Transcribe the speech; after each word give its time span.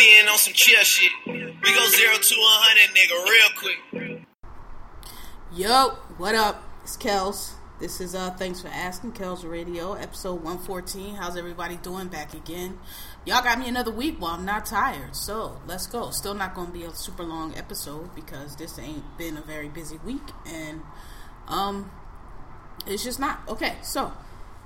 Being 0.00 0.28
on 0.28 0.38
some 0.38 0.54
chill 0.54 0.82
shit. 0.82 1.12
We 1.26 1.34
go 1.34 1.86
zero 1.88 2.14
to 2.14 2.34
a 2.34 2.56
hundred, 2.56 2.96
nigga, 2.96 3.22
real 3.28 3.50
quick. 3.58 4.26
Yo, 5.52 5.88
what 6.16 6.34
up? 6.34 6.64
It's 6.82 6.96
Kellz. 6.96 7.52
This 7.80 8.00
is 8.00 8.14
uh 8.14 8.30
thanks 8.30 8.62
for 8.62 8.68
asking 8.68 9.12
Kellz 9.12 9.44
Radio, 9.44 9.92
episode 9.92 10.36
114. 10.36 11.16
How's 11.16 11.36
everybody 11.36 11.76
doing 11.76 12.08
back 12.08 12.32
again? 12.32 12.78
Y'all 13.26 13.42
got 13.42 13.58
me 13.58 13.68
another 13.68 13.90
week 13.90 14.18
while 14.18 14.36
I'm 14.36 14.46
not 14.46 14.64
tired. 14.64 15.14
So 15.14 15.60
let's 15.66 15.86
go. 15.86 16.08
Still 16.08 16.32
not 16.32 16.54
gonna 16.54 16.70
be 16.72 16.84
a 16.84 16.94
super 16.94 17.22
long 17.22 17.54
episode 17.54 18.14
because 18.14 18.56
this 18.56 18.78
ain't 18.78 19.18
been 19.18 19.36
a 19.36 19.42
very 19.42 19.68
busy 19.68 19.98
week 19.98 20.30
and 20.46 20.80
um 21.46 21.90
it's 22.86 23.04
just 23.04 23.20
not. 23.20 23.40
Okay, 23.46 23.74
so 23.82 24.14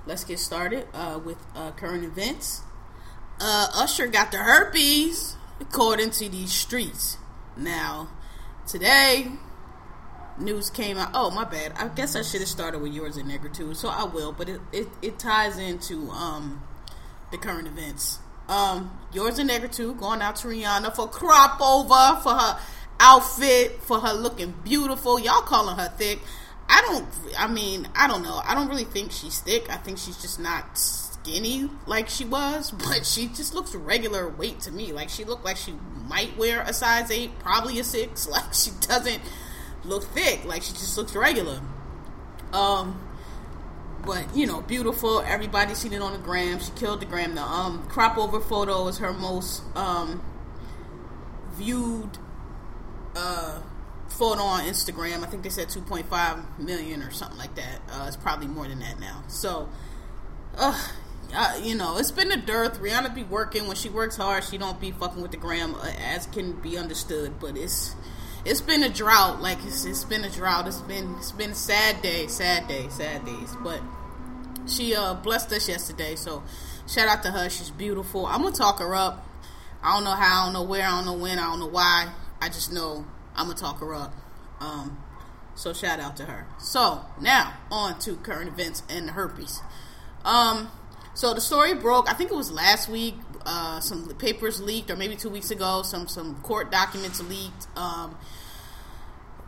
let's 0.05 0.23
get 0.23 0.39
started 0.39 0.87
uh 0.93 1.19
with 1.21 1.45
uh 1.53 1.71
current 1.71 2.05
events. 2.05 2.61
Uh 3.39 3.67
Usher 3.73 4.07
got 4.07 4.31
the 4.31 4.37
herpes 4.37 5.35
according 5.59 6.11
to 6.11 6.29
these 6.29 6.51
streets. 6.51 7.17
Now, 7.57 8.09
today 8.67 9.31
news 10.37 10.69
came 10.69 10.97
out. 10.97 11.11
Oh, 11.13 11.31
my 11.31 11.45
bad. 11.45 11.73
I 11.77 11.87
guess 11.89 12.15
I 12.15 12.21
should 12.21 12.41
have 12.41 12.49
started 12.49 12.81
with 12.81 12.93
yours 12.93 13.17
and 13.17 13.29
nigger 13.29 13.53
too. 13.53 13.73
So 13.73 13.89
I 13.89 14.03
will, 14.03 14.31
but 14.31 14.49
it, 14.49 14.61
it, 14.71 14.87
it 15.01 15.19
ties 15.19 15.57
into 15.57 16.09
um 16.11 16.63
the 17.31 17.37
current 17.37 17.67
events. 17.67 18.19
Um, 18.47 18.97
yours 19.11 19.39
and 19.39 19.49
nigger 19.49 19.73
too 19.73 19.95
going 19.95 20.21
out 20.21 20.35
to 20.37 20.47
Rihanna 20.47 20.95
for 20.95 21.07
crop 21.07 21.59
over 21.61 22.21
for 22.21 22.33
her 22.33 22.59
outfit 22.99 23.81
for 23.81 23.99
her 23.99 24.13
looking 24.13 24.53
beautiful. 24.63 25.19
Y'all 25.19 25.41
calling 25.41 25.77
her 25.77 25.89
thick. 25.97 26.19
I 26.69 26.81
don't. 26.81 27.07
I 27.37 27.47
mean, 27.47 27.87
I 27.95 28.07
don't 28.07 28.23
know. 28.23 28.41
I 28.43 28.55
don't 28.55 28.67
really 28.67 28.85
think 28.85 29.11
she's 29.11 29.39
thick. 29.39 29.69
I 29.69 29.77
think 29.77 29.97
she's 29.97 30.21
just 30.21 30.39
not 30.39 30.77
skinny 31.25 31.69
like 31.87 32.09
she 32.09 32.25
was, 32.25 32.71
but 32.87 33.05
she 33.05 33.27
just 33.27 33.53
looks 33.53 33.73
regular 33.73 34.29
weight 34.29 34.59
to 34.61 34.71
me. 34.71 34.91
Like 34.93 35.09
she 35.09 35.23
looked 35.23 35.45
like 35.45 35.57
she 35.57 35.73
might 36.07 36.37
wear 36.37 36.61
a 36.61 36.73
size 36.73 37.11
eight, 37.11 37.37
probably 37.39 37.79
a 37.79 37.83
six. 37.83 38.27
Like 38.35 38.53
she 38.53 38.71
doesn't 38.81 39.21
look 39.83 40.03
thick. 40.03 40.45
Like 40.45 40.61
she 40.61 40.73
just 40.73 40.97
looks 40.97 41.15
regular. 41.15 41.61
Um, 42.51 43.01
but 44.05 44.35
you 44.35 44.45
know, 44.45 44.61
beautiful. 44.61 45.21
Everybody 45.21 45.73
seen 45.73 45.93
it 45.93 46.01
on 46.01 46.13
the 46.13 46.19
gram. 46.19 46.59
She 46.59 46.71
killed 46.71 47.01
the 47.01 47.05
gram. 47.05 47.35
The 47.35 47.41
um 47.41 47.87
crop 47.87 48.17
over 48.17 48.39
photo 48.39 48.87
is 48.87 48.97
her 48.97 49.13
most 49.13 49.63
um 49.75 50.23
viewed 51.53 52.17
uh 53.15 53.61
photo 54.09 54.41
on 54.41 54.63
Instagram. 54.63 55.23
I 55.23 55.27
think 55.27 55.43
they 55.43 55.49
said 55.49 55.69
2.5 55.69 56.59
million 56.59 57.01
or 57.01 57.11
something 57.11 57.37
like 57.37 57.55
that. 57.55 57.81
Uh, 57.89 58.05
it's 58.07 58.17
probably 58.17 58.47
more 58.47 58.67
than 58.67 58.79
that 58.79 58.99
now. 58.99 59.23
So, 59.27 59.67
uh, 60.57 60.87
uh, 61.35 61.59
you 61.61 61.75
know, 61.75 61.97
it's 61.97 62.11
been 62.11 62.31
a 62.31 62.37
dearth. 62.37 62.79
Rihanna 62.79 63.13
be 63.13 63.23
working 63.23 63.67
when 63.67 63.75
she 63.75 63.89
works 63.89 64.17
hard. 64.17 64.43
She 64.43 64.57
don't 64.57 64.79
be 64.79 64.91
fucking 64.91 65.21
with 65.21 65.31
the 65.31 65.37
gram, 65.37 65.75
as 66.15 66.27
can 66.27 66.53
be 66.53 66.77
understood. 66.77 67.39
But 67.39 67.57
it's 67.57 67.95
it's 68.45 68.61
been 68.61 68.83
a 68.83 68.89
drought. 68.89 69.41
Like 69.41 69.57
it's, 69.65 69.85
it's 69.85 70.03
been 70.03 70.23
a 70.23 70.29
drought. 70.29 70.67
It's 70.67 70.81
been 70.81 71.15
it's 71.17 71.31
been 71.31 71.53
sad 71.53 72.01
day, 72.01 72.27
sad 72.27 72.67
day, 72.67 72.87
sad 72.89 73.25
days. 73.25 73.55
But 73.63 73.81
she 74.67 74.95
uh 74.95 75.15
blessed 75.15 75.51
us 75.51 75.67
yesterday, 75.67 76.15
so 76.15 76.43
shout 76.87 77.07
out 77.07 77.23
to 77.23 77.31
her. 77.31 77.49
She's 77.49 77.71
beautiful. 77.71 78.25
I'm 78.25 78.41
gonna 78.41 78.55
talk 78.55 78.79
her 78.79 78.95
up. 78.95 79.25
I 79.83 79.93
don't 79.93 80.03
know 80.03 80.11
how, 80.11 80.41
I 80.41 80.45
don't 80.45 80.53
know 80.53 80.63
where, 80.63 80.83
I 80.83 80.89
don't 80.89 81.05
know 81.05 81.13
when, 81.13 81.37
I 81.37 81.43
don't 81.43 81.59
know 81.59 81.67
why. 81.67 82.11
I 82.41 82.47
just 82.47 82.73
know 82.73 83.05
I'm 83.35 83.47
gonna 83.47 83.59
talk 83.59 83.79
her 83.81 83.93
up. 83.93 84.15
Um, 84.59 84.97
so 85.53 85.73
shout 85.73 85.99
out 85.99 86.17
to 86.17 86.25
her. 86.25 86.47
So 86.57 87.05
now 87.21 87.53
on 87.69 87.99
to 87.99 88.15
current 88.15 88.49
events 88.49 88.81
and 88.89 89.11
herpes. 89.11 89.61
Um, 90.23 90.71
so 91.15 91.33
the 91.33 91.41
story 91.41 91.73
broke. 91.73 92.09
I 92.09 92.13
think 92.13 92.29
it 92.29 92.35
was 92.35 92.51
last 92.51 92.89
week. 92.89 93.15
Uh, 93.45 93.79
some 93.79 94.09
papers 94.15 94.61
leaked, 94.61 94.91
or 94.91 94.97
maybe 94.97 95.15
two 95.15 95.29
weeks 95.29 95.49
ago. 95.49 95.81
Some 95.81 96.07
some 96.07 96.35
court 96.41 96.71
documents 96.71 97.21
leaked 97.21 97.67
um, 97.77 98.17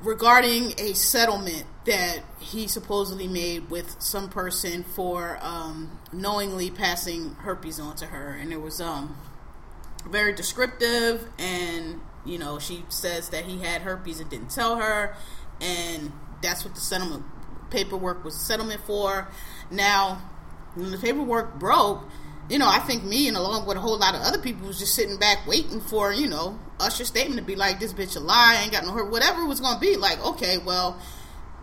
regarding 0.02 0.74
a 0.80 0.94
settlement 0.94 1.66
that 1.86 2.20
he 2.40 2.68
supposedly 2.68 3.28
made 3.28 3.70
with 3.70 3.98
some 4.00 4.30
person 4.30 4.84
for 4.84 5.38
um, 5.42 6.00
knowingly 6.14 6.72
passing 6.72 7.32
herpes 7.36 7.82
on 7.82 7.98
to 7.98 8.06
her, 8.06 8.30
and 8.30 8.54
it 8.54 8.62
was 8.62 8.80
um, 8.80 9.18
very 10.10 10.34
descriptive. 10.34 11.28
And 11.38 12.00
you 12.26 12.38
know, 12.38 12.60
she 12.60 12.86
says 12.88 13.30
that 13.30 13.44
he 13.44 13.60
had 13.60 13.82
herpes 13.82 14.22
and 14.22 14.30
didn't 14.30 14.52
tell 14.52 14.78
her, 14.78 15.18
and 15.60 16.14
that's 16.42 16.64
what 16.64 16.76
the 16.76 16.82
settlement 16.82 17.26
paperwork 17.70 18.24
was 18.24 18.40
settlement 18.40 18.80
for. 18.86 19.28
Now, 19.70 20.22
when 20.78 20.92
the 20.92 20.98
paperwork 20.98 21.60
broke, 21.60 22.04
you 22.50 22.58
know, 22.60 22.68
I 22.68 22.80
think 22.80 23.04
me 23.04 23.28
and 23.28 23.36
along 23.36 23.66
with 23.66 23.78
a 23.78 23.80
whole 23.80 23.98
lot 23.98 24.16
of 24.16 24.22
other 24.22 24.38
people 24.38 24.68
was 24.68 24.80
just 24.80 24.96
sitting 24.96 25.18
back 25.18 25.46
waiting 25.46 25.82
for, 25.82 26.14
you 26.14 26.28
know, 26.28 26.58
Usher's 26.80 27.08
statement 27.08 27.40
to 27.40 27.46
be 27.46 27.56
like, 27.56 27.80
this 27.80 27.94
bitch 27.94 28.16
a 28.16 28.20
lie, 28.20 28.60
ain't 28.62 28.72
got 28.72 28.86
no 28.86 28.92
hurt, 28.92 29.12
whatever 29.12 29.42
it 29.42 29.48
was 29.48 29.60
going 29.60 29.74
to 29.74 29.82
be. 29.82 29.98
Like, 29.98 30.24
okay, 30.24 30.58
well, 30.58 31.00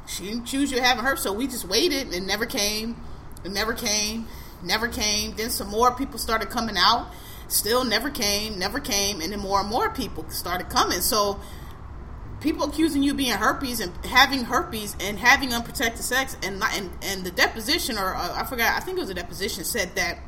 she 0.07 0.25
didn't 0.25 0.45
choose 0.45 0.71
you 0.71 0.83
having 0.83 1.05
her, 1.05 1.17
so 1.17 1.33
we 1.33 1.47
just 1.47 1.67
waited 1.67 2.13
and 2.13 2.27
never 2.27 2.45
came, 2.45 2.97
and 3.45 3.55
never 3.55 3.73
came, 3.73 4.27
never 4.63 4.89
came. 4.89 5.35
Then 5.37 5.49
some 5.51 5.69
more 5.69 5.95
people 5.95 6.19
started 6.19 6.51
coming 6.51 6.77
out, 6.77 7.11
still 7.49 7.85
never 7.85 8.11
came, 8.11 8.59
never 8.59 8.81
came, 8.81 9.21
and 9.21 9.33
then 9.33 9.41
more 9.41 9.61
and 9.61 9.71
more 9.71 9.91
people 9.91 10.29
started 10.29 10.69
coming. 10.69 11.01
So, 11.01 11.41
people 12.45 12.67
accusing 12.67 13.03
you 13.03 13.15
being 13.15 13.33
herpes 13.33 13.81
and 13.81 13.91
having 14.05 14.45
herpes 14.45 14.95
and 15.01 15.19
having 15.19 15.55
unprotected 15.55 16.05
sex 16.05 16.37
and 16.43 16.63
and 16.63 16.91
and 17.03 17.25
the 17.25 17.31
deposition 17.31 17.97
or 17.97 18.15
uh, 18.15 18.43
I 18.43 18.45
forgot 18.45 18.77
I 18.77 18.81
think 18.81 18.99
it 18.99 19.01
was 19.01 19.09
a 19.09 19.15
deposition 19.15 19.65
said 19.65 19.97
that 19.97 20.19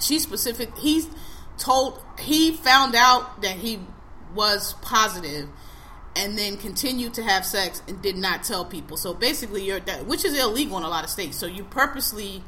she 0.00 0.18
specific 0.18 0.76
he's 0.76 1.08
told 1.56 2.02
he 2.18 2.50
found 2.50 2.96
out 2.96 3.40
that 3.42 3.56
he 3.56 3.78
was 4.34 4.74
positive 4.82 5.48
and 6.16 6.36
then 6.36 6.56
continued 6.56 7.14
to 7.14 7.22
have 7.22 7.46
sex 7.46 7.82
and 7.88 8.00
did 8.02 8.16
not 8.16 8.44
tell 8.44 8.64
people. 8.64 8.96
So 8.96 9.14
basically 9.14 9.64
you're 9.64 9.80
which 9.80 10.24
is 10.24 10.36
illegal 10.36 10.76
in 10.78 10.82
a 10.82 10.88
lot 10.88 11.04
of 11.04 11.10
states. 11.10 11.36
So 11.36 11.46
you 11.46 11.62
purposely 11.62 12.42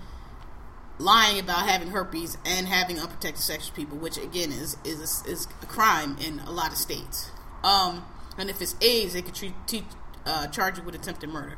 lying 0.98 1.38
about 1.38 1.68
having 1.68 1.88
herpes 1.88 2.38
and 2.44 2.66
having 2.66 2.98
unprotected 2.98 3.42
sex 3.42 3.66
with 3.66 3.76
people 3.76 3.98
which 3.98 4.18
again 4.18 4.50
is 4.50 4.76
is 4.84 5.22
is 5.26 5.46
a 5.62 5.66
crime 5.66 6.16
in 6.20 6.40
a 6.40 6.50
lot 6.50 6.72
of 6.72 6.76
states. 6.76 7.30
Um 7.62 8.04
and 8.38 8.50
if 8.50 8.60
it's 8.60 8.74
AIDS, 8.80 9.14
they 9.14 9.22
could 9.22 9.34
treat, 9.34 9.54
teach, 9.66 9.84
uh, 10.24 10.46
charge 10.48 10.78
you 10.78 10.84
with 10.84 10.94
attempted 10.94 11.30
murder. 11.30 11.56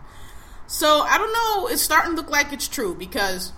So 0.67 1.01
I 1.01 1.17
don't 1.17 1.33
know. 1.33 1.69
It's 1.69 1.83
starting 1.83 2.15
to 2.15 2.17
look 2.17 2.31
like 2.31 2.53
it's 2.53 2.69
true 2.69 2.95
because 2.95 3.53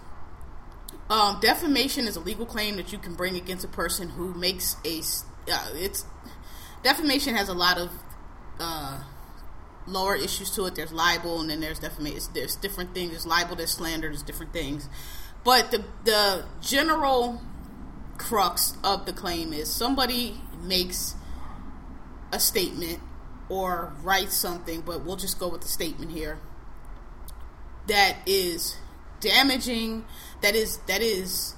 um, 1.11 1.41
defamation 1.41 2.07
is 2.07 2.17
a 2.17 2.21
legal 2.21 2.47
claim 2.47 2.77
that 2.77 2.93
you 2.93 2.99
can 2.99 3.15
bring 3.15 3.37
against 3.37 3.65
a 3.65 3.69
person 3.69 4.11
who 4.11 4.33
makes 4.33 4.77
a. 4.85 5.01
Uh, 5.53 5.71
it's 5.75 6.05
defamation 6.85 7.35
has 7.35 7.49
a 7.49 7.55
lot 7.55 7.79
of 7.79 7.91
uh, 8.61 9.03
lower 9.89 10.15
issues 10.15 10.53
to 10.53 10.67
it. 10.67 10.77
There's 10.77 10.93
libel, 10.93 11.41
and 11.41 11.51
then 11.51 11.61
there's 11.61 11.81
defamation. 11.81 12.31
There's 12.33 12.55
different 12.55 12.95
things. 12.95 13.11
There's 13.11 13.27
libel. 13.27 13.57
There's 13.57 13.73
slander. 13.73 14.09
There's 14.09 14.23
different 14.23 14.53
things. 14.53 14.89
But 15.45 15.73
the 15.73 15.85
the 16.05 16.45
general 16.61 17.43
crux 18.19 18.77
of 18.85 19.07
the 19.07 19.13
claim 19.13 19.53
is 19.53 19.69
somebody 19.69 20.41
makes 20.63 21.17
a 22.33 22.39
statement 22.39 23.01
or 23.51 23.93
write 24.03 24.33
something, 24.33 24.81
but 24.81 25.05
we'll 25.05 25.17
just 25.17 25.39
go 25.39 25.49
with 25.49 25.61
the 25.61 25.69
statement 25.69 26.13
here 26.13 26.39
that 27.87 28.17
is 28.25 28.77
damaging 29.21 30.05
that 30.43 30.55
is 30.55 30.79
that 30.87 31.03
is 31.03 31.55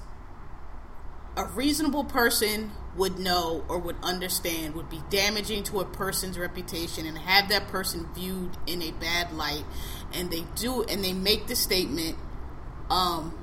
a 1.35 1.45
reasonable 1.45 2.03
person 2.03 2.71
would 2.95 3.17
know 3.17 3.63
or 3.67 3.79
would 3.79 3.95
understand 4.03 4.75
would 4.75 4.89
be 4.89 5.01
damaging 5.09 5.63
to 5.63 5.79
a 5.79 5.85
person's 5.85 6.37
reputation 6.37 7.05
and 7.07 7.17
have 7.17 7.49
that 7.49 7.67
person 7.67 8.07
viewed 8.13 8.51
in 8.67 8.81
a 8.81 8.91
bad 8.91 9.31
light. 9.31 9.63
And 10.13 10.29
they 10.29 10.45
do 10.55 10.83
and 10.83 11.03
they 11.03 11.13
make 11.13 11.47
the 11.47 11.55
statement 11.55 12.17
um, 12.89 13.33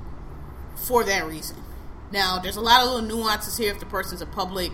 for 0.75 1.03
that 1.03 1.25
reason. 1.25 1.57
Now 2.11 2.39
there's 2.39 2.55
a 2.55 2.61
lot 2.61 2.81
of 2.81 2.91
little 2.91 3.17
nuances 3.17 3.57
here 3.57 3.71
if 3.71 3.79
the 3.79 3.85
person's 3.85 4.21
a 4.21 4.25
public 4.25 4.71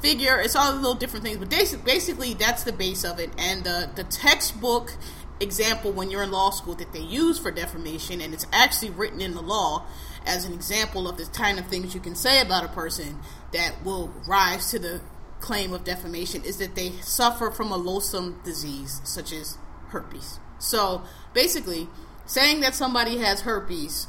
figure. 0.00 0.40
It's 0.40 0.56
all 0.56 0.74
little 0.74 0.94
different 0.94 1.24
things, 1.24 1.38
but 1.38 1.50
basically 1.50 2.34
that's 2.34 2.64
the 2.64 2.72
base 2.72 3.04
of 3.04 3.18
it. 3.18 3.30
And 3.38 3.64
the 3.64 3.90
the 3.94 4.04
textbook 4.04 4.96
example 5.40 5.92
when 5.92 6.10
you're 6.10 6.22
in 6.22 6.30
law 6.30 6.50
school 6.50 6.74
that 6.74 6.92
they 6.92 7.00
use 7.00 7.38
for 7.38 7.50
defamation, 7.50 8.20
and 8.20 8.34
it's 8.34 8.46
actually 8.52 8.90
written 8.90 9.20
in 9.20 9.34
the 9.34 9.42
law 9.42 9.86
as 10.26 10.44
an 10.44 10.52
example 10.52 11.08
of 11.08 11.16
the 11.16 11.24
kind 11.26 11.58
of 11.58 11.66
things 11.66 11.94
you 11.94 12.00
can 12.00 12.14
say 12.14 12.40
about 12.40 12.64
a 12.64 12.68
person 12.68 13.18
that 13.52 13.82
will 13.84 14.08
rise 14.28 14.70
to 14.70 14.78
the 14.78 15.00
claim 15.40 15.72
of 15.72 15.84
defamation 15.84 16.44
is 16.44 16.58
that 16.58 16.74
they 16.74 16.90
suffer 17.00 17.50
from 17.50 17.72
a 17.72 17.76
loathsome 17.76 18.38
disease 18.44 19.00
such 19.04 19.32
as 19.32 19.56
herpes. 19.88 20.38
So 20.58 21.02
basically, 21.32 21.88
saying 22.26 22.60
that 22.60 22.74
somebody 22.74 23.18
has 23.18 23.40
herpes, 23.40 24.06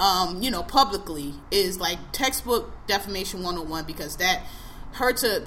um, 0.00 0.42
you 0.42 0.50
know, 0.50 0.62
publicly 0.62 1.34
is 1.50 1.78
like 1.78 1.98
textbook 2.12 2.72
defamation 2.86 3.42
101 3.42 3.84
because 3.84 4.16
that 4.16 4.42
hurts 4.92 5.22
a 5.22 5.46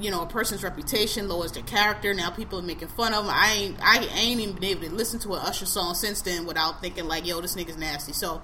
you 0.00 0.10
know 0.10 0.22
a 0.22 0.26
person's 0.26 0.64
reputation, 0.64 1.28
lowers 1.28 1.52
their 1.52 1.62
character. 1.62 2.14
Now 2.14 2.30
people 2.30 2.58
are 2.58 2.62
making 2.62 2.88
fun 2.88 3.12
of 3.12 3.26
them. 3.26 3.34
I 3.36 3.52
ain't 3.52 3.76
I 3.82 3.98
ain't 4.14 4.40
even 4.40 4.54
been 4.54 4.64
able 4.64 4.88
to 4.88 4.94
listen 4.94 5.20
to 5.20 5.34
an 5.34 5.40
Usher 5.40 5.66
song 5.66 5.94
since 5.94 6.22
then 6.22 6.46
without 6.46 6.80
thinking 6.80 7.06
like, 7.06 7.26
yo, 7.26 7.42
this 7.42 7.54
nigga's 7.54 7.76
nasty. 7.76 8.14
So 8.14 8.40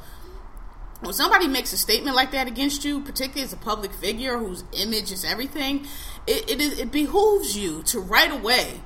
when 1.01 1.15
somebody 1.15 1.49
makes 1.49 1.73
a 1.73 1.79
statement 1.79 2.15
like 2.15 2.33
that 2.33 2.47
against 2.47 2.85
you, 2.85 3.01
particularly 3.01 3.43
as 3.45 3.55
a 3.55 3.57
public 3.57 3.95
figure 3.95 4.37
whose 4.37 4.65
image 4.73 5.11
is 5.11 5.25
everything, 5.25 5.87
it, 6.27 6.51
it, 6.51 6.61
is, 6.61 6.79
it 6.79 6.93
behooves 6.93 7.57
you 7.57 7.83
to 7.85 8.01
right 8.01 8.33
away 8.33 8.83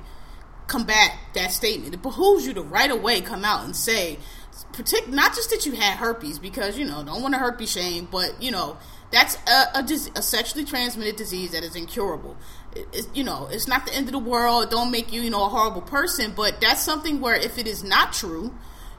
combat 0.67 1.11
that 1.33 1.51
statement. 1.51 1.93
It 1.93 2.01
behooves 2.01 2.45
you 2.47 2.53
to 2.53 2.61
right 2.61 2.91
away 2.91 3.19
come 3.21 3.43
out 3.43 3.65
and 3.65 3.75
say, 3.75 4.19
partic- 4.71 5.07
not 5.09 5.35
just 5.35 5.49
that 5.49 5.65
you 5.65 5.73
had 5.73 5.97
herpes, 5.97 6.39
because, 6.39 6.77
you 6.77 6.85
know, 6.85 7.03
don't 7.03 7.21
want 7.21 7.33
to 7.33 7.39
herpes 7.39 7.71
shame, 7.71 8.07
but, 8.11 8.41
you 8.41 8.51
know, 8.51 8.77
that's 9.11 9.37
a, 9.47 9.77
a, 9.77 9.85
a, 10.15 10.21
sexually 10.21 10.65
transmitted 10.65 11.15
disease 11.15 11.51
that 11.51 11.63
is 11.63 11.75
incurable. 11.75 12.35
It, 12.75 13.07
you 13.13 13.23
know, 13.23 13.47
it's 13.51 13.67
not 13.67 13.85
the 13.85 13.93
end 13.93 14.07
of 14.07 14.13
the 14.13 14.19
world. 14.19 14.71
Don't 14.71 14.89
make 14.89 15.13
you, 15.13 15.21
you 15.21 15.29
know, 15.29 15.45
a 15.45 15.49
horrible 15.49 15.81
person, 15.81 16.33
but 16.35 16.59
that's 16.59 16.81
something 16.81 17.21
where 17.21 17.35
if 17.35 17.59
it 17.59 17.67
is 17.67 17.83
not 17.83 18.13
true, 18.13 18.53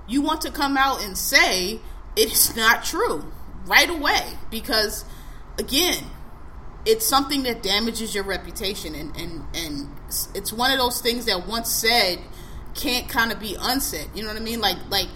you 0.07 0.23
want 0.23 0.43
to 0.43 0.53
come 0.53 0.77
out 0.77 1.03
and 1.03 1.19
say, 1.19 1.81
it's 2.17 2.55
not 2.55 2.85
true 2.85 3.25
right 3.67 3.91
away 3.91 4.23
because 4.51 5.05
again 5.59 6.05
it's 6.87 7.07
something 7.07 7.45
that 7.45 7.63
damages 7.63 8.15
your 8.15 8.25
reputation 8.25 8.95
and 8.95 9.17
and 9.17 9.43
and 9.55 9.89
it's 10.35 10.53
one 10.53 10.71
of 10.71 10.79
those 10.79 11.01
things 11.01 11.25
that 11.25 11.47
once 11.47 11.71
said 11.71 12.19
can't 12.75 13.09
kind 13.09 13.33
of 13.33 13.41
be 13.41 13.57
unsaid 13.59 14.09
you 14.15 14.23
know 14.23 14.29
what 14.29 14.37
i 14.37 14.41
mean 14.41 14.61
like 14.61 14.77
like 14.91 15.09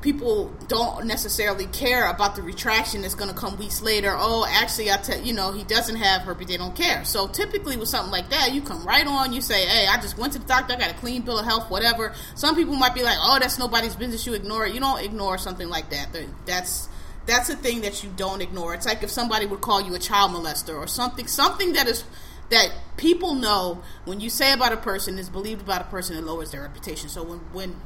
people 0.00 0.52
don't 0.68 1.06
necessarily 1.06 1.66
care 1.66 2.08
about 2.08 2.34
the 2.34 2.42
retraction 2.42 3.02
that's 3.02 3.14
going 3.14 3.28
to 3.28 3.36
come 3.36 3.58
weeks 3.58 3.82
later. 3.82 4.14
Oh, 4.16 4.46
actually, 4.48 4.90
I 4.90 4.96
tell 4.96 5.20
you 5.20 5.32
know 5.32 5.52
he 5.52 5.64
doesn't 5.64 5.96
have 5.96 6.22
herpes. 6.22 6.48
They 6.48 6.56
don't 6.56 6.74
care. 6.74 7.04
So 7.04 7.26
typically 7.26 7.76
with 7.76 7.88
something 7.88 8.10
like 8.10 8.30
that, 8.30 8.52
you 8.52 8.62
come 8.62 8.84
right 8.84 9.06
on. 9.06 9.32
You 9.32 9.40
say, 9.40 9.66
"Hey, 9.66 9.86
I 9.86 10.00
just 10.00 10.18
went 10.18 10.32
to 10.34 10.38
the 10.38 10.46
doctor. 10.46 10.74
I 10.74 10.76
got 10.76 10.90
a 10.90 10.94
clean 10.94 11.22
bill 11.22 11.38
of 11.38 11.44
health. 11.44 11.70
Whatever." 11.70 12.14
Some 12.34 12.54
people 12.54 12.74
might 12.74 12.94
be 12.94 13.02
like, 13.02 13.18
"Oh, 13.20 13.38
that's 13.40 13.58
nobody's 13.58 13.96
business. 13.96 14.26
You 14.26 14.34
ignore 14.34 14.66
it." 14.66 14.74
You 14.74 14.80
don't 14.80 15.02
ignore 15.02 15.38
something 15.38 15.68
like 15.68 15.90
that. 15.90 16.16
That's 16.46 16.88
that's 17.26 17.50
a 17.50 17.56
thing 17.56 17.82
that 17.82 18.02
you 18.02 18.10
don't 18.16 18.40
ignore. 18.40 18.74
It's 18.74 18.86
like 18.86 19.02
if 19.02 19.10
somebody 19.10 19.46
would 19.46 19.60
call 19.60 19.80
you 19.80 19.94
a 19.94 19.98
child 19.98 20.32
molester 20.32 20.76
or 20.76 20.86
something, 20.86 21.26
something 21.26 21.74
that 21.74 21.86
is 21.86 22.04
that 22.50 22.72
people 22.96 23.34
know 23.34 23.82
when 24.04 24.20
you 24.20 24.28
say 24.28 24.52
about 24.52 24.72
a 24.72 24.76
person 24.76 25.18
is 25.18 25.28
believed 25.28 25.62
about 25.62 25.80
a 25.80 25.84
person, 25.84 26.16
it 26.16 26.24
lowers 26.24 26.50
their 26.50 26.62
reputation. 26.62 27.08
So 27.08 27.22
when 27.22 27.38
when 27.52 27.80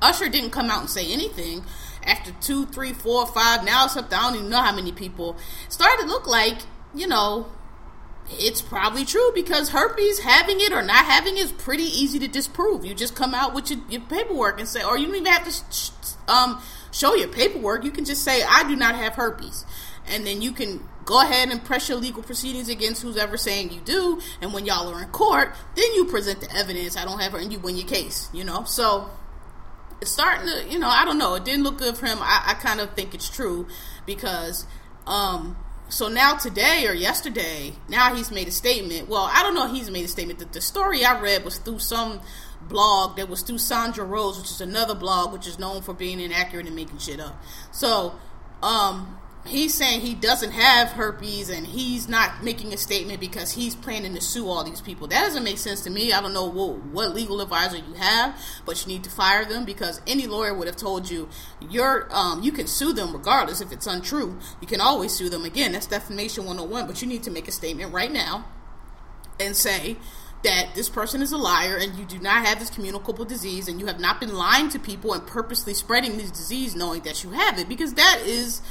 Usher 0.00 0.28
didn't 0.28 0.50
come 0.50 0.70
out 0.70 0.80
and 0.80 0.90
say 0.90 1.12
anything 1.12 1.64
after 2.04 2.32
two, 2.40 2.66
three, 2.66 2.92
four, 2.92 3.26
five. 3.26 3.64
Now 3.64 3.84
it's 3.84 3.96
up 3.96 4.10
to 4.10 4.16
I 4.16 4.22
don't 4.22 4.36
even 4.36 4.50
know 4.50 4.62
how 4.62 4.74
many 4.74 4.92
people. 4.92 5.36
Started 5.68 6.02
to 6.02 6.08
look 6.08 6.26
like 6.26 6.58
you 6.94 7.06
know 7.06 7.50
it's 8.30 8.60
probably 8.60 9.04
true 9.04 9.32
because 9.34 9.70
herpes 9.70 10.20
having 10.20 10.60
it 10.60 10.72
or 10.72 10.82
not 10.82 11.04
having 11.04 11.36
it 11.36 11.40
is 11.40 11.52
pretty 11.52 11.84
easy 11.84 12.18
to 12.18 12.28
disprove. 12.28 12.84
You 12.84 12.94
just 12.94 13.14
come 13.14 13.34
out 13.34 13.54
with 13.54 13.70
your, 13.70 13.80
your 13.88 14.02
paperwork 14.02 14.58
and 14.58 14.68
say, 14.68 14.82
or 14.84 14.98
you 14.98 15.06
don't 15.06 15.16
even 15.16 15.32
have 15.32 15.44
to 15.44 15.74
sh- 15.74 15.90
um, 16.28 16.60
show 16.92 17.14
your 17.14 17.28
paperwork. 17.28 17.84
You 17.84 17.90
can 17.90 18.04
just 18.04 18.22
say, 18.22 18.42
I 18.42 18.68
do 18.68 18.76
not 18.76 18.94
have 18.94 19.14
herpes. 19.14 19.64
And 20.06 20.26
then 20.26 20.42
you 20.42 20.52
can 20.52 20.86
go 21.04 21.20
ahead 21.22 21.48
and 21.48 21.62
press 21.64 21.88
your 21.88 21.98
legal 21.98 22.22
proceedings 22.22 22.68
against 22.68 23.02
who's 23.02 23.16
ever 23.16 23.36
saying 23.36 23.72
you 23.72 23.80
do. 23.80 24.20
And 24.40 24.52
when 24.52 24.66
y'all 24.66 24.92
are 24.92 25.02
in 25.02 25.08
court, 25.08 25.54
then 25.74 25.94
you 25.94 26.04
present 26.06 26.40
the 26.40 26.54
evidence. 26.54 26.96
I 26.96 27.04
don't 27.04 27.20
have 27.20 27.32
her, 27.32 27.38
and 27.38 27.52
you 27.52 27.58
win 27.58 27.76
your 27.76 27.86
case. 27.86 28.28
You 28.32 28.44
know, 28.44 28.64
so 28.64 29.10
it's 30.00 30.10
starting 30.10 30.46
to, 30.46 30.68
you 30.68 30.78
know, 30.78 30.88
I 30.88 31.04
don't 31.04 31.18
know. 31.18 31.34
It 31.34 31.44
didn't 31.44 31.64
look 31.64 31.78
good 31.78 31.96
for 31.96 32.06
him. 32.06 32.18
I, 32.20 32.42
I 32.48 32.54
kind 32.54 32.80
of 32.80 32.94
think 32.94 33.14
it's 33.14 33.28
true 33.28 33.66
because, 34.06 34.66
um, 35.06 35.56
so 35.88 36.08
now 36.08 36.34
today 36.34 36.86
or 36.86 36.92
yesterday, 36.92 37.72
now 37.88 38.14
he's 38.14 38.30
made 38.30 38.48
a 38.48 38.52
statement. 38.52 39.08
Well, 39.08 39.30
I 39.32 39.42
don't 39.42 39.54
know. 39.54 39.66
He's 39.72 39.90
made 39.90 40.04
a 40.04 40.08
statement. 40.08 40.38
that 40.38 40.52
the 40.52 40.60
story 40.60 41.04
I 41.04 41.20
read 41.20 41.44
was 41.44 41.58
through 41.58 41.78
some 41.80 42.20
blog 42.62 43.16
that 43.16 43.28
was 43.28 43.42
through 43.42 43.58
Sandra 43.58 44.04
Rose, 44.04 44.38
which 44.38 44.50
is 44.50 44.60
another 44.60 44.94
blog 44.94 45.32
which 45.32 45.46
is 45.46 45.58
known 45.58 45.82
for 45.82 45.94
being 45.94 46.20
inaccurate 46.20 46.66
and 46.66 46.76
making 46.76 46.98
shit 46.98 47.20
up. 47.20 47.42
So, 47.72 48.14
um, 48.62 49.18
he's 49.48 49.74
saying 49.74 50.00
he 50.00 50.14
doesn't 50.14 50.52
have 50.52 50.88
herpes 50.90 51.50
and 51.50 51.66
he's 51.66 52.08
not 52.08 52.42
making 52.42 52.72
a 52.72 52.76
statement 52.76 53.20
because 53.20 53.52
he's 53.52 53.74
planning 53.74 54.14
to 54.14 54.20
sue 54.20 54.48
all 54.48 54.64
these 54.64 54.80
people. 54.80 55.08
That 55.08 55.20
doesn't 55.22 55.44
make 55.44 55.58
sense 55.58 55.80
to 55.82 55.90
me. 55.90 56.12
I 56.12 56.20
don't 56.20 56.32
know 56.32 56.46
what, 56.46 56.84
what 56.86 57.14
legal 57.14 57.40
advisor 57.40 57.78
you 57.78 57.94
have, 57.94 58.40
but 58.64 58.84
you 58.84 58.92
need 58.92 59.04
to 59.04 59.10
fire 59.10 59.44
them 59.44 59.64
because 59.64 60.00
any 60.06 60.26
lawyer 60.26 60.54
would 60.54 60.66
have 60.66 60.76
told 60.76 61.10
you 61.10 61.28
you're 61.60 62.08
um, 62.10 62.42
you 62.42 62.52
can 62.52 62.66
sue 62.66 62.92
them 62.92 63.12
regardless 63.12 63.60
if 63.60 63.72
it's 63.72 63.86
untrue. 63.86 64.38
You 64.60 64.66
can 64.66 64.80
always 64.80 65.12
sue 65.14 65.28
them 65.28 65.44
again. 65.44 65.72
That's 65.72 65.86
defamation 65.86 66.44
101, 66.44 66.86
but 66.86 67.02
you 67.02 67.08
need 67.08 67.22
to 67.24 67.30
make 67.30 67.48
a 67.48 67.52
statement 67.52 67.92
right 67.92 68.12
now 68.12 68.46
and 69.40 69.56
say 69.56 69.96
that 70.42 70.74
this 70.74 70.88
person 70.88 71.20
is 71.20 71.32
a 71.32 71.36
liar 71.36 71.76
and 71.76 71.96
you 71.96 72.04
do 72.04 72.18
not 72.18 72.46
have 72.46 72.60
this 72.60 72.70
communicable 72.70 73.24
disease 73.24 73.68
and 73.68 73.80
you 73.80 73.86
have 73.86 73.98
not 73.98 74.20
been 74.20 74.34
lying 74.34 74.68
to 74.68 74.78
people 74.78 75.12
and 75.12 75.26
purposely 75.26 75.74
spreading 75.74 76.16
this 76.16 76.30
disease 76.30 76.76
knowing 76.76 77.02
that 77.02 77.24
you 77.24 77.30
have 77.30 77.58
it 77.58 77.68
because 77.68 77.94
that 77.94 78.20
is 78.24 78.62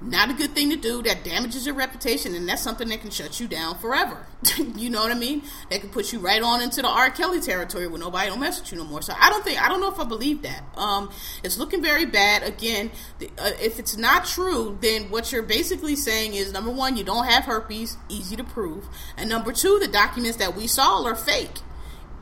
not 0.00 0.30
a 0.30 0.34
good 0.34 0.50
thing 0.50 0.70
to 0.70 0.76
do. 0.76 1.02
That 1.02 1.24
damages 1.24 1.64
your 1.64 1.74
reputation, 1.74 2.34
and 2.34 2.48
that's 2.48 2.62
something 2.62 2.88
that 2.88 3.00
can 3.00 3.10
shut 3.10 3.40
you 3.40 3.48
down 3.48 3.78
forever. 3.78 4.26
you 4.76 4.90
know 4.90 5.00
what 5.00 5.10
I 5.10 5.14
mean? 5.14 5.42
That 5.70 5.80
can 5.80 5.88
put 5.88 6.12
you 6.12 6.18
right 6.18 6.42
on 6.42 6.60
into 6.60 6.82
the 6.82 6.88
R. 6.88 7.10
Kelly 7.10 7.40
territory 7.40 7.86
where 7.86 7.98
nobody 7.98 8.28
don't 8.28 8.40
mess 8.40 8.60
with 8.60 8.72
you 8.72 8.78
no 8.78 8.84
more. 8.84 9.00
So 9.00 9.14
I 9.18 9.30
don't 9.30 9.42
think 9.42 9.60
I 9.60 9.68
don't 9.68 9.80
know 9.80 9.90
if 9.90 9.98
I 9.98 10.04
believe 10.04 10.42
that. 10.42 10.62
Um, 10.76 11.10
it's 11.42 11.58
looking 11.58 11.82
very 11.82 12.04
bad. 12.04 12.42
Again, 12.42 12.90
the, 13.18 13.30
uh, 13.38 13.52
if 13.60 13.78
it's 13.78 13.96
not 13.96 14.26
true, 14.26 14.76
then 14.80 15.10
what 15.10 15.32
you're 15.32 15.42
basically 15.42 15.96
saying 15.96 16.34
is 16.34 16.52
number 16.52 16.70
one, 16.70 16.96
you 16.96 17.04
don't 17.04 17.26
have 17.26 17.44
herpes, 17.44 17.96
easy 18.08 18.36
to 18.36 18.44
prove, 18.44 18.86
and 19.16 19.30
number 19.30 19.52
two, 19.52 19.78
the 19.78 19.88
documents 19.88 20.36
that 20.38 20.54
we 20.54 20.66
saw 20.66 21.04
are 21.04 21.14
fake, 21.14 21.58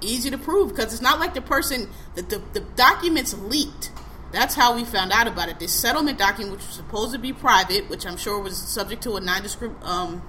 easy 0.01 0.31
to 0.31 0.39
prove 0.39 0.69
because 0.69 0.93
it's 0.93 1.03
not 1.03 1.19
like 1.19 1.35
the 1.35 1.43
person 1.43 1.89
that 2.15 2.29
the, 2.29 2.41
the 2.53 2.61
documents 2.61 3.35
leaked 3.35 3.91
that's 4.35 4.55
how 4.55 4.75
we 4.75 4.85
found 4.85 5.13
out 5.13 5.27
about 5.27 5.49
it. 5.49 5.59
This 5.59 5.73
settlement 5.73 6.19
document, 6.19 6.57
which 6.57 6.67
was 6.67 6.77
supposed 6.77 7.13
to 7.13 7.19
be 7.19 7.33
private, 7.33 7.89
which 7.89 8.07
I'm 8.07 8.17
sure 8.17 8.41
was 8.41 8.57
subject 8.57 9.03
to 9.03 9.13
a 9.13 9.83
um, 9.83 10.23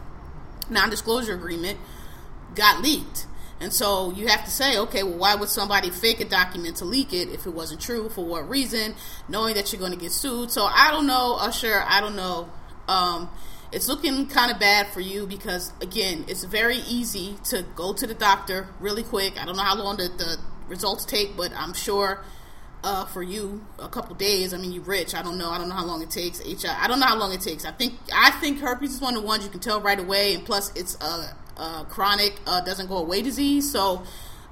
non-disclosure 0.69 1.33
agreement, 1.33 1.79
got 2.55 2.81
leaked. 2.81 3.27
And 3.59 3.71
so 3.71 4.11
you 4.11 4.27
have 4.27 4.43
to 4.43 4.51
say, 4.51 4.77
okay, 4.77 5.03
well, 5.03 5.17
why 5.17 5.35
would 5.35 5.49
somebody 5.49 5.89
fake 5.89 6.19
a 6.19 6.25
document 6.25 6.77
to 6.77 6.85
leak 6.85 7.13
it 7.13 7.29
if 7.29 7.45
it 7.45 7.51
wasn't 7.51 7.81
true? 7.81 8.09
For 8.09 8.25
what 8.25 8.49
reason? 8.49 8.95
Knowing 9.29 9.55
that 9.55 9.71
you're 9.71 9.79
going 9.79 9.93
to 9.93 9.97
get 9.97 10.11
sued. 10.11 10.51
So 10.51 10.65
I 10.65 10.91
don't 10.91 11.07
know, 11.07 11.37
Usher. 11.39 11.83
I 11.87 12.01
don't 12.01 12.17
know. 12.17 12.49
Um, 12.87 13.29
it's 13.71 13.87
looking 13.87 14.27
kind 14.27 14.51
of 14.51 14.59
bad 14.59 14.87
for 14.87 14.99
you 14.99 15.25
because, 15.25 15.71
again, 15.81 16.25
it's 16.27 16.43
very 16.43 16.77
easy 16.77 17.37
to 17.45 17.63
go 17.75 17.93
to 17.93 18.05
the 18.05 18.13
doctor 18.13 18.67
really 18.79 19.03
quick. 19.03 19.41
I 19.41 19.45
don't 19.45 19.55
know 19.55 19.63
how 19.63 19.75
long 19.75 19.97
the, 19.97 20.09
the 20.09 20.37
results 20.67 21.05
take, 21.05 21.35
but 21.37 21.51
I'm 21.55 21.73
sure 21.73 22.23
uh, 22.85 23.03
for 23.05 23.23
you 23.23 23.65
a 23.79 23.89
couple 23.89 24.13
days. 24.15 24.53
I 24.53 24.57
mean, 24.57 24.71
you're 24.71 24.83
rich. 24.83 25.15
I 25.15 25.23
don't 25.23 25.39
know. 25.39 25.49
I 25.49 25.57
don't 25.57 25.67
know 25.67 25.75
how 25.75 25.85
long 25.85 26.03
it 26.03 26.11
takes. 26.11 26.39
HIV. 26.39 26.77
I 26.79 26.87
don't 26.87 26.99
know 26.99 27.07
how 27.07 27.17
long 27.17 27.33
it 27.33 27.41
takes. 27.41 27.65
I 27.65 27.71
think 27.71 27.95
I 28.13 28.29
think 28.39 28.59
herpes 28.59 28.93
is 28.93 29.01
one 29.01 29.15
of 29.15 29.23
the 29.23 29.27
ones 29.27 29.43
you 29.43 29.49
can 29.49 29.59
tell 29.59 29.81
right 29.81 29.99
away, 29.99 30.35
and 30.35 30.45
plus 30.45 30.71
it's 30.75 30.95
a, 31.01 31.35
a 31.59 31.85
chronic, 31.89 32.39
uh, 32.45 32.61
doesn't 32.61 32.87
go 32.87 32.97
away 32.97 33.23
disease. 33.23 33.71
So, 33.71 34.03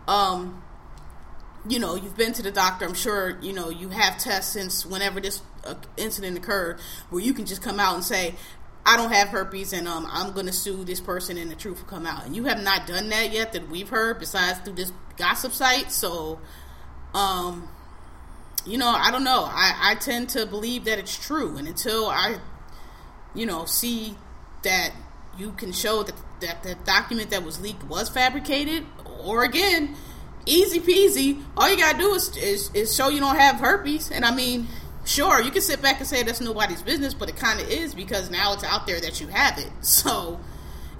um, 0.07 0.63
you 1.69 1.77
know, 1.77 1.93
you've 1.93 2.17
been 2.17 2.33
to 2.33 2.41
the 2.41 2.51
doctor. 2.51 2.85
I'm 2.85 2.95
sure 2.95 3.37
you 3.39 3.53
know 3.53 3.69
you 3.69 3.89
have 3.89 4.17
tests 4.17 4.51
since 4.51 4.83
whenever 4.83 5.21
this 5.21 5.43
uh, 5.63 5.75
incident 5.95 6.35
occurred, 6.35 6.79
where 7.11 7.21
you 7.21 7.35
can 7.35 7.45
just 7.45 7.61
come 7.61 7.79
out 7.79 7.93
and 7.95 8.03
say. 8.03 8.33
I 8.85 8.97
don't 8.97 9.13
have 9.13 9.29
herpes, 9.29 9.71
and 9.71 9.87
um, 9.87 10.05
I'm 10.11 10.33
going 10.33 10.47
to 10.47 10.51
sue 10.51 10.83
this 10.83 10.99
person, 10.99 11.37
and 11.37 11.49
the 11.49 11.55
truth 11.55 11.79
will 11.79 11.87
come 11.87 12.05
out. 12.05 12.25
And 12.25 12.35
you 12.35 12.43
have 12.43 12.61
not 12.61 12.85
done 12.85 13.07
that 13.07 13.31
yet, 13.31 13.53
that 13.53 13.69
we've 13.69 13.87
heard, 13.87 14.19
besides 14.19 14.59
through 14.59 14.73
this 14.73 14.91
gossip 15.15 15.53
site. 15.53 15.89
So, 15.89 16.41
um, 17.13 17.69
you 18.65 18.77
know, 18.77 18.89
I 18.89 19.11
don't 19.11 19.23
know. 19.23 19.43
I, 19.43 19.91
I 19.91 19.95
tend 19.95 20.29
to 20.29 20.45
believe 20.45 20.85
that 20.85 20.99
it's 20.99 21.15
true. 21.15 21.57
And 21.57 21.67
until 21.67 22.07
I, 22.07 22.37
you 23.33 23.45
know, 23.45 23.65
see 23.65 24.15
that 24.63 24.91
you 25.37 25.51
can 25.51 25.71
show 25.71 26.03
that, 26.03 26.15
that 26.41 26.63
the 26.63 26.75
document 26.85 27.29
that 27.31 27.43
was 27.43 27.59
leaked 27.59 27.83
was 27.83 28.09
fabricated, 28.09 28.85
or 29.23 29.43
again, 29.43 29.95
easy 30.45 30.79
peasy, 30.79 31.43
all 31.57 31.69
you 31.69 31.77
gotta 31.77 31.97
do 31.97 32.13
is, 32.13 32.35
is, 32.37 32.71
is 32.73 32.95
show 32.95 33.09
you 33.09 33.19
don't 33.19 33.37
have 33.37 33.57
herpes. 33.57 34.11
And 34.11 34.23
I 34.23 34.33
mean, 34.33 34.67
sure, 35.05 35.41
you 35.41 35.51
can 35.51 35.61
sit 35.61 35.81
back 35.81 35.99
and 35.99 36.07
say 36.07 36.23
that's 36.23 36.41
nobody's 36.41 36.81
business, 36.81 37.13
but 37.13 37.29
it 37.29 37.35
kind 37.35 37.59
of 37.59 37.69
is 37.69 37.93
because 37.93 38.29
now 38.29 38.53
it's 38.53 38.63
out 38.63 38.87
there 38.87 38.99
that 39.01 39.19
you 39.21 39.27
have 39.27 39.57
it. 39.57 39.69
So, 39.81 40.39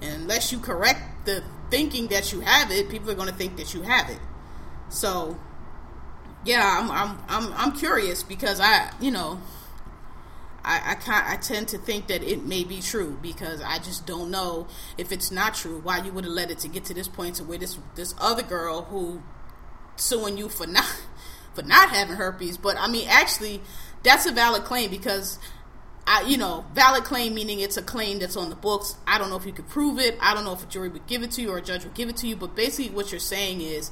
unless 0.02 0.52
you 0.52 0.58
correct 0.58 1.24
the 1.24 1.42
thinking 1.70 2.08
that 2.08 2.32
you 2.32 2.40
have 2.40 2.70
it, 2.70 2.90
people 2.90 3.10
are 3.10 3.26
to 3.26 3.32
think 3.32 3.56
that 3.56 3.72
you 3.72 3.82
have 3.82 4.10
it. 4.10 4.18
So, 4.90 5.38
yeah, 6.44 6.78
I'm 6.80 6.90
I'm 6.90 7.18
I'm 7.28 7.52
I'm 7.54 7.72
curious 7.72 8.22
because 8.22 8.60
I, 8.60 8.90
you 9.00 9.10
know, 9.10 9.40
I, 10.64 10.92
I 10.92 10.94
can't, 10.94 11.26
I 11.26 11.36
tend 11.36 11.68
to 11.68 11.78
think 11.78 12.06
that 12.08 12.22
it 12.22 12.44
may 12.44 12.64
be 12.64 12.80
true 12.80 13.18
because 13.20 13.60
I 13.60 13.78
just 13.78 14.06
don't 14.06 14.30
know 14.30 14.66
if 14.96 15.12
it's 15.12 15.30
not 15.30 15.54
true 15.54 15.80
why 15.80 15.98
you 15.98 16.12
would 16.12 16.24
have 16.24 16.32
let 16.32 16.50
it 16.50 16.58
to 16.60 16.68
get 16.68 16.84
to 16.86 16.94
this 16.94 17.08
point 17.08 17.36
to 17.36 17.44
where 17.44 17.58
this 17.58 17.78
this 17.94 18.14
other 18.18 18.42
girl 18.42 18.82
who 18.82 19.22
suing 19.96 20.38
you 20.38 20.48
for 20.48 20.66
not 20.66 20.84
for 21.54 21.62
not 21.62 21.90
having 21.90 22.16
herpes. 22.16 22.56
But 22.56 22.76
I 22.78 22.88
mean, 22.88 23.06
actually, 23.08 23.60
that's 24.02 24.26
a 24.26 24.32
valid 24.32 24.64
claim 24.64 24.90
because 24.90 25.38
I, 26.06 26.22
you 26.22 26.36
know, 26.36 26.64
valid 26.74 27.04
claim 27.04 27.34
meaning 27.34 27.60
it's 27.60 27.76
a 27.76 27.82
claim 27.82 28.18
that's 28.18 28.36
on 28.36 28.50
the 28.50 28.56
books. 28.56 28.96
I 29.06 29.18
don't 29.18 29.30
know 29.30 29.36
if 29.36 29.46
you 29.46 29.52
could 29.52 29.68
prove 29.68 29.98
it. 29.98 30.18
I 30.20 30.34
don't 30.34 30.44
know 30.44 30.52
if 30.52 30.62
a 30.62 30.66
jury 30.66 30.88
would 30.88 31.06
give 31.06 31.22
it 31.22 31.30
to 31.32 31.42
you 31.42 31.50
or 31.50 31.58
a 31.58 31.62
judge 31.62 31.84
would 31.84 31.94
give 31.94 32.08
it 32.08 32.16
to 32.18 32.26
you. 32.26 32.36
But 32.36 32.54
basically, 32.54 32.94
what 32.94 33.10
you're 33.10 33.20
saying 33.20 33.60
is 33.60 33.90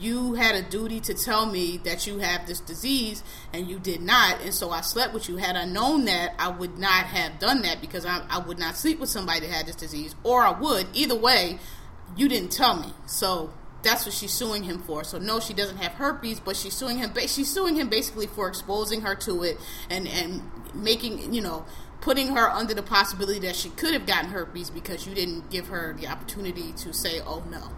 you 0.00 0.34
had 0.34 0.54
a 0.54 0.62
duty 0.62 1.00
to 1.00 1.14
tell 1.14 1.46
me 1.46 1.76
that 1.78 2.06
you 2.06 2.18
have 2.18 2.46
this 2.46 2.60
disease 2.60 3.22
and 3.52 3.68
you 3.68 3.78
did 3.78 4.00
not 4.00 4.40
and 4.42 4.52
so 4.52 4.70
i 4.70 4.80
slept 4.80 5.14
with 5.14 5.28
you 5.28 5.36
had 5.36 5.56
i 5.56 5.64
known 5.64 6.04
that 6.04 6.34
i 6.38 6.48
would 6.48 6.76
not 6.76 7.06
have 7.06 7.38
done 7.38 7.62
that 7.62 7.80
because 7.80 8.04
i, 8.04 8.20
I 8.28 8.38
would 8.38 8.58
not 8.58 8.76
sleep 8.76 8.98
with 8.98 9.08
somebody 9.08 9.40
that 9.40 9.50
had 9.50 9.66
this 9.66 9.76
disease 9.76 10.14
or 10.24 10.42
i 10.42 10.50
would 10.50 10.88
either 10.92 11.14
way 11.14 11.58
you 12.16 12.28
didn't 12.28 12.50
tell 12.50 12.76
me 12.76 12.92
so 13.06 13.52
that's 13.86 14.04
what 14.04 14.14
she's 14.14 14.32
suing 14.32 14.64
him 14.64 14.80
for. 14.80 15.04
So 15.04 15.18
no, 15.18 15.38
she 15.38 15.54
doesn't 15.54 15.76
have 15.76 15.92
herpes, 15.92 16.40
but 16.40 16.56
she's 16.56 16.74
suing 16.74 16.98
him. 16.98 17.12
She's 17.28 17.52
suing 17.52 17.76
him 17.76 17.88
basically 17.88 18.26
for 18.26 18.48
exposing 18.48 19.02
her 19.02 19.14
to 19.16 19.44
it 19.44 19.58
and 19.88 20.08
and 20.08 20.42
making 20.74 21.32
you 21.32 21.40
know 21.40 21.64
putting 22.00 22.34
her 22.34 22.50
under 22.50 22.74
the 22.74 22.82
possibility 22.82 23.38
that 23.40 23.56
she 23.56 23.70
could 23.70 23.94
have 23.94 24.06
gotten 24.06 24.30
herpes 24.30 24.70
because 24.70 25.06
you 25.06 25.14
didn't 25.14 25.50
give 25.50 25.68
her 25.68 25.94
the 25.98 26.08
opportunity 26.08 26.72
to 26.72 26.92
say, 26.92 27.20
"Oh 27.20 27.44
no." 27.50 27.70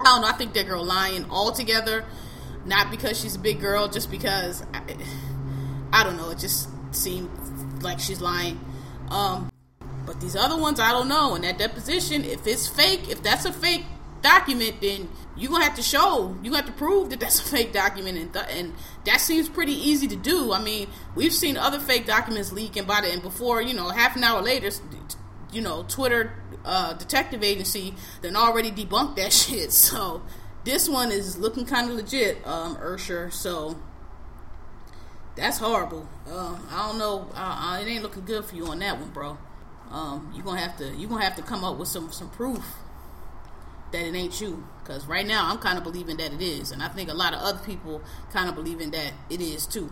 I 0.00 0.04
don't 0.04 0.22
know. 0.22 0.28
I 0.28 0.32
think 0.32 0.54
that 0.54 0.66
girl 0.66 0.84
lying 0.84 1.28
altogether, 1.30 2.04
not 2.64 2.90
because 2.90 3.20
she's 3.20 3.36
a 3.36 3.38
big 3.38 3.60
girl, 3.60 3.88
just 3.88 4.10
because 4.10 4.62
I, 4.72 4.82
I 5.92 6.04
don't 6.04 6.16
know. 6.16 6.30
It 6.30 6.38
just 6.38 6.68
seemed 6.94 7.30
like 7.82 8.00
she's 8.00 8.20
lying. 8.20 8.60
Um, 9.10 9.50
but 10.06 10.20
these 10.20 10.36
other 10.36 10.56
ones, 10.56 10.80
I 10.80 10.90
don't 10.90 11.08
know. 11.08 11.34
And 11.34 11.44
that 11.44 11.58
deposition, 11.58 12.24
if 12.24 12.46
it's 12.46 12.66
fake, 12.66 13.08
if 13.08 13.22
that's 13.22 13.44
a 13.44 13.52
fake 13.52 13.84
document, 14.22 14.80
then 14.80 15.08
you're 15.36 15.50
gonna 15.50 15.64
have 15.64 15.76
to 15.76 15.82
show, 15.82 16.36
you 16.42 16.54
have 16.54 16.66
to 16.66 16.72
prove 16.72 17.10
that 17.10 17.20
that's 17.20 17.38
a 17.40 17.44
fake 17.56 17.72
document, 17.72 18.18
and 18.18 18.32
th- 18.32 18.46
and 18.50 18.74
that 19.04 19.20
seems 19.20 19.48
pretty 19.48 19.72
easy 19.72 20.08
to 20.08 20.16
do. 20.16 20.52
I 20.52 20.60
mean, 20.62 20.88
we've 21.14 21.32
seen 21.32 21.56
other 21.56 21.78
fake 21.78 22.06
documents 22.06 22.52
leak, 22.52 22.76
and 22.76 22.86
by 22.86 23.00
the 23.00 23.12
and 23.12 23.22
before 23.22 23.62
you 23.62 23.74
know, 23.74 23.88
half 23.88 24.16
an 24.16 24.24
hour 24.24 24.42
later, 24.42 24.70
you 25.52 25.60
know, 25.60 25.84
Twitter 25.88 26.32
uh, 26.68 26.92
detective 26.92 27.42
agency 27.42 27.94
then 28.20 28.36
already 28.36 28.70
debunked 28.70 29.16
that 29.16 29.32
shit. 29.42 29.72
So 29.72 30.22
this 30.64 30.88
one 30.88 31.10
is 31.10 31.38
looking 31.38 31.64
kind 31.64 31.90
of 31.90 31.96
legit, 31.96 32.46
um, 32.46 32.76
Usher. 32.80 33.30
So 33.30 33.78
that's 35.34 35.58
horrible. 35.58 36.06
Uh, 36.30 36.58
I 36.70 36.88
don't 36.88 36.98
know. 36.98 37.26
It 37.80 37.88
ain't 37.88 38.02
looking 38.02 38.24
good 38.24 38.44
for 38.44 38.54
you 38.54 38.66
on 38.66 38.78
that 38.80 39.00
one, 39.00 39.10
bro. 39.10 39.38
Um, 39.90 40.30
you're 40.34 40.44
gonna 40.44 40.60
have 40.60 40.76
to 40.78 40.94
you're 40.96 41.08
gonna 41.08 41.24
have 41.24 41.36
to 41.36 41.42
come 41.42 41.64
up 41.64 41.78
with 41.78 41.88
some 41.88 42.12
some 42.12 42.28
proof 42.28 42.74
that 43.92 44.06
it 44.06 44.14
ain't 44.14 44.38
you. 44.40 44.66
Because 44.82 45.06
right 45.06 45.26
now, 45.26 45.50
I'm 45.50 45.58
kind 45.58 45.78
of 45.78 45.84
believing 45.84 46.16
that 46.18 46.32
it 46.32 46.42
is. 46.42 46.70
And 46.70 46.82
I 46.82 46.88
think 46.88 47.10
a 47.10 47.14
lot 47.14 47.32
of 47.32 47.40
other 47.40 47.58
people 47.64 48.02
kind 48.32 48.48
of 48.48 48.54
believing 48.54 48.90
that 48.90 49.12
it 49.30 49.40
is 49.40 49.66
too. 49.66 49.90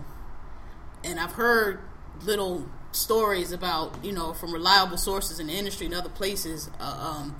And 1.04 1.18
I've 1.18 1.33
heard 1.33 1.80
little 2.23 2.66
stories 2.97 3.53
about, 3.53 4.05
you 4.05 4.12
know, 4.12 4.33
from 4.33 4.53
reliable 4.53 4.97
sources 4.97 5.38
in 5.38 5.47
the 5.49 5.53
industry 5.53 5.87
and 5.87 5.95
other 5.95 6.09
places 6.09 6.71
uh, 6.81 7.15
um, 7.19 7.37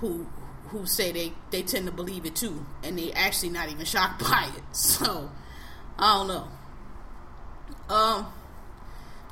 who 0.00 0.26
who 0.68 0.86
say 0.86 1.12
they, 1.12 1.32
they 1.50 1.62
tend 1.62 1.86
to 1.86 1.92
believe 1.92 2.26
it 2.26 2.34
too. 2.34 2.66
And 2.82 2.98
they 2.98 3.12
actually 3.12 3.50
not 3.50 3.68
even 3.70 3.84
shocked 3.84 4.20
by 4.28 4.50
it. 4.56 4.76
So, 4.76 5.30
I 5.98 6.14
don't 6.14 6.28
know. 6.28 6.48
Um, 7.94 8.26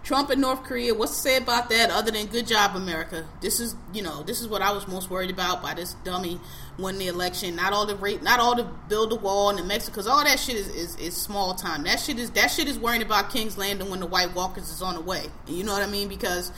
Trump 0.03 0.31
and 0.31 0.41
North 0.41 0.65
Korea, 0.65 0.95
what's 0.95 1.15
to 1.15 1.21
say 1.21 1.37
about 1.37 1.71
that 1.71 1.91
other 1.91 2.11
than 2.11 2.27
good 2.27 2.47
job, 2.47 2.75
America? 2.75 3.25
This 3.41 3.61
is, 3.61 3.77
you 3.93 4.03
know, 4.03 4.25
this 4.25 4.41
is 4.41 4.49
what 4.49 4.61
I 4.61 4.73
was 4.73 4.89
most 4.89 5.11
worried 5.11 5.31
about 5.31 5.63
by 5.63 5.75
this 5.75 5.95
dummy 6.05 6.41
winning 6.77 6.99
the 6.99 7.07
election. 7.07 7.55
Not 7.55 7.73
all 7.73 7.87
the 7.87 7.95
rate, 7.95 8.21
not 8.21 8.41
all 8.41 8.57
the 8.57 8.65
build 8.89 9.13
a 9.13 9.17
wall 9.17 9.51
in 9.51 9.57
the 9.57 9.65
Mexico, 9.65 9.93
because 9.93 10.09
all 10.09 10.25
that 10.25 10.41
shit 10.41 10.57
is, 10.57 10.67
is, 10.69 10.97
is 10.97 11.17
small 11.17 11.55
time. 11.55 11.85
That 11.85 12.01
shit 12.01 12.19
is 12.19 12.31
that 12.33 12.51
shit 12.51 12.67
is 12.67 12.81
worrying 12.81 13.03
about 13.03 13.31
King's 13.31 13.57
Landing 13.57 13.91
when 13.91 14.01
the 14.01 14.07
White 14.07 14.35
Walkers 14.35 14.71
is 14.71 14.83
on 14.83 14.95
the 14.95 15.01
way. 15.01 15.27
You 15.47 15.63
know 15.63 15.73
what 15.73 15.83
I 15.83 15.91
mean? 15.91 16.09
Because, 16.09 16.51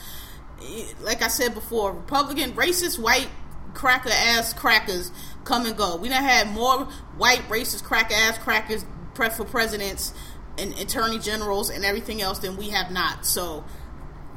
eh, 0.63 0.85
like 1.01 1.21
I 1.21 1.27
said 1.27 1.53
before, 1.53 1.93
Republican, 1.93 2.53
racist, 2.53 2.97
white 2.97 3.29
cracker 3.75 4.09
ass 4.11 4.53
crackers 4.53 5.11
come 5.43 5.67
and 5.67 5.77
go. 5.77 5.97
We 5.97 6.09
done 6.09 6.23
had 6.23 6.47
more 6.47 6.85
white 7.17 7.47
racist 7.47 7.83
cracker 7.83 8.15
ass 8.15 8.39
crackers 8.39 8.85
for 9.13 9.45
presidents 9.45 10.13
and 10.57 10.73
attorney 10.79 11.19
generals 11.19 11.69
and 11.69 11.85
everything 11.85 12.21
else 12.21 12.39
than 12.39 12.57
we 12.57 12.69
have 12.69 12.91
not. 12.91 13.25
So, 13.25 13.63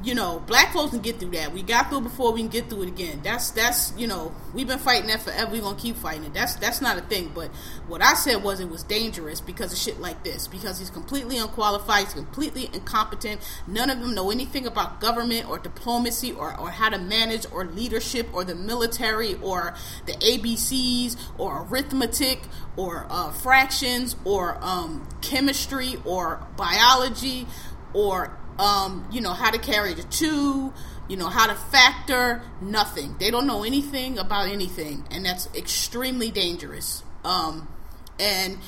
you 0.02 0.14
know, 0.14 0.43
black 0.47 0.73
folks 0.73 0.90
can 0.90 1.00
get 1.00 1.19
through 1.19 1.33
that. 1.33 1.52
We 1.52 1.62
got 1.62 1.90
through 1.90 2.02
before 2.02 2.33
we 2.33 2.40
can 2.40 2.49
get 2.49 2.69
through 2.71 2.83
it 2.83 2.88
again. 2.88 3.21
That's 3.25 3.50
that's 3.50 3.93
you 3.97 4.07
know, 4.07 4.33
we've 4.55 4.67
been 4.67 4.78
fighting 4.78 5.09
that 5.09 5.23
forever. 5.23 5.52
We're 5.52 5.62
gonna 5.62 5.78
keep 5.78 5.97
fighting 5.97 6.25
it. 6.25 6.35
That's 6.35 6.55
that's 6.57 6.81
not 6.81 6.99
a 6.99 7.00
thing. 7.00 7.33
But 7.35 7.49
what 7.88 8.00
I 8.00 8.14
said 8.14 8.43
was 8.45 8.61
it 8.61 8.69
was 8.69 8.85
dangerous 8.85 9.40
because 9.40 9.73
of 9.73 9.78
shit 9.78 10.00
like 10.00 10.23
this. 10.23 10.47
Because 10.47 10.78
he's 10.78 10.90
completely 10.90 11.37
unqualified, 11.38 12.05
he's 12.05 12.14
completely 12.14 12.71
incompetent. 12.73 13.40
None 13.67 13.90
of 13.90 14.00
them 14.00 14.14
know 14.14 14.31
anything 14.31 14.67
about 14.67 15.00
government 15.00 15.49
or 15.49 15.59
diplomacy 15.59 16.33
or, 16.33 16.59
or 16.59 16.71
how 16.71 16.88
to 16.90 16.99
manage 16.99 17.47
or 17.50 17.64
leadership 17.64 18.28
or 18.33 18.45
the 18.45 18.55
military 18.55 19.35
or 19.43 19.75
the 20.07 20.12
ABCs 20.12 21.17
or 21.38 21.67
arithmetic 21.69 22.43
or 22.76 23.07
uh, 23.11 23.33
fractions 23.33 24.14
or 24.25 24.59
um, 24.62 25.09
chemistry 25.23 25.97
or 26.05 26.47
biology 26.57 27.47
or 27.93 28.38
um, 28.59 29.09
you 29.12 29.21
know, 29.21 29.33
how 29.33 29.50
to 29.50 29.59
carry 29.59 29.95
the 29.95 30.03
two, 30.03 30.73
you 31.09 31.17
know, 31.17 31.29
how 31.29 31.47
to 31.47 31.55
factor, 31.55 32.43
nothing. 32.61 33.17
They 33.19 33.31
don't 33.31 33.47
know 33.47 33.65
anything 33.65 34.19
about 34.19 34.49
anything, 34.49 35.07
and 35.11 35.25
that's 35.25 35.49
extremely 35.55 36.31
dangerous. 36.31 37.03
Um, 37.25 37.69
and 38.19 38.59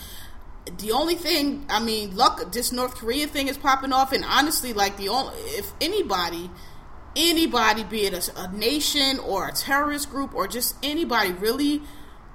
the 0.79 0.93
only 0.93 1.17
thing, 1.17 1.67
I 1.69 1.81
mean, 1.81 2.17
look, 2.17 2.53
this 2.53 2.73
North 2.73 2.95
Korea 2.95 3.27
thing 3.27 3.49
is 3.49 3.59
popping 3.59 3.93
off, 3.93 4.13
and 4.13 4.25
honestly, 4.25 4.73
like 4.73 4.97
the 4.97 5.09
only, 5.09 5.35
if 5.39 5.73
anybody, 5.81 6.51
anybody, 7.17 7.85
be 7.85 8.07
it 8.07 8.29
a, 8.29 8.41
a 8.41 8.53
nation 8.53 9.19
or 9.19 9.49
a 9.49 9.53
terrorist 9.53 10.11
group 10.11 10.35
or 10.35 10.47
just 10.47 10.77
anybody, 10.83 11.33
really 11.33 11.83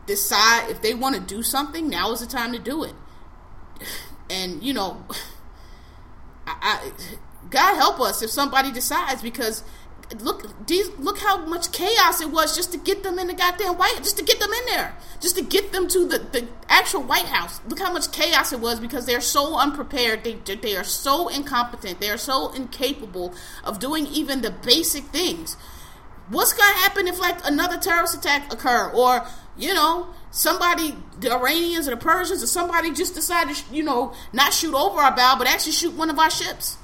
decide 0.05 0.69
if 0.69 0.81
they 0.81 0.93
want 0.93 1.15
to 1.15 1.21
do 1.21 1.41
something, 1.41 1.89
now 1.89 2.11
is 2.11 2.19
the 2.19 2.27
time 2.27 2.51
to 2.53 2.59
do 2.59 2.83
it. 2.83 2.93
And 4.29 4.63
you 4.63 4.73
know, 4.73 5.05
I 6.47 6.91
God 7.49 7.75
help 7.75 7.99
us 7.99 8.21
if 8.21 8.29
somebody 8.29 8.71
decides 8.71 9.21
because 9.21 9.63
look 10.19 10.67
these 10.67 10.89
look 10.99 11.17
how 11.17 11.45
much 11.45 11.71
chaos 11.71 12.21
it 12.21 12.29
was 12.29 12.55
just 12.55 12.71
to 12.71 12.77
get 12.77 13.01
them 13.01 13.17
in 13.17 13.27
the 13.27 13.33
goddamn 13.33 13.75
white 13.75 13.97
just 13.97 14.17
to 14.17 14.23
get 14.23 14.39
them 14.39 14.51
in 14.51 14.65
there 14.67 14.95
just 15.19 15.35
to 15.37 15.43
get 15.43 15.71
them 15.71 15.87
to 15.87 16.05
the, 16.05 16.19
the 16.19 16.47
actual 16.69 17.01
white 17.01 17.25
house. 17.25 17.61
Look 17.67 17.79
how 17.79 17.91
much 17.91 18.11
chaos 18.11 18.53
it 18.53 18.59
was 18.59 18.79
because 18.79 19.05
they're 19.05 19.21
so 19.21 19.57
unprepared. 19.57 20.23
They, 20.23 20.33
they 20.33 20.75
are 20.75 20.83
so 20.83 21.29
incompetent. 21.29 21.99
They 21.99 22.09
are 22.09 22.17
so 22.17 22.51
incapable 22.51 23.33
of 23.63 23.79
doing 23.79 24.05
even 24.07 24.41
the 24.41 24.51
basic 24.51 25.05
things. 25.05 25.57
What's 26.29 26.53
gonna 26.53 26.77
happen 26.77 27.07
if 27.07 27.19
like 27.19 27.37
another 27.43 27.77
terrorist 27.77 28.15
attack 28.15 28.51
occur 28.53 28.91
or 28.91 29.25
you 29.57 29.73
know 29.73 30.09
somebody 30.31 30.95
the 31.19 31.31
iranians 31.31 31.87
or 31.87 31.91
the 31.91 31.97
persians 31.97 32.43
or 32.43 32.47
somebody 32.47 32.91
just 32.91 33.15
decided 33.15 33.55
to, 33.55 33.75
you 33.75 33.83
know 33.83 34.13
not 34.33 34.53
shoot 34.53 34.75
over 34.75 34.99
our 34.99 35.15
bow 35.15 35.35
but 35.37 35.47
actually 35.47 35.71
shoot 35.71 35.93
one 35.93 36.09
of 36.09 36.19
our 36.19 36.29
ships 36.29 36.77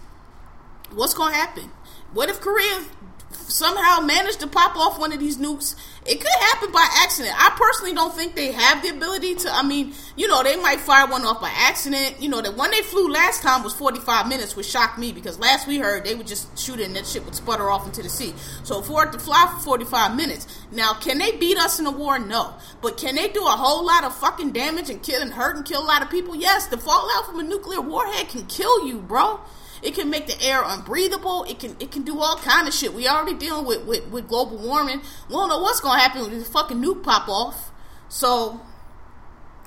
what's 0.93 1.13
going 1.13 1.33
to 1.33 1.37
happen? 1.37 1.71
What 2.13 2.29
if 2.29 2.41
Korea 2.41 2.83
somehow 3.31 4.01
managed 4.01 4.39
to 4.41 4.47
pop 4.47 4.75
off 4.75 4.99
one 4.99 5.13
of 5.13 5.19
these 5.19 5.37
nukes? 5.37 5.75
It 6.03 6.19
could 6.19 6.31
happen 6.39 6.71
by 6.71 6.87
accident. 7.03 7.35
I 7.37 7.55
personally 7.55 7.93
don't 7.93 8.13
think 8.13 8.35
they 8.35 8.51
have 8.51 8.81
the 8.81 8.89
ability 8.89 9.35
to. 9.35 9.53
I 9.53 9.61
mean, 9.61 9.93
you 10.15 10.27
know, 10.27 10.41
they 10.41 10.55
might 10.55 10.79
fire 10.79 11.05
one 11.05 11.23
off 11.23 11.39
by 11.39 11.51
accident. 11.55 12.15
You 12.19 12.27
know, 12.27 12.41
the 12.41 12.51
one 12.51 12.71
they 12.71 12.81
flew 12.81 13.07
last 13.07 13.43
time 13.43 13.63
was 13.63 13.73
45 13.75 14.27
minutes, 14.27 14.55
which 14.55 14.65
shocked 14.65 14.97
me 14.97 15.11
because 15.11 15.37
last 15.37 15.67
we 15.67 15.77
heard 15.77 16.03
they 16.03 16.15
would 16.15 16.25
just 16.25 16.57
shoot 16.57 16.79
it 16.79 16.87
and 16.87 16.95
that 16.95 17.05
shit 17.05 17.23
would 17.23 17.35
sputter 17.35 17.69
off 17.69 17.85
into 17.85 18.01
the 18.01 18.09
sea. 18.09 18.33
So 18.63 18.81
for 18.81 19.05
it 19.05 19.11
to 19.11 19.19
fly 19.19 19.47
for 19.53 19.61
45 19.61 20.15
minutes. 20.15 20.47
Now, 20.71 20.93
can 20.95 21.19
they 21.19 21.33
beat 21.33 21.57
us 21.57 21.79
in 21.79 21.85
a 21.85 21.91
war? 21.91 22.17
No. 22.17 22.55
But 22.81 22.97
can 22.97 23.13
they 23.13 23.27
do 23.27 23.45
a 23.45 23.51
whole 23.51 23.85
lot 23.85 24.03
of 24.03 24.15
fucking 24.15 24.53
damage 24.53 24.89
and 24.89 25.03
kill 25.03 25.21
and 25.21 25.31
hurt 25.31 25.55
and 25.55 25.65
kill 25.65 25.83
a 25.83 25.85
lot 25.85 26.01
of 26.01 26.09
people? 26.09 26.35
Yes. 26.35 26.65
The 26.65 26.77
fallout 26.77 27.27
from 27.27 27.39
a 27.39 27.43
nuclear 27.43 27.79
warhead 27.79 28.27
can 28.29 28.47
kill 28.47 28.87
you, 28.87 28.97
bro. 28.99 29.39
It 29.81 29.95
can 29.95 30.09
make 30.09 30.27
the 30.27 30.41
air 30.41 30.61
unbreathable. 30.63 31.49
It 31.49 31.59
can 31.59 31.75
it 31.79 31.91
can 31.91 32.03
do 32.03 32.19
all 32.19 32.37
kind 32.37 32.67
of 32.67 32.73
shit. 32.73 32.93
We 32.93 33.07
already 33.07 33.37
dealing 33.37 33.65
with, 33.65 33.85
with, 33.85 34.07
with 34.07 34.27
global 34.27 34.57
warming. 34.57 35.01
We 35.27 35.35
don't 35.35 35.49
know 35.49 35.59
what's 35.59 35.79
gonna 35.79 35.99
happen 35.99 36.21
when 36.21 36.31
this 36.31 36.47
fucking 36.47 36.77
nuke 36.77 37.03
pop 37.03 37.27
off. 37.27 37.71
So 38.09 38.61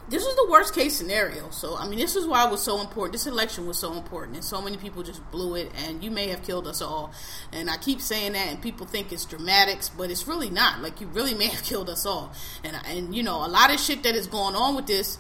this 0.07 0.23
is 0.23 0.37
the 0.37 0.47
worst 0.51 0.75
case 0.75 0.95
scenario. 0.95 1.51
So 1.51 1.77
I 1.77 1.89
mean, 1.89 1.99
this 1.99 2.15
is 2.15 2.27
why 2.27 2.47
it 2.47 2.51
was 2.51 2.63
so 2.63 2.81
important. 2.81 3.13
This 3.13 3.27
election 3.27 3.67
was 3.67 3.79
so 3.79 3.95
important, 3.95 4.37
and 4.37 4.45
so 4.45 4.61
many 4.61 4.77
people 4.77 5.03
just 5.03 5.29
blew 5.31 5.55
it. 5.57 5.73
And 5.87 6.05
you 6.05 6.11
may 6.11 6.29
have 6.29 6.43
killed 6.43 6.69
us 6.69 6.83
all. 6.83 7.13
And 7.53 7.71
I 7.71 7.77
keep 7.77 8.01
saying 8.01 8.33
that, 8.33 8.49
and 8.49 8.63
people 8.63 8.87
think 8.87 9.13
it's 9.13 9.25
dramatics, 9.25 9.89
but 9.89 10.11
it's 10.11 10.29
really 10.29 10.51
not. 10.51 10.81
Like 10.81 11.01
you 11.01 11.07
really 11.09 11.35
may 11.35 11.47
have 11.47 11.63
killed 11.65 11.89
us 11.89 12.05
all. 12.05 12.33
And 12.63 12.77
and 12.87 13.17
you 13.17 13.23
know, 13.23 13.45
a 13.45 13.49
lot 13.49 13.73
of 13.73 13.81
shit 13.81 14.03
that 14.03 14.15
is 14.15 14.27
going 14.27 14.55
on 14.55 14.77
with 14.77 14.87
this 14.87 15.19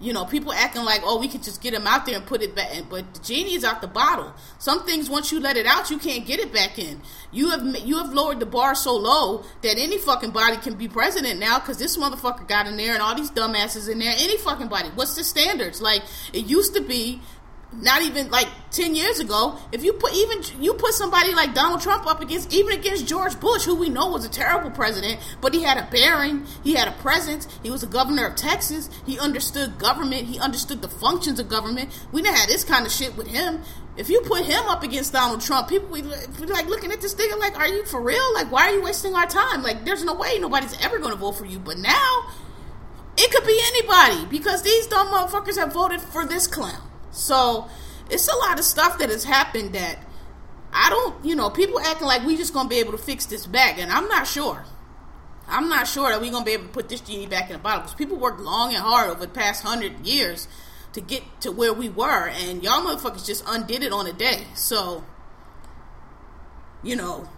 You 0.00 0.12
know, 0.12 0.24
people 0.26 0.52
acting 0.52 0.84
like, 0.84 1.00
oh, 1.04 1.18
we 1.18 1.28
could 1.28 1.42
just 1.42 1.62
get 1.62 1.72
him 1.72 1.86
out 1.86 2.04
there 2.04 2.16
and 2.16 2.26
put 2.26 2.42
it 2.42 2.54
back. 2.54 2.76
In. 2.76 2.84
But 2.90 3.14
the 3.14 3.20
genie 3.20 3.54
is 3.54 3.64
out 3.64 3.80
the 3.80 3.88
bottle. 3.88 4.34
Some 4.58 4.84
things, 4.84 5.08
once 5.08 5.32
you 5.32 5.40
let 5.40 5.56
it 5.56 5.66
out, 5.66 5.90
you 5.90 5.98
can't 5.98 6.26
get 6.26 6.38
it 6.38 6.52
back 6.52 6.78
in. 6.78 7.00
You 7.32 7.50
have 7.50 7.64
you 7.78 7.96
have 7.96 8.12
lowered 8.12 8.40
the 8.40 8.46
bar 8.46 8.74
so 8.74 8.94
low 8.94 9.44
that 9.62 9.78
any 9.78 9.98
fucking 9.98 10.30
body 10.30 10.58
can 10.58 10.74
be 10.74 10.88
president 10.88 11.40
now 11.40 11.58
because 11.58 11.78
this 11.78 11.96
motherfucker 11.96 12.46
got 12.46 12.66
in 12.66 12.76
there 12.76 12.92
and 12.92 13.02
all 13.02 13.14
these 13.14 13.30
dumbasses 13.30 13.90
in 13.90 13.98
there. 13.98 14.14
Any 14.18 14.36
fucking 14.36 14.68
body. 14.68 14.90
What's 14.94 15.14
the 15.14 15.24
standards? 15.24 15.80
Like 15.80 16.02
it 16.32 16.46
used 16.46 16.74
to 16.74 16.82
be 16.82 17.22
not 17.72 18.00
even 18.02 18.30
like 18.30 18.48
10 18.70 18.94
years 18.94 19.18
ago 19.18 19.58
if 19.72 19.82
you 19.84 19.92
put 19.92 20.14
even 20.14 20.40
you 20.62 20.72
put 20.74 20.92
somebody 20.92 21.34
like 21.34 21.52
donald 21.52 21.80
trump 21.80 22.06
up 22.06 22.20
against 22.20 22.52
even 22.52 22.72
against 22.72 23.06
george 23.06 23.38
bush 23.40 23.64
who 23.64 23.74
we 23.74 23.88
know 23.88 24.08
was 24.08 24.24
a 24.24 24.30
terrible 24.30 24.70
president 24.70 25.20
but 25.40 25.52
he 25.52 25.62
had 25.62 25.76
a 25.76 25.86
bearing 25.90 26.46
he 26.62 26.74
had 26.74 26.86
a 26.86 26.92
presence 27.02 27.48
he 27.62 27.70
was 27.70 27.82
a 27.82 27.86
governor 27.86 28.26
of 28.26 28.36
texas 28.36 28.88
he 29.04 29.18
understood 29.18 29.78
government 29.78 30.26
he 30.26 30.38
understood 30.38 30.80
the 30.80 30.88
functions 30.88 31.40
of 31.40 31.48
government 31.48 31.90
we 32.12 32.22
didn't 32.22 32.36
have 32.36 32.48
this 32.48 32.64
kind 32.64 32.86
of 32.86 32.92
shit 32.92 33.16
with 33.16 33.28
him. 33.28 33.62
If 33.96 34.10
you 34.10 34.20
put 34.22 34.44
him 34.44 34.62
up 34.66 34.82
against 34.82 35.12
donald 35.12 35.40
trump 35.40 35.68
people 35.68 35.88
be 35.88 36.02
like 36.02 36.66
looking 36.66 36.92
at 36.92 37.00
this 37.00 37.14
thing 37.14 37.30
like 37.38 37.58
are 37.58 37.68
you 37.68 37.84
for 37.86 38.00
real? 38.00 38.34
Like 38.34 38.50
why 38.52 38.68
are 38.68 38.74
you 38.74 38.82
wasting 38.82 39.14
our 39.14 39.26
time? 39.26 39.62
Like 39.62 39.84
there's 39.84 40.04
no 40.04 40.14
way 40.14 40.38
nobody's 40.38 40.78
ever 40.84 40.98
going 40.98 41.12
to 41.12 41.18
vote 41.18 41.32
for 41.32 41.46
you. 41.46 41.58
But 41.58 41.78
now 41.78 42.26
it 43.16 43.30
could 43.30 43.46
be 43.46 43.58
anybody 43.66 44.26
because 44.26 44.62
these 44.62 44.86
dumb 44.86 45.08
motherfuckers 45.08 45.58
have 45.58 45.72
voted 45.72 46.00
for 46.00 46.26
this 46.26 46.46
clown 46.46 46.82
so 47.16 47.68
it's 48.10 48.28
a 48.28 48.36
lot 48.36 48.58
of 48.58 48.64
stuff 48.64 48.98
that 48.98 49.10
has 49.10 49.24
happened 49.24 49.72
that 49.74 49.98
I 50.72 50.90
don't, 50.90 51.24
you 51.24 51.34
know, 51.34 51.48
people 51.50 51.80
acting 51.80 52.06
like 52.06 52.24
we 52.24 52.36
just 52.36 52.52
gonna 52.52 52.68
be 52.68 52.76
able 52.76 52.92
to 52.92 52.98
fix 52.98 53.26
this 53.26 53.46
back, 53.46 53.78
and 53.78 53.90
I'm 53.90 54.08
not 54.08 54.26
sure. 54.26 54.64
I'm 55.48 55.68
not 55.68 55.86
sure 55.86 56.10
that 56.10 56.20
we're 56.20 56.30
gonna 56.30 56.44
be 56.44 56.52
able 56.52 56.66
to 56.66 56.72
put 56.72 56.88
this 56.88 57.00
genie 57.00 57.26
back 57.26 57.48
in 57.48 57.54
the 57.54 57.58
bottle 57.58 57.82
because 57.82 57.94
people 57.94 58.16
worked 58.16 58.40
long 58.40 58.74
and 58.74 58.82
hard 58.82 59.10
over 59.10 59.20
the 59.20 59.32
past 59.32 59.62
hundred 59.62 60.06
years 60.06 60.48
to 60.92 61.00
get 61.00 61.22
to 61.40 61.52
where 61.52 61.72
we 61.72 61.88
were, 61.88 62.28
and 62.28 62.62
y'all 62.62 62.82
motherfuckers 62.82 63.26
just 63.26 63.44
undid 63.46 63.82
it 63.82 63.92
on 63.92 64.06
a 64.06 64.12
day. 64.12 64.46
So, 64.54 65.04
you 66.82 66.96
know, 66.96 67.28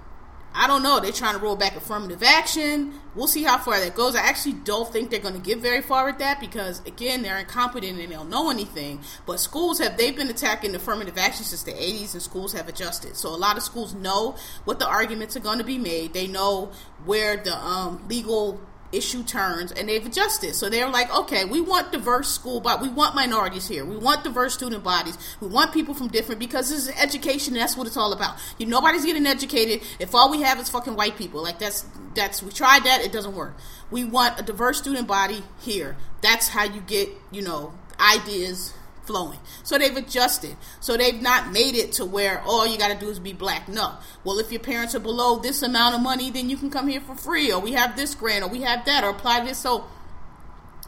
I 0.61 0.67
don't 0.67 0.83
know. 0.83 0.99
They're 0.99 1.13
trying 1.13 1.35
to 1.35 1.41
roll 1.41 1.55
back 1.55 1.77
affirmative 1.77 2.21
action. 2.21 2.93
We'll 3.15 3.29
see 3.29 3.45
how 3.45 3.59
far 3.59 3.79
that 3.79 3.95
goes. 3.95 4.17
I 4.17 4.23
actually 4.23 4.55
don't 4.55 4.93
think 4.93 5.09
they're 5.09 5.21
going 5.21 5.35
to 5.35 5.41
get 5.41 5.59
very 5.59 5.81
far 5.81 6.05
with 6.05 6.19
that 6.19 6.41
because, 6.41 6.85
again, 6.85 7.23
they're 7.23 7.39
incompetent 7.39 7.93
and 7.93 8.11
they 8.11 8.13
don't 8.13 8.29
know 8.29 8.51
anything. 8.51 9.01
But 9.25 9.39
schools 9.39 9.79
have 9.79 9.97
they've 9.97 10.17
been 10.17 10.29
attacking 10.29 10.75
affirmative 10.75 11.17
action 11.17 11.45
since 11.45 11.63
the 11.63 11.71
80s, 11.71 12.15
and 12.15 12.21
schools 12.21 12.53
have 12.55 12.69
adjusted. 12.69 13.17
So 13.17 13.29
a 13.29 13.37
lot 13.37 13.57
of 13.57 13.63
schools 13.63 13.95
know 13.95 14.35
what 14.65 14.81
the 14.81 14.89
arguments 14.89 15.37
are 15.37 15.41
going 15.41 15.59
to 15.59 15.65
be 15.65 15.79
made. 15.79 16.13
They 16.13 16.27
know 16.27 16.73
where 17.05 17.37
the 17.37 17.57
um, 17.57 18.05
legal 18.09 18.61
issue 18.93 19.23
turns 19.23 19.73
and 19.73 19.89
they've 19.89 20.05
adjusted. 20.05 20.55
So 20.55 20.69
they're 20.69 20.89
like, 20.89 21.15
okay, 21.15 21.45
we 21.45 21.61
want 21.61 21.93
diverse 21.93 22.29
school, 22.29 22.61
but 22.61 22.81
we 22.81 22.89
want 22.89 23.15
minorities 23.15 23.69
here. 23.69 23.85
We 23.85 23.97
want 23.97 24.25
diverse 24.25 24.55
student 24.55 24.83
bodies. 24.83 25.19
We 25.41 25.49
want 25.49 25.73
people 25.73 25.95
from 25.95 26.09
different 26.09 26.39
because 26.39 26.71
this 26.71 26.89
is 26.89 26.95
education. 27.01 27.55
that's 27.55 27.77
what 27.77 27.87
it's 27.87 27.97
all 27.97 28.13
about. 28.13 28.37
You 28.59 28.67
nobody's 28.67 29.05
getting 29.05 29.27
educated 29.27 29.87
if 29.99 30.15
all 30.15 30.31
we 30.31 30.43
have 30.43 30.59
is 30.59 30.69
fucking 30.69 30.97
white 30.97 31.17
people. 31.17 31.43
Like 31.43 31.59
that's 31.59 31.85
that's 32.15 32.43
we 32.43 32.51
tried 32.51 32.85
that. 32.85 33.03
It 33.03 33.13
doesn't 33.13 33.35
work. 33.35 33.57
We 33.91 34.05
want 34.05 34.39
a 34.39 34.43
diverse 34.43 34.79
student 34.79 35.07
body 35.07 35.43
here. 35.61 35.97
That's 36.23 36.49
how 36.49 36.65
you 36.65 36.81
get 36.81 37.11
you 37.31 37.43
know 37.43 37.73
ideas 38.01 38.75
flowing. 39.09 39.41
So 39.65 39.77
they've 39.79 39.97
adjusted. 39.97 40.57
So 40.79 40.97
they've 40.97 41.21
not 41.21 41.51
made 41.51 41.75
it 41.75 41.91
to 41.95 42.05
where 42.05 42.41
all 42.43 42.65
you 42.67 42.79
got 42.79 42.93
to 42.93 42.99
do 43.05 43.11
is 43.11 43.19
be 43.19 43.33
black. 43.33 43.69
No. 43.69 43.95
Well, 44.23 44.39
if 44.39 44.53
your 44.53 44.61
parents 44.61 44.95
are 44.95 45.01
below 45.01 45.41
this 45.41 45.63
amount 45.63 45.97
of 45.97 46.01
money, 46.03 46.31
then 46.31 46.49
you 46.49 46.57
can 46.57 46.71
come 46.71 46.87
here 46.87 47.01
for 47.01 47.17
free, 47.17 47.51
or 47.51 47.61
we 47.61 47.73
have 47.73 47.97
this 47.97 48.15
grant, 48.15 48.45
or 48.45 48.49
we 48.49 48.63
have 48.63 48.85
that, 48.85 49.03
or 49.03 49.11
apply 49.11 49.45
this. 49.45 49.59
So 49.59 49.87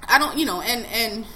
I 0.07 0.19
don't, 0.21 0.39
you 0.39 0.47
know, 0.47 0.61
and 0.61 0.87
and 0.87 1.27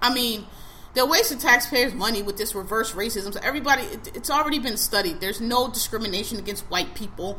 I 0.00 0.14
mean. 0.14 0.46
They're 0.94 1.06
wasting 1.06 1.38
taxpayers' 1.38 1.94
money 1.94 2.22
with 2.22 2.38
this 2.38 2.54
reverse 2.56 2.92
racism. 2.92 3.32
So 3.32 3.38
everybody, 3.40 3.82
it, 3.82 4.16
it's 4.16 4.30
already 4.30 4.58
been 4.58 4.78
studied. 4.78 5.20
There's 5.20 5.40
no 5.40 5.68
discrimination 5.68 6.38
against 6.38 6.64
white 6.70 6.94
people 6.94 7.38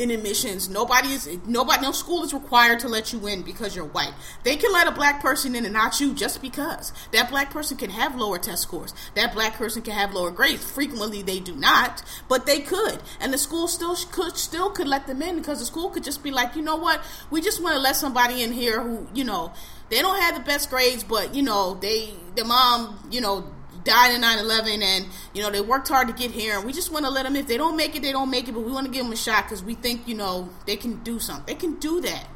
in 0.00 0.10
admissions. 0.10 0.68
Nobody 0.68 1.12
is 1.12 1.28
nobody 1.46 1.82
no 1.82 1.92
school 1.92 2.24
is 2.24 2.32
required 2.32 2.80
to 2.80 2.88
let 2.88 3.12
you 3.12 3.26
in 3.26 3.42
because 3.42 3.76
you're 3.76 3.84
white. 3.84 4.14
They 4.44 4.56
can 4.56 4.72
let 4.72 4.88
a 4.88 4.92
black 4.92 5.20
person 5.20 5.54
in 5.54 5.64
and 5.64 5.74
not 5.74 6.00
you 6.00 6.14
just 6.14 6.40
because. 6.40 6.92
That 7.12 7.28
black 7.28 7.50
person 7.50 7.76
can 7.76 7.90
have 7.90 8.16
lower 8.16 8.38
test 8.38 8.62
scores. 8.62 8.94
That 9.14 9.34
black 9.34 9.54
person 9.54 9.82
can 9.82 9.92
have 9.92 10.14
lower 10.14 10.30
grades. 10.30 10.64
Frequently 10.64 11.20
they 11.22 11.38
do 11.38 11.54
not, 11.54 12.02
but 12.28 12.46
they 12.46 12.60
could. 12.60 13.00
And 13.20 13.32
the 13.32 13.38
school 13.38 13.68
still 13.68 13.94
could 14.10 14.36
still 14.38 14.70
could 14.70 14.88
let 14.88 15.06
them 15.06 15.20
in 15.20 15.36
because 15.36 15.58
the 15.58 15.66
school 15.66 15.90
could 15.90 16.04
just 16.04 16.22
be 16.22 16.30
like, 16.30 16.56
"You 16.56 16.62
know 16.62 16.76
what? 16.76 17.02
We 17.30 17.42
just 17.42 17.62
want 17.62 17.74
to 17.74 17.80
let 17.80 17.96
somebody 17.96 18.42
in 18.42 18.52
here 18.52 18.80
who, 18.80 19.06
you 19.12 19.24
know, 19.24 19.52
they 19.90 20.00
don't 20.00 20.20
have 20.20 20.34
the 20.34 20.40
best 20.40 20.70
grades, 20.70 21.04
but 21.04 21.34
you 21.34 21.42
know, 21.42 21.74
they 21.74 22.14
the 22.36 22.44
mom, 22.44 23.08
you 23.10 23.20
know, 23.20 23.44
died 23.84 24.14
in 24.14 24.20
9-11 24.20 24.82
and 24.82 25.06
you 25.34 25.42
know 25.42 25.50
they 25.50 25.60
worked 25.60 25.88
hard 25.88 26.08
to 26.08 26.14
get 26.14 26.30
here 26.30 26.56
and 26.56 26.66
we 26.66 26.72
just 26.72 26.92
want 26.92 27.04
to 27.04 27.10
let 27.10 27.24
them 27.24 27.36
if 27.36 27.46
they 27.46 27.56
don't 27.56 27.76
make 27.76 27.96
it 27.96 28.02
they 28.02 28.12
don't 28.12 28.30
make 28.30 28.48
it 28.48 28.52
but 28.52 28.60
we 28.60 28.72
want 28.72 28.86
to 28.86 28.92
give 28.92 29.04
them 29.04 29.12
a 29.12 29.16
shot 29.16 29.44
because 29.44 29.62
we 29.62 29.74
think 29.74 30.06
you 30.06 30.14
know 30.14 30.48
they 30.66 30.76
can 30.76 31.02
do 31.02 31.18
something. 31.18 31.44
They 31.46 31.54
can 31.54 31.76
do 31.76 32.00
that. 32.02 32.26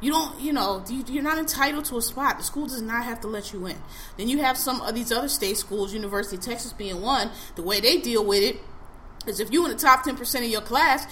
You 0.00 0.10
don't 0.10 0.40
you 0.40 0.52
know 0.52 0.84
you're 0.88 1.22
not 1.22 1.38
entitled 1.38 1.84
to 1.86 1.96
a 1.96 2.02
spot. 2.02 2.38
The 2.38 2.44
school 2.44 2.66
does 2.66 2.82
not 2.82 3.04
have 3.04 3.20
to 3.22 3.28
let 3.28 3.52
you 3.52 3.66
in. 3.66 3.76
Then 4.16 4.28
you 4.28 4.38
have 4.38 4.58
some 4.58 4.80
of 4.80 4.94
these 4.94 5.12
other 5.12 5.28
state 5.28 5.56
schools 5.56 5.94
university 5.94 6.36
of 6.36 6.42
texas 6.42 6.72
being 6.72 7.00
one 7.00 7.30
the 7.54 7.62
way 7.62 7.80
they 7.80 7.98
deal 7.98 8.24
with 8.24 8.42
it 8.42 8.56
is 9.26 9.40
if 9.40 9.50
you're 9.50 9.64
in 9.64 9.70
the 9.70 9.80
top 9.80 10.04
10% 10.04 10.38
of 10.38 10.44
your 10.44 10.60
class 10.60 11.06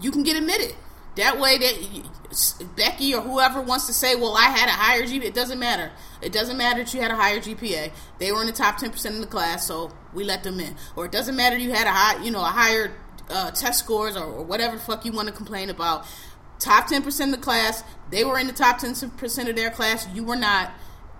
you 0.00 0.10
can 0.10 0.22
get 0.22 0.36
admitted 0.36 0.74
that 1.16 1.38
way, 1.38 1.58
that 1.58 2.74
Becky 2.76 3.14
or 3.14 3.20
whoever 3.20 3.60
wants 3.60 3.86
to 3.86 3.92
say, 3.92 4.14
"Well, 4.14 4.36
I 4.36 4.44
had 4.44 4.68
a 4.68 4.72
higher 4.72 5.02
GPA," 5.02 5.24
it 5.24 5.34
doesn't 5.34 5.58
matter. 5.58 5.92
It 6.22 6.32
doesn't 6.32 6.56
matter 6.56 6.82
that 6.82 6.94
you 6.94 7.00
had 7.00 7.10
a 7.10 7.16
higher 7.16 7.40
GPA. 7.40 7.92
They 8.18 8.32
were 8.32 8.40
in 8.40 8.46
the 8.46 8.52
top 8.52 8.78
ten 8.78 8.90
percent 8.90 9.16
of 9.16 9.20
the 9.20 9.26
class, 9.26 9.66
so 9.66 9.92
we 10.14 10.24
let 10.24 10.42
them 10.42 10.58
in. 10.60 10.76
Or 10.96 11.04
it 11.04 11.12
doesn't 11.12 11.36
matter 11.36 11.56
you 11.58 11.72
had 11.72 11.86
a 11.86 11.92
high, 11.92 12.22
you 12.22 12.30
know, 12.30 12.40
a 12.40 12.44
higher 12.44 12.92
uh, 13.28 13.50
test 13.50 13.80
scores 13.80 14.16
or, 14.16 14.24
or 14.24 14.42
whatever 14.42 14.76
the 14.76 14.82
fuck 14.82 15.04
you 15.04 15.12
want 15.12 15.28
to 15.28 15.34
complain 15.34 15.68
about. 15.68 16.06
Top 16.58 16.86
ten 16.86 17.02
percent 17.02 17.34
of 17.34 17.40
the 17.40 17.44
class, 17.44 17.82
they 18.10 18.24
were 18.24 18.38
in 18.38 18.46
the 18.46 18.52
top 18.52 18.78
ten 18.78 18.94
percent 19.10 19.48
of 19.48 19.56
their 19.56 19.70
class. 19.70 20.06
You 20.14 20.24
were 20.24 20.36
not 20.36 20.72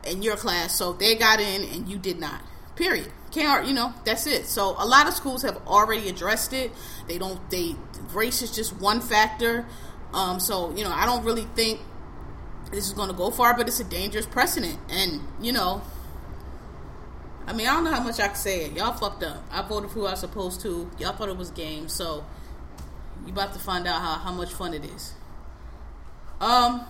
in 0.07 0.23
your 0.23 0.37
class, 0.37 0.77
so 0.77 0.93
they 0.93 1.15
got 1.15 1.41
in 1.41 1.63
and 1.75 1.89
you 1.89 1.99
did 1.99 2.19
not. 2.19 2.41
Period. 2.77 3.13
Can't 3.33 3.67
you 3.67 3.75
know? 3.75 3.95
That's 4.05 4.27
it. 4.27 4.47
So 4.47 4.77
a 4.79 4.87
lot 4.87 5.09
of 5.09 5.15
schools 5.15 5.43
have 5.43 5.57
already 5.67 6.09
addressed 6.09 6.53
it. 6.53 6.71
They 7.09 7.19
don't. 7.19 7.39
They 7.51 7.77
race 8.15 8.43
is 8.43 8.55
just 8.55 8.73
one 8.81 9.01
factor. 9.01 9.67
Um, 10.13 10.41
so 10.41 10.75
you 10.77 10.85
know, 10.85 10.93
I 10.93 11.07
don't 11.07 11.25
really 11.25 11.47
think 11.55 11.81
this 12.71 12.87
is 12.87 12.93
going 12.93 13.09
to 13.09 13.15
go 13.15 13.31
far, 13.31 13.57
but 13.57 13.69
it's 13.69 13.81
a 13.81 13.85
dangerous 13.85 14.27
precedent. 14.27 14.79
And 14.91 15.21
you 15.41 15.53
know, 15.53 15.83
I 17.47 17.53
mean, 17.53 17.67
I 17.67 17.73
don't 17.73 17.85
know 17.85 17.93
how 17.93 18.03
much 18.03 18.21
I 18.21 18.29
can 18.29 18.37
say 18.37 18.65
it. 18.65 18.73
Y'all 18.73 18.93
fucked 18.93 19.23
up. 19.23 19.45
I 19.51 19.63
voted 19.63 19.91
for 19.91 20.01
who 20.01 20.07
I 20.07 20.13
was 20.13 20.21
supposed 20.21 20.61
to. 20.63 20.91
Y'all 20.99 21.13
thought 21.13 21.29
it 21.29 21.37
was 21.37 21.51
game, 21.51 21.89
so 21.89 22.25
you 23.27 23.33
about 23.33 23.53
to 23.53 23.59
find 23.59 23.87
out 23.87 24.01
how, 24.01 24.15
how 24.15 24.33
much 24.33 24.53
fun 24.53 24.75
it 24.75 24.85
is. 24.85 25.15
Um, 26.41 26.87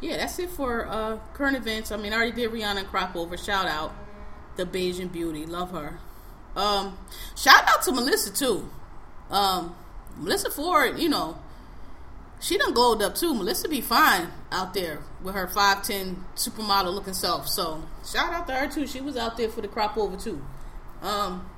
yeah, 0.00 0.16
that's 0.16 0.38
it 0.38 0.50
for 0.50 0.86
uh, 0.86 1.18
current 1.34 1.56
events. 1.56 1.92
I 1.92 1.96
mean, 1.96 2.12
I 2.12 2.16
already 2.16 2.32
did 2.32 2.50
Rihanna 2.50 2.78
and 2.78 2.88
Crop 2.88 3.14
Over. 3.14 3.36
Shout 3.36 3.66
out 3.66 3.94
the 4.56 4.64
Bajan 4.64 5.12
Beauty. 5.12 5.46
Love 5.46 5.70
her. 5.70 5.98
Um, 6.56 6.98
shout 7.36 7.62
out 7.68 7.82
to 7.82 7.92
Melissa 7.92 8.32
too. 8.32 8.68
Um, 9.32 9.74
Melissa 10.18 10.50
Ford, 10.50 10.98
you 10.98 11.08
know, 11.08 11.38
she 12.40 12.58
done 12.58 12.74
glowed 12.74 13.02
up 13.02 13.14
too. 13.14 13.34
Melissa 13.34 13.68
be 13.68 13.80
fine 13.80 14.28
out 14.50 14.74
there 14.74 15.00
with 15.22 15.34
her 15.34 15.48
five 15.48 15.82
ten 15.82 16.24
supermodel 16.36 16.92
looking 16.92 17.14
self. 17.14 17.48
So 17.48 17.82
shout 18.04 18.32
out 18.32 18.46
to 18.48 18.54
her 18.54 18.68
too. 18.68 18.86
She 18.86 19.00
was 19.00 19.16
out 19.16 19.36
there 19.36 19.48
for 19.48 19.60
the 19.60 19.68
crop 19.68 19.96
over 19.96 20.16
too. 20.16 20.44
Um, 21.00 21.48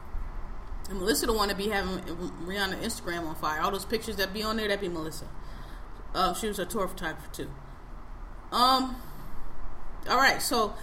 and 0.89 0.99
Melissa 0.99 1.27
the 1.27 1.33
one 1.33 1.49
to 1.49 1.55
be 1.55 1.69
having 1.69 1.99
Rihanna 2.47 2.81
Instagram 2.83 3.27
on 3.27 3.35
fire. 3.35 3.61
All 3.61 3.71
those 3.71 3.85
pictures 3.85 4.17
that 4.17 4.33
be 4.33 4.43
on 4.43 4.57
there, 4.57 4.69
that 4.69 4.81
be 4.81 4.89
Melissa. 4.89 5.27
Uh, 6.15 6.35
she 6.35 6.47
was 6.47 6.59
a 6.59 6.67
tour 6.67 6.87
photographer 6.87 7.29
too. 7.33 7.51
Um, 8.53 8.97
all 10.09 10.19
right, 10.19 10.41
so 10.41 10.75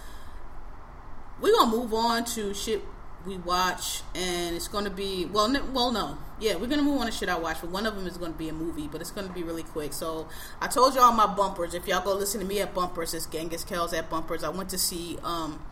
we're 1.40 1.52
gonna 1.52 1.70
move 1.70 1.94
on 1.94 2.24
to 2.26 2.52
shit 2.52 2.82
we 3.24 3.38
watch, 3.38 4.02
and 4.14 4.56
it's 4.56 4.68
to 4.84 4.90
be 4.90 5.26
well, 5.26 5.54
n- 5.54 5.72
well, 5.72 5.92
no, 5.92 6.18
yeah, 6.42 6.56
we're 6.56 6.66
gonna 6.66 6.82
move 6.82 7.00
on 7.00 7.06
to 7.06 7.12
shit 7.12 7.28
I 7.28 7.38
watch, 7.38 7.58
but 7.60 7.70
one 7.70 7.86
of 7.86 7.94
them 7.94 8.06
is 8.06 8.18
to 8.18 8.28
be 8.30 8.48
a 8.48 8.52
movie, 8.52 8.88
but 8.90 9.00
it's 9.00 9.12
to 9.12 9.22
be 9.28 9.44
really 9.44 9.62
quick. 9.62 9.92
So 9.92 10.28
I 10.60 10.66
told 10.66 10.94
y'all 10.94 11.12
my 11.12 11.32
bumpers. 11.32 11.72
If 11.72 11.86
y'all 11.86 12.02
go 12.02 12.14
listen 12.14 12.40
to 12.40 12.46
me 12.46 12.60
at 12.60 12.74
bumpers, 12.74 13.14
it's 13.14 13.26
Genghis 13.26 13.64
Kells 13.64 13.92
at 13.92 14.10
bumpers. 14.10 14.42
I 14.42 14.48
went 14.48 14.68
to 14.70 14.78
see 14.78 15.18
um, 15.22 15.64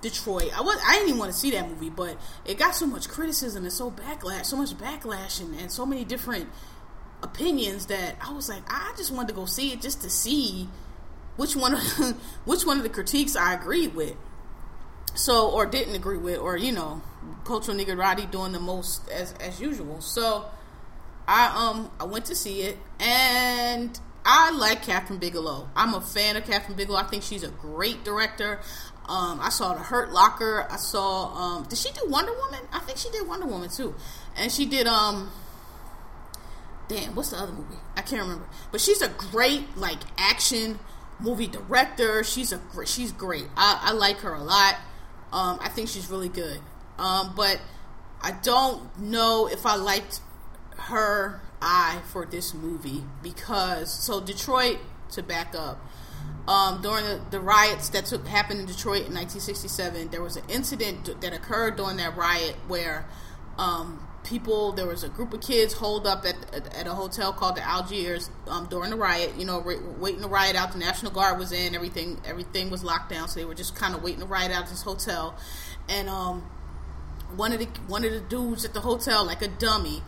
Detroit. 0.00 0.50
I 0.56 0.62
was 0.62 0.78
I 0.84 0.94
didn't 0.94 1.10
even 1.10 1.20
want 1.20 1.32
to 1.32 1.38
see 1.38 1.52
that 1.52 1.68
movie, 1.68 1.90
but 1.90 2.16
it 2.44 2.58
got 2.58 2.74
so 2.74 2.86
much 2.86 3.08
criticism 3.08 3.62
and 3.62 3.72
so 3.72 3.90
backlash, 3.90 4.46
so 4.46 4.56
much 4.56 4.70
backlash, 4.70 5.40
and, 5.40 5.54
and 5.54 5.70
so 5.70 5.86
many 5.86 6.04
different 6.04 6.48
opinions 7.22 7.86
that 7.86 8.16
I 8.20 8.32
was 8.32 8.48
like, 8.48 8.62
I 8.66 8.92
just 8.96 9.12
wanted 9.12 9.28
to 9.28 9.34
go 9.34 9.44
see 9.44 9.72
it 9.72 9.80
just 9.80 10.02
to 10.02 10.10
see 10.10 10.68
which 11.36 11.54
one 11.54 11.74
of 11.74 11.82
which 12.44 12.66
one 12.66 12.78
of 12.78 12.82
the 12.82 12.88
critiques 12.88 13.36
I 13.36 13.54
agreed 13.54 13.94
with 13.94 14.16
so 15.14 15.50
or 15.50 15.66
didn't 15.66 15.94
agree 15.94 16.18
with 16.18 16.38
or 16.38 16.56
you 16.56 16.72
know 16.72 17.02
cultural 17.44 17.76
niggerati 17.76 18.30
doing 18.30 18.52
the 18.52 18.60
most 18.60 19.08
as 19.10 19.32
as 19.40 19.60
usual 19.60 20.00
so 20.00 20.46
i 21.26 21.46
um 21.56 21.90
i 22.00 22.04
went 22.04 22.24
to 22.24 22.34
see 22.34 22.62
it 22.62 22.76
and 22.98 24.00
I 24.24 24.50
like 24.50 24.84
Kathryn 24.84 25.18
Bigelow. 25.18 25.68
I'm 25.74 25.94
a 25.94 26.00
fan 26.00 26.36
of 26.36 26.44
Kathryn 26.44 26.76
Bigelow. 26.76 26.98
I 26.98 27.04
think 27.04 27.22
she's 27.22 27.42
a 27.42 27.48
great 27.48 28.04
director. 28.04 28.60
Um, 29.08 29.40
I 29.40 29.48
saw 29.48 29.74
The 29.74 29.80
Hurt 29.80 30.12
Locker. 30.12 30.66
I 30.70 30.76
saw. 30.76 31.34
Um, 31.34 31.64
did 31.64 31.78
she 31.78 31.90
do 31.92 32.02
Wonder 32.06 32.32
Woman? 32.32 32.60
I 32.72 32.80
think 32.80 32.98
she 32.98 33.10
did 33.10 33.26
Wonder 33.26 33.46
Woman 33.46 33.68
too, 33.68 33.94
and 34.36 34.52
she 34.52 34.66
did. 34.66 34.86
Um, 34.86 35.30
damn, 36.88 37.14
what's 37.14 37.30
the 37.30 37.38
other 37.38 37.52
movie? 37.52 37.76
I 37.96 38.02
can't 38.02 38.22
remember. 38.22 38.46
But 38.70 38.80
she's 38.80 39.02
a 39.02 39.08
great 39.08 39.76
like 39.76 39.98
action 40.18 40.78
movie 41.18 41.46
director. 41.46 42.22
She's 42.22 42.52
a 42.52 42.60
she's 42.84 43.12
great. 43.12 43.46
I, 43.56 43.80
I 43.82 43.92
like 43.92 44.18
her 44.18 44.34
a 44.34 44.42
lot. 44.42 44.76
Um, 45.32 45.58
I 45.60 45.68
think 45.68 45.88
she's 45.88 46.10
really 46.10 46.28
good. 46.28 46.60
Um, 47.00 47.32
but 47.34 47.60
I 48.20 48.32
don't 48.32 48.98
know 48.98 49.48
if 49.50 49.64
I 49.64 49.76
liked 49.76 50.20
her 50.76 51.40
eye 51.62 52.00
for 52.12 52.26
this 52.26 52.52
movie 52.52 53.02
because 53.22 53.92
so 53.92 54.20
Detroit 54.20 54.78
to 55.12 55.22
back 55.22 55.54
up. 55.54 55.80
Um, 56.46 56.82
during 56.82 57.04
the, 57.04 57.20
the 57.30 57.40
riots 57.40 57.88
that 57.90 58.04
took 58.06 58.26
happened 58.26 58.60
in 58.60 58.66
Detroit 58.66 59.06
in 59.06 59.14
1967, 59.14 60.08
there 60.10 60.22
was 60.22 60.36
an 60.36 60.44
incident 60.48 61.20
that 61.20 61.32
occurred 61.32 61.76
during 61.76 61.96
that 61.96 62.16
riot 62.16 62.56
where 62.68 63.06
um, 63.56 64.06
people 64.24 64.72
there 64.72 64.86
was 64.86 65.02
a 65.02 65.08
group 65.08 65.32
of 65.32 65.40
kids 65.40 65.72
holed 65.72 66.06
up 66.06 66.24
at, 66.26 66.36
at, 66.54 66.86
a 66.86 66.94
hotel 66.94 67.32
called 67.32 67.56
the 67.56 67.66
Algiers 67.66 68.30
um, 68.48 68.66
during 68.66 68.90
the 68.90 68.96
riot. 68.96 69.32
You 69.38 69.46
know, 69.46 69.64
waiting 69.98 70.20
to 70.22 70.28
riot 70.28 70.56
out. 70.56 70.72
The 70.72 70.78
National 70.78 71.12
Guard 71.12 71.38
was 71.38 71.52
in. 71.52 71.74
Everything 71.74 72.20
everything 72.26 72.68
was 72.68 72.84
locked 72.84 73.10
down, 73.10 73.28
so 73.28 73.40
they 73.40 73.46
were 73.46 73.54
just 73.54 73.74
kind 73.74 73.94
of 73.94 74.02
waiting 74.02 74.20
to 74.20 74.26
riot 74.26 74.52
out 74.52 74.68
this 74.68 74.82
hotel. 74.82 75.36
And 75.88 76.08
um, 76.08 76.48
one 77.36 77.52
of 77.52 77.58
the 77.58 77.66
one 77.86 78.04
of 78.04 78.12
the 78.12 78.20
dudes 78.20 78.64
at 78.64 78.74
the 78.74 78.80
hotel, 78.80 79.24
like 79.24 79.42
a 79.42 79.48
dummy, 79.48 80.02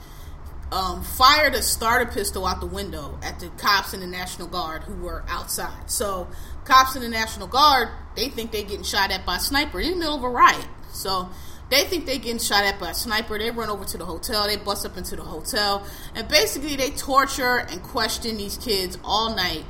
um, 0.73 1.03
fired 1.03 1.55
a 1.55 1.63
starter 1.63 2.11
pistol 2.11 2.47
out 2.47 2.61
the 2.61 2.67
window 2.67 3.19
at 3.23 3.39
the 3.41 3.49
cops 3.51 3.93
and 3.93 4.03
the 4.03 4.07
National 4.07 4.49
Guard 4.49 4.83
who 4.83 4.95
were 4.95 5.23
outside. 5.29 5.91
So, 5.91 6.29
cops 6.65 6.95
and 6.95 7.05
the 7.05 7.09
National 7.09 7.47
Guard, 7.47 7.91
they 8.17 8.29
think 8.29 8.53
they're 8.53 8.63
getting 8.63 8.83
shot 8.83 9.11
at 9.11 9.27
by 9.27 9.37
a 9.37 9.41
sniper 9.41 9.81
in 9.81 9.93
the 9.93 9.97
middle 9.97 10.17
of 10.17 10.25
a 10.25 10.31
riot. 10.31 10.67
So, 10.93 11.29
they 11.73 11.85
think 11.85 12.07
they're 12.07 12.19
getting 12.19 12.39
shot 12.39 12.65
at 12.65 12.79
by 12.79 12.91
a 12.91 12.95
sniper. 12.95 13.39
They 13.39 13.51
run 13.51 13.71
over 13.71 13.85
to 13.85 13.99
the 13.99 14.05
hotel. 14.05 14.47
They 14.47 14.57
bust 14.57 14.85
up 14.85 14.97
into 14.97 15.17
the 15.17 15.23
hotel. 15.23 15.87
And 16.15 16.29
basically, 16.29 16.77
they 16.77 16.91
torture 16.91 17.59
and 17.59 17.83
question 17.83 18.37
these 18.37 18.59
kids 18.59 18.99
all 19.05 19.35
night, 19.35 19.65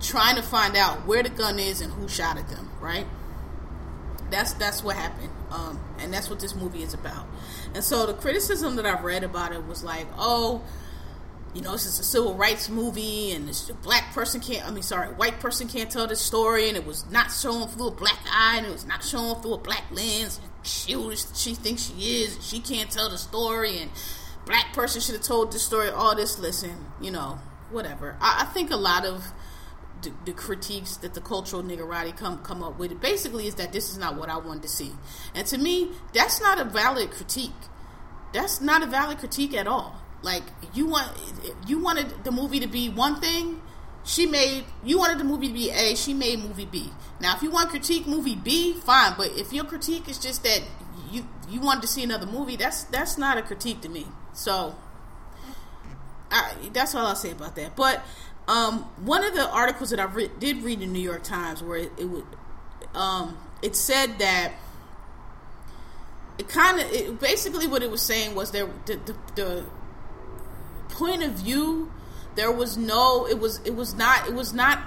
trying 0.00 0.36
to 0.36 0.42
find 0.42 0.76
out 0.76 1.06
where 1.06 1.22
the 1.22 1.30
gun 1.30 1.58
is 1.58 1.80
and 1.80 1.92
who 1.92 2.08
shot 2.08 2.36
at 2.36 2.48
them, 2.48 2.70
right? 2.80 3.06
That's 4.30 4.54
that's 4.54 4.82
what 4.82 4.96
happened, 4.96 5.30
um, 5.50 5.80
and 5.98 6.12
that's 6.12 6.28
what 6.28 6.40
this 6.40 6.54
movie 6.54 6.82
is 6.82 6.94
about. 6.94 7.26
And 7.74 7.84
so 7.84 8.06
the 8.06 8.14
criticism 8.14 8.76
that 8.76 8.86
I've 8.86 9.04
read 9.04 9.22
about 9.22 9.52
it 9.52 9.66
was 9.66 9.84
like, 9.84 10.06
oh, 10.18 10.62
you 11.54 11.62
know, 11.62 11.72
this 11.72 11.86
is 11.86 11.98
a 11.98 12.04
civil 12.04 12.34
rights 12.34 12.68
movie, 12.68 13.32
and 13.32 13.48
this 13.48 13.70
black 13.82 14.12
person 14.12 14.40
can't. 14.40 14.66
I 14.66 14.70
mean, 14.70 14.82
sorry, 14.82 15.08
white 15.08 15.38
person 15.40 15.68
can't 15.68 15.90
tell 15.90 16.06
this 16.06 16.20
story, 16.20 16.68
and 16.68 16.76
it 16.76 16.84
was 16.84 17.08
not 17.10 17.32
shown 17.32 17.68
through 17.68 17.88
a 17.88 17.90
black 17.92 18.18
eye, 18.30 18.56
and 18.58 18.66
it 18.66 18.72
was 18.72 18.84
not 18.84 19.04
shown 19.04 19.40
through 19.40 19.54
a 19.54 19.58
black 19.58 19.84
lens. 19.90 20.40
She 20.62 20.94
she 21.34 21.54
thinks 21.54 21.90
she 21.90 22.22
is, 22.22 22.38
she 22.46 22.60
can't 22.60 22.90
tell 22.90 23.08
the 23.08 23.18
story, 23.18 23.78
and 23.78 23.90
black 24.44 24.72
person 24.74 25.00
should 25.00 25.14
have 25.14 25.24
told 25.24 25.52
the 25.52 25.58
story. 25.58 25.88
All 25.88 26.16
this, 26.16 26.38
listen, 26.38 26.72
you 27.00 27.10
know, 27.10 27.38
whatever. 27.70 28.16
I, 28.20 28.42
I 28.42 28.52
think 28.52 28.70
a 28.70 28.76
lot 28.76 29.06
of 29.06 29.24
the, 30.06 30.12
the, 30.24 30.32
critiques 30.32 30.96
that 30.98 31.14
the 31.14 31.20
cultural 31.20 31.62
niggerati 31.62 32.16
come 32.16 32.38
come 32.38 32.62
up 32.62 32.78
with. 32.78 32.98
basically 33.00 33.46
is 33.46 33.56
that 33.56 33.72
this 33.72 33.90
is 33.90 33.98
not 33.98 34.16
what 34.16 34.28
I 34.28 34.38
wanted 34.38 34.62
to 34.62 34.68
see, 34.68 34.92
and 35.34 35.46
to 35.48 35.58
me, 35.58 35.90
that's 36.12 36.40
not 36.40 36.58
a 36.58 36.64
valid 36.64 37.10
critique. 37.10 37.52
That's 38.32 38.60
not 38.60 38.82
a 38.82 38.86
valid 38.86 39.18
critique 39.18 39.54
at 39.54 39.66
all. 39.66 39.96
Like 40.22 40.42
you 40.74 40.86
want 40.86 41.12
you 41.66 41.78
wanted 41.78 42.24
the 42.24 42.32
movie 42.32 42.60
to 42.60 42.66
be 42.66 42.88
one 42.88 43.20
thing, 43.20 43.60
she 44.04 44.26
made 44.26 44.64
you 44.84 44.98
wanted 44.98 45.18
the 45.18 45.24
movie 45.24 45.48
to 45.48 45.54
be 45.54 45.70
A, 45.70 45.94
she 45.94 46.14
made 46.14 46.38
movie 46.38 46.64
B. 46.64 46.90
Now, 47.20 47.34
if 47.34 47.42
you 47.42 47.50
want 47.50 47.70
critique 47.70 48.06
movie 48.06 48.36
B, 48.36 48.74
fine. 48.74 49.14
But 49.16 49.32
if 49.36 49.52
your 49.52 49.64
critique 49.64 50.08
is 50.08 50.18
just 50.18 50.42
that 50.44 50.62
you 51.10 51.26
you 51.48 51.60
wanted 51.60 51.82
to 51.82 51.88
see 51.88 52.02
another 52.02 52.26
movie, 52.26 52.56
that's 52.56 52.84
that's 52.84 53.18
not 53.18 53.38
a 53.38 53.42
critique 53.42 53.80
to 53.82 53.88
me. 53.88 54.06
So, 54.32 54.76
I, 56.30 56.54
that's 56.72 56.94
all 56.94 57.06
I'll 57.06 57.16
say 57.16 57.32
about 57.32 57.56
that. 57.56 57.74
But 57.76 58.04
um, 58.48 58.80
one 59.04 59.24
of 59.24 59.34
the 59.34 59.48
articles 59.50 59.90
that 59.90 59.98
I 59.98 60.04
re- 60.04 60.30
did 60.38 60.62
read 60.62 60.80
in 60.80 60.92
the 60.92 60.98
New 60.98 61.02
York 61.02 61.24
Times, 61.24 61.62
where 61.62 61.78
it, 61.78 61.92
it 61.98 62.04
would, 62.04 62.24
um, 62.94 63.36
it 63.60 63.74
said 63.74 64.18
that 64.18 64.52
it 66.38 66.48
kind 66.48 66.80
of, 66.80 67.20
basically 67.20 67.66
what 67.66 67.82
it 67.82 67.90
was 67.90 68.02
saying 68.02 68.34
was 68.34 68.52
there 68.52 68.68
the, 68.86 68.96
the, 68.96 69.16
the 69.34 69.64
point 70.90 71.22
of 71.22 71.32
view. 71.32 71.92
There 72.36 72.52
was 72.52 72.76
no, 72.76 73.26
it 73.26 73.40
was, 73.40 73.60
it 73.64 73.74
was 73.74 73.94
not, 73.94 74.28
it 74.28 74.34
was 74.34 74.52
not. 74.52 74.78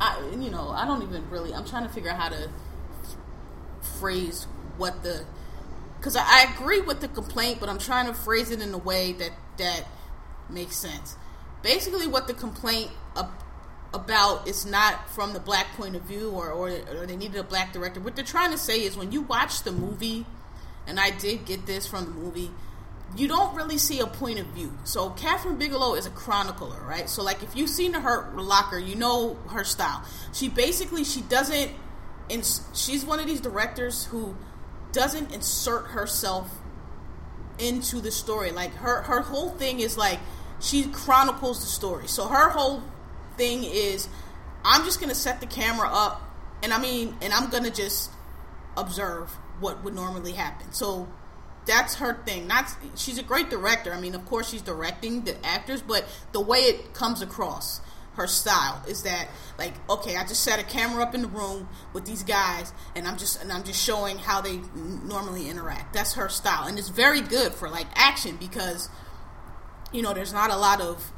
I, 0.00 0.18
you 0.32 0.50
know, 0.50 0.70
I 0.70 0.86
don't 0.86 1.02
even 1.02 1.28
really. 1.30 1.54
I'm 1.54 1.64
trying 1.64 1.86
to 1.86 1.92
figure 1.92 2.10
out 2.10 2.18
how 2.18 2.30
to 2.30 2.48
phrase 4.00 4.44
what 4.76 5.02
the, 5.02 5.24
because 5.98 6.16
I, 6.16 6.22
I 6.24 6.54
agree 6.54 6.80
with 6.80 7.00
the 7.00 7.08
complaint, 7.08 7.60
but 7.60 7.68
I'm 7.68 7.78
trying 7.78 8.06
to 8.06 8.14
phrase 8.14 8.50
it 8.50 8.60
in 8.60 8.72
a 8.74 8.78
way 8.78 9.12
that 9.12 9.32
that 9.58 9.84
makes 10.48 10.76
sense 10.76 11.16
basically 11.64 12.06
what 12.06 12.28
the 12.28 12.34
complaint 12.34 12.92
about 13.94 14.46
is 14.46 14.66
not 14.66 15.08
from 15.10 15.32
the 15.32 15.40
black 15.40 15.66
point 15.76 15.96
of 15.96 16.02
view 16.02 16.30
or, 16.30 16.50
or, 16.50 16.68
or 16.68 17.06
they 17.06 17.16
needed 17.16 17.36
a 17.36 17.42
black 17.42 17.72
director. 17.72 18.00
What 18.00 18.14
they're 18.14 18.24
trying 18.24 18.50
to 18.50 18.58
say 18.58 18.84
is 18.84 18.96
when 18.96 19.12
you 19.12 19.22
watch 19.22 19.62
the 19.62 19.72
movie, 19.72 20.26
and 20.86 21.00
I 21.00 21.10
did 21.10 21.46
get 21.46 21.64
this 21.64 21.86
from 21.86 22.04
the 22.04 22.10
movie, 22.10 22.50
you 23.16 23.28
don't 23.28 23.54
really 23.54 23.78
see 23.78 24.00
a 24.00 24.06
point 24.06 24.40
of 24.40 24.46
view. 24.48 24.76
So 24.84 25.10
Kathryn 25.10 25.58
Bigelow 25.58 25.94
is 25.94 26.06
a 26.06 26.10
chronicler, 26.10 26.82
right? 26.84 27.08
So 27.08 27.22
like 27.22 27.42
if 27.42 27.56
you've 27.56 27.70
seen 27.70 27.94
Hurt 27.94 28.36
Locker, 28.36 28.78
you 28.78 28.96
know 28.96 29.34
her 29.48 29.64
style. 29.64 30.04
She 30.32 30.48
basically 30.48 31.04
she 31.04 31.22
doesn't 31.22 31.70
and 32.28 32.60
she's 32.74 33.04
one 33.04 33.20
of 33.20 33.26
these 33.26 33.40
directors 33.40 34.06
who 34.06 34.36
doesn't 34.92 35.32
insert 35.32 35.88
herself 35.88 36.50
into 37.58 38.00
the 38.00 38.10
story. 38.10 38.50
Like 38.50 38.74
her 38.74 39.02
her 39.02 39.20
whole 39.20 39.50
thing 39.50 39.78
is 39.80 39.96
like 39.96 40.18
she 40.60 40.84
chronicles 40.86 41.60
the 41.60 41.66
story. 41.66 42.08
So 42.08 42.26
her 42.26 42.50
whole 42.50 42.82
thing 43.36 43.64
is 43.64 44.08
I'm 44.64 44.84
just 44.84 45.00
gonna 45.00 45.14
set 45.14 45.40
the 45.40 45.46
camera 45.46 45.88
up 45.90 46.22
and 46.62 46.72
I 46.72 46.78
mean 46.78 47.16
and 47.20 47.32
I'm 47.32 47.50
gonna 47.50 47.70
just 47.70 48.10
observe 48.76 49.30
what 49.60 49.84
would 49.84 49.94
normally 49.94 50.32
happen. 50.32 50.72
So 50.72 51.08
that's 51.66 51.96
her 51.96 52.14
thing. 52.24 52.46
Not 52.46 52.74
she's 52.96 53.18
a 53.18 53.22
great 53.22 53.50
director. 53.50 53.92
I 53.92 54.00
mean, 54.00 54.14
of 54.14 54.24
course 54.26 54.50
she's 54.50 54.62
directing 54.62 55.22
the 55.22 55.44
actors, 55.44 55.82
but 55.82 56.04
the 56.32 56.40
way 56.40 56.58
it 56.58 56.94
comes 56.94 57.22
across 57.22 57.80
her 58.14 58.26
style 58.28 58.80
is 58.86 59.02
that 59.02 59.28
like 59.58 59.74
okay, 59.90 60.16
I 60.16 60.22
just 60.22 60.42
set 60.42 60.60
a 60.60 60.62
camera 60.62 61.02
up 61.02 61.14
in 61.14 61.22
the 61.22 61.28
room 61.28 61.68
with 61.92 62.04
these 62.04 62.22
guys 62.22 62.72
and 62.94 63.06
I'm 63.06 63.16
just 63.16 63.42
and 63.42 63.52
I'm 63.52 63.64
just 63.64 63.82
showing 63.82 64.18
how 64.18 64.40
they 64.40 64.60
normally 64.74 65.48
interact. 65.48 65.94
That's 65.94 66.14
her 66.14 66.28
style 66.28 66.66
and 66.66 66.78
it's 66.78 66.88
very 66.88 67.20
good 67.20 67.54
for 67.54 67.68
like 67.68 67.86
action 67.94 68.36
because 68.36 68.88
you 69.94 70.02
know, 70.02 70.12
there's 70.12 70.32
not 70.32 70.50
a 70.50 70.56
lot 70.56 70.80
of 70.80 71.12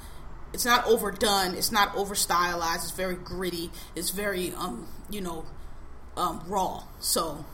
it's 0.52 0.64
not 0.64 0.86
overdone, 0.86 1.54
it's 1.54 1.72
not 1.72 1.94
over 1.96 2.14
stylized, 2.14 2.84
it's 2.84 2.92
very 2.92 3.16
gritty, 3.16 3.70
it's 3.96 4.10
very 4.10 4.52
um, 4.52 4.86
you 5.10 5.20
know, 5.20 5.44
um 6.16 6.42
raw. 6.46 6.84
So 7.00 7.44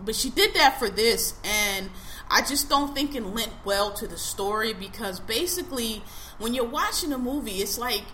but 0.00 0.14
she 0.14 0.30
did 0.30 0.54
that 0.54 0.78
for 0.78 0.88
this 0.88 1.34
and 1.42 1.90
I 2.30 2.42
just 2.42 2.68
don't 2.68 2.94
think 2.94 3.16
it 3.16 3.24
lent 3.24 3.52
well 3.64 3.92
to 3.94 4.06
the 4.06 4.16
story 4.16 4.72
because 4.72 5.18
basically 5.18 6.02
when 6.38 6.54
you're 6.54 6.64
watching 6.64 7.12
a 7.12 7.18
movie 7.18 7.56
it's 7.56 7.78
like 7.78 8.04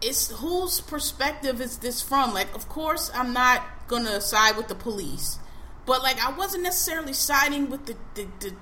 it's 0.00 0.30
whose 0.30 0.80
perspective 0.80 1.60
is 1.60 1.78
this 1.78 2.00
from? 2.00 2.32
Like 2.32 2.54
of 2.54 2.68
course 2.68 3.10
I'm 3.12 3.32
not 3.32 3.64
gonna 3.88 4.20
side 4.20 4.56
with 4.56 4.68
the 4.68 4.76
police. 4.76 5.40
But 5.84 6.02
like 6.02 6.24
I 6.24 6.32
wasn't 6.32 6.62
necessarily 6.62 7.12
siding 7.12 7.68
with 7.70 7.86
the, 7.86 7.96
the, 8.14 8.28
the 8.38 8.54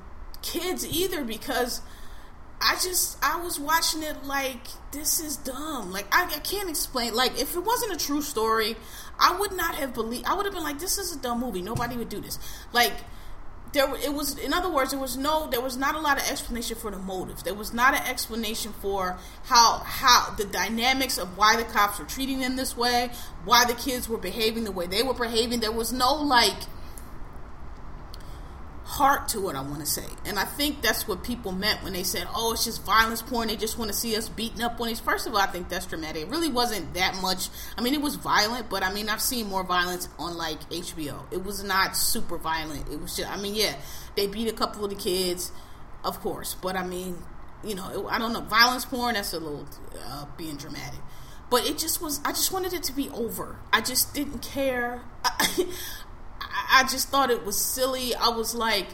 kids 0.47 0.87
either 0.87 1.25
because 1.25 1.83
I 2.61 2.75
just 2.83 3.19
I 3.23 3.41
was 3.43 3.61
watching 3.61 4.03
it 4.03 4.25
like 4.25 4.67
this 4.93 5.21
is 5.21 5.37
dumb. 5.37 5.93
Like 5.93 6.07
I, 6.15 6.25
I, 6.25 6.39
can't 6.39 6.71
explain. 6.71 7.15
Like 7.15 7.39
if 7.41 7.55
it 7.55 7.61
wasn't 7.65 7.93
a 7.93 8.05
true 8.05 8.23
story, 8.23 8.77
I 9.19 9.37
would 9.39 9.53
not 9.53 9.75
have 9.75 9.93
believed. 9.93 10.25
I 10.27 10.35
would 10.35 10.47
have 10.47 10.55
been 10.55 10.65
like, 10.65 10.79
this 10.79 10.99
is 10.99 11.15
a 11.15 11.19
dumb 11.19 11.41
movie. 11.41 11.61
Nobody 11.61 11.97
would 11.97 12.09
do 12.09 12.21
this. 12.21 12.39
Like 12.73 12.95
there, 13.73 13.95
it 13.97 14.15
was. 14.15 14.39
In 14.39 14.55
other 14.55 14.71
words, 14.71 14.93
there 14.93 15.01
was 15.01 15.19
no. 15.19 15.49
There 15.51 15.61
was 15.61 15.77
not 15.77 15.95
a 15.97 16.01
lot 16.01 16.17
of 16.19 16.31
explanation 16.31 16.77
for 16.77 16.91
the 16.91 16.99
motive. 16.99 17.45
There 17.45 17.55
was 17.55 17.75
not 17.75 17.95
an 17.95 18.07
explanation 18.07 18.73
for 18.73 19.19
how 19.45 19.83
how 19.85 20.35
the 20.37 20.45
dynamics 20.45 21.19
of 21.19 21.37
why 21.37 21.57
the 21.57 21.65
cops 21.65 21.99
were 21.99 22.07
treating 22.07 22.41
them 22.41 22.57
this 22.57 22.75
way, 22.75 23.11
why 23.45 23.67
the 23.67 23.75
kids 23.75 24.09
were 24.09 24.19
behaving 24.19 24.65
the 24.65 24.73
way 24.73 24.87
they 24.87 25.03
were 25.03 25.15
behaving. 25.15 25.61
There 25.61 25.73
was 25.73 25.93
no 25.93 26.15
like 26.15 26.57
heart 28.87 29.27
to 29.27 29.41
what 29.41 29.57
I 29.57 29.61
want 29.63 29.81
to 29.81 29.87
say. 29.87 30.05
And 30.25 30.39
I 30.39 30.45
think 30.45 30.81
that's 30.81 31.09
what 31.09 31.25
people 31.25 31.51
meant 31.51 31.83
when 31.83 31.93
they 31.93 32.05
said, 32.05 32.29
oh, 32.33 32.53
it's 32.53 32.65
just 32.65 32.85
violence 32.85 33.21
porn. 33.21 33.49
They 33.49 33.57
just 33.57 33.79
want 33.79 33.91
to 33.91 33.97
see 33.97 34.17
us 34.17 34.29
beating 34.29 34.63
up 34.63 34.81
on 34.81 34.87
these. 34.87 35.01
First 35.01 35.27
of 35.27 35.35
all, 35.35 35.41
I 35.41 35.47
think 35.47 35.69
that's 35.69 35.87
dramatic. 35.87 36.23
It 36.23 36.29
really 36.29 36.49
wasn't 36.49 36.95
that 36.95 37.17
much. 37.21 37.49
I 37.77 37.83
mean, 37.83 37.95
it 37.95 38.01
was 38.01 38.15
violent, 38.15 38.71
but 38.71 38.85
I 38.85 38.93
mean, 38.93 39.09
I've 39.09 39.21
seen 39.21 39.49
more 39.49 39.65
violence 39.65 40.09
on 40.21 40.37
like 40.37 40.61
HBO. 40.71 41.21
It 41.33 41.45
was 41.45 41.65
not 41.65 41.97
super 41.97 42.39
violent. 42.39 42.89
It 42.89 43.01
was 43.01 43.17
just, 43.17 43.29
I 43.29 43.37
mean, 43.37 43.57
yeah, 43.57 43.75
they 44.15 44.29
beat 44.29 44.47
a 44.47 44.53
couple 44.53 44.85
of 44.85 44.91
the 44.91 44.97
kids, 44.97 45.51
of 46.05 46.21
course. 46.21 46.55
But 46.55 46.77
I 46.77 46.87
mean, 46.87 47.19
you 47.65 47.75
know, 47.75 47.91
it, 47.91 48.13
I 48.13 48.21
don't 48.21 48.33
know, 48.33 48.43
violence 48.43 48.85
porn. 48.85 49.15
That's 49.15 49.33
a 49.33 49.41
little 49.41 49.67
uh, 49.99 50.27
being 50.37 50.57
dramatic, 50.57 51.01
but 51.51 51.69
it 51.69 51.77
just 51.77 52.01
was. 52.01 52.21
I 52.25 52.31
just 52.31 52.53
wanted 52.53 52.73
it 52.73 52.85
to 52.85 52.93
be 52.93 53.11
over. 53.11 53.59
I 53.73 53.81
just 53.81 54.15
didn't 54.15 54.43
care. 54.43 55.03
I, 55.25 55.67
I 56.73 56.83
just 56.91 57.09
thought 57.09 57.31
it 57.31 57.45
was 57.45 57.59
silly. 57.59 58.15
I 58.15 58.29
was 58.29 58.55
like 58.55 58.89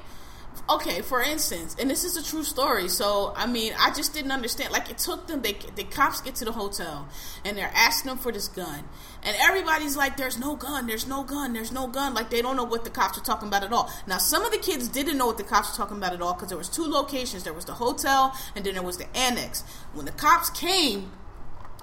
okay, 0.68 1.02
for 1.02 1.20
instance, 1.20 1.76
and 1.78 1.90
this 1.90 2.04
is 2.04 2.16
a 2.16 2.24
true 2.24 2.44
story. 2.44 2.88
So, 2.88 3.32
I 3.36 3.46
mean, 3.46 3.72
I 3.78 3.92
just 3.92 4.14
didn't 4.14 4.32
understand. 4.32 4.72
Like, 4.72 4.90
it 4.90 4.98
took 4.98 5.26
them, 5.26 5.42
they, 5.42 5.56
the 5.74 5.84
cops 5.84 6.20
get 6.20 6.34
to 6.36 6.44
the 6.44 6.52
hotel 6.52 7.08
and 7.44 7.56
they're 7.56 7.72
asking 7.74 8.10
them 8.10 8.18
for 8.18 8.32
this 8.32 8.48
gun. 8.48 8.84
And 9.22 9.36
everybody's 9.40 9.96
like, 9.96 10.16
there's 10.16 10.38
no 10.38 10.56
gun, 10.56 10.86
there's 10.86 11.06
no 11.06 11.24
gun, 11.24 11.52
there's 11.52 11.72
no 11.72 11.86
gun. 11.86 12.14
Like, 12.14 12.30
they 12.30 12.42
don't 12.42 12.56
know 12.56 12.64
what 12.64 12.84
the 12.84 12.90
cops 12.90 13.18
are 13.18 13.22
talking 13.22 13.48
about 13.48 13.64
at 13.64 13.72
all. 13.72 13.90
Now, 14.06 14.18
some 14.18 14.44
of 14.44 14.52
the 14.52 14.58
kids 14.58 14.88
didn't 14.88 15.18
know 15.18 15.26
what 15.26 15.38
the 15.38 15.44
cops 15.44 15.70
were 15.70 15.76
talking 15.76 15.96
about 15.96 16.12
at 16.12 16.22
all 16.22 16.34
because 16.34 16.48
there 16.48 16.58
was 16.58 16.68
two 16.68 16.86
locations. 16.86 17.44
There 17.44 17.52
was 17.52 17.64
the 17.64 17.74
hotel 17.74 18.34
and 18.54 18.64
then 18.64 18.74
there 18.74 18.82
was 18.82 18.98
the 18.98 19.16
annex. 19.16 19.64
When 19.92 20.06
the 20.06 20.12
cops 20.12 20.50
came, 20.50 21.12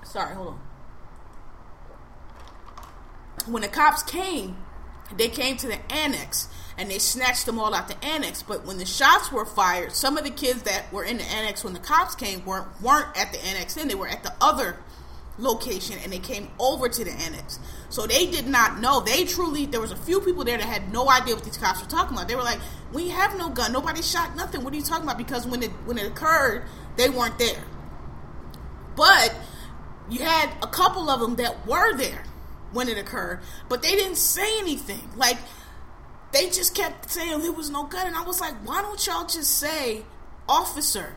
sorry, 0.03 0.35
hold 0.35 0.47
on. 0.49 0.59
When 3.45 3.61
the 3.61 3.67
cops 3.67 4.03
came, 4.03 4.57
they 5.17 5.29
came 5.29 5.57
to 5.57 5.67
the 5.67 5.91
annex 5.91 6.47
and 6.77 6.89
they 6.89 6.97
snatched 6.97 7.45
them 7.45 7.59
all 7.59 7.73
out 7.73 7.87
the 7.89 8.05
annex. 8.05 8.41
But 8.41 8.65
when 8.65 8.77
the 8.77 8.85
shots 8.85 9.31
were 9.31 9.45
fired, 9.45 9.93
some 9.93 10.17
of 10.17 10.23
the 10.23 10.29
kids 10.29 10.63
that 10.63 10.91
were 10.93 11.03
in 11.03 11.17
the 11.17 11.23
annex 11.23 11.63
when 11.63 11.73
the 11.73 11.79
cops 11.79 12.15
came 12.15 12.43
weren't 12.45 12.67
weren't 12.81 13.17
at 13.17 13.33
the 13.33 13.45
annex. 13.45 13.73
Then 13.73 13.87
they 13.87 13.95
were 13.95 14.07
at 14.07 14.23
the 14.23 14.33
other 14.39 14.77
location 15.37 15.97
and 16.03 16.11
they 16.11 16.19
came 16.19 16.49
over 16.59 16.87
to 16.87 17.03
the 17.03 17.11
annex. 17.11 17.59
So 17.89 18.07
they 18.07 18.29
did 18.29 18.47
not 18.47 18.79
know. 18.79 19.01
They 19.01 19.25
truly 19.25 19.65
there 19.65 19.81
was 19.81 19.91
a 19.91 19.97
few 19.97 20.21
people 20.21 20.45
there 20.45 20.57
that 20.57 20.65
had 20.65 20.93
no 20.93 21.09
idea 21.09 21.35
what 21.35 21.43
these 21.43 21.57
cops 21.57 21.81
were 21.81 21.89
talking 21.89 22.15
about. 22.15 22.27
They 22.27 22.35
were 22.35 22.43
like, 22.43 22.59
"We 22.93 23.09
have 23.09 23.37
no 23.37 23.49
gun. 23.49 23.73
Nobody 23.73 24.01
shot 24.01 24.35
nothing. 24.35 24.63
What 24.63 24.73
are 24.73 24.77
you 24.77 24.83
talking 24.83 25.03
about?" 25.03 25.17
Because 25.17 25.45
when 25.45 25.63
it 25.63 25.71
when 25.85 25.97
it 25.97 26.07
occurred, 26.07 26.63
they 26.95 27.09
weren't 27.09 27.37
there. 27.39 27.63
But 28.95 29.35
you 30.09 30.21
had 30.21 30.49
a 30.61 30.67
couple 30.67 31.09
of 31.09 31.19
them 31.19 31.35
that 31.37 31.67
were 31.67 31.95
there 31.97 32.23
when 32.71 32.87
it 32.87 32.97
occurred, 32.97 33.39
but 33.67 33.81
they 33.81 33.95
didn't 33.95 34.17
say 34.17 34.59
anything. 34.59 35.09
Like 35.15 35.37
they 36.31 36.47
just 36.47 36.75
kept 36.75 37.09
saying 37.09 37.41
there 37.41 37.51
was 37.51 37.69
no 37.69 37.83
gun, 37.85 38.07
and 38.07 38.15
I 38.15 38.23
was 38.23 38.39
like, 38.39 38.53
why 38.65 38.81
don't 38.81 39.05
y'all 39.05 39.25
just 39.25 39.57
say 39.57 40.03
officer? 40.47 41.15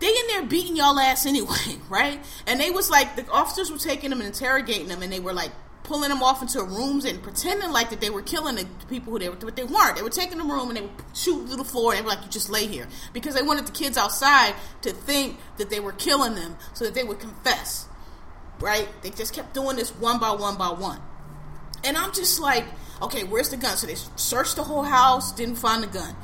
They 0.00 0.08
in 0.08 0.26
there 0.28 0.42
beating 0.42 0.76
y'all 0.76 0.98
ass 0.98 1.26
anyway, 1.26 1.56
right? 1.88 2.20
And 2.46 2.60
they 2.60 2.70
was 2.70 2.90
like 2.90 3.16
the 3.16 3.28
officers 3.30 3.70
were 3.70 3.78
taking 3.78 4.10
them 4.10 4.20
and 4.20 4.28
interrogating 4.28 4.88
them, 4.88 5.02
and 5.02 5.12
they 5.12 5.20
were 5.20 5.32
like 5.32 5.52
pulling 5.84 6.10
them 6.10 6.22
off 6.22 6.42
into 6.42 6.62
rooms 6.62 7.04
and 7.04 7.22
pretending 7.22 7.70
like 7.70 7.90
that 7.90 8.00
they 8.00 8.10
were 8.10 8.22
killing 8.22 8.54
the 8.54 8.66
people 8.88 9.12
who 9.12 9.18
they 9.18 9.28
were, 9.28 9.36
but 9.36 9.56
they 9.56 9.64
weren't. 9.64 9.96
They 9.96 10.02
were 10.02 10.10
taking 10.10 10.38
them 10.38 10.50
room 10.50 10.68
and 10.68 10.76
they 10.76 10.82
were 10.82 10.90
shooting 11.12 11.46
through 11.46 11.56
the 11.56 11.64
floor, 11.64 11.92
and 11.92 11.98
they 11.98 12.02
were 12.02 12.08
like, 12.08 12.24
"You 12.24 12.30
just 12.30 12.50
lay 12.50 12.66
here," 12.66 12.88
because 13.12 13.34
they 13.34 13.42
wanted 13.42 13.66
the 13.66 13.72
kids 13.72 13.96
outside 13.96 14.54
to 14.82 14.92
think 14.92 15.38
that 15.56 15.70
they 15.70 15.80
were 15.80 15.92
killing 15.92 16.34
them, 16.34 16.56
so 16.74 16.84
that 16.84 16.94
they 16.94 17.04
would 17.04 17.20
confess. 17.20 17.86
Right? 18.62 18.88
They 19.02 19.10
just 19.10 19.34
kept 19.34 19.52
doing 19.52 19.76
this 19.76 19.90
one 19.90 20.18
by 20.18 20.30
one 20.30 20.56
by 20.56 20.70
one, 20.70 21.00
and 21.84 21.96
I'm 21.96 22.12
just 22.12 22.40
like 22.40 22.64
Okay, 23.02 23.24
where's 23.24 23.48
the 23.48 23.56
gun? 23.56 23.76
So 23.76 23.88
they 23.88 23.96
searched 24.14 24.54
the 24.54 24.62
whole 24.62 24.84
house, 24.84 25.32
didn't 25.32 25.56
find 25.56 25.82
the 25.82 25.88
gun. 25.88 26.14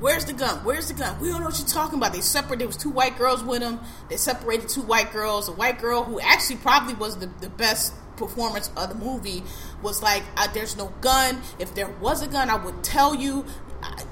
Where's 0.00 0.26
the 0.26 0.34
gun? 0.34 0.64
Where's 0.64 0.88
the 0.88 0.94
gun? 0.94 1.18
We 1.18 1.28
don't 1.28 1.40
know 1.40 1.46
what 1.46 1.58
you're 1.58 1.66
talking 1.66 1.98
about. 1.98 2.12
They 2.12 2.20
separated. 2.20 2.60
There 2.60 2.66
was 2.66 2.76
two 2.76 2.90
white 2.90 3.16
girls 3.16 3.42
with 3.42 3.60
them. 3.60 3.80
They 4.10 4.16
separated 4.16 4.68
two 4.68 4.82
white 4.82 5.12
girls. 5.12 5.48
A 5.48 5.52
white 5.52 5.78
girl 5.78 6.04
who 6.04 6.20
actually 6.20 6.56
probably 6.56 6.94
was 6.94 7.18
the, 7.18 7.26
the 7.40 7.48
best 7.48 7.94
performance 8.16 8.70
of 8.76 8.90
the 8.90 8.94
movie 8.94 9.42
was 9.82 10.02
like, 10.02 10.22
"There's 10.52 10.76
no 10.76 10.92
gun. 11.00 11.40
If 11.58 11.74
there 11.74 11.88
was 11.88 12.22
a 12.22 12.28
gun, 12.28 12.50
I 12.50 12.56
would 12.56 12.84
tell 12.84 13.14
you." 13.14 13.46
I, 13.82 14.04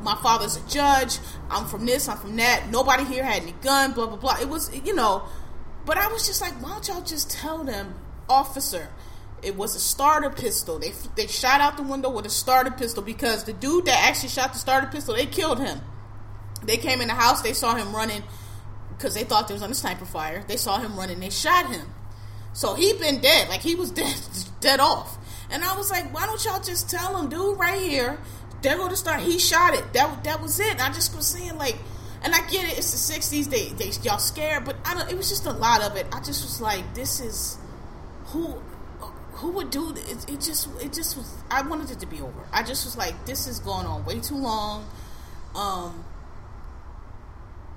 my 0.00 0.16
father's 0.16 0.56
a 0.56 0.68
judge. 0.68 1.18
I'm 1.48 1.66
from 1.66 1.86
this. 1.86 2.08
I'm 2.08 2.18
from 2.18 2.34
that. 2.36 2.68
Nobody 2.70 3.04
here 3.04 3.22
had 3.24 3.42
any 3.42 3.52
gun. 3.62 3.92
Blah 3.92 4.06
blah 4.06 4.16
blah. 4.16 4.40
It 4.40 4.48
was 4.48 4.70
you 4.84 4.94
know, 4.94 5.22
but 5.84 5.98
I 5.98 6.08
was 6.08 6.26
just 6.26 6.40
like, 6.40 6.52
why 6.62 6.70
don't 6.70 6.88
y'all 6.88 7.02
just 7.02 7.30
tell 7.30 7.64
them, 7.64 7.94
officer? 8.28 8.88
It 9.42 9.56
was 9.56 9.74
a 9.74 9.80
starter 9.80 10.30
pistol. 10.30 10.78
They 10.78 10.92
they 11.16 11.26
shot 11.26 11.60
out 11.60 11.76
the 11.76 11.82
window 11.82 12.10
with 12.10 12.26
a 12.26 12.30
starter 12.30 12.70
pistol 12.70 13.02
because 13.02 13.44
the 13.44 13.52
dude 13.52 13.86
that 13.86 13.98
actually 14.08 14.28
shot 14.28 14.52
the 14.52 14.58
starter 14.58 14.86
pistol, 14.86 15.14
they 15.14 15.26
killed 15.26 15.58
him. 15.58 15.80
They 16.62 16.76
came 16.76 17.00
in 17.00 17.08
the 17.08 17.14
house, 17.14 17.42
they 17.42 17.52
saw 17.52 17.74
him 17.74 17.94
running 17.94 18.22
because 18.90 19.14
they 19.14 19.24
thought 19.24 19.48
there 19.48 19.56
was 19.56 19.62
on 19.62 19.66
under 19.66 19.74
sniper 19.74 20.04
fire. 20.04 20.44
They 20.46 20.56
saw 20.56 20.78
him 20.78 20.96
running, 20.96 21.18
they 21.18 21.30
shot 21.30 21.66
him. 21.72 21.86
So 22.52 22.74
he 22.74 22.92
been 22.92 23.20
dead, 23.20 23.48
like 23.48 23.62
he 23.62 23.74
was 23.74 23.90
dead, 24.02 24.14
dead 24.60 24.78
off. 24.78 25.18
And 25.50 25.64
I 25.64 25.76
was 25.76 25.90
like, 25.90 26.14
why 26.14 26.26
don't 26.26 26.42
y'all 26.44 26.62
just 26.62 26.88
tell 26.88 27.20
him, 27.20 27.28
dude, 27.28 27.58
right 27.58 27.80
here, 27.80 28.18
there 28.62 28.76
go 28.76 28.88
the 28.88 28.96
start. 28.96 29.20
He 29.20 29.38
shot 29.38 29.74
it. 29.74 29.92
That 29.92 30.24
that 30.24 30.40
was 30.40 30.60
it. 30.60 30.70
And 30.72 30.80
I 30.80 30.92
just 30.92 31.14
was 31.16 31.26
saying 31.26 31.58
like, 31.58 31.76
and 32.24 32.34
I 32.34 32.40
get 32.48 32.70
it. 32.70 32.78
It's 32.78 32.92
the 32.92 33.14
'60s. 33.14 33.50
They 33.50 33.68
they 33.70 33.90
y'all 34.02 34.18
scared, 34.18 34.64
but 34.64 34.76
I 34.84 34.94
don't. 34.94 35.10
It 35.10 35.16
was 35.16 35.28
just 35.28 35.46
a 35.46 35.52
lot 35.52 35.82
of 35.82 35.96
it. 35.96 36.06
I 36.12 36.18
just 36.20 36.42
was 36.42 36.60
like, 36.60 36.94
this 36.94 37.20
is 37.20 37.58
who 38.26 38.62
who 39.42 39.50
would 39.50 39.70
do 39.70 39.90
it? 39.90 40.30
It 40.30 40.40
just, 40.40 40.68
it 40.80 40.92
just 40.92 41.16
was. 41.16 41.34
I 41.50 41.62
wanted 41.62 41.90
it 41.90 41.98
to 42.00 42.06
be 42.06 42.20
over. 42.20 42.46
I 42.52 42.62
just 42.62 42.84
was 42.84 42.96
like, 42.96 43.26
this 43.26 43.46
is 43.46 43.58
going 43.58 43.86
on 43.86 44.04
way 44.04 44.20
too 44.20 44.36
long. 44.36 44.88
Um. 45.54 46.04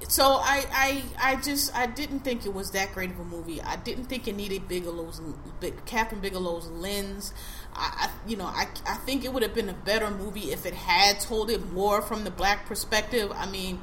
So 0.08 0.34
I, 0.34 0.66
I, 0.72 1.04
I 1.32 1.36
just, 1.42 1.74
I 1.74 1.88
didn't 1.88 2.20
think 2.20 2.46
it 2.46 2.54
was 2.54 2.72
that 2.72 2.94
great 2.94 3.12
of 3.12 3.20
a 3.20 3.24
movie. 3.24 3.62
I 3.62 3.78
didn't 3.78 4.06
think 4.06 4.28
it 4.28 4.36
needed 4.36 4.68
Bigelow's, 4.68 5.22
Kathryn 5.62 6.22
Bigelow's 6.22 6.68
lens. 6.68 7.34
I, 7.74 8.10
I, 8.10 8.30
you 8.30 8.36
know, 8.36 8.46
I, 8.46 8.68
I 8.86 8.96
think 8.98 9.24
it 9.24 9.34
would 9.34 9.42
have 9.42 9.56
been 9.56 9.70
a 9.70 9.74
better 9.74 10.12
movie 10.12 10.52
if 10.52 10.66
it 10.66 10.74
had 10.74 11.22
told 11.22 11.50
it 11.50 11.72
more 11.72 12.02
from 12.02 12.26
the 12.26 12.30
black 12.30 12.68
perspective. 12.68 13.32
I 13.34 13.50
mean, 13.50 13.82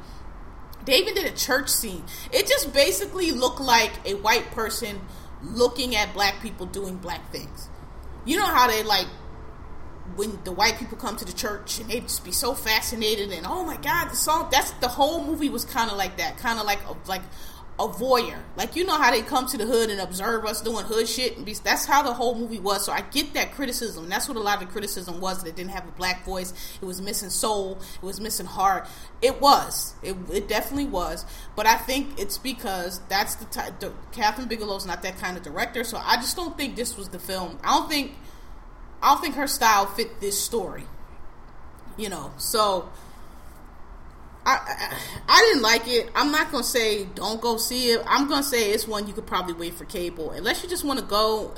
they 0.85 0.99
even 0.99 1.15
did 1.15 1.27
a 1.27 1.37
church 1.37 1.69
scene. 1.69 2.05
It 2.33 2.47
just 2.47 2.73
basically 2.73 3.31
looked 3.31 3.61
like 3.61 3.93
a 4.05 4.15
white 4.15 4.51
person 4.53 5.01
looking 5.43 5.97
at 5.97 6.13
black 6.15 6.41
people 6.41 6.67
doing 6.67 6.97
black 6.97 7.33
things 7.33 7.69
you 8.25 8.37
know 8.37 8.47
how 8.47 8.67
they 8.67 8.83
like 8.83 9.07
when 10.17 10.39
the 10.45 10.53
white 10.53 10.79
people 10.79 10.97
come 10.97 11.17
to 11.17 11.25
the 11.25 11.33
church 11.33 11.79
and 11.79 11.89
they 11.89 12.01
just 12.01 12.25
be 12.25 12.33
so 12.33 12.55
fascinated 12.55 13.31
and 13.33 13.47
oh 13.47 13.65
my 13.65 13.77
god 13.79 14.11
the 14.11 14.17
song 14.17 14.49
that's 14.51 14.71
the 14.73 14.89
whole 14.89 15.25
movie 15.25 15.49
was 15.49 15.65
kind 15.65 15.91
of 15.91 15.97
like 15.97 16.17
that 16.17 16.37
kind 16.39 16.59
of 16.59 16.67
like 16.67 16.81
a, 16.89 17.09
like 17.09 17.23
a 17.83 17.89
voyeur. 17.89 18.39
Like 18.57 18.77
you 18.77 18.85
know 18.85 18.97
how 18.97 19.11
they 19.11 19.23
come 19.23 19.47
to 19.49 19.59
the 19.59 19.67
hood 19.67 19.91
and 19.91 20.01
observe 20.01 20.45
us 20.45 20.61
doing 20.61 20.85
hood 20.85 21.09
shit? 21.09 21.37
And 21.37 21.45
be, 21.45 21.55
that's 21.55 21.85
how 21.85 22.03
the 22.03 22.13
whole 22.13 22.35
movie 22.35 22.61
was. 22.61 22.85
So 22.85 22.93
i 22.93 23.01
get 23.01 23.35
that 23.35 23.53
criticism. 23.53 24.09
That's 24.09 24.29
what 24.29 24.37
a 24.37 24.41
lot 24.41 24.63
of 24.63 24.69
the 24.69 24.73
criticism 24.73 25.21
was 25.21 25.43
that 25.43 25.49
it 25.49 25.57
didn't 25.57 25.71
have 25.71 25.89
a 25.89 25.93
black 25.93 26.25
voice. 26.25 26.53
It 26.81 26.85
was 26.85 27.01
missing 27.01 27.31
soul. 27.31 27.81
It 27.97 28.05
was 28.05 28.21
missing 28.21 28.47
heart. 28.47 28.87
It 29.21 29.41
was. 29.41 29.95
It, 30.03 30.17
it 30.33 30.49
definitely 30.49 30.87
was. 30.87 31.25
But 31.57 31.67
i 31.67 31.77
think 31.77 32.19
it's 32.19 32.39
because 32.39 33.01
that's 33.09 33.35
the 33.37 33.45
type 33.47 33.81
the, 33.81 33.93
kathryn 34.13 34.49
bigelow's 34.49 34.87
not 34.87 35.03
that 35.03 35.19
kind 35.19 35.37
of 35.37 35.43
director. 35.43 35.85
So 35.85 35.99
i 35.99 36.17
just 36.17 36.37
don't 36.37 36.57
think 36.57 36.77
this 36.77 36.97
was 36.97 37.09
the 37.09 37.19
film. 37.19 37.59
I 37.63 37.79
don't 37.79 37.89
think 37.89 38.13
i 39.03 39.13
don't 39.13 39.21
think 39.21 39.35
her 39.35 39.47
style 39.47 39.87
fit 39.87 40.21
this 40.21 40.41
story. 40.41 40.85
You 41.97 42.09
know 42.09 42.33
so 42.37 42.89
I, 44.45 44.97
I, 45.29 45.41
didn't 45.41 45.63
like 45.63 45.87
it. 45.87 46.11
I'm 46.15 46.33
not 46.33 46.51
gonna 46.51 46.65
say 46.65 47.05
don't 47.05 47.41
go 47.41 47.57
see 47.57 47.91
it. 47.91 48.03
I'm 48.07 48.29
gonna 48.29 48.43
say 48.43 48.71
it's 48.71 48.89
one 48.89 49.07
you 49.07 49.13
could 49.13 49.27
probably 49.27 49.55
wait 49.55 49.75
for 49.75 49.85
cable, 49.85 50.33
unless 50.33 50.63
you 50.63 50.69
just 50.69 50.85
want 50.85 50.99
to 50.99 51.05
go 51.05 51.55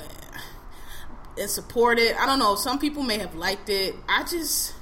and 1.37 1.49
support 1.49 1.99
it. 1.99 2.15
I 2.15 2.25
don't 2.25 2.39
know. 2.39 2.55
Some 2.55 2.79
people 2.79 3.03
may 3.03 3.17
have 3.17 3.35
liked 3.35 3.69
it. 3.69 3.95
I 4.07 4.23
just 4.23 4.73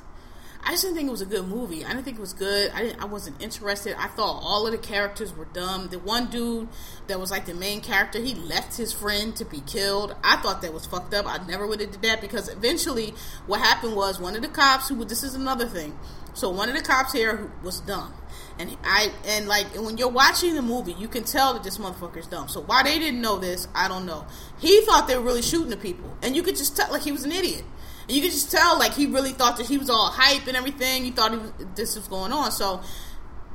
I 0.66 0.72
just 0.72 0.84
didn't 0.84 0.96
think 0.96 1.10
it 1.10 1.12
was 1.12 1.22
a 1.22 1.26
good 1.26 1.46
movie. 1.48 1.84
I 1.84 1.90
didn't 1.90 2.06
think 2.06 2.18
it 2.18 2.22
was 2.22 2.32
good. 2.32 2.72
I 2.72 2.84
didn't. 2.84 3.02
I 3.02 3.06
wasn't 3.06 3.42
interested. 3.42 3.96
I 4.00 4.08
thought 4.08 4.40
all 4.42 4.66
of 4.66 4.72
the 4.72 4.78
characters 4.78 5.36
were 5.36 5.46
dumb. 5.46 5.90
The 5.90 6.00
one 6.00 6.28
dude 6.30 6.70
that 7.08 7.20
was 7.20 7.32
like 7.32 7.46
the 7.46 7.54
main 7.54 7.82
character, 7.82 8.20
he 8.20 8.34
left 8.34 8.78
his 8.78 8.94
friend 8.94 9.36
to 9.36 9.46
be 9.46 9.60
killed. 9.62 10.16
I 10.24 10.38
thought 10.38 10.62
that 10.62 10.74
was 10.74 10.86
fucked 10.86 11.14
up. 11.14 11.26
I 11.28 11.46
never 11.48 11.68
would 11.68 11.82
have 11.82 11.92
did 11.92 12.02
that 12.04 12.22
because 12.22 12.48
eventually, 12.48 13.14
what 13.46 13.60
happened 13.60 13.96
was 13.96 14.20
one 14.20 14.36
of 14.36 14.42
the 14.42 14.48
cops 14.48 14.88
who. 14.88 15.04
This 15.04 15.24
is 15.24 15.36
another 15.36 15.66
thing. 15.68 15.98
So 16.34 16.50
one 16.50 16.70
of 16.70 16.76
the 16.76 16.82
cops 16.82 17.14
here 17.14 17.52
was 17.64 17.80
dumb. 17.82 18.14
And 18.60 18.78
I 18.84 19.12
and 19.26 19.48
like 19.48 19.68
when 19.76 19.98
you're 19.98 20.10
watching 20.10 20.54
the 20.54 20.62
movie, 20.62 20.94
you 20.94 21.08
can 21.08 21.24
tell 21.24 21.54
that 21.54 21.64
this 21.64 21.78
motherfucker's 21.78 22.28
dumb. 22.28 22.48
So 22.48 22.62
why 22.62 22.84
they 22.84 23.00
didn't 23.00 23.22
know 23.22 23.38
this, 23.40 23.68
I 23.74 23.88
don't 23.88 24.06
know. 24.06 24.26
He 24.60 24.82
thought 24.82 25.08
they 25.08 25.18
were 25.18 25.24
really 25.24 25.42
shooting 25.42 25.70
the 25.70 25.78
people, 25.78 26.16
and 26.22 26.36
you 26.36 26.44
could 26.44 26.56
just 26.56 26.78
tell 26.78 26.92
like 26.92 27.02
he 27.02 27.12
was 27.12 27.24
an 27.24 27.32
idiot. 27.32 27.64
And 28.08 28.12
you 28.12 28.22
could 28.22 28.32
just 28.32 28.52
tell 28.52 28.78
like 28.78 28.94
he 28.94 29.08
really 29.08 29.32
thought 29.32 29.58
that 29.58 29.66
he 29.66 29.78
was 29.78 29.90
all 29.90 30.10
hype 30.12 30.46
and 30.48 30.56
everything. 30.56 31.04
He 31.04 31.12
thought 31.12 31.32
he 31.32 31.38
was, 31.38 31.52
this 31.76 31.96
was 31.96 32.08
going 32.08 32.32
on. 32.32 32.52
So 32.52 32.82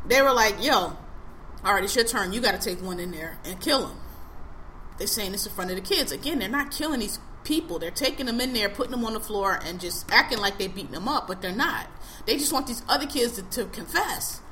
they 0.06 0.20
were 0.20 0.32
like, 0.32 0.64
"Yo, 0.64 0.72
all 0.72 0.96
right, 1.64 1.84
it's 1.84 1.94
your 1.94 2.04
turn. 2.04 2.32
You 2.32 2.40
got 2.40 2.60
to 2.60 2.68
take 2.68 2.82
one 2.84 2.98
in 2.98 3.12
there 3.12 3.38
and 3.44 3.60
kill 3.60 3.86
him." 3.86 3.98
They're 4.98 5.06
saying 5.06 5.32
this 5.32 5.46
in 5.46 5.52
front 5.52 5.70
of 5.70 5.76
the 5.76 5.82
kids. 5.82 6.10
Again, 6.10 6.40
they're 6.40 6.48
not 6.48 6.72
killing 6.72 7.00
these 7.00 7.20
people. 7.44 7.78
They're 7.78 7.92
taking 7.92 8.26
them 8.26 8.40
in 8.40 8.52
there, 8.52 8.68
putting 8.68 8.90
them 8.90 9.04
on 9.04 9.14
the 9.14 9.20
floor, 9.20 9.60
and 9.64 9.80
just 9.80 10.10
acting 10.10 10.38
like 10.38 10.58
they're 10.58 10.68
beating 10.68 10.90
them 10.90 11.08
up, 11.08 11.28
but 11.28 11.40
they're 11.40 11.52
not. 11.52 11.86
They 12.28 12.36
just 12.36 12.52
want 12.52 12.66
these 12.66 12.82
other 12.90 13.06
kids 13.06 13.36
to, 13.36 13.42
to 13.42 13.64
confess. 13.70 14.42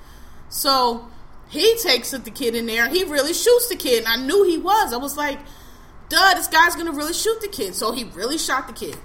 So 0.49 1.09
he 1.51 1.77
takes 1.77 2.13
the 2.13 2.31
kid 2.31 2.55
in 2.55 2.65
there. 2.65 2.87
And 2.87 2.97
he 2.97 3.05
really 3.05 3.35
shoots 3.35 3.69
the 3.69 3.77
kid, 3.77 4.05
and 4.05 4.09
I 4.09 4.17
knew 4.17 4.45
he 4.45 4.57
was. 4.57 4.95
I 4.95 4.97
was 4.97 5.19
like, 5.19 5.39
"Duh, 6.09 6.33
this 6.35 6.47
guy's 6.47 6.75
gonna 6.75 6.93
really 6.93 7.13
shoot 7.13 7.39
the 7.43 7.49
kid." 7.49 7.75
So 7.75 7.93
he 7.93 8.05
really 8.05 8.39
shot 8.39 8.67
the 8.67 8.73
kid. 8.73 8.97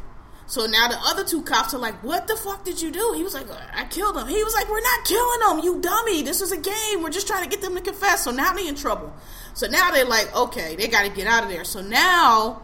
So 0.47 0.67
now 0.67 0.87
the 0.87 0.97
other 1.05 1.25
two 1.25 1.41
cops 1.41 1.73
are 1.73 1.79
like, 1.79 2.01
"What 2.01 2.27
the 2.27 2.37
fuck 2.37 2.63
did 2.63 2.81
you 2.81 2.91
do?" 2.91 3.11
He 3.13 3.23
was 3.23 3.33
like, 3.33 3.47
"I 3.75 3.83
killed 3.85 4.15
him." 4.15 4.27
He 4.27 4.41
was 4.41 4.53
like, 4.53 4.69
"We're 4.69 4.79
not 4.79 5.05
killing 5.05 5.39
them, 5.41 5.59
you 5.65 5.81
dummy. 5.81 6.21
This 6.21 6.39
was 6.39 6.53
a 6.53 6.57
game. 6.57 7.03
We're 7.03 7.09
just 7.09 7.27
trying 7.27 7.43
to 7.43 7.49
get 7.49 7.61
them 7.61 7.75
to 7.75 7.81
confess." 7.81 8.23
So 8.23 8.31
now 8.31 8.53
they 8.53 8.69
in 8.69 8.75
trouble. 8.75 9.13
So 9.53 9.67
now 9.67 9.91
they're 9.91 10.05
like, 10.05 10.33
"Okay, 10.33 10.77
they 10.77 10.87
got 10.87 11.03
to 11.03 11.09
get 11.09 11.27
out 11.27 11.43
of 11.43 11.49
there." 11.49 11.65
So 11.65 11.81
now 11.81 12.61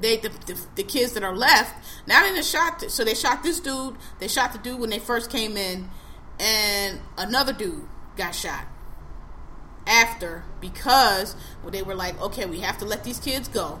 they 0.00 0.16
the, 0.16 0.28
the, 0.46 0.60
the, 0.76 0.82
kids 0.82 1.12
that 1.12 1.22
are 1.22 1.34
left 1.34 1.74
now 2.06 2.22
they 2.22 2.34
just 2.34 2.50
shot. 2.50 2.90
So 2.90 3.04
they 3.04 3.14
shot 3.14 3.42
this 3.42 3.60
dude. 3.60 3.96
They 4.18 4.28
shot 4.28 4.52
the 4.52 4.58
dude 4.58 4.80
when 4.80 4.90
they 4.90 4.98
first 4.98 5.30
came 5.30 5.56
in, 5.56 5.88
and 6.38 7.00
another 7.16 7.52
dude 7.52 7.86
got 8.16 8.34
shot 8.34 8.66
after 9.86 10.44
because 10.60 11.36
well, 11.62 11.70
they 11.70 11.82
were 11.82 11.94
like, 11.94 12.20
"Okay, 12.20 12.46
we 12.46 12.60
have 12.60 12.78
to 12.78 12.84
let 12.84 13.04
these 13.04 13.18
kids 13.18 13.48
go." 13.48 13.80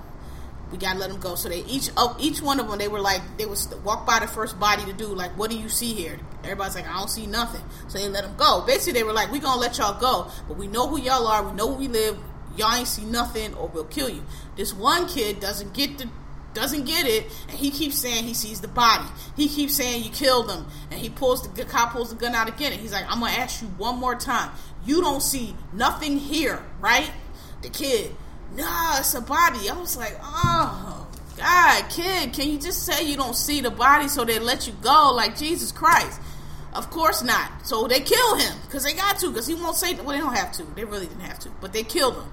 we 0.70 0.78
gotta 0.78 0.98
let 0.98 1.10
them 1.10 1.20
go. 1.20 1.34
So 1.34 1.48
they 1.48 1.60
each 1.64 1.90
oh, 1.96 2.16
each 2.18 2.40
one 2.40 2.58
of 2.58 2.68
them 2.68 2.78
they 2.78 2.88
were 2.88 3.00
like 3.00 3.20
they 3.38 3.46
was 3.46 3.72
walk 3.84 4.06
by 4.06 4.18
the 4.18 4.26
first 4.26 4.58
body 4.58 4.84
to 4.84 4.92
do 4.92 5.06
like 5.06 5.36
what 5.38 5.50
do 5.50 5.58
you 5.58 5.68
see 5.68 5.94
here? 5.94 6.18
Everybody's 6.42 6.74
like 6.74 6.88
I 6.88 6.98
don't 6.98 7.10
see 7.10 7.26
nothing. 7.26 7.62
So 7.88 7.98
they 7.98 8.08
let 8.08 8.24
them 8.24 8.36
go. 8.36 8.64
Basically 8.66 8.92
they 8.92 9.04
were 9.04 9.12
like 9.12 9.30
we 9.30 9.38
gonna 9.38 9.60
let 9.60 9.78
y'all 9.78 9.98
go, 10.00 10.30
but 10.48 10.56
we 10.56 10.66
know 10.66 10.88
who 10.88 10.98
y'all 11.00 11.26
are. 11.26 11.46
We 11.46 11.52
know 11.52 11.68
where 11.68 11.78
we 11.78 11.88
live. 11.88 12.18
Y'all 12.56 12.74
ain't 12.74 12.88
see 12.88 13.04
nothing, 13.04 13.54
or 13.54 13.68
we'll 13.68 13.84
kill 13.84 14.08
you. 14.08 14.24
This 14.56 14.72
one 14.72 15.08
kid 15.08 15.40
doesn't 15.40 15.74
get 15.74 15.98
the 15.98 16.08
doesn't 16.54 16.86
get 16.86 17.06
it, 17.06 17.24
and 17.50 17.58
he 17.58 17.70
keeps 17.70 17.98
saying 17.98 18.24
he 18.24 18.32
sees 18.32 18.62
the 18.62 18.68
body. 18.68 19.04
He 19.36 19.46
keeps 19.46 19.74
saying 19.74 20.04
you 20.04 20.10
killed 20.10 20.50
him, 20.50 20.66
and 20.90 20.98
he 20.98 21.10
pulls 21.10 21.42
the, 21.42 21.48
the 21.54 21.64
cop 21.68 21.92
pulls 21.92 22.08
the 22.08 22.16
gun 22.16 22.34
out 22.34 22.48
again, 22.48 22.72
and 22.72 22.80
he's 22.80 22.92
like, 22.92 23.04
"I'm 23.10 23.20
gonna 23.20 23.32
ask 23.32 23.60
you 23.60 23.68
one 23.68 23.98
more 23.98 24.14
time. 24.14 24.50
You 24.84 25.02
don't 25.02 25.22
see 25.22 25.54
nothing 25.72 26.16
here, 26.16 26.64
right?" 26.80 27.10
The 27.62 27.68
kid 27.68 28.14
nah, 28.54 28.98
it's 28.98 29.14
a 29.14 29.20
body. 29.20 29.68
I 29.68 29.78
was 29.78 29.96
like, 29.96 30.16
oh, 30.22 31.06
God, 31.36 31.90
kid, 31.90 32.32
can 32.32 32.50
you 32.50 32.58
just 32.58 32.84
say 32.84 33.04
you 33.04 33.16
don't 33.16 33.36
see 33.36 33.60
the 33.60 33.70
body 33.70 34.08
so 34.08 34.24
they 34.24 34.38
let 34.38 34.66
you 34.66 34.74
go? 34.82 35.12
Like, 35.14 35.36
Jesus 35.36 35.72
Christ. 35.72 36.20
Of 36.74 36.90
course 36.90 37.22
not. 37.22 37.66
So 37.66 37.86
they 37.86 38.00
kill 38.00 38.36
him 38.36 38.54
because 38.66 38.84
they 38.84 38.92
got 38.92 39.18
to 39.20 39.30
because 39.30 39.46
he 39.46 39.54
won't 39.54 39.76
say, 39.76 39.94
well, 39.94 40.08
they 40.08 40.18
don't 40.18 40.36
have 40.36 40.52
to. 40.52 40.62
They 40.74 40.84
really 40.84 41.06
didn't 41.06 41.22
have 41.22 41.38
to, 41.40 41.50
but 41.60 41.72
they 41.72 41.82
killed 41.82 42.16
him. 42.16 42.30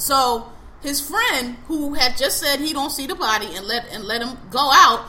So 0.00 0.50
his 0.82 1.00
friend 1.00 1.58
who 1.68 1.94
had 1.94 2.16
just 2.16 2.40
said 2.40 2.58
he 2.58 2.72
don't 2.72 2.90
see 2.90 3.06
the 3.06 3.14
body 3.14 3.54
and 3.54 3.66
let 3.66 3.86
and 3.92 4.04
let 4.04 4.22
him 4.22 4.38
go 4.50 4.70
out 4.72 5.04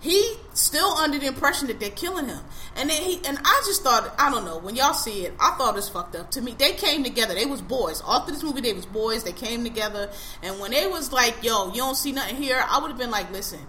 he 0.00 0.34
still 0.54 0.90
under 0.92 1.18
the 1.18 1.26
impression 1.26 1.66
that 1.66 1.80
they're 1.80 1.90
killing 1.90 2.28
him. 2.28 2.38
And 2.76 2.88
then 2.88 3.02
he 3.02 3.16
and 3.26 3.36
I 3.44 3.62
just 3.66 3.82
thought 3.82 4.14
I 4.16 4.30
don't 4.30 4.44
know 4.44 4.58
when 4.58 4.76
y'all 4.76 4.94
see 4.94 5.26
it 5.26 5.34
I 5.40 5.50
thought 5.58 5.74
it 5.74 5.76
was 5.76 5.88
fucked 5.88 6.14
up 6.14 6.30
to 6.32 6.40
me. 6.40 6.54
They 6.56 6.72
came 6.72 7.02
together. 7.02 7.34
They 7.34 7.46
was 7.46 7.60
boys. 7.60 8.00
All 8.00 8.20
through 8.20 8.34
this 8.34 8.44
movie 8.44 8.60
they 8.60 8.72
was 8.72 8.86
boys. 8.86 9.24
They 9.24 9.32
came 9.32 9.64
together. 9.64 10.10
And 10.42 10.60
when 10.60 10.70
they 10.70 10.86
was 10.86 11.12
like, 11.12 11.42
"Yo, 11.42 11.68
you 11.68 11.78
don't 11.78 11.96
see 11.96 12.12
nothing 12.12 12.36
here," 12.36 12.64
I 12.68 12.78
would 12.78 12.88
have 12.88 12.98
been 12.98 13.10
like, 13.10 13.32
"Listen, 13.32 13.66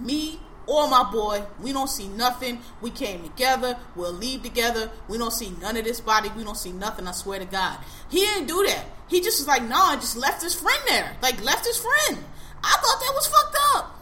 me 0.00 0.40
or 0.66 0.88
my 0.88 1.04
boy, 1.12 1.42
we 1.60 1.72
don't 1.72 1.90
see 1.90 2.08
nothing. 2.08 2.60
We 2.80 2.90
came 2.90 3.22
together. 3.22 3.76
We'll 3.94 4.12
leave 4.12 4.42
together. 4.42 4.90
We 5.08 5.18
don't 5.18 5.32
see 5.32 5.54
none 5.60 5.76
of 5.76 5.84
this 5.84 6.00
body. 6.00 6.30
We 6.34 6.42
don't 6.42 6.56
see 6.56 6.72
nothing. 6.72 7.06
I 7.06 7.12
swear 7.12 7.38
to 7.38 7.44
God, 7.44 7.78
he 8.08 8.20
didn't 8.20 8.46
do 8.46 8.64
that. 8.66 8.95
He 9.08 9.20
just 9.20 9.40
was 9.40 9.46
like, 9.46 9.62
nah, 9.62 9.94
just 9.96 10.16
left 10.16 10.42
his 10.42 10.54
friend 10.54 10.80
there. 10.88 11.16
Like 11.22 11.42
left 11.44 11.66
his 11.66 11.76
friend. 11.76 12.24
I 12.62 12.72
thought 12.72 13.00
that 13.00 13.12
was 13.14 13.26
fucked 13.26 13.56
up. 13.76 14.00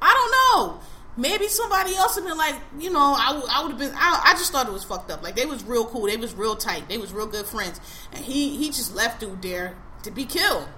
I 0.00 0.12
don't 0.12 0.30
know 0.30 0.80
maybe 1.16 1.48
somebody 1.48 1.94
else 1.96 2.16
would 2.16 2.24
been 2.24 2.36
like, 2.36 2.54
you 2.78 2.90
know, 2.90 3.14
I, 3.16 3.42
I 3.50 3.62
would 3.62 3.70
have 3.70 3.78
been. 3.78 3.92
I, 3.94 4.22
I 4.26 4.32
just 4.34 4.52
thought 4.52 4.68
it 4.68 4.72
was 4.72 4.84
fucked 4.84 5.10
up. 5.10 5.22
Like 5.22 5.36
they 5.36 5.46
was 5.46 5.64
real 5.64 5.86
cool. 5.86 6.06
They 6.06 6.16
was 6.16 6.34
real 6.34 6.56
tight. 6.56 6.88
They 6.88 6.98
was 6.98 7.12
real 7.12 7.26
good 7.26 7.46
friends. 7.46 7.80
And 8.12 8.24
he 8.24 8.56
he 8.56 8.66
just 8.68 8.94
left 8.94 9.20
dude 9.20 9.42
there 9.42 9.74
to 10.02 10.10
be 10.10 10.24
killed. 10.24 10.68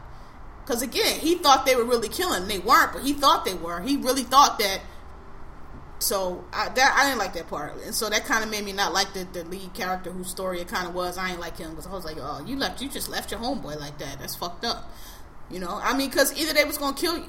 Because 0.64 0.82
again, 0.82 1.18
he 1.20 1.36
thought 1.36 1.66
they 1.66 1.76
were 1.76 1.84
really 1.84 2.08
killing. 2.08 2.46
They 2.46 2.58
weren't, 2.58 2.92
but 2.92 3.02
he 3.02 3.14
thought 3.14 3.44
they 3.44 3.54
were. 3.54 3.80
He 3.80 3.96
really 3.96 4.22
thought 4.22 4.58
that. 4.58 4.80
So 6.00 6.44
I 6.52 6.68
that 6.68 6.96
I 6.96 7.06
didn't 7.06 7.18
like 7.18 7.32
that 7.34 7.48
part, 7.48 7.74
and 7.84 7.94
so 7.94 8.08
that 8.08 8.24
kind 8.24 8.44
of 8.44 8.50
made 8.50 8.64
me 8.64 8.72
not 8.72 8.92
like 8.92 9.12
the, 9.14 9.26
the 9.32 9.44
lead 9.44 9.74
character 9.74 10.10
whose 10.10 10.28
story 10.28 10.60
it 10.60 10.68
kind 10.68 10.86
of 10.86 10.94
was. 10.94 11.18
I 11.18 11.30
ain't 11.30 11.40
like 11.40 11.58
him 11.58 11.70
because 11.70 11.88
I 11.88 11.92
was 11.92 12.04
like, 12.04 12.16
oh, 12.20 12.44
you 12.46 12.56
left, 12.56 12.80
you 12.80 12.88
just 12.88 13.08
left 13.08 13.32
your 13.32 13.40
homeboy 13.40 13.80
like 13.80 13.98
that. 13.98 14.20
That's 14.20 14.36
fucked 14.36 14.64
up. 14.64 14.90
You 15.50 15.58
know, 15.58 15.80
I 15.82 15.96
mean, 15.96 16.08
because 16.08 16.38
either 16.40 16.52
they 16.52 16.64
was 16.64 16.78
gonna 16.78 16.96
kill 16.96 17.18
you. 17.18 17.24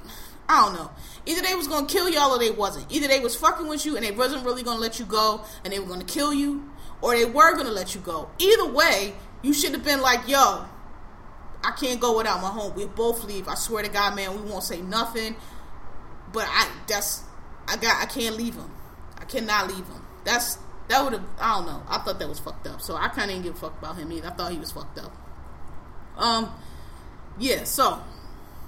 I 0.47 0.65
don't 0.65 0.73
know. 0.73 0.91
Either 1.25 1.41
they 1.41 1.55
was 1.55 1.67
gonna 1.67 1.87
kill 1.87 2.09
y'all 2.09 2.31
or 2.31 2.39
they 2.39 2.51
wasn't. 2.51 2.91
Either 2.91 3.07
they 3.07 3.19
was 3.19 3.35
fucking 3.35 3.67
with 3.67 3.85
you 3.85 3.95
and 3.95 4.05
they 4.05 4.11
wasn't 4.11 4.45
really 4.45 4.61
gonna 4.61 4.79
let 4.79 4.99
you 4.99 5.05
go 5.05 5.43
and 5.63 5.73
they 5.73 5.79
were 5.79 5.87
gonna 5.87 6.03
kill 6.03 6.33
you, 6.33 6.69
or 7.01 7.15
they 7.15 7.25
were 7.25 7.55
gonna 7.55 7.71
let 7.71 7.95
you 7.95 8.01
go. 8.01 8.29
Either 8.37 8.71
way, 8.71 9.13
you 9.41 9.53
should 9.53 9.71
have 9.71 9.83
been 9.83 10.01
like, 10.01 10.27
yo, 10.27 10.65
I 11.63 11.71
can't 11.71 11.99
go 11.99 12.17
without 12.17 12.41
my 12.41 12.49
home. 12.49 12.73
We 12.75 12.85
both 12.85 13.23
leave. 13.23 13.47
I 13.47 13.55
swear 13.55 13.83
to 13.83 13.89
God, 13.89 14.15
man, 14.15 14.35
we 14.35 14.49
won't 14.49 14.63
say 14.63 14.81
nothing. 14.81 15.35
But 16.31 16.45
I 16.47 16.69
that's 16.87 17.23
I 17.69 17.77
got 17.77 18.01
I 18.01 18.05
can't 18.05 18.35
leave 18.35 18.55
him. 18.55 18.71
I 19.17 19.25
cannot 19.25 19.67
leave 19.67 19.87
him. 19.87 20.05
That's 20.25 20.57
that 20.89 21.03
would 21.03 21.13
have 21.13 21.23
I 21.39 21.55
don't 21.57 21.65
know. 21.67 21.83
I 21.87 21.99
thought 21.99 22.19
that 22.19 22.27
was 22.27 22.39
fucked 22.39 22.67
up. 22.67 22.81
So 22.81 22.95
I 22.95 23.09
kinda 23.09 23.27
didn't 23.27 23.43
give 23.43 23.55
a 23.55 23.59
fuck 23.59 23.77
about 23.77 23.97
him 23.97 24.11
either. 24.11 24.27
I 24.27 24.31
thought 24.31 24.51
he 24.51 24.57
was 24.57 24.71
fucked 24.71 24.99
up. 24.99 25.15
Um 26.17 26.51
yeah, 27.37 27.63
so 27.63 28.01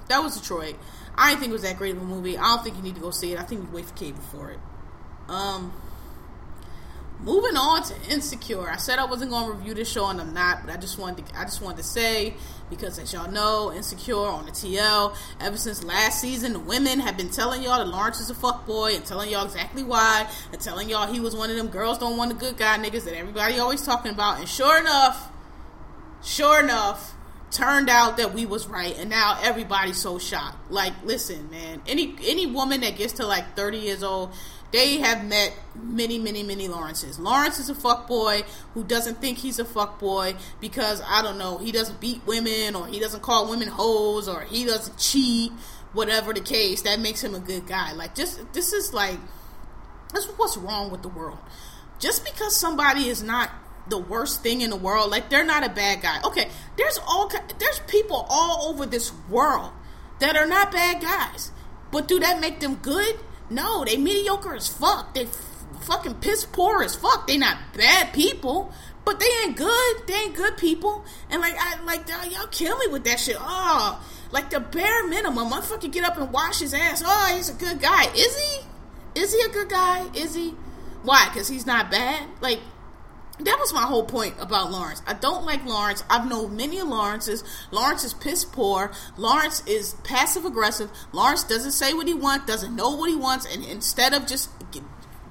that 0.08 0.24
was 0.24 0.40
Detroit. 0.40 0.76
I 1.16 1.30
didn't 1.30 1.42
think 1.42 1.50
it 1.52 1.54
was 1.54 1.62
that 1.64 1.78
great 1.78 1.96
of 1.96 2.02
a 2.02 2.06
movie. 2.06 2.38
I 2.38 2.44
don't 2.44 2.64
think 2.64 2.78
you 2.78 2.84
need 2.84 2.96
to 2.96 3.02
go 3.02 3.12
see 3.12 3.34
it. 3.34 3.40
I 3.40 3.44
think 3.44 3.64
you 3.64 3.70
wait 3.72 3.86
for 3.86 3.94
cable 3.96 4.22
for 4.22 4.52
it. 4.52 4.60
Um, 5.28 5.74
moving 7.24 7.56
on 7.56 7.84
to 7.84 7.94
Insecure. 8.10 8.70
I 8.70 8.78
said 8.78 9.00
I 9.00 9.06
wasn't 9.06 9.32
going 9.32 9.46
to 9.46 9.54
review 9.54 9.74
this 9.74 9.92
show, 9.92 10.08
and 10.08 10.20
I'm 10.20 10.34
not. 10.34 10.66
But 10.66 10.74
I 10.74 10.78
just 10.78 10.98
wanted 10.98 11.26
to. 11.28 11.40
I 11.40 11.44
just 11.44 11.62
wanted 11.62 11.78
to 11.78 11.84
say 11.84 12.34
because, 12.70 12.98
as 13.00 13.14
y'all 13.14 13.32
know, 13.32 13.72
Insecure 13.72 14.16
on 14.16 14.46
the 14.46 14.52
TL. 14.52 15.16
Ever 15.40 15.58
since 15.58 15.84
last 15.84 16.22
season, 16.22 16.54
the 16.54 16.60
women 16.60 17.00
have 17.00 17.18
been 17.18 17.30
telling 17.30 17.64
y'all 17.64 17.78
that 17.78 17.88
Lawrence 17.88 18.20
is 18.20 18.30
a 18.30 18.36
fuck 18.36 18.66
boy 18.66 18.96
and 18.96 19.06
telling 19.06 19.30
y'all 19.30 19.46
exactly 19.46 19.84
why, 19.84 20.28
and 20.52 20.62
telling 20.62 20.90
y'all 20.90 21.12
he 21.12 21.20
was 21.20 21.36
one 21.36 21.50
of 21.50 21.56
them 21.56 21.68
girls 21.68 21.98
don't 21.98 22.18
want 22.18 22.32
a 22.32 22.36
good 22.36 22.58
guy 22.58 22.78
niggas 22.78 23.06
that 23.06 23.16
everybody 23.16 23.60
always 23.60 23.84
talking 23.84 24.12
about. 24.12 24.40
And 24.40 24.50
sure 24.50 24.80
enough, 24.80 25.30
sure 26.24 26.60
enough 26.60 27.16
turned 27.52 27.90
out 27.90 28.16
that 28.16 28.34
we 28.34 28.46
was 28.46 28.66
right 28.68 28.98
and 28.98 29.10
now 29.10 29.38
everybody's 29.42 29.98
so 29.98 30.18
shocked 30.18 30.72
like 30.72 30.94
listen 31.04 31.50
man 31.50 31.82
any 31.86 32.16
any 32.24 32.46
woman 32.46 32.80
that 32.80 32.96
gets 32.96 33.12
to 33.12 33.28
like 33.28 33.58
30 33.58 33.78
years 33.78 34.04
old 34.04 34.32
they 34.72 34.98
have 35.00 35.26
met 35.26 35.54
many 35.76 36.20
many 36.20 36.44
many 36.44 36.68
lawrences 36.68 37.20
lawrence 37.20 37.60
is 37.60 37.70
a 37.70 37.76
fuck 37.76 38.08
boy 38.08 38.42
who 38.74 38.84
doesn't 38.84 39.20
think 39.22 39.38
he's 39.38 39.60
a 39.60 39.66
fuck 39.66 40.00
boy 40.00 40.34
because 40.60 41.02
i 41.08 41.22
don't 41.22 41.38
know 41.38 41.58
he 41.58 41.72
doesn't 41.72 42.00
beat 42.00 42.26
women 42.26 42.76
or 42.76 42.88
he 42.88 43.00
doesn't 43.00 43.22
call 43.22 43.50
women 43.50 43.68
hoes 43.68 44.28
or 44.28 44.42
he 44.42 44.66
doesn't 44.66 44.98
cheat 44.98 45.52
whatever 45.94 46.34
the 46.34 46.42
case 46.42 46.82
that 46.84 47.00
makes 47.00 47.24
him 47.24 47.36
a 47.36 47.40
good 47.40 47.66
guy 47.68 47.92
like 47.94 48.16
just 48.16 48.42
this 48.54 48.74
is 48.74 48.94
like 48.94 49.18
this 50.14 50.26
what's 50.38 50.58
wrong 50.58 50.92
with 50.92 51.02
the 51.02 51.10
world 51.10 51.40
just 52.00 52.26
because 52.26 52.56
somebody 52.56 53.08
is 53.08 53.22
not 53.22 53.50
the 53.88 53.98
worst 53.98 54.42
thing 54.44 54.62
in 54.62 54.70
the 54.70 54.76
world. 54.76 55.12
Like 55.12 55.30
they're 55.30 55.46
not 55.46 55.64
a 55.64 55.70
bad 55.70 56.02
guy. 56.02 56.20
Okay, 56.26 56.50
there's 56.78 57.00
all 57.08 57.30
there's 57.60 57.80
people 57.88 58.26
all 58.30 58.70
over 58.70 58.86
this 58.86 59.12
world 59.30 59.72
that 60.20 60.36
are 60.36 60.48
not 60.48 60.72
bad 60.72 61.02
guys. 61.02 61.52
But 61.92 62.08
do 62.08 62.20
that 62.20 62.40
make 62.40 62.60
them 62.60 62.76
good? 62.76 63.20
No, 63.52 63.84
they 63.84 63.98
mediocre 63.98 64.56
as 64.56 64.68
fuck. 64.68 65.14
They 65.14 65.26
f- 65.26 65.66
fucking 65.82 66.16
piss 66.16 66.46
poor 66.46 66.84
as 66.84 66.96
fuck. 66.96 67.28
They 67.28 67.38
not 67.38 67.58
bad 67.76 68.14
people, 68.14 68.72
but 69.04 69.20
they 69.20 69.28
ain't 69.44 69.58
good. 69.58 70.08
They 70.08 70.14
ain't 70.14 70.36
good 70.36 70.58
people. 70.58 71.04
And 71.30 71.42
like 71.42 71.56
I 71.60 71.82
like 71.84 72.08
y'all 72.08 72.48
kill 72.48 72.78
me 72.78 72.88
with 72.88 73.04
that 73.04 73.20
shit. 73.20 73.36
Oh, 73.40 74.02
like 74.32 74.50
the 74.50 74.62
bare 74.62 75.06
minimum, 75.08 75.50
motherfucker 75.50 75.92
get 75.92 76.06
up 76.06 76.18
and 76.18 76.32
wash 76.32 76.60
his 76.60 76.74
ass. 76.74 77.04
Oh, 77.06 77.34
he's 77.36 77.50
a 77.50 77.54
good 77.54 77.82
guy. 77.82 78.06
Is 78.16 78.38
he? 78.40 79.20
Is 79.20 79.34
he 79.34 79.42
a 79.42 79.50
good 79.50 79.70
guy? 79.70 80.08
Is 80.16 80.34
he? 80.34 80.56
Why? 81.04 81.28
Because 81.30 81.48
he's 81.50 81.66
not 81.66 81.92
bad. 81.92 82.28
Like 82.40 82.60
that 83.46 83.58
was 83.60 83.74
my 83.74 83.84
whole 83.84 84.06
point 84.06 84.36
about 84.40 84.72
Lawrence. 84.72 85.02
I 85.08 85.14
don't 85.14 85.46
like 85.46 85.66
Lawrence. 85.66 86.04
I've 86.10 86.30
known 86.30 86.56
many 86.56 86.82
Lawrences. 86.82 87.44
Lawrence 87.72 88.04
is 88.04 88.14
piss 88.14 88.46
poor. 88.46 88.92
Lawrence 89.18 89.64
is 89.68 89.96
passive 90.04 90.46
aggressive. 90.46 90.90
Lawrence 91.14 91.44
doesn't 91.44 91.72
say 91.72 91.94
what 91.94 92.08
he 92.08 92.14
wants, 92.14 92.46
doesn't 92.46 92.76
know 92.76 92.92
what 92.92 93.10
he 93.10 93.16
wants, 93.16 93.46
and 93.54 93.64
instead 93.66 94.14
of 94.14 94.28
just 94.28 94.50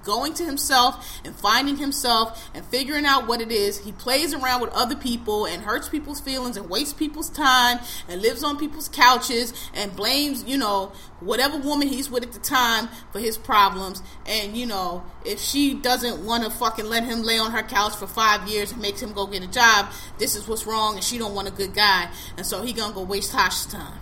going 0.05 0.35
to 0.35 0.45
himself 0.45 1.21
and 1.25 1.35
finding 1.35 1.77
himself 1.77 2.51
and 2.55 2.65
figuring 2.67 3.05
out 3.05 3.27
what 3.27 3.41
it 3.41 3.51
is. 3.51 3.79
He 3.79 3.93
plays 3.93 4.35
around 4.35 4.61
with 4.61 4.71
other 4.71 4.97
people 4.97 5.47
and 5.47 5.63
hurts 5.63 5.89
people's 5.89 6.21
feelings 6.21 6.57
and 6.57 6.69
wastes 6.69 6.93
people's 6.93 7.31
time 7.31 7.79
and 8.09 8.23
lives 8.23 8.43
on 8.43 8.59
people's 8.59 8.89
couches 8.89 9.53
and 9.75 9.95
blames, 9.95 10.45
you 10.45 10.59
know, 10.59 10.93
whatever 11.21 11.59
woman 11.59 11.89
he's 11.89 12.11
with 12.11 12.23
at 12.23 12.33
the 12.33 12.39
time 12.39 12.89
for 13.13 13.19
his 13.19 13.37
problems. 13.37 14.03
And, 14.27 14.57
you 14.57 14.67
know, 14.67 15.05
if 15.25 15.41
she 15.41 15.75
doesn't 15.75 16.25
want 16.25 16.45
to 16.45 16.51
fucking 16.51 16.87
let 16.87 17.05
him 17.05 17.23
lay 17.23 17.39
on 17.39 17.53
her 17.53 17.63
couch 17.63 17.95
for 17.97 18.07
five 18.07 18.49
years 18.49 18.73
and 18.73 18.81
makes 18.81 19.03
him 19.03 19.13
go 19.13 19.27
get 19.27 19.43
a 19.43 19.49
job, 19.49 19.91
this 20.19 20.35
is 20.35 20.49
what's 20.49 20.67
wrong 20.67 20.95
and 20.95 21.05
she 21.05 21.19
don't 21.19 21.35
want 21.35 21.49
a 21.49 21.53
good 21.53 21.75
guy. 21.75 22.11
And 22.37 22.47
so 22.47 22.63
he 22.63 22.73
gonna 22.73 22.95
go 22.95 23.03
waste 23.03 23.33
Tasha's 23.33 23.67
time. 23.67 23.99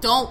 Don't, 0.00 0.30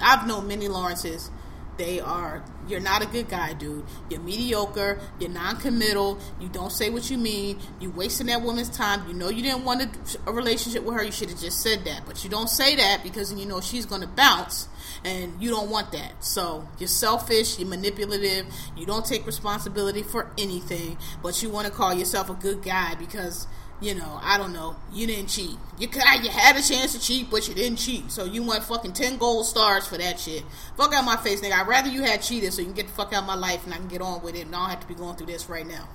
I've 0.00 0.28
known 0.28 0.46
many 0.46 0.68
Lawrences 0.68 1.30
They 1.78 2.00
are, 2.00 2.42
you're 2.66 2.80
not 2.80 3.02
a 3.02 3.06
good 3.06 3.28
guy, 3.28 3.54
dude. 3.54 3.84
You're 4.10 4.20
mediocre. 4.20 5.00
You're 5.20 5.30
non 5.30 5.56
committal. 5.56 6.18
You 6.40 6.48
don't 6.48 6.72
say 6.72 6.90
what 6.90 7.08
you 7.08 7.16
mean. 7.16 7.60
You're 7.80 7.92
wasting 7.92 8.26
that 8.26 8.42
woman's 8.42 8.68
time. 8.68 9.06
You 9.08 9.14
know 9.14 9.28
you 9.28 9.42
didn't 9.42 9.64
want 9.64 9.82
a, 9.82 10.28
a 10.28 10.32
relationship 10.32 10.82
with 10.82 10.96
her. 10.96 11.04
You 11.04 11.12
should 11.12 11.30
have 11.30 11.40
just 11.40 11.62
said 11.62 11.84
that. 11.84 12.02
But 12.04 12.24
you 12.24 12.30
don't 12.30 12.50
say 12.50 12.74
that 12.76 13.02
because 13.04 13.32
you 13.32 13.46
know 13.46 13.60
she's 13.60 13.86
going 13.86 14.02
to 14.02 14.08
bounce 14.08 14.68
and 15.04 15.40
you 15.40 15.50
don't 15.50 15.70
want 15.70 15.92
that. 15.92 16.24
So 16.24 16.66
you're 16.78 16.88
selfish, 16.88 17.58
you're 17.58 17.68
manipulative, 17.68 18.46
you 18.76 18.84
don't 18.84 19.04
take 19.06 19.26
responsibility 19.26 20.02
for 20.02 20.30
anything, 20.36 20.98
but 21.22 21.42
you 21.42 21.50
want 21.50 21.66
to 21.66 21.72
call 21.72 21.94
yourself 21.94 22.28
a 22.28 22.34
good 22.34 22.62
guy 22.62 22.94
because 22.96 23.46
you 23.80 23.94
know, 23.94 24.18
I 24.22 24.38
don't 24.38 24.52
know, 24.52 24.76
you 24.92 25.06
didn't 25.06 25.28
cheat. 25.28 25.56
You 25.78 25.86
could, 25.86 26.02
you 26.22 26.30
had 26.30 26.56
a 26.56 26.62
chance 26.62 26.92
to 26.94 27.00
cheat, 27.00 27.30
but 27.30 27.46
you 27.48 27.54
didn't 27.54 27.78
cheat. 27.78 28.10
So 28.10 28.24
you 28.24 28.42
want 28.42 28.64
fucking 28.64 28.92
ten 28.92 29.18
gold 29.18 29.46
stars 29.46 29.86
for 29.86 29.96
that 29.98 30.18
shit. 30.18 30.44
Fuck 30.76 30.92
out 30.92 31.04
my 31.04 31.16
face, 31.16 31.40
nigga. 31.40 31.52
I'd 31.52 31.68
rather 31.68 31.88
you 31.88 32.02
had 32.02 32.22
cheated 32.22 32.52
so 32.52 32.60
you 32.60 32.66
can 32.66 32.74
get 32.74 32.88
the 32.88 32.92
fuck 32.92 33.12
out 33.12 33.22
of 33.22 33.26
my 33.26 33.36
life 33.36 33.64
and 33.64 33.72
I 33.72 33.76
can 33.76 33.88
get 33.88 34.02
on 34.02 34.22
with 34.22 34.34
it 34.34 34.46
and 34.46 34.54
I 34.54 34.58
don't 34.58 34.70
have 34.70 34.80
to 34.80 34.88
be 34.88 34.94
going 34.94 35.16
through 35.16 35.28
this 35.28 35.48
right 35.48 35.66
now. 35.66 35.88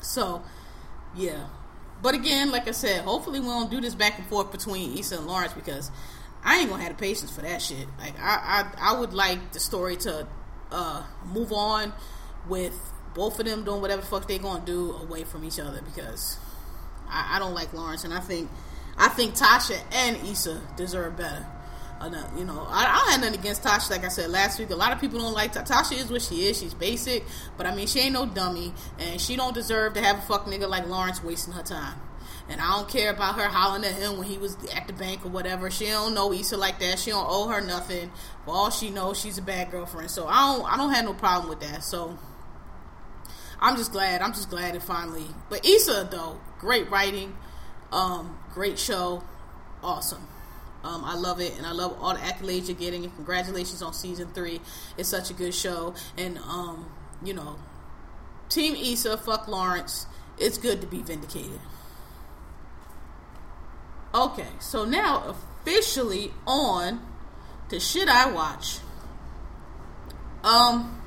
So, 0.00 0.42
yeah. 1.16 1.46
But 2.02 2.14
again, 2.14 2.52
like 2.52 2.68
I 2.68 2.72
said, 2.72 3.02
hopefully 3.02 3.40
we 3.40 3.46
don't 3.46 3.70
do 3.70 3.80
this 3.80 3.94
back 3.94 4.18
and 4.18 4.26
forth 4.28 4.52
between 4.52 4.96
Issa 4.96 5.16
and 5.16 5.26
Lawrence 5.26 5.54
because 5.54 5.90
I 6.44 6.58
ain't 6.58 6.70
gonna 6.70 6.82
have 6.84 6.96
the 6.96 7.02
patience 7.02 7.30
for 7.30 7.40
that 7.42 7.60
shit. 7.60 7.88
Like 7.98 8.16
I, 8.20 8.70
I, 8.78 8.92
I 8.92 9.00
would 9.00 9.12
like 9.12 9.52
the 9.52 9.60
story 9.60 9.96
to 9.96 10.28
uh, 10.70 11.02
move 11.24 11.52
on 11.52 11.92
with 12.48 12.78
both 13.14 13.40
of 13.40 13.46
them 13.46 13.64
doing 13.64 13.80
whatever 13.80 14.02
the 14.02 14.06
fuck 14.06 14.28
they 14.28 14.38
gonna 14.38 14.64
do 14.64 14.92
away 14.92 15.24
from 15.24 15.44
each 15.44 15.58
other 15.58 15.80
because 15.82 16.38
I, 17.08 17.36
I 17.36 17.38
don't 17.38 17.54
like 17.54 17.72
Lawrence, 17.72 18.04
and 18.04 18.12
I 18.12 18.20
think 18.20 18.50
I 18.96 19.08
think 19.08 19.34
Tasha 19.34 19.78
and 19.92 20.16
Issa 20.28 20.60
deserve 20.76 21.16
better. 21.16 21.46
Uh, 21.98 22.10
you 22.36 22.44
know, 22.44 22.66
I, 22.68 22.84
I 22.84 22.98
don't 22.98 23.10
have 23.12 23.20
nothing 23.20 23.40
against 23.40 23.62
Tasha. 23.62 23.90
Like 23.90 24.04
I 24.04 24.08
said 24.08 24.30
last 24.30 24.58
week, 24.58 24.70
a 24.70 24.76
lot 24.76 24.92
of 24.92 25.00
people 25.00 25.18
don't 25.18 25.32
like 25.32 25.54
Tasha. 25.54 25.92
Tasha 25.92 25.98
is 25.98 26.10
what 26.10 26.22
she 26.22 26.46
is. 26.46 26.58
She's 26.58 26.74
basic, 26.74 27.24
but 27.56 27.66
I 27.66 27.74
mean, 27.74 27.86
she 27.86 28.00
ain't 28.00 28.12
no 28.12 28.26
dummy, 28.26 28.74
and 28.98 29.20
she 29.20 29.36
don't 29.36 29.54
deserve 29.54 29.94
to 29.94 30.00
have 30.00 30.18
a 30.18 30.22
fuck 30.22 30.46
nigga 30.46 30.68
like 30.68 30.86
Lawrence 30.86 31.22
wasting 31.22 31.54
her 31.54 31.62
time. 31.62 31.98
And 32.48 32.60
I 32.60 32.76
don't 32.76 32.88
care 32.88 33.10
about 33.10 33.34
her 33.36 33.48
hollering 33.48 33.84
at 33.84 33.94
him 33.94 34.18
when 34.18 34.28
he 34.28 34.38
was 34.38 34.56
at 34.74 34.86
the 34.86 34.92
bank 34.92 35.26
or 35.26 35.30
whatever. 35.30 35.70
She 35.70 35.86
don't 35.86 36.14
know 36.14 36.32
Issa 36.32 36.56
like 36.56 36.78
that. 36.78 36.98
She 36.98 37.10
don't 37.10 37.26
owe 37.28 37.48
her 37.48 37.60
nothing. 37.60 38.10
For 38.44 38.52
all 38.52 38.70
she 38.70 38.90
knows, 38.90 39.18
she's 39.18 39.38
a 39.38 39.42
bad 39.42 39.70
girlfriend. 39.70 40.10
So 40.10 40.28
I 40.28 40.54
don't 40.54 40.64
I 40.72 40.76
don't 40.76 40.92
have 40.92 41.04
no 41.04 41.12
problem 41.12 41.48
with 41.48 41.60
that. 41.60 41.82
So 41.82 42.16
I'm 43.60 43.76
just 43.76 43.90
glad. 43.90 44.22
I'm 44.22 44.32
just 44.32 44.48
glad 44.48 44.76
it 44.76 44.82
finally. 44.82 45.26
But 45.48 45.66
Issa 45.66 46.08
though, 46.10 46.38
great 46.66 46.90
writing, 46.90 47.32
um, 47.92 48.36
great 48.52 48.76
show, 48.76 49.22
awesome. 49.84 50.26
Um, 50.82 51.04
I 51.04 51.14
love 51.14 51.40
it, 51.40 51.56
and 51.56 51.64
I 51.64 51.70
love 51.70 51.96
all 52.00 52.12
the 52.12 52.20
accolades 52.20 52.66
you're 52.66 52.76
getting. 52.76 53.04
And 53.04 53.14
congratulations 53.14 53.82
on 53.82 53.94
season 53.94 54.26
three. 54.34 54.60
It's 54.98 55.08
such 55.08 55.30
a 55.30 55.32
good 55.32 55.54
show, 55.54 55.94
and 56.18 56.38
um, 56.38 56.90
you 57.22 57.34
know, 57.34 57.56
Team 58.48 58.74
Issa, 58.74 59.16
fuck 59.18 59.46
Lawrence. 59.46 60.06
It's 60.38 60.58
good 60.58 60.80
to 60.80 60.88
be 60.88 61.02
vindicated. 61.02 61.60
Okay, 64.12 64.48
so 64.58 64.84
now 64.84 65.36
officially 65.62 66.32
on 66.48 67.00
to 67.68 67.78
shit 67.78 68.08
I 68.08 68.28
watch. 68.32 68.78
Um, 70.42 71.00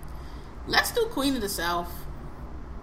let's 0.68 0.93
do 0.93 1.05
Queen 1.12 1.36
of 1.36 1.41
the 1.41 1.49
South. 1.49 1.99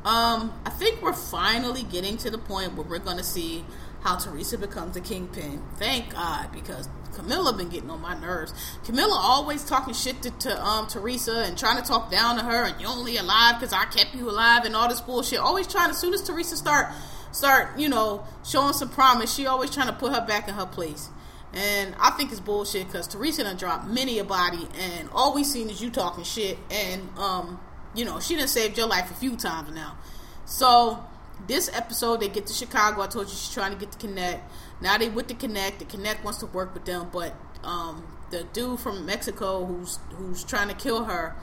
Um, 0.07 0.53
I 0.65 0.71
think 0.71 1.03
we're 1.03 1.13
finally 1.13 1.83
getting 1.83 2.17
to 2.19 2.31
the 2.31 2.39
point 2.39 2.75
where 2.75 2.87
we're 2.87 3.01
going 3.01 3.17
to 3.17 3.25
see 3.25 3.65
how 4.03 4.17
Teresa 4.17 4.57
becomes 4.57 4.95
the 4.95 5.01
kingpin. 5.01 5.61
Thank 5.79 6.11
God, 6.11 6.53
because 6.53 6.89
Camilla 7.13 7.53
been 7.53 7.71
getting 7.71 7.91
on 7.91 8.01
my 8.01 8.17
nerves. 8.17 8.55
Camilla 8.85 9.19
always 9.21 9.65
talking 9.65 9.95
shit 9.95 10.23
to, 10.23 10.31
to 10.31 10.65
um 10.65 10.87
Teresa 10.87 11.43
and 11.47 11.59
trying 11.59 11.83
to 11.83 11.83
talk 11.83 12.09
down 12.09 12.37
to 12.37 12.45
her, 12.45 12.67
and 12.67 12.81
you 12.81 12.87
only 12.87 13.17
alive 13.17 13.59
because 13.59 13.73
I 13.73 13.85
kept 13.87 14.15
you 14.15 14.31
alive 14.31 14.65
and 14.65 14.77
all 14.77 14.89
this 14.89 15.01
bullshit. 15.01 15.41
Always 15.41 15.67
trying. 15.67 15.91
As 15.91 15.99
soon 15.99 16.15
as 16.15 16.23
Teresa 16.23 16.57
start 16.57 16.87
start, 17.33 17.77
you 17.77 17.89
know, 17.89 18.23
showing 18.45 18.75
some 18.75 18.91
promise, 18.91 19.35
she 19.35 19.47
always 19.47 19.71
trying 19.71 19.89
to 19.89 19.93
put 19.93 20.15
her 20.15 20.25
back 20.25 20.47
in 20.47 20.55
her 20.55 20.67
place. 20.67 21.09
And 21.53 21.97
I 21.99 22.11
think 22.11 22.31
it's 22.31 22.39
bullshit 22.39 22.87
because 22.87 23.09
Teresa 23.09 23.43
done 23.43 23.57
dropped 23.57 23.89
many 23.89 24.21
a 24.21 24.25
body, 24.25 24.69
and 24.79 25.09
all 25.13 25.35
we 25.35 25.43
seen 25.43 25.69
is 25.69 25.83
you 25.83 25.91
talking 25.91 26.23
shit, 26.23 26.59
and 26.71 27.09
um 27.19 27.59
you 27.97 28.05
know, 28.05 28.21
she 28.21 28.37
done 28.37 28.49
saved 28.49 28.77
your 28.77 28.87
life 28.87 29.11
a 29.11 29.15
few 29.15 29.37
times 29.37 29.75
now. 29.75 29.97
So 30.45 31.05
this 31.47 31.71
episode, 31.75 32.21
they 32.21 32.29
get 32.29 32.47
to 32.47 32.53
Chicago. 32.53 33.03
I 33.03 33.07
told 33.07 33.27
you 33.27 33.35
she's 33.35 33.53
trying 33.53 33.73
to 33.73 33.79
get 33.79 33.93
to 33.93 33.99
Connect. 33.99 34.43
Now 34.81 34.99
they 34.99 35.09
with 35.09 35.29
the 35.29 35.35
Connect. 35.35 35.79
The 35.79 35.85
Connect 35.87 36.23
wants 36.23 36.39
to 36.41 36.47
work 36.47 36.75
with 36.75 36.85
them, 36.85 37.09
but 37.13 37.35
um, 37.65 38.07
the 38.31 38.45
dude 38.53 38.79
from 38.81 39.07
Mexico 39.07 39.65
who's 39.65 39.99
who's 40.17 40.45
trying 40.45 40.69
to 40.69 40.75
kill 40.75 41.05
her 41.05 41.35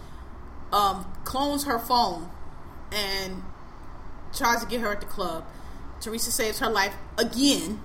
um, 0.72 1.06
clones 1.24 1.66
her 1.66 1.80
phone 1.80 2.30
and 2.91 3.43
tries 4.34 4.62
to 4.62 4.68
get 4.68 4.82
her 4.82 4.91
at 4.91 4.99
the 4.99 5.08
club. 5.08 5.45
Teresa 6.01 6.32
saves 6.32 6.60
her 6.60 6.70
life 6.70 6.95
again. 7.18 7.82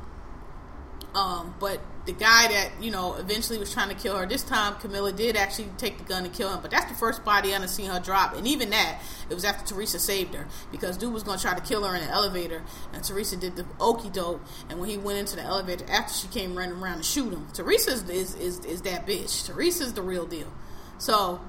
Um, 1.15 1.55
but 1.61 1.81
the 2.09 2.15
guy 2.15 2.49
that 2.49 2.71
you 2.81 2.91
know 2.91 3.17
eventually 3.17 3.59
was 3.59 3.71
trying 3.71 3.91
to 3.91 3.95
kill 3.95 4.17
her. 4.17 4.25
This 4.25 4.43
time 4.43 4.77
camilla 4.77 5.13
did 5.13 5.37
actually 5.37 5.69
take 5.77 5.99
the 5.99 6.05
gun 6.05 6.25
and 6.25 6.33
kill 6.33 6.51
him 6.51 6.61
but 6.63 6.71
that's 6.71 6.87
the 6.87 6.97
first 6.97 7.23
body 7.23 7.55
i've 7.55 7.69
seen 7.69 7.91
her 7.91 8.01
drop. 8.01 8.35
And 8.35 8.47
even 8.47 8.71
that 8.71 9.03
it 9.29 9.35
was 9.35 9.45
after 9.45 9.75
teresa 9.75 9.99
saved 9.99 10.35
her 10.35 10.47
because 10.73 10.97
dude 10.97 11.13
was 11.13 11.23
going 11.23 11.37
to 11.37 11.45
try 11.45 11.55
to 11.55 11.61
kill 11.61 11.85
her 11.85 11.95
in 11.95 12.03
the 12.03 12.11
elevator 12.11 12.63
and 12.95 13.05
teresa 13.05 13.37
did 13.37 13.57
the 13.57 13.67
okey 13.79 14.09
doke 14.09 14.41
and 14.71 14.81
when 14.81 14.89
he 14.89 14.97
went 14.97 15.19
into 15.19 15.37
the 15.37 15.43
elevator 15.43 15.85
after 15.91 16.15
she 16.15 16.29
came 16.29 16.57
running 16.57 16.81
around 16.81 16.97
to 16.97 17.03
shoot 17.03 17.31
him 17.31 17.47
teresa 17.53 17.91
is, 17.91 18.09
is, 18.09 18.35
is, 18.37 18.65
is 18.65 18.83
that 18.83 19.07
bitch. 19.07 19.47
Teresa's 19.47 19.93
the 19.93 20.03
real 20.03 20.25
deal. 20.25 20.51
So 20.97 21.43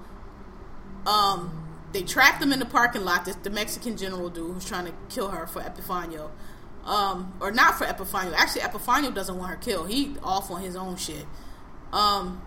um 1.07 1.55
they 1.93 2.03
trapped 2.03 2.43
him 2.43 2.51
in 2.51 2.60
the 2.60 2.66
parking 2.66 3.05
lot 3.05 3.24
this 3.24 3.36
the 3.38 3.49
mexican 3.49 3.95
general 3.95 4.30
dude 4.30 4.53
who's 4.53 4.66
trying 4.66 4.86
to 4.86 4.93
kill 5.07 5.30
her 5.30 5.47
for 5.47 5.62
epifanio 5.62 6.30
um, 6.86 7.34
or 7.40 7.52
not 7.52 7.78
for 7.78 7.86
Epifanio. 7.86 8.34
Actually, 8.34 8.62
Epifanio 8.62 9.14
doesn't 9.14 9.38
want 9.38 9.52
her 9.52 9.58
killed. 9.58 9.90
He 9.90 10.16
off 10.24 10.50
on 10.52 10.62
his 10.62 10.76
own 10.76 10.96
shit. 10.96 11.26
Um, 11.92 12.42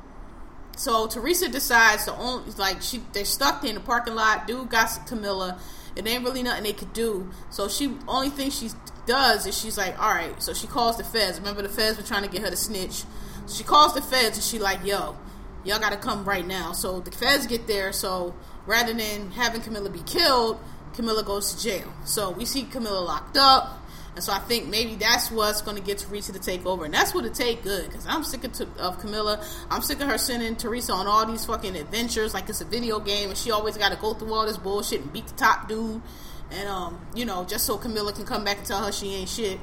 so 0.76 1.06
Teresa 1.06 1.48
decides 1.48 2.04
to 2.06 2.16
only 2.16 2.50
like 2.52 2.82
she 2.82 3.02
they're 3.12 3.24
stuck 3.24 3.64
in 3.64 3.74
the 3.74 3.80
parking 3.80 4.14
lot. 4.14 4.46
Dude 4.46 4.70
got 4.70 5.06
Camilla. 5.06 5.58
It 5.94 6.06
ain't 6.06 6.24
really 6.24 6.42
nothing 6.42 6.64
they 6.64 6.72
could 6.72 6.92
do. 6.92 7.30
So 7.50 7.68
she 7.68 7.96
only 8.08 8.30
thing 8.30 8.50
she 8.50 8.70
does 9.06 9.46
is 9.46 9.58
she's 9.58 9.76
like, 9.76 10.00
all 10.00 10.10
right. 10.10 10.42
So 10.42 10.54
she 10.54 10.66
calls 10.66 10.96
the 10.96 11.04
feds. 11.04 11.38
Remember 11.38 11.62
the 11.62 11.68
feds 11.68 11.98
were 11.98 12.04
trying 12.04 12.22
to 12.22 12.30
get 12.30 12.42
her 12.42 12.50
to 12.50 12.56
snitch. 12.56 13.04
So 13.46 13.56
she 13.58 13.64
calls 13.64 13.94
the 13.94 14.00
feds 14.00 14.38
and 14.38 14.44
she 14.44 14.58
like, 14.58 14.84
yo, 14.86 15.16
y'all 15.64 15.78
got 15.78 15.90
to 15.90 15.98
come 15.98 16.24
right 16.24 16.46
now. 16.46 16.72
So 16.72 17.00
the 17.00 17.10
feds 17.10 17.46
get 17.46 17.66
there. 17.66 17.92
So 17.92 18.34
rather 18.66 18.94
than 18.94 19.32
having 19.32 19.60
Camilla 19.60 19.90
be 19.90 20.02
killed, 20.04 20.58
Camilla 20.94 21.22
goes 21.22 21.54
to 21.54 21.62
jail. 21.62 21.92
So 22.04 22.30
we 22.30 22.44
see 22.44 22.62
Camilla 22.64 23.00
locked 23.00 23.36
up. 23.36 23.81
And 24.14 24.22
so 24.22 24.32
I 24.32 24.40
think 24.40 24.68
maybe 24.68 24.94
that's 24.96 25.30
what's 25.30 25.62
going 25.62 25.76
to 25.76 25.82
get 25.82 25.98
Teresa 25.98 26.32
to 26.32 26.38
take 26.38 26.66
over. 26.66 26.84
And 26.84 26.92
that's 26.92 27.14
what 27.14 27.24
it 27.24 27.32
take 27.34 27.62
good. 27.62 27.86
Because 27.86 28.06
I'm 28.06 28.24
sick 28.24 28.44
of, 28.44 28.78
of 28.78 28.98
Camilla. 28.98 29.42
I'm 29.70 29.80
sick 29.80 30.00
of 30.00 30.08
her 30.08 30.18
sending 30.18 30.54
Teresa 30.54 30.92
on 30.92 31.06
all 31.06 31.24
these 31.24 31.46
fucking 31.46 31.76
adventures 31.76 32.34
like 32.34 32.48
it's 32.48 32.60
a 32.60 32.66
video 32.66 33.00
game. 33.00 33.30
And 33.30 33.38
she 33.38 33.50
always 33.50 33.76
got 33.78 33.90
to 33.90 33.96
go 33.96 34.12
through 34.12 34.34
all 34.34 34.44
this 34.44 34.58
bullshit 34.58 35.00
and 35.00 35.12
beat 35.12 35.26
the 35.28 35.34
top 35.34 35.66
dude. 35.66 36.02
And, 36.50 36.68
um, 36.68 37.06
you 37.14 37.24
know, 37.24 37.44
just 37.44 37.64
so 37.64 37.78
Camilla 37.78 38.12
can 38.12 38.26
come 38.26 38.44
back 38.44 38.58
and 38.58 38.66
tell 38.66 38.84
her 38.84 38.92
she 38.92 39.14
ain't 39.14 39.30
shit. 39.30 39.58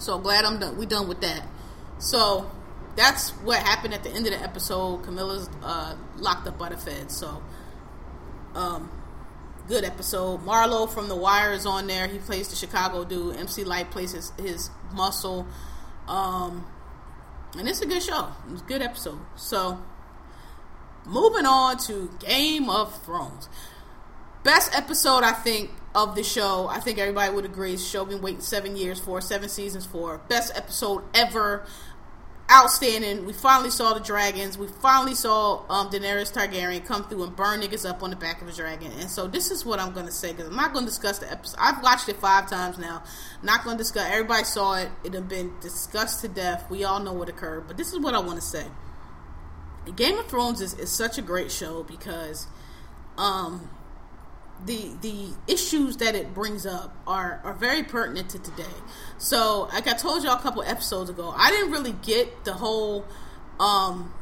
So 0.00 0.18
glad 0.18 0.44
I'm 0.44 0.58
done. 0.58 0.76
We 0.76 0.86
done 0.86 1.06
with 1.06 1.20
that. 1.20 1.46
So 1.98 2.50
that's 2.96 3.30
what 3.30 3.58
happened 3.58 3.94
at 3.94 4.02
the 4.02 4.10
end 4.10 4.26
of 4.26 4.32
the 4.32 4.42
episode. 4.42 5.04
Camilla's 5.04 5.48
uh, 5.62 5.94
locked 6.16 6.48
up 6.48 6.58
by 6.58 6.70
the 6.70 6.76
feds. 6.76 7.16
So, 7.16 7.40
um, 8.56 8.90
good 9.66 9.84
episode. 9.84 10.44
Marlo 10.44 10.88
from 10.88 11.08
The 11.08 11.16
Wire 11.16 11.52
is 11.52 11.66
on 11.66 11.86
there. 11.86 12.06
He 12.08 12.18
plays 12.18 12.48
the 12.48 12.56
Chicago 12.56 13.04
dude. 13.04 13.36
MC 13.36 13.64
Lyte 13.64 13.90
plays 13.90 14.12
his, 14.12 14.32
his 14.38 14.70
muscle. 14.92 15.46
Um, 16.06 16.66
and 17.58 17.68
it's 17.68 17.80
a 17.80 17.86
good 17.86 18.02
show. 18.02 18.28
It's 18.50 18.62
a 18.62 18.64
good 18.64 18.82
episode. 18.82 19.20
So, 19.36 19.82
moving 21.06 21.46
on 21.46 21.78
to 21.78 22.10
Game 22.18 22.68
of 22.68 23.02
Thrones. 23.04 23.48
Best 24.42 24.76
episode, 24.76 25.22
I 25.22 25.32
think, 25.32 25.70
of 25.94 26.14
the 26.14 26.22
show. 26.22 26.66
I 26.68 26.80
think 26.80 26.98
everybody 26.98 27.32
would 27.32 27.46
agree. 27.46 27.78
Show 27.78 28.04
been 28.04 28.20
waiting 28.20 28.40
seven 28.40 28.76
years 28.76 29.00
for, 29.00 29.20
seven 29.20 29.48
seasons 29.48 29.86
for. 29.86 30.18
Best 30.28 30.52
episode 30.54 31.02
ever 31.14 31.64
outstanding. 32.50 33.24
We 33.24 33.32
finally 33.32 33.70
saw 33.70 33.94
the 33.94 34.00
dragons. 34.00 34.58
We 34.58 34.66
finally 34.66 35.14
saw 35.14 35.64
um, 35.68 35.90
Daenerys 35.90 36.32
Targaryen 36.32 36.84
come 36.84 37.04
through 37.04 37.24
and 37.24 37.34
burn 37.34 37.60
niggas 37.60 37.88
up 37.88 38.02
on 38.02 38.10
the 38.10 38.16
back 38.16 38.42
of 38.42 38.48
a 38.48 38.52
dragon. 38.52 38.92
And 39.00 39.08
so 39.08 39.26
this 39.26 39.50
is 39.50 39.64
what 39.64 39.80
I'm 39.80 39.92
going 39.92 40.06
to 40.06 40.12
say 40.12 40.32
because 40.32 40.48
I'm 40.48 40.56
not 40.56 40.72
going 40.72 40.84
to 40.84 40.90
discuss 40.90 41.18
the 41.18 41.30
episode. 41.30 41.56
I've 41.58 41.82
watched 41.82 42.08
it 42.08 42.16
five 42.16 42.48
times 42.48 42.78
now. 42.78 43.02
Not 43.42 43.64
going 43.64 43.76
to 43.76 43.82
discuss. 43.82 44.08
Everybody 44.10 44.44
saw 44.44 44.76
it. 44.76 44.90
It 45.04 45.14
had 45.14 45.28
been 45.28 45.54
discussed 45.60 46.20
to 46.20 46.28
death. 46.28 46.70
We 46.70 46.84
all 46.84 47.00
know 47.00 47.12
what 47.12 47.28
occurred. 47.28 47.66
But 47.66 47.76
this 47.76 47.92
is 47.92 47.98
what 47.98 48.14
I 48.14 48.20
want 48.20 48.36
to 48.36 48.46
say. 48.46 48.66
Game 49.96 50.18
of 50.18 50.26
Thrones 50.26 50.60
is, 50.60 50.74
is 50.74 50.90
such 50.90 51.18
a 51.18 51.22
great 51.22 51.52
show 51.52 51.82
because 51.82 52.46
um, 53.18 53.68
the 54.64 54.92
the 55.00 55.28
issues 55.46 55.98
that 55.98 56.14
it 56.14 56.32
brings 56.34 56.66
up 56.66 56.96
are 57.06 57.40
are 57.44 57.54
very 57.54 57.82
pertinent 57.82 58.30
to 58.30 58.38
today. 58.38 58.64
So, 59.18 59.68
like 59.72 59.86
I 59.86 59.92
told 59.92 60.24
y'all 60.24 60.38
a 60.38 60.42
couple 60.42 60.62
episodes 60.62 61.10
ago, 61.10 61.34
I 61.36 61.50
didn't 61.50 61.70
really 61.70 61.94
get 62.02 62.44
the 62.44 62.54
whole 62.54 63.04
um 63.60 64.12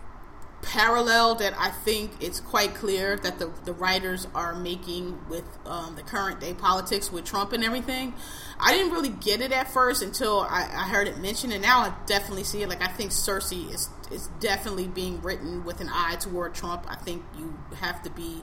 parallel 0.63 1.35
that 1.35 1.53
I 1.59 1.71
think 1.71 2.13
it's 2.21 2.41
quite 2.41 2.75
clear 2.75 3.17
that 3.17 3.39
the, 3.39 3.51
the 3.65 3.73
writers 3.73 4.29
are 4.35 4.55
making 4.55 5.19
with 5.29 5.45
um, 5.67 5.97
the 5.97 6.03
current 6.03 6.41
day 6.41 6.55
politics 6.55 7.11
with 7.11 7.25
Trump 7.25 7.53
and 7.53 7.65
everything. 7.65 8.15
I 8.61 8.73
didn't 8.73 8.93
really 8.93 9.09
get 9.09 9.41
it 9.41 9.53
at 9.53 9.71
first 9.71 10.03
until 10.03 10.41
I, 10.41 10.69
I 10.73 10.89
heard 10.89 11.09
it 11.09 11.19
mentioned, 11.19 11.53
and 11.53 11.63
now 11.63 11.81
I 11.81 11.93
definitely 12.07 12.45
see 12.45 12.63
it. 12.63 12.69
Like 12.69 12.83
I 12.83 12.89
think 12.89 13.11
Cersei 13.11 13.73
is 13.73 13.89
is 14.11 14.29
definitely 14.41 14.89
being 14.89 15.21
written 15.23 15.65
with 15.65 15.81
an 15.81 15.89
eye 15.91 16.17
toward 16.21 16.55
Trump. 16.55 16.85
I 16.89 16.97
think 16.97 17.25
you 17.37 17.59
have 17.81 18.03
to 18.03 18.11
be 18.11 18.43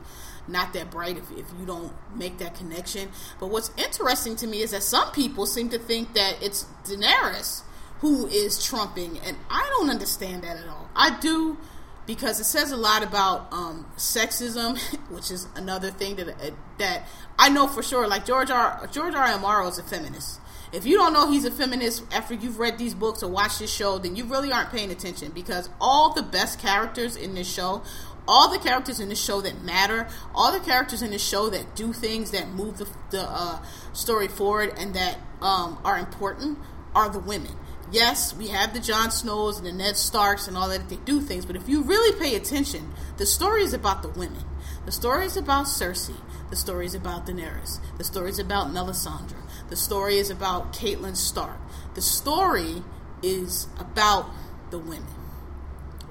not 0.49 0.73
that 0.73 0.91
bright 0.91 1.17
if, 1.17 1.31
if 1.31 1.45
you 1.59 1.65
don't 1.65 1.93
make 2.15 2.37
that 2.39 2.55
connection. 2.55 3.09
But 3.39 3.47
what's 3.47 3.71
interesting 3.77 4.35
to 4.37 4.47
me 4.47 4.61
is 4.61 4.71
that 4.71 4.83
some 4.83 5.11
people 5.11 5.45
seem 5.45 5.69
to 5.69 5.79
think 5.79 6.13
that 6.13 6.37
it's 6.41 6.65
Daenerys 6.83 7.61
who 7.99 8.27
is 8.27 8.63
trumping, 8.63 9.19
and 9.19 9.37
I 9.49 9.67
don't 9.77 9.89
understand 9.89 10.43
that 10.43 10.57
at 10.57 10.67
all. 10.67 10.89
I 10.95 11.19
do 11.19 11.57
because 12.05 12.39
it 12.39 12.45
says 12.45 12.71
a 12.71 12.77
lot 12.77 13.03
about 13.03 13.51
um, 13.53 13.85
sexism, 13.95 14.79
which 15.09 15.29
is 15.29 15.47
another 15.55 15.91
thing 15.91 16.15
that 16.15 16.29
uh, 16.29 16.51
that 16.79 17.03
I 17.37 17.49
know 17.49 17.67
for 17.67 17.83
sure. 17.83 18.07
Like 18.07 18.25
George 18.25 18.49
R. 18.49 18.89
George 18.91 19.13
R. 19.13 19.39
Martin 19.39 19.71
is 19.71 19.77
a 19.77 19.83
feminist. 19.83 20.39
If 20.71 20.85
you 20.85 20.97
don't 20.97 21.13
know 21.13 21.31
he's 21.31 21.45
a 21.45 21.51
feminist 21.51 22.03
after 22.13 22.35
you've 22.35 22.59
read 22.59 22.77
these 22.77 22.93
books 22.93 23.23
or 23.23 23.29
watched 23.29 23.59
this 23.59 23.71
show, 23.73 23.97
then 23.97 24.15
you 24.15 24.25
really 24.25 24.51
aren't 24.51 24.69
paying 24.69 24.91
attention 24.91 25.31
because 25.31 25.67
all 25.81 26.13
the 26.13 26.21
best 26.21 26.59
characters 26.59 27.15
in 27.15 27.33
this 27.33 27.51
show, 27.51 27.81
all 28.29 28.51
the 28.51 28.59
characters 28.59 28.99
in 28.99 29.09
this 29.09 29.21
show 29.21 29.41
that 29.41 29.61
matter, 29.63 30.07
all 30.35 30.51
the 30.51 30.59
characters 30.59 31.01
in 31.01 31.11
this 31.11 31.27
show 31.27 31.49
that 31.49 31.75
do 31.75 31.91
things 31.91 32.31
that 32.31 32.47
move 32.49 32.77
the, 32.77 32.87
the 33.09 33.21
uh, 33.21 33.59
story 33.91 34.27
forward 34.27 34.71
and 34.77 34.93
that 34.93 35.17
um, 35.41 35.79
are 35.83 35.97
important 35.97 36.59
are 36.93 37.09
the 37.09 37.19
women 37.19 37.55
yes, 37.91 38.35
we 38.35 38.47
have 38.47 38.73
the 38.73 38.79
Jon 38.79 39.11
Snows 39.11 39.57
and 39.57 39.65
the 39.65 39.71
Ned 39.71 39.97
Starks 39.97 40.47
and 40.47 40.57
all 40.57 40.69
that. 40.69 40.89
They 40.89 40.97
do 40.97 41.21
things, 41.21 41.45
but 41.45 41.55
if 41.55 41.67
you 41.67 41.81
really 41.81 42.17
pay 42.19 42.35
attention, 42.35 42.93
the 43.17 43.25
story 43.25 43.63
is 43.63 43.73
about 43.73 44.01
the 44.01 44.09
women. 44.09 44.43
The 44.85 44.91
story 44.91 45.25
is 45.25 45.37
about 45.37 45.65
Cersei. 45.65 46.15
The 46.49 46.55
story 46.55 46.85
is 46.85 46.95
about 46.95 47.27
Daenerys. 47.27 47.79
The 47.97 48.03
story 48.03 48.29
is 48.29 48.39
about 48.39 48.67
Melisandre. 48.67 49.37
The 49.69 49.75
story 49.75 50.17
is 50.17 50.29
about 50.29 50.73
Catelyn 50.73 51.15
Stark. 51.15 51.59
The 51.93 52.01
story 52.01 52.83
is 53.21 53.67
about 53.77 54.29
the 54.71 54.79
women. 54.79 55.05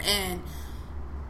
And 0.00 0.42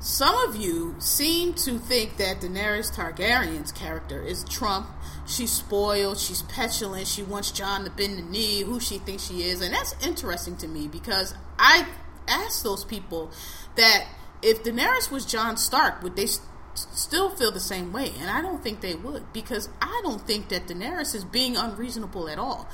some 0.00 0.36
of 0.48 0.56
you 0.56 0.94
seem 0.98 1.54
to 1.54 1.78
think 1.78 2.16
that 2.18 2.40
Daenerys 2.40 2.94
Targaryen's 2.94 3.72
character 3.72 4.22
is 4.22 4.44
Trump 4.44 4.88
she's 5.28 5.52
spoiled, 5.52 6.18
she's 6.18 6.42
petulant, 6.42 7.06
she 7.06 7.22
wants 7.22 7.52
Jon 7.52 7.84
to 7.84 7.90
bend 7.90 8.18
the 8.18 8.22
knee, 8.22 8.62
who 8.62 8.80
she 8.80 8.98
thinks 8.98 9.26
she 9.26 9.42
is. 9.42 9.60
And 9.60 9.72
that's 9.72 9.94
interesting 10.04 10.56
to 10.58 10.68
me 10.68 10.88
because 10.88 11.34
I 11.58 11.86
asked 12.26 12.64
those 12.64 12.84
people 12.84 13.30
that 13.76 14.08
if 14.42 14.64
Daenerys 14.64 15.10
was 15.10 15.24
Jon 15.24 15.56
Stark, 15.56 16.02
would 16.02 16.16
they 16.16 16.26
st- 16.26 16.46
still 16.74 17.30
feel 17.30 17.52
the 17.52 17.60
same 17.60 17.92
way? 17.92 18.12
And 18.18 18.30
I 18.30 18.40
don't 18.40 18.62
think 18.62 18.80
they 18.80 18.94
would 18.94 19.32
because 19.32 19.68
I 19.80 20.00
don't 20.02 20.26
think 20.26 20.48
that 20.48 20.66
Daenerys 20.66 21.14
is 21.14 21.24
being 21.24 21.56
unreasonable 21.56 22.28
at 22.28 22.38
all. 22.38 22.68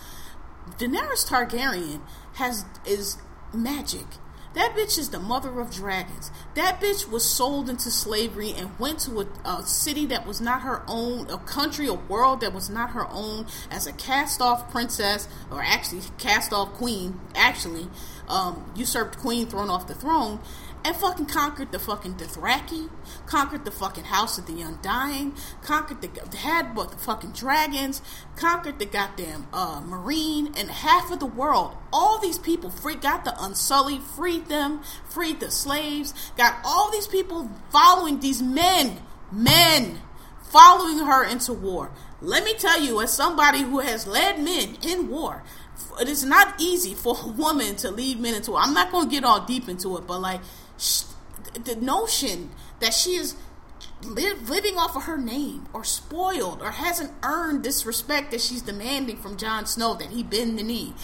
Daenerys 0.78 1.28
Targaryen 1.28 2.00
has 2.34 2.64
is 2.86 3.18
magic. 3.52 4.06
That 4.54 4.74
bitch 4.76 4.98
is 4.98 5.10
the 5.10 5.18
mother 5.18 5.60
of 5.60 5.72
dragons. 5.72 6.30
That 6.54 6.80
bitch 6.80 7.10
was 7.10 7.24
sold 7.24 7.68
into 7.68 7.90
slavery 7.90 8.52
and 8.56 8.78
went 8.78 9.00
to 9.00 9.20
a, 9.20 9.48
a, 9.48 9.66
city 9.66 10.06
that 10.06 10.26
was 10.26 10.40
not 10.40 10.62
her 10.62 10.82
own, 10.86 11.28
a 11.28 11.38
country, 11.38 11.88
a 11.88 11.94
world 11.94 12.40
that 12.40 12.54
was 12.54 12.70
not 12.70 12.90
her 12.90 13.06
own, 13.10 13.46
as 13.70 13.88
a 13.88 13.92
cast 13.92 14.40
off 14.40 14.70
princess, 14.70 15.26
or 15.50 15.60
actually 15.60 16.02
cast 16.18 16.52
off 16.52 16.72
queen, 16.74 17.20
actually, 17.34 17.88
um, 18.28 18.72
usurped 18.76 19.18
queen 19.18 19.46
thrown 19.46 19.68
off 19.68 19.88
the 19.88 19.94
throne 19.94 20.38
and 20.84 20.94
fucking 20.94 21.26
conquered 21.26 21.72
the 21.72 21.78
fucking 21.78 22.14
Dothraki, 22.14 22.90
conquered 23.26 23.64
the 23.64 23.70
fucking 23.70 24.04
House 24.04 24.36
of 24.36 24.46
the 24.46 24.60
Undying, 24.60 25.34
conquered 25.62 26.02
the 26.02 26.36
had 26.36 26.74
but 26.74 26.90
the 26.90 26.98
fucking 26.98 27.32
dragons, 27.32 28.02
conquered 28.36 28.78
the 28.78 28.84
goddamn 28.84 29.46
uh, 29.52 29.80
Meereen 29.80 30.58
and 30.58 30.70
half 30.70 31.10
of 31.10 31.20
the 31.20 31.26
world. 31.26 31.74
All 31.92 32.18
these 32.18 32.38
people 32.38 32.70
free 32.70 32.96
got 32.96 33.24
the 33.24 33.34
Unsullied, 33.42 34.02
freed 34.02 34.46
them, 34.46 34.82
freed 35.08 35.40
the 35.40 35.50
slaves, 35.50 36.12
got 36.36 36.58
all 36.64 36.90
these 36.90 37.06
people 37.06 37.50
following 37.70 38.20
these 38.20 38.42
men, 38.42 39.00
men 39.32 40.00
following 40.42 40.98
her 40.98 41.24
into 41.24 41.52
war. 41.52 41.90
Let 42.20 42.44
me 42.44 42.54
tell 42.54 42.80
you, 42.80 43.00
as 43.00 43.12
somebody 43.12 43.62
who 43.62 43.80
has 43.80 44.06
led 44.06 44.38
men 44.38 44.76
in 44.82 45.08
war, 45.08 45.42
it 46.00 46.08
is 46.08 46.24
not 46.24 46.60
easy 46.60 46.94
for 46.94 47.16
a 47.22 47.28
woman 47.28 47.76
to 47.76 47.90
lead 47.90 48.20
men 48.20 48.34
into. 48.34 48.52
War. 48.52 48.60
I'm 48.60 48.74
not 48.74 48.92
going 48.92 49.08
to 49.08 49.10
get 49.10 49.24
all 49.24 49.44
deep 49.44 49.68
into 49.68 49.96
it, 49.96 50.06
but 50.06 50.20
like 50.20 50.40
the 51.64 51.76
notion 51.76 52.50
that 52.80 52.94
she 52.94 53.14
is 53.14 53.36
living 54.02 54.76
off 54.76 54.96
of 54.96 55.04
her 55.04 55.16
name 55.16 55.66
or 55.72 55.84
spoiled 55.84 56.60
or 56.60 56.72
hasn't 56.72 57.12
earned 57.22 57.62
this 57.62 57.86
respect 57.86 58.30
that 58.30 58.40
she's 58.40 58.62
demanding 58.62 59.16
from 59.16 59.36
Jon 59.36 59.66
Snow 59.66 59.94
that 59.94 60.10
he 60.10 60.22
bend 60.22 60.58
the 60.58 60.62
knee. 60.62 60.94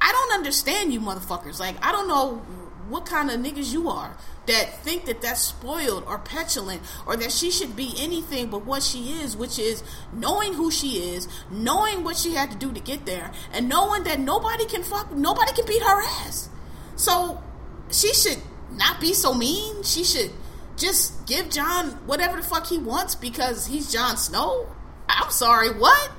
I 0.00 0.12
don't 0.12 0.34
understand 0.34 0.92
you 0.92 1.00
motherfuckers. 1.00 1.58
Like, 1.58 1.76
I 1.84 1.90
don't 1.90 2.08
know 2.08 2.42
what 2.88 3.06
kind 3.06 3.30
of 3.30 3.40
niggas 3.40 3.72
you 3.72 3.88
are 3.88 4.16
that 4.46 4.78
think 4.84 5.06
that 5.06 5.22
that's 5.22 5.40
spoiled 5.40 6.04
or 6.06 6.18
petulant 6.18 6.82
or 7.06 7.16
that 7.16 7.32
she 7.32 7.50
should 7.50 7.74
be 7.74 7.94
anything 7.98 8.50
but 8.50 8.66
what 8.66 8.82
she 8.82 9.12
is, 9.20 9.36
which 9.36 9.58
is 9.58 9.82
knowing 10.12 10.52
who 10.52 10.70
she 10.70 11.14
is, 11.14 11.26
knowing 11.50 12.04
what 12.04 12.16
she 12.16 12.34
had 12.34 12.50
to 12.50 12.56
do 12.56 12.70
to 12.72 12.80
get 12.80 13.06
there, 13.06 13.32
and 13.52 13.68
knowing 13.68 14.04
that 14.04 14.20
nobody 14.20 14.66
can 14.66 14.82
fuck, 14.82 15.10
nobody 15.12 15.52
can 15.52 15.64
beat 15.66 15.82
her 15.82 16.02
ass. 16.02 16.50
So 16.96 17.42
she 17.90 18.12
should 18.12 18.42
not 18.76 19.00
be 19.00 19.14
so 19.14 19.34
mean. 19.34 19.82
She 19.82 20.04
should 20.04 20.30
just 20.76 21.26
give 21.26 21.50
Jon 21.50 21.90
whatever 22.06 22.36
the 22.36 22.42
fuck 22.42 22.66
he 22.66 22.78
wants 22.78 23.14
because 23.14 23.66
he's 23.66 23.92
Jon 23.92 24.16
Snow. 24.16 24.66
I'm 25.08 25.30
sorry, 25.30 25.70
what? 25.70 26.10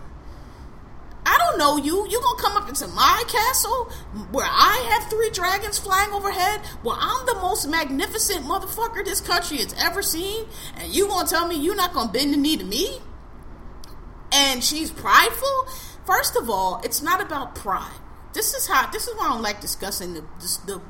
I 1.26 1.38
don't 1.40 1.58
know 1.58 1.78
you. 1.78 2.08
You 2.08 2.22
gonna 2.22 2.42
come 2.42 2.56
up 2.56 2.70
into 2.70 2.88
my 2.90 3.24
castle 3.28 3.86
where 4.32 4.48
I 4.48 4.88
have 4.92 5.10
three 5.10 5.32
dragons 5.32 5.80
flying 5.80 6.12
overhead? 6.12 6.62
Well, 6.84 6.98
I'm 7.00 7.26
the 7.26 7.36
most 7.36 7.68
magnificent 7.68 8.46
motherfucker 8.46 9.04
this 9.04 9.22
country 9.22 9.58
has 9.58 9.74
ever 9.74 10.04
seen, 10.04 10.46
and 10.78 10.94
you 10.94 11.08
gonna 11.08 11.28
tell 11.28 11.48
me 11.48 11.56
you're 11.56 11.76
not 11.76 11.94
gonna 11.94 12.12
bend 12.12 12.34
the 12.34 12.38
knee 12.38 12.58
to 12.58 12.64
me? 12.64 13.00
And 14.32 14.64
she's 14.64 14.92
prideful. 14.92 15.68
First 16.06 16.36
of 16.36 16.50
all, 16.50 16.80
it's 16.84 17.02
not 17.02 17.22
about 17.22 17.56
pride. 17.56 18.00
This 18.34 18.54
is 18.54 18.68
how. 18.68 18.92
This 18.92 19.08
is 19.08 19.16
why 19.16 19.26
I 19.26 19.30
don't 19.30 19.42
like 19.42 19.62
discussing 19.62 20.14
the 20.14 20.22
the, 20.68 20.82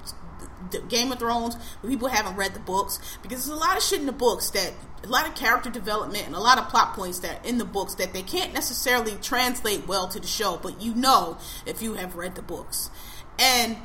Game 0.90 1.12
of 1.12 1.20
Thrones, 1.20 1.56
but 1.82 1.90
people 1.90 2.08
haven't 2.08 2.36
read 2.36 2.54
the 2.54 2.60
books 2.60 3.00
because 3.22 3.46
there's 3.46 3.58
a 3.58 3.60
lot 3.60 3.78
of 3.78 3.84
shit 3.84 4.00
in 4.00 4.06
the 4.06 4.12
books 4.12 4.50
that 4.52 4.74
a 5.04 5.08
lot 5.08 5.28
of 5.28 5.36
character 5.36 5.70
development 5.70 6.26
and 6.26 6.36
a 6.36 6.40
lot 6.40 6.58
of 6.58 6.68
plot 6.70 6.94
points 6.94 7.20
that 7.20 7.46
in 7.46 7.58
the 7.58 7.66
books 7.66 7.96
that 7.96 8.14
they 8.14 8.22
can't 8.22 8.54
necessarily 8.54 9.16
translate 9.22 9.88
well 9.88 10.08
to 10.08 10.20
the 10.20 10.28
show, 10.28 10.60
but 10.62 10.82
you 10.82 10.94
know 10.96 11.38
if 11.66 11.82
you 11.82 11.94
have 11.96 12.16
read 12.16 12.36
the 12.36 12.42
books. 12.42 12.90
And 13.38 13.78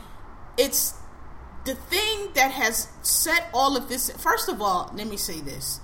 it's 0.56 0.94
the 1.64 1.74
thing 1.74 2.30
that 2.34 2.52
has 2.52 2.88
set 3.02 3.48
all 3.52 3.76
of 3.76 3.88
this. 3.88 4.10
First 4.10 4.48
of 4.48 4.62
all, 4.62 4.90
let 4.94 5.06
me 5.06 5.16
say 5.16 5.40
this. 5.40 5.80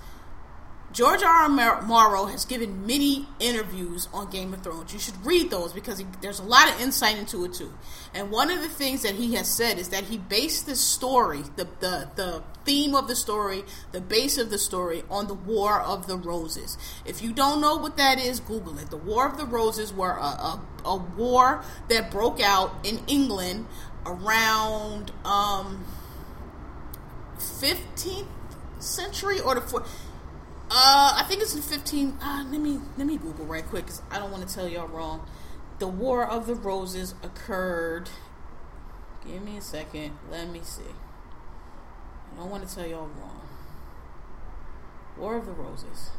George 0.97 1.21
R. 1.21 1.43
R. 1.43 1.81
Martin 1.83 2.31
has 2.31 2.43
given 2.43 2.87
many 2.87 3.27
interviews 3.39 4.09
on 4.11 4.31
Game 4.31 4.51
of 4.51 4.63
Thrones. 4.63 4.91
You 4.91 4.97
should 4.97 5.23
read 5.23 5.51
those 5.51 5.71
because 5.71 5.99
he, 5.99 6.07
there's 6.23 6.39
a 6.39 6.43
lot 6.43 6.73
of 6.73 6.81
insight 6.81 7.19
into 7.19 7.45
it 7.45 7.53
too. 7.53 7.71
And 8.15 8.31
one 8.31 8.49
of 8.49 8.63
the 8.63 8.67
things 8.67 9.03
that 9.03 9.13
he 9.13 9.35
has 9.35 9.47
said 9.47 9.77
is 9.77 9.89
that 9.89 10.05
he 10.05 10.17
based 10.17 10.65
the 10.65 10.75
story, 10.75 11.43
the, 11.55 11.67
the, 11.81 12.09
the 12.15 12.43
theme 12.65 12.95
of 12.95 13.07
the 13.07 13.15
story, 13.15 13.63
the 13.91 14.01
base 14.01 14.39
of 14.39 14.49
the 14.49 14.57
story, 14.57 15.03
on 15.07 15.27
the 15.27 15.35
War 15.35 15.79
of 15.79 16.07
the 16.07 16.17
Roses. 16.17 16.79
If 17.05 17.21
you 17.21 17.31
don't 17.31 17.61
know 17.61 17.75
what 17.75 17.95
that 17.97 18.19
is, 18.19 18.39
Google 18.39 18.79
it. 18.79 18.89
The 18.89 18.97
War 18.97 19.27
of 19.27 19.37
the 19.37 19.45
Roses 19.45 19.93
were 19.93 20.17
a, 20.17 20.23
a, 20.23 20.61
a 20.83 20.97
war 20.97 21.63
that 21.89 22.09
broke 22.09 22.41
out 22.41 22.71
in 22.83 23.01
England 23.05 23.67
around 24.03 25.11
um, 25.23 25.85
15th 27.37 28.25
century 28.79 29.39
or 29.39 29.53
the 29.53 29.61
4th 29.61 29.87
uh, 30.69 31.13
I 31.17 31.25
think 31.27 31.41
it's 31.41 31.55
in 31.55 31.61
15. 31.61 32.17
Uh, 32.21 32.45
let 32.49 32.59
me 32.59 32.79
let 32.97 33.07
me 33.07 33.17
Google 33.17 33.45
right 33.45 33.65
quick 33.65 33.85
because 33.85 34.01
I 34.11 34.19
don't 34.19 34.31
want 34.31 34.47
to 34.47 34.53
tell 34.53 34.67
y'all 34.67 34.87
wrong. 34.87 35.27
The 35.79 35.87
War 35.87 36.25
of 36.25 36.47
the 36.47 36.55
Roses 36.55 37.15
occurred. 37.23 38.09
Give 39.25 39.41
me 39.43 39.57
a 39.57 39.61
second. 39.61 40.17
Let 40.31 40.49
me 40.49 40.61
see. 40.63 40.83
I 42.33 42.37
don't 42.37 42.49
want 42.49 42.67
to 42.67 42.73
tell 42.75 42.85
y'all 42.85 43.09
wrong. 43.19 43.47
War 45.17 45.37
of 45.37 45.45
the 45.45 45.51
Roses. 45.51 46.11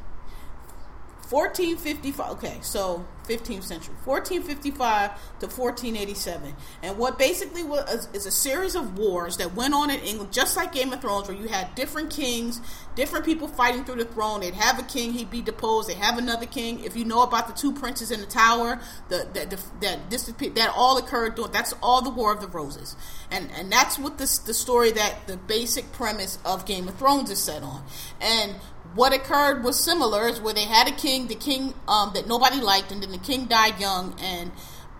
1455. 1.30 2.30
Okay, 2.32 2.58
so 2.62 3.04
15th 3.28 3.64
century, 3.64 3.94
1455 4.04 5.10
to 5.40 5.46
1487, 5.46 6.56
and 6.82 6.96
what 6.96 7.18
basically 7.18 7.62
was 7.62 8.08
is 8.14 8.24
a 8.24 8.30
series 8.30 8.74
of 8.74 8.98
wars 8.98 9.36
that 9.36 9.54
went 9.54 9.74
on 9.74 9.90
in 9.90 10.00
England, 10.00 10.32
just 10.32 10.56
like 10.56 10.72
Game 10.72 10.92
of 10.92 11.02
Thrones, 11.02 11.28
where 11.28 11.36
you 11.36 11.48
had 11.48 11.74
different 11.74 12.10
kings, 12.10 12.60
different 12.94 13.26
people 13.26 13.46
fighting 13.46 13.84
through 13.84 13.96
the 13.96 14.06
throne. 14.06 14.40
They'd 14.40 14.54
have 14.54 14.78
a 14.78 14.82
king, 14.82 15.12
he'd 15.12 15.30
be 15.30 15.42
deposed. 15.42 15.90
they'd 15.90 15.98
have 15.98 16.16
another 16.16 16.46
king. 16.46 16.82
If 16.82 16.96
you 16.96 17.04
know 17.04 17.22
about 17.22 17.46
the 17.46 17.52
two 17.52 17.72
princes 17.72 18.10
in 18.10 18.20
the 18.20 18.26
tower, 18.26 18.80
the, 19.08 19.28
the, 19.32 19.56
the 19.56 19.62
that 19.80 20.10
this 20.10 20.24
that 20.24 20.72
all 20.74 20.96
occurred 20.96 21.34
during 21.34 21.52
that's 21.52 21.74
all 21.82 22.00
the 22.00 22.10
War 22.10 22.32
of 22.32 22.40
the 22.40 22.48
Roses, 22.48 22.96
and 23.30 23.50
and 23.52 23.70
that's 23.70 23.98
what 23.98 24.16
this 24.16 24.38
the 24.38 24.54
story 24.54 24.90
that 24.92 25.26
the 25.26 25.36
basic 25.36 25.92
premise 25.92 26.38
of 26.44 26.64
Game 26.64 26.88
of 26.88 26.96
Thrones 26.96 27.30
is 27.30 27.38
set 27.38 27.62
on, 27.62 27.84
and 28.20 28.54
what 28.94 29.12
occurred 29.12 29.62
was 29.62 29.78
similar 29.78 30.28
is 30.28 30.40
where 30.40 30.54
they 30.54 30.64
had 30.64 30.88
a 30.88 30.92
king, 30.92 31.28
the 31.28 31.34
king 31.34 31.74
um, 31.86 32.12
that 32.14 32.26
nobody 32.26 32.60
liked, 32.60 32.90
and 32.90 33.02
then 33.02 33.12
the 33.12 33.18
king 33.18 33.46
died 33.46 33.78
young, 33.78 34.16
and 34.20 34.52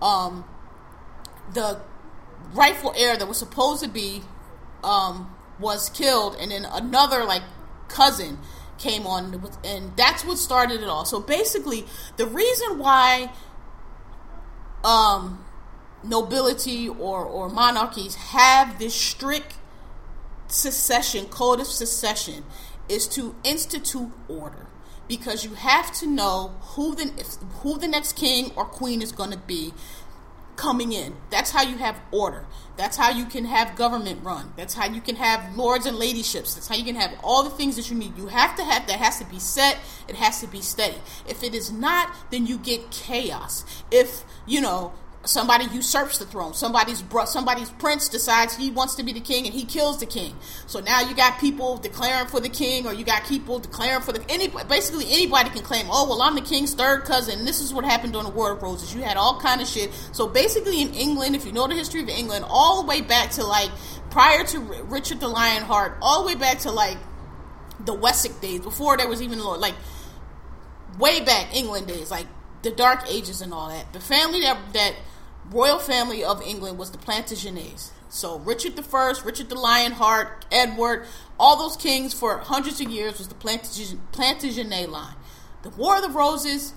um, 0.02 0.44
the 1.54 1.80
rightful 2.52 2.92
heir 2.96 3.16
that 3.16 3.26
was 3.26 3.38
supposed 3.38 3.82
to 3.82 3.88
be 3.88 4.22
um, 4.84 5.34
was 5.58 5.88
killed, 5.90 6.36
and 6.38 6.50
then 6.50 6.64
another 6.64 7.24
like 7.24 7.42
cousin 7.88 8.38
came 8.78 9.06
on, 9.06 9.42
and 9.64 9.96
that's 9.96 10.24
what 10.24 10.38
started 10.38 10.82
it 10.82 10.88
all. 10.88 11.04
So 11.04 11.20
basically, 11.20 11.84
the 12.16 12.26
reason 12.26 12.78
why 12.78 13.32
um, 14.84 15.44
nobility 16.04 16.88
or 16.88 17.24
or 17.24 17.48
monarchies 17.48 18.14
have 18.14 18.78
this 18.78 18.94
strict 18.94 19.54
succession 20.46 21.26
code 21.26 21.60
of 21.60 21.66
succession 21.66 22.44
is 22.88 23.06
to 23.08 23.34
institute 23.44 24.10
order 24.28 24.66
because 25.08 25.44
you 25.44 25.54
have 25.54 25.92
to 25.94 26.06
know 26.06 26.54
who 26.60 26.94
the 26.94 27.06
who 27.62 27.78
the 27.78 27.88
next 27.88 28.14
king 28.14 28.52
or 28.56 28.64
queen 28.64 29.02
is 29.02 29.12
going 29.12 29.30
to 29.30 29.38
be 29.38 29.72
coming 30.56 30.92
in. 30.92 31.16
That's 31.30 31.52
how 31.52 31.62
you 31.62 31.78
have 31.78 32.00
order. 32.10 32.44
That's 32.76 32.96
how 32.96 33.10
you 33.10 33.24
can 33.24 33.44
have 33.44 33.76
government 33.76 34.22
run. 34.24 34.52
That's 34.56 34.74
how 34.74 34.86
you 34.86 35.00
can 35.00 35.16
have 35.16 35.56
lords 35.56 35.86
and 35.86 35.96
ladyships. 35.96 36.54
That's 36.54 36.68
how 36.68 36.74
you 36.74 36.84
can 36.84 36.96
have 36.96 37.12
all 37.22 37.44
the 37.44 37.50
things 37.50 37.76
that 37.76 37.90
you 37.90 37.96
need. 37.96 38.18
You 38.18 38.26
have 38.26 38.56
to 38.56 38.64
have 38.64 38.86
that 38.88 38.98
has 38.98 39.18
to 39.20 39.24
be 39.24 39.38
set. 39.38 39.78
It 40.08 40.16
has 40.16 40.40
to 40.40 40.48
be 40.48 40.60
steady. 40.60 40.98
If 41.28 41.42
it 41.42 41.54
is 41.54 41.72
not, 41.72 42.14
then 42.30 42.46
you 42.46 42.58
get 42.58 42.90
chaos. 42.90 43.64
If 43.90 44.24
you 44.46 44.60
know 44.60 44.92
somebody 45.28 45.66
usurps 45.66 46.18
the 46.18 46.24
throne. 46.24 46.54
Somebody's 46.54 47.04
somebody's 47.26 47.68
prince 47.72 48.08
decides 48.08 48.56
he 48.56 48.70
wants 48.70 48.94
to 48.94 49.02
be 49.02 49.12
the 49.12 49.20
king 49.20 49.44
and 49.44 49.54
he 49.54 49.64
kills 49.64 50.00
the 50.00 50.06
king. 50.06 50.34
So 50.66 50.80
now 50.80 51.00
you 51.02 51.14
got 51.14 51.38
people 51.38 51.76
declaring 51.76 52.28
for 52.28 52.40
the 52.40 52.48
king, 52.48 52.86
or 52.86 52.94
you 52.94 53.04
got 53.04 53.24
people 53.24 53.58
declaring 53.58 54.00
for 54.00 54.12
the 54.12 54.24
any 54.30 54.48
basically 54.68 55.04
anybody 55.10 55.50
can 55.50 55.62
claim. 55.62 55.86
Oh 55.90 56.08
well, 56.08 56.22
I'm 56.22 56.34
the 56.34 56.40
king's 56.40 56.74
third 56.74 57.04
cousin. 57.04 57.44
This 57.44 57.60
is 57.60 57.74
what 57.74 57.84
happened 57.84 58.14
during 58.14 58.26
the 58.26 58.32
War 58.32 58.52
of 58.52 58.62
Roses. 58.62 58.94
You 58.94 59.02
had 59.02 59.18
all 59.18 59.38
kind 59.38 59.60
of 59.60 59.68
shit. 59.68 59.92
So 60.12 60.26
basically, 60.26 60.80
in 60.80 60.94
England, 60.94 61.36
if 61.36 61.44
you 61.44 61.52
know 61.52 61.68
the 61.68 61.74
history 61.74 62.02
of 62.02 62.08
England, 62.08 62.46
all 62.48 62.82
the 62.82 62.88
way 62.88 63.02
back 63.02 63.30
to 63.32 63.44
like 63.44 63.70
prior 64.10 64.44
to 64.44 64.60
Richard 64.60 65.20
the 65.20 65.28
Lionheart, 65.28 65.98
all 66.00 66.22
the 66.22 66.28
way 66.28 66.34
back 66.36 66.60
to 66.60 66.70
like 66.70 66.96
the 67.84 67.92
Wessex 67.92 68.34
days, 68.36 68.60
before 68.60 68.96
there 68.96 69.08
was 69.08 69.20
even 69.20 69.38
like 69.40 69.74
way 70.98 71.20
back 71.20 71.54
England 71.54 71.86
days, 71.86 72.10
like 72.10 72.26
the 72.62 72.70
Dark 72.70 73.04
Ages 73.10 73.42
and 73.42 73.52
all 73.52 73.68
that. 73.68 73.92
The 73.92 74.00
family 74.00 74.40
that 74.40 74.72
that 74.72 74.94
royal 75.50 75.78
family 75.78 76.22
of 76.24 76.42
England 76.42 76.78
was 76.78 76.90
the 76.90 76.98
Plantagenets. 76.98 77.90
So 78.08 78.38
Richard 78.38 78.76
the 78.76 78.82
First, 78.82 79.24
Richard 79.24 79.48
the 79.48 79.54
Lionheart, 79.54 80.46
Edward, 80.50 81.06
all 81.38 81.56
those 81.56 81.76
kings 81.76 82.14
for 82.14 82.38
hundreds 82.38 82.80
of 82.80 82.88
years 82.90 83.18
was 83.18 83.28
the 83.28 83.34
Plantagenet 83.34 84.88
line. 84.88 85.14
The 85.62 85.70
War 85.70 85.96
of 85.96 86.02
the 86.02 86.10
Roses 86.10 86.74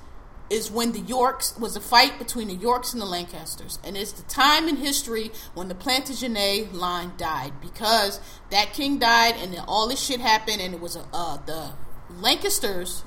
is 0.50 0.70
when 0.70 0.92
the 0.92 1.00
Yorks 1.00 1.58
was 1.58 1.78
a 1.78 1.80
fight 1.80 2.20
between 2.20 2.50
the 2.50 2.56
Yorks 2.56 2.92
and 2.92 3.02
the 3.02 3.06
Lancasters, 3.06 3.80
and 3.86 3.96
it's 3.96 4.12
the 4.12 4.24
time 4.24 4.68
in 4.68 4.76
history 4.76 5.32
when 5.54 5.70
the 5.70 5.76
Plantagenet 5.76 6.74
line 6.74 7.14
died 7.18 7.54
because 7.62 8.20
that 8.50 8.74
king 8.74 9.00
died 9.00 9.36
and 9.38 9.54
then 9.54 9.64
all 9.66 9.88
this 9.88 10.02
shit 10.02 10.20
happened, 10.20 10.60
and 10.60 10.74
it 10.74 10.82
was 10.82 10.98
uh, 10.98 11.38
the 11.46 11.72
Lancasters. 12.10 13.06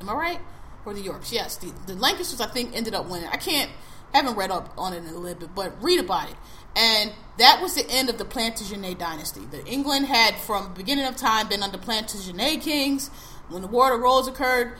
Am 0.00 0.10
I 0.10 0.14
right? 0.14 0.40
Or 0.84 0.92
the 0.92 1.00
Yorks? 1.00 1.32
Yes, 1.32 1.56
the, 1.56 1.72
the 1.86 1.94
Lancasters 1.94 2.40
I 2.40 2.46
think 2.46 2.76
ended 2.76 2.94
up 2.94 3.08
winning. 3.08 3.28
I 3.32 3.38
can't 3.38 3.70
haven't 4.12 4.36
read 4.36 4.50
up 4.50 4.72
on 4.76 4.92
it 4.92 4.98
in 4.98 5.06
a 5.06 5.18
little 5.18 5.38
bit, 5.38 5.54
but 5.54 5.82
read 5.82 6.00
about 6.00 6.30
it. 6.30 6.36
And 6.76 7.12
that 7.38 7.60
was 7.60 7.74
the 7.74 7.88
end 7.90 8.08
of 8.08 8.18
the 8.18 8.24
Plantagenet 8.24 8.98
dynasty. 8.98 9.40
The 9.50 9.64
England 9.66 10.06
had, 10.06 10.36
from 10.36 10.74
beginning 10.74 11.06
of 11.06 11.16
time, 11.16 11.48
been 11.48 11.62
under 11.62 11.78
Plantagenet 11.78 12.62
kings. 12.62 13.10
When 13.48 13.62
the 13.62 13.68
War 13.68 13.92
of 13.92 14.00
the 14.00 14.30
occurred, 14.30 14.78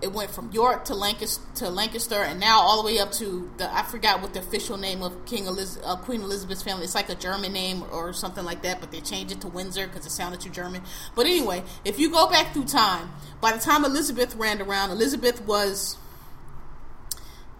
it 0.00 0.12
went 0.12 0.30
from 0.30 0.52
York 0.52 0.84
to 0.86 0.94
Lancaster, 0.94 1.42
to 1.56 1.70
Lancaster, 1.70 2.22
and 2.22 2.38
now 2.38 2.60
all 2.60 2.80
the 2.80 2.86
way 2.86 2.98
up 3.00 3.10
to 3.12 3.50
the 3.56 3.72
I 3.72 3.82
forgot 3.82 4.22
what 4.22 4.32
the 4.32 4.40
official 4.40 4.76
name 4.76 5.02
of 5.02 5.24
King 5.26 5.46
Eliz- 5.46 5.80
uh, 5.84 5.96
Queen 5.96 6.20
Elizabeth's 6.20 6.62
family. 6.62 6.84
It's 6.84 6.94
like 6.94 7.08
a 7.08 7.16
German 7.16 7.52
name 7.52 7.82
or 7.90 8.12
something 8.12 8.44
like 8.44 8.62
that, 8.62 8.80
but 8.80 8.92
they 8.92 9.00
changed 9.00 9.32
it 9.32 9.40
to 9.40 9.48
Windsor 9.48 9.88
because 9.88 10.06
it 10.06 10.10
sounded 10.10 10.40
too 10.40 10.50
German. 10.50 10.82
But 11.16 11.26
anyway, 11.26 11.64
if 11.84 11.98
you 11.98 12.10
go 12.10 12.28
back 12.28 12.52
through 12.52 12.66
time, 12.66 13.10
by 13.40 13.52
the 13.52 13.58
time 13.58 13.84
Elizabeth 13.84 14.36
ran 14.36 14.62
around, 14.62 14.90
Elizabeth 14.90 15.40
was 15.44 15.96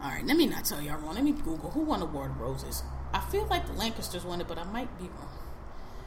all 0.01 0.11
right, 0.11 0.25
let 0.25 0.37
me 0.37 0.47
not 0.47 0.65
tell 0.65 0.81
y'all 0.81 0.99
wrong. 0.99 1.15
Let 1.15 1.25
me 1.25 1.33
Google 1.33 1.71
who 1.71 1.81
won 1.81 2.01
the 2.01 2.07
War 2.07 2.27
of 2.27 2.39
Roses. 2.39 2.85
I 3.13 3.21
feel 3.21 3.47
like 3.47 3.67
the 3.67 3.73
Lancasters 3.73 4.25
won 4.25 4.41
it, 4.41 4.47
but 4.47 4.59
I 4.59 4.65
might 4.65 4.97
be 4.99 5.05
wrong 5.05 5.39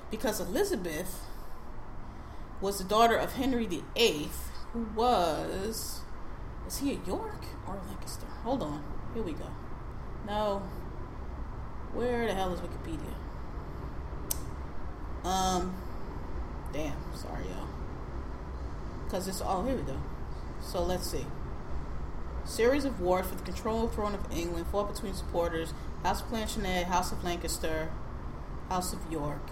because 0.10 0.40
Elizabeth 0.40 1.22
was 2.62 2.78
the 2.78 2.84
daughter 2.84 3.18
of 3.18 3.34
Henry 3.34 3.66
VIII, 3.66 4.30
who 4.72 4.88
was 4.96 6.02
was 6.64 6.78
he 6.78 6.92
a 6.92 7.00
York 7.06 7.46
or 7.68 7.76
a 7.76 7.88
Lancaster? 7.88 8.28
Hold 8.44 8.64
on, 8.64 8.84
here 9.14 9.24
we 9.24 9.34
go. 9.34 9.48
No, 10.26 10.62
where 11.94 12.28
the 12.28 12.34
hell 12.34 12.54
is 12.54 12.62
Wikipedia? 12.62 13.16
Um, 15.26 15.76
damn, 16.72 16.96
sorry 17.14 17.46
y'all, 17.46 17.68
because 19.04 19.28
it's 19.28 19.42
all 19.42 19.66
here 19.66 19.76
we 19.76 19.82
go. 19.82 19.98
So 20.62 20.82
let's 20.82 21.10
see 21.12 21.26
series 22.46 22.86
of 22.86 23.00
wars 23.00 23.28
for 23.28 23.36
the 23.36 23.44
control 23.44 23.86
of 23.86 23.92
the 23.92 23.96
throne 23.96 24.16
of 24.16 24.32
England 24.32 24.68
fought 24.72 24.94
between 24.94 25.14
supporters 25.14 25.74
House 26.04 26.22
of 26.22 26.30
Plantagenet, 26.30 26.86
House 26.86 27.12
of 27.12 27.24
Lancaster, 27.24 27.92
House 28.70 28.94
of 28.94 29.00
York. 29.12 29.52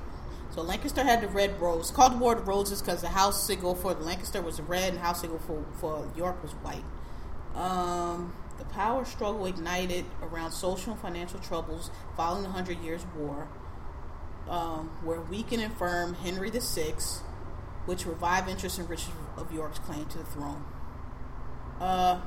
So 0.52 0.62
Lancaster 0.64 1.04
had 1.04 1.22
the 1.22 1.28
red 1.28 1.62
rose, 1.62 1.92
called 1.92 2.14
the 2.14 2.18
War 2.18 2.36
of 2.36 2.48
Roses 2.48 2.82
because 2.82 3.02
the 3.02 3.10
house 3.10 3.46
signal 3.46 3.76
for 3.76 3.94
the 3.94 4.04
Lancaster 4.04 4.42
was 4.42 4.60
red 4.60 4.94
and 4.94 5.00
house 5.00 5.22
signal 5.22 5.40
for, 5.40 5.64
for 5.80 6.12
York 6.16 6.42
was 6.42 6.54
white. 6.54 6.84
Um, 7.54 8.34
the 8.58 8.66
power 8.66 9.06
struggle 9.06 9.46
ignited 9.46 10.06
around 10.22 10.52
social 10.52 10.94
and 10.94 11.02
financial 11.02 11.40
troubles 11.40 11.92
following 12.18 12.44
the 12.44 12.50
Hundred 12.50 12.80
Years' 12.84 13.06
War, 13.16 13.48
um, 14.50 14.90
where 15.04 15.22
weak 15.22 15.52
and 15.52 15.62
infirm 15.62 16.16
Henry 16.16 16.50
VI, 16.50 16.94
which 17.86 18.06
revived 18.06 18.50
interest 18.50 18.80
in 18.80 18.88
Richard 18.88 19.14
of 19.38 19.54
York's 19.54 19.80
claim 19.80 20.06
to 20.08 20.18
the 20.18 20.26
throne. 20.26 20.64
Uh, 21.80 22.22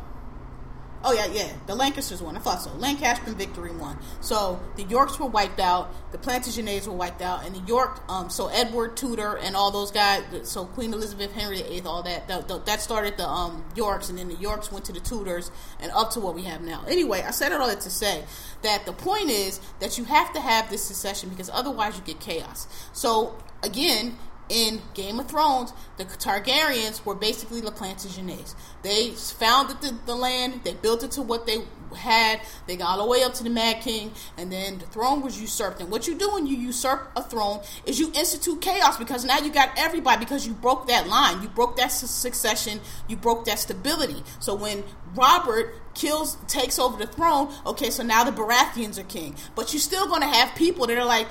Oh 1.05 1.13
yeah, 1.13 1.27
yeah. 1.27 1.53
The 1.67 1.75
Lancasters 1.75 2.23
won. 2.23 2.37
I 2.37 2.41
thought 2.41 2.63
so. 2.63 2.73
Lancaster 2.75 3.33
victory 3.33 3.73
won. 3.73 3.99
So 4.21 4.61
the 4.77 4.85
Yorks 4.85 5.19
were 5.19 5.27
wiped 5.27 5.61
out. 5.61 5.93
The 6.13 6.19
Plantagenets 6.19 6.87
were 6.87 6.93
wiped 6.93 7.23
out, 7.23 7.45
and 7.45 7.55
the 7.55 7.61
York. 7.61 8.01
Um, 8.09 8.31
so 8.31 8.49
Edward 8.49 8.97
Tudor 8.97 9.37
and 9.39 9.57
all 9.57 9.71
those 9.71 9.91
guys. 9.91 10.23
So 10.45 10.65
Queen 10.67 10.93
Elizabeth, 10.93 11.33
Henry 11.33 11.63
VIII, 11.63 11.83
all 11.83 12.03
that. 12.03 12.29
The, 12.29 12.41
the, 12.41 12.59
that 12.61 12.81
started 12.81 13.17
the 13.17 13.27
um, 13.27 13.65
Yorks, 13.75 14.11
and 14.11 14.19
then 14.19 14.29
the 14.29 14.37
Yorks 14.37 14.71
went 14.71 14.85
to 14.87 14.93
the 14.93 15.01
Tudors, 15.01 15.51
and 15.81 15.91
up 15.93 16.11
to 16.13 16.21
what 16.21 16.35
we 16.35 16.43
have 16.43 16.61
now. 16.61 16.85
Anyway, 16.89 17.23
I 17.23 17.31
said 17.31 17.53
it 17.53 17.61
all 17.61 17.69
that 17.69 17.81
to 17.81 17.91
say 17.91 18.25
that 18.63 18.87
the 18.87 18.93
point 18.93 19.31
is 19.31 19.61
that 19.81 19.99
you 19.99 20.05
have 20.05 20.33
to 20.35 20.41
have 20.41 20.71
this 20.71 20.83
succession 20.83 21.29
because 21.29 21.51
otherwise 21.51 21.97
you 21.97 22.05
get 22.05 22.21
chaos. 22.21 22.69
So 22.93 23.37
again, 23.63 24.17
in 24.49 24.81
Game 24.95 25.19
of 25.19 25.29
Thrones, 25.29 25.73
the 25.97 26.05
Targaryens 26.05 27.05
were 27.05 27.15
basically 27.15 27.61
the 27.61 27.71
Plantagenets. 27.71 28.55
They 28.83 29.11
founded 29.11 29.81
the, 29.81 29.97
the, 30.07 30.15
land, 30.15 30.61
they 30.65 30.75
built 30.75 31.03
it 31.03 31.13
to 31.13 31.23
what 31.23 31.47
they 31.47 31.59
had, 31.97 32.41
they 32.67 32.77
got 32.77 32.99
all 32.99 33.05
the 33.05 33.11
way 33.11 33.23
up 33.23 33.35
to 33.35 33.45
the 33.45 33.51
Mad 33.51 33.81
King, 33.83 34.13
and 34.37 34.51
then 34.51 34.79
the 34.79 34.87
throne 34.87 35.23
was 35.23 35.41
usurped. 35.41 35.81
And 35.81 35.91
what 35.91 36.07
you 36.07 36.15
do 36.15 36.33
when 36.33 36.47
you 36.47 36.57
usurp 36.57 37.11
a 37.17 37.23
throne 37.23 37.61
is 37.87 37.99
you 37.99 38.13
institute 38.15 38.61
chaos 38.61 38.99
because 38.99 39.25
now 39.25 39.39
you 39.39 39.53
got 39.53 39.71
everybody 39.77 40.19
because 40.19 40.47
you 40.47 40.55
broke 40.55 40.87
that 40.89 41.07
line, 41.09 41.43
you 41.43 41.49
broke 41.49 41.77
that 41.77 41.89
succession, 41.89 42.81
you 43.09 43.17
broke 43.17 43.45
that 43.47 43.59
stability. 43.59 44.23
So 44.41 44.55
when 44.55 44.85
Robert 45.15 45.75
kills, 45.95 46.37
takes 46.47 46.79
over 46.79 46.99
the 46.99 47.11
throne, 47.11 47.53
okay, 47.67 47.91
so 47.91 48.03
now 48.03 48.25
the 48.25 48.33
Baratheons 48.33 48.99
are 48.99 49.05
king, 49.05 49.37
but 49.55 49.73
you're 49.73 49.81
still 49.81 50.07
going 50.07 50.23
to 50.23 50.27
have 50.27 50.55
people 50.55 50.87
that 50.87 50.99
are 50.99 51.05
like, 51.05 51.29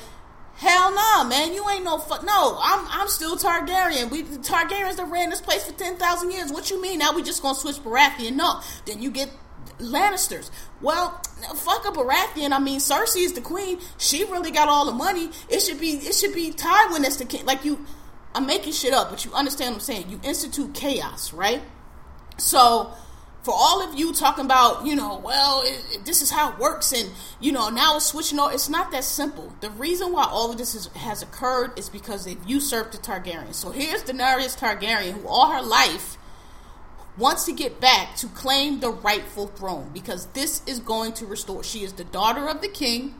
Hell 0.55 0.91
no, 0.91 0.95
nah, 0.95 1.23
man. 1.23 1.53
You 1.53 1.67
ain't 1.69 1.83
no 1.83 1.97
fuck. 1.97 2.23
No, 2.23 2.57
I'm 2.61 2.85
I'm 2.89 3.07
still 3.07 3.35
Targaryen. 3.37 4.11
We 4.11 4.23
Targaryens 4.23 4.97
that 4.97 5.07
ran 5.09 5.29
this 5.29 5.41
place 5.41 5.65
for 5.65 5.73
ten 5.73 5.97
thousand 5.97 6.31
years. 6.31 6.51
What 6.51 6.69
you 6.69 6.81
mean? 6.81 6.99
Now 6.99 7.13
we 7.13 7.23
just 7.23 7.41
gonna 7.41 7.55
switch 7.55 7.77
Baratheon? 7.77 8.35
No. 8.35 8.61
Then 8.85 9.01
you 9.01 9.09
get 9.09 9.29
Lannisters. 9.79 10.51
Well, 10.81 11.21
fuck 11.55 11.85
a 11.85 11.91
Baratheon. 11.91 12.51
I 12.51 12.59
mean, 12.59 12.79
Cersei 12.79 13.23
is 13.23 13.33
the 13.33 13.41
queen. 13.41 13.79
She 13.97 14.23
really 14.25 14.51
got 14.51 14.69
all 14.69 14.85
the 14.85 14.91
money. 14.91 15.31
It 15.49 15.61
should 15.61 15.79
be 15.79 15.91
it 15.93 16.13
should 16.13 16.33
be 16.33 16.51
Tywin 16.51 17.01
that's 17.01 17.17
the 17.17 17.25
king. 17.25 17.45
Like 17.45 17.65
you, 17.65 17.85
I'm 18.35 18.45
making 18.45 18.73
shit 18.73 18.93
up, 18.93 19.09
but 19.09 19.25
you 19.25 19.33
understand 19.33 19.71
what 19.71 19.77
I'm 19.77 19.81
saying. 19.81 20.09
You 20.09 20.19
institute 20.23 20.73
chaos, 20.73 21.33
right? 21.33 21.61
So 22.37 22.93
for 23.43 23.53
all 23.55 23.81
of 23.81 23.97
you 23.97 24.13
talking 24.13 24.45
about, 24.45 24.85
you 24.85 24.95
know, 24.95 25.17
well, 25.17 25.63
it, 25.63 25.83
it, 25.91 26.05
this 26.05 26.21
is 26.21 26.29
how 26.29 26.51
it 26.51 26.59
works, 26.59 26.91
and 26.93 27.09
you 27.39 27.51
know, 27.51 27.69
now 27.69 27.95
it's 27.95 28.05
switching 28.05 28.39
over. 28.39 28.53
It's 28.53 28.69
not 28.69 28.91
that 28.91 29.03
simple. 29.03 29.53
The 29.61 29.71
reason 29.71 30.11
why 30.11 30.25
all 30.25 30.51
of 30.51 30.57
this 30.57 30.75
is, 30.75 30.87
has 30.95 31.23
occurred 31.23 31.77
is 31.77 31.89
because 31.89 32.25
they've 32.25 32.43
usurped 32.45 32.91
the 32.91 32.97
Targaryen. 32.99 33.53
So 33.53 33.71
here's 33.71 34.03
Daenerys 34.03 34.57
Targaryen, 34.57 35.13
who 35.13 35.27
all 35.27 35.51
her 35.51 35.61
life 35.61 36.17
wants 37.17 37.45
to 37.45 37.51
get 37.51 37.81
back 37.81 38.15
to 38.17 38.27
claim 38.27 38.79
the 38.79 38.91
rightful 38.91 39.47
throne 39.47 39.89
because 39.93 40.27
this 40.27 40.61
is 40.67 40.79
going 40.79 41.13
to 41.13 41.25
restore. 41.25 41.63
She 41.63 41.83
is 41.83 41.93
the 41.93 42.03
daughter 42.03 42.47
of 42.47 42.61
the 42.61 42.69
king. 42.69 43.15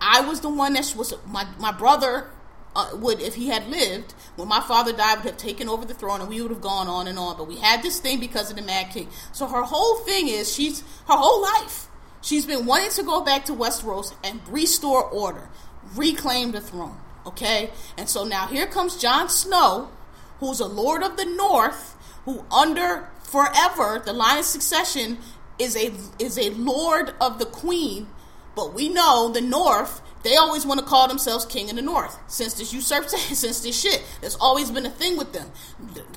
I 0.00 0.20
was 0.20 0.40
the 0.40 0.50
one 0.50 0.74
that 0.74 0.94
was 0.96 1.14
my 1.26 1.46
my 1.58 1.72
brother 1.72 2.28
uh, 2.76 2.96
would, 2.96 3.20
if 3.20 3.34
he 3.34 3.48
had 3.48 3.66
lived, 3.68 4.12
when 4.36 4.48
my 4.48 4.60
father 4.60 4.92
died, 4.92 5.16
would 5.18 5.26
have 5.26 5.36
taken 5.36 5.68
over 5.68 5.84
the 5.84 5.94
throne, 5.94 6.20
and 6.20 6.28
we 6.28 6.40
would 6.40 6.50
have 6.50 6.60
gone 6.60 6.86
on 6.86 7.08
and 7.08 7.18
on. 7.18 7.36
But 7.36 7.48
we 7.48 7.56
had 7.56 7.82
this 7.82 7.98
thing 7.98 8.20
because 8.20 8.50
of 8.50 8.56
the 8.56 8.62
Mad 8.62 8.90
King. 8.90 9.08
So 9.32 9.46
her 9.46 9.62
whole 9.62 9.96
thing 10.04 10.28
is 10.28 10.54
she's 10.54 10.80
her 10.80 11.16
whole 11.16 11.42
life 11.42 11.88
she's 12.26 12.44
been 12.44 12.66
wanting 12.66 12.90
to 12.90 13.02
go 13.02 13.22
back 13.22 13.44
to 13.46 13.52
Westeros 13.52 14.12
and 14.24 14.40
restore 14.48 15.04
order, 15.04 15.48
reclaim 15.94 16.52
the 16.52 16.60
throne. 16.60 16.98
Okay, 17.24 17.70
and 17.96 18.08
so 18.08 18.24
now 18.24 18.46
here 18.46 18.66
comes 18.66 18.96
Jon 18.96 19.28
Snow, 19.28 19.90
who's 20.38 20.60
a 20.60 20.66
Lord 20.66 21.02
of 21.02 21.16
the 21.16 21.24
North, 21.24 21.96
who 22.24 22.44
under 22.52 23.08
forever 23.22 24.00
the 24.04 24.12
line 24.12 24.38
of 24.38 24.44
succession 24.44 25.18
is 25.58 25.76
a 25.76 25.92
is 26.18 26.38
a 26.38 26.50
Lord 26.50 27.14
of 27.20 27.38
the 27.38 27.46
Queen. 27.46 28.08
But 28.54 28.74
we 28.74 28.88
know 28.88 29.28
the 29.28 29.40
North 29.40 30.00
they 30.22 30.36
always 30.36 30.66
want 30.66 30.80
to 30.80 30.86
call 30.86 31.08
themselves 31.08 31.44
king 31.46 31.68
in 31.68 31.76
the 31.76 31.82
north. 31.82 32.18
Since 32.26 32.54
this 32.54 32.72
usurpation, 32.72 33.18
since 33.34 33.60
this 33.60 33.80
shit, 33.80 34.04
there's 34.20 34.36
always 34.36 34.70
been 34.70 34.86
a 34.86 34.90
thing 34.90 35.16
with 35.16 35.32
them. 35.32 35.50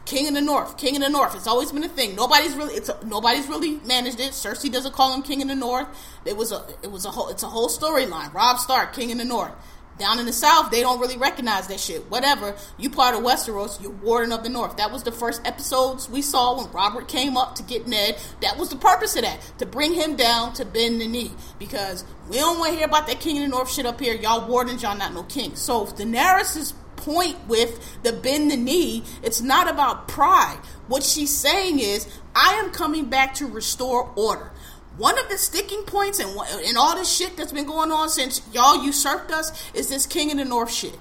King 0.06 0.26
in 0.28 0.34
the 0.34 0.42
north, 0.42 0.78
king 0.78 0.96
in 0.96 1.02
the 1.02 1.10
north. 1.10 1.36
It's 1.36 1.48
always 1.48 1.72
been 1.72 1.84
a 1.84 1.90
thing. 1.90 2.16
Nobody's 2.16 2.56
really, 2.56 2.74
it's 2.74 2.90
a, 2.90 2.98
nobody's 3.06 3.48
really 3.48 3.80
managed 3.86 4.20
it. 4.20 4.32
Cersei 4.32 4.72
doesn't 4.72 4.94
call 4.94 5.14
him 5.14 5.22
king 5.22 5.42
in 5.42 5.48
the 5.48 5.56
north. 5.56 5.88
It 6.26 6.36
was 6.36 6.52
a, 6.52 6.66
it 6.82 6.92
was 6.92 7.06
a 7.06 7.12
whole, 7.12 7.30
it's 7.30 7.44
a 7.44 7.48
whole 7.48 7.70
storyline. 7.70 8.34
Robb 8.34 8.58
Stark, 8.58 8.94
king 8.94 9.10
in 9.10 9.18
the 9.18 9.26
north. 9.26 9.54
Down 10.00 10.18
in 10.18 10.26
the 10.26 10.34
South, 10.34 10.72
they 10.72 10.80
don't 10.80 11.00
really 11.02 11.18
recognize 11.18 11.68
that 11.68 11.80
shit. 11.80 12.10
Whatever. 12.10 12.56
You 12.78 12.90
part 12.90 13.16
of 13.16 13.22
Westeros, 13.22 13.82
you're 13.82 13.92
Warden 13.92 14.32
of 14.32 14.44
the 14.44 14.50
North. 14.50 14.78
That 14.78 14.92
was 14.92 15.04
the 15.04 15.12
first 15.12 15.42
episodes 15.46 16.10
we 16.10 16.22
saw 16.22 16.58
when 16.58 16.72
Robert 16.72 17.10
came 17.10 17.36
up 17.36 17.56
to 17.56 17.64
get 17.64 17.86
Ned. 17.86 18.18
That 18.42 18.58
was 18.58 18.70
the 18.70 18.78
purpose 18.78 19.18
of 19.18 19.24
that. 19.24 19.42
To 19.58 19.66
bring 19.66 19.94
him 19.94 20.16
down 20.16 20.54
to 20.54 20.64
bend 20.64 21.02
the 21.02 21.08
knee. 21.08 21.32
Because 21.60 22.06
we 22.30 22.38
don't 22.38 22.60
want 22.60 22.72
to 22.72 22.78
hear 22.78 22.88
about 22.88 23.08
that 23.08 23.20
King 23.20 23.40
of 23.40 23.44
the 23.44 23.50
North 23.50 23.72
shit 23.72 23.86
up 23.86 24.00
here. 24.00 24.14
Y'all 24.14 24.48
wardens, 24.48 24.84
y'all 24.84 24.98
not 24.98 25.14
no 25.14 25.24
king. 25.24 25.56
So 25.58 25.84
if 25.84 25.98
Daenerys' 25.98 26.74
point 26.96 27.38
with 27.48 28.02
the 28.04 28.14
bend 28.14 28.52
the 28.52 28.58
knee, 28.58 29.04
it's 29.22 29.42
not 29.42 29.70
about 29.70 30.08
pride. 30.08 30.60
What 30.88 31.04
she's 31.04 31.36
saying 31.36 31.80
is, 31.80 32.08
I 32.34 32.54
am 32.54 32.72
coming 32.72 33.06
back 33.06 33.34
to 33.36 33.48
restore 33.48 34.12
order 34.16 34.52
one 35.00 35.18
of 35.18 35.30
the 35.30 35.38
sticking 35.38 35.84
points 35.84 36.20
and 36.20 36.30
and 36.66 36.78
all 36.78 36.96
this 36.96 37.12
shit 37.12 37.38
that's 37.38 37.54
been 37.54 37.66
going 37.66 37.92
on 37.92 38.10
since 38.10 38.42
y'all 38.54 38.84
usurped 38.84 39.32
us 39.32 39.72
is 39.74 39.88
this 39.88 40.06
king 40.06 40.30
of 40.32 40.38
the 40.38 40.46
north 40.46 40.72
shit. 40.72 41.00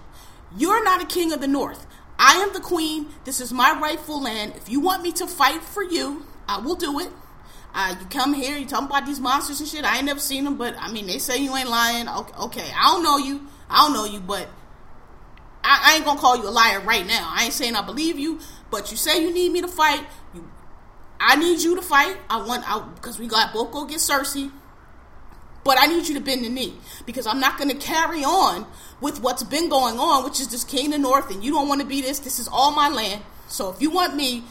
You're 0.57 0.83
not 0.85 1.03
a 1.03 1.07
king 1.07 1.33
of 1.33 1.41
the 1.41 1.49
north. 1.49 1.85
I 2.19 2.37
am 2.37 2.53
the 2.53 2.61
queen. 2.61 3.09
This 3.25 3.41
is 3.41 3.53
my 3.53 3.79
rightful 3.81 4.23
land. 4.23 4.55
If 4.57 4.69
you 4.69 4.81
want 4.81 5.03
me 5.03 5.13
to 5.13 5.27
fight 5.27 5.63
for 5.63 5.83
you, 5.83 6.25
I 6.49 6.61
will 6.61 6.77
do 6.77 7.01
it. 7.01 7.11
Uh, 7.75 7.97
you 8.01 8.07
come 8.07 8.33
here, 8.35 8.57
you 8.57 8.67
talking 8.67 8.87
about 8.87 9.05
these 9.05 9.21
monsters 9.21 9.61
and 9.61 9.69
shit. 9.69 9.85
I 9.85 9.97
ain't 9.97 10.07
never 10.07 10.21
seen 10.21 10.45
them, 10.45 10.57
but 10.57 10.75
I 10.79 10.91
mean, 10.91 11.07
they 11.07 11.19
say 11.19 11.39
you 11.39 11.55
ain't 11.55 11.69
lying. 11.69 12.09
Okay, 12.09 12.39
okay. 12.39 12.71
I 12.75 12.87
don't 12.93 13.03
know 13.03 13.19
you. 13.19 13.47
I 13.69 13.85
don't 13.85 13.93
know 13.93 14.05
you, 14.05 14.21
but 14.21 14.49
I, 15.63 15.93
I 15.93 15.97
ain't 15.97 16.05
gonna 16.05 16.19
call 16.21 16.37
you 16.37 16.49
a 16.49 16.51
liar 16.51 16.81
right 16.81 17.07
now. 17.07 17.31
I 17.37 17.45
ain't 17.45 17.53
saying 17.53 17.77
I 17.77 17.83
believe 17.83 18.19
you, 18.19 18.41
but 18.71 18.91
you 18.91 18.97
say 18.97 19.23
you 19.23 19.33
need 19.33 19.53
me 19.53 19.61
to 19.61 19.69
fight. 19.69 20.05
I 21.21 21.37
need 21.37 21.61
you 21.61 21.75
to 21.77 21.83
fight. 21.83 22.17
I 22.31 22.43
want 22.43 22.69
out 22.69 22.95
because 22.95 23.19
we 23.19 23.27
got 23.27 23.53
both 23.53 23.73
go 23.73 23.85
get 23.85 23.99
Cersei. 23.99 24.51
But 25.65 25.77
I 25.79 25.87
need 25.87 26.09
you 26.09 26.15
to 26.15 26.21
bend 26.21 26.45
the 26.45 26.49
knee 26.49 26.75
because 27.05 27.27
I'm 27.27 27.41
not 27.41 27.59
going 27.59 27.69
to 27.69 27.77
carry 27.77 28.25
on 28.25 28.67
with 29.01 29.21
what's 29.21 29.43
been 29.43 29.69
going 29.69 29.99
on, 29.99 30.25
which 30.25 30.41
is 30.41 30.49
this 30.49 30.65
king 30.65 30.95
of 30.95 31.01
north, 31.01 31.31
and 31.31 31.45
you 31.45 31.51
don't 31.51 31.69
want 31.69 31.81
to 31.81 31.87
be 31.87 32.01
this. 32.01 32.21
This 32.21 32.39
is 32.39 32.49
all 32.49 32.71
my 32.71 32.89
land. 32.89 33.23
So 33.49 33.69
if 33.71 33.83
you 33.83 33.91
want 33.91 34.15
me, 34.15 34.45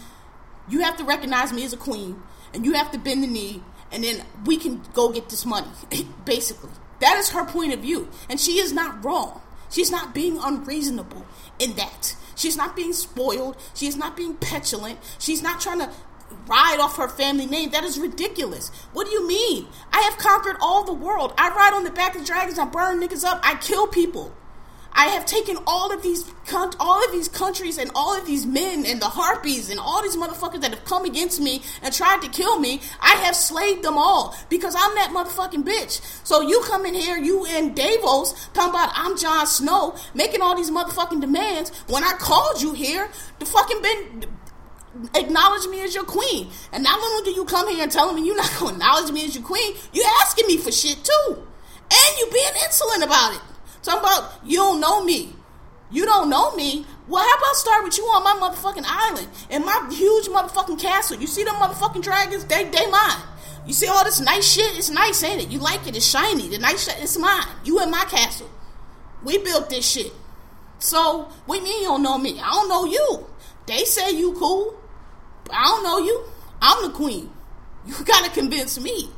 you 0.70 0.82
have 0.82 0.98
to 0.98 1.04
recognize 1.04 1.52
me 1.54 1.64
as 1.66 1.74
a 1.74 1.78
queen, 1.78 2.22
and 2.54 2.66
you 2.66 2.74
have 2.74 2.92
to 2.92 3.00
bend 3.00 3.24
the 3.24 3.28
knee, 3.28 3.64
and 3.92 4.04
then 4.04 4.26
we 4.46 4.58
can 4.58 4.82
go 4.94 5.10
get 5.10 5.30
this 5.30 5.46
money. 5.46 5.70
Basically, 6.26 6.70
that 7.00 7.18
is 7.18 7.30
her 7.30 7.46
point 7.46 7.74
of 7.74 7.80
view, 7.80 8.10
and 8.30 8.40
she 8.40 8.60
is 8.60 8.74
not 8.74 9.04
wrong. 9.04 9.42
She's 9.70 9.92
not 9.92 10.14
being 10.14 10.38
unreasonable 10.42 11.26
in 11.60 11.76
that. 11.76 12.16
She's 12.36 12.56
not 12.56 12.76
being 12.76 12.94
spoiled. 12.94 13.58
She 13.74 13.88
is 13.88 13.98
not 13.98 14.16
being 14.16 14.36
petulant. 14.36 15.00
She's 15.18 15.42
not 15.42 15.60
trying 15.60 15.80
to 15.80 15.92
ride 16.48 16.80
off 16.80 16.98
her 16.98 17.08
family 17.08 17.46
name. 17.46 17.72
That 17.72 17.84
is 17.84 18.00
ridiculous. 18.00 18.70
What 18.94 19.08
do 19.08 19.14
you 19.14 19.28
mean? 19.28 19.68
I 19.92 20.02
have 20.02 20.18
conquered 20.18 20.58
all 20.62 20.84
the 20.84 20.94
world. 20.94 21.34
I 21.38 21.50
ride 21.50 21.74
on 21.74 21.84
the 21.84 21.92
back 21.92 22.16
of 22.16 22.26
dragons. 22.26 22.60
I 22.60 22.66
burn 22.66 23.02
niggas 23.02 23.24
up. 23.24 23.40
I 23.44 23.56
kill 23.56 23.88
people. 23.88 24.34
I 24.98 25.10
have 25.10 25.28
taken 25.28 25.58
all 25.68 25.94
of 25.94 26.02
these 26.02 26.26
all 26.80 27.06
of 27.06 27.12
these 27.12 27.28
countries 27.28 27.78
and 27.78 27.92
all 27.94 28.18
of 28.18 28.26
these 28.26 28.48
men 28.48 28.84
and 28.86 29.00
the 29.00 29.06
harpies 29.06 29.70
and 29.70 29.80
all 29.80 30.02
these 30.02 30.16
motherfuckers 30.16 30.62
that 30.62 30.72
have 30.72 30.86
come 30.86 31.06
against 31.06 31.40
me 31.40 31.62
and 31.84 31.94
tried 31.94 32.22
to 32.24 32.30
kill 32.30 32.58
me. 32.58 32.82
I 33.00 33.16
have 33.16 33.36
slayed 33.36 33.84
them 33.84 33.96
all 33.96 34.36
because 34.50 34.74
I'm 34.76 34.96
that 34.96 35.12
motherfucking 35.12 35.64
bitch. 35.64 36.02
So 36.26 36.42
you 36.42 36.62
come 36.66 36.86
in 36.88 36.96
here, 36.96 37.18
you 37.18 37.46
and 37.46 37.76
Davos 37.76 38.50
talking 38.54 38.72
about 38.72 38.90
I'm 38.96 39.16
Jon 39.18 39.46
Snow 39.46 39.96
making 40.16 40.42
all 40.42 40.56
these 40.56 40.72
motherfucking 40.72 41.22
demands 41.22 41.70
when 41.88 42.04
I 42.04 42.14
called 42.14 42.62
you 42.62 42.74
here. 42.74 43.10
The 43.38 43.46
fucking 43.46 43.82
been 43.84 44.37
acknowledge 45.16 45.68
me 45.68 45.82
as 45.82 45.96
your 45.96 46.04
queen. 46.04 46.50
And 46.72 46.84
not 46.84 47.00
only 47.00 47.24
do 47.24 47.36
you 47.36 47.46
come 47.46 47.68
here 47.70 47.84
and 47.84 47.92
tell 47.92 48.14
me 48.14 48.26
you're 48.26 48.36
not 48.36 48.52
going 48.60 48.76
to 48.76 48.82
acknowledge 48.82 49.12
me 49.12 49.26
as 49.26 49.36
your 49.36 49.44
queen, 49.44 49.76
you're 49.94 50.06
asking 50.22 50.48
me 50.48 50.58
for 50.58 50.72
shit 50.72 51.04
too. 51.04 51.48
And 51.90 52.18
you 52.20 52.30
being 52.32 52.52
insolent 52.64 53.04
about 53.04 53.34
it. 53.34 53.42
Talking 53.84 54.00
about 54.02 54.34
you 54.46 54.58
don't 54.58 54.80
know 54.80 55.04
me. 55.04 55.34
You 55.90 56.06
don't 56.06 56.30
know 56.30 56.54
me. 56.56 56.86
Well, 57.08 57.24
how 57.24 57.38
about 57.38 57.56
start 57.56 57.84
with 57.86 57.98
you 57.98 58.04
on 58.06 58.24
my 58.24 58.34
motherfucking 58.34 58.84
island 58.86 59.30
and 59.50 59.64
my 59.64 59.88
huge 59.90 60.28
motherfucking 60.28 60.80
castle? 60.80 61.18
You 61.18 61.28
see 61.28 61.46
them 61.46 61.56
motherfucking 61.56 62.04
dragons? 62.04 62.44
They 62.44 62.66
they 62.66 62.92
mine. 62.92 63.22
You 63.66 63.74
see 63.74 63.88
all 63.88 64.04
this 64.04 64.20
nice 64.20 64.50
shit? 64.50 64.78
It's 64.78 64.90
nice, 64.90 65.24
ain't 65.24 65.42
it? 65.42 65.50
You 65.50 65.60
like 65.60 65.88
it? 65.88 65.96
It's 65.96 66.06
shiny. 66.06 66.48
The 66.48 66.58
nice 66.58 66.86
shit, 66.86 67.02
it's 67.02 67.18
mine. 67.18 67.48
You 67.64 67.82
in 67.82 67.92
my 67.92 68.04
castle. 68.06 68.50
We 69.24 69.38
built 69.40 69.70
this 69.70 69.90
shit. 69.90 70.14
So, 70.80 71.30
what 71.46 71.64
mean 71.64 71.82
you 71.82 71.88
don't 71.88 72.04
know 72.04 72.18
me? 72.18 72.40
I 72.40 72.50
don't 72.52 72.70
know 72.70 72.86
you. 72.86 73.28
They 73.66 73.84
say 73.84 74.12
you 74.12 74.34
cool. 74.34 74.76
I 75.52 75.64
don't 75.66 75.84
know 75.84 75.98
you. 76.00 76.24
I'm 76.62 76.84
the 76.84 76.94
queen. 76.94 77.32
You 77.86 77.96
gotta 78.06 78.30
convince 78.32 78.80
me. 78.80 79.10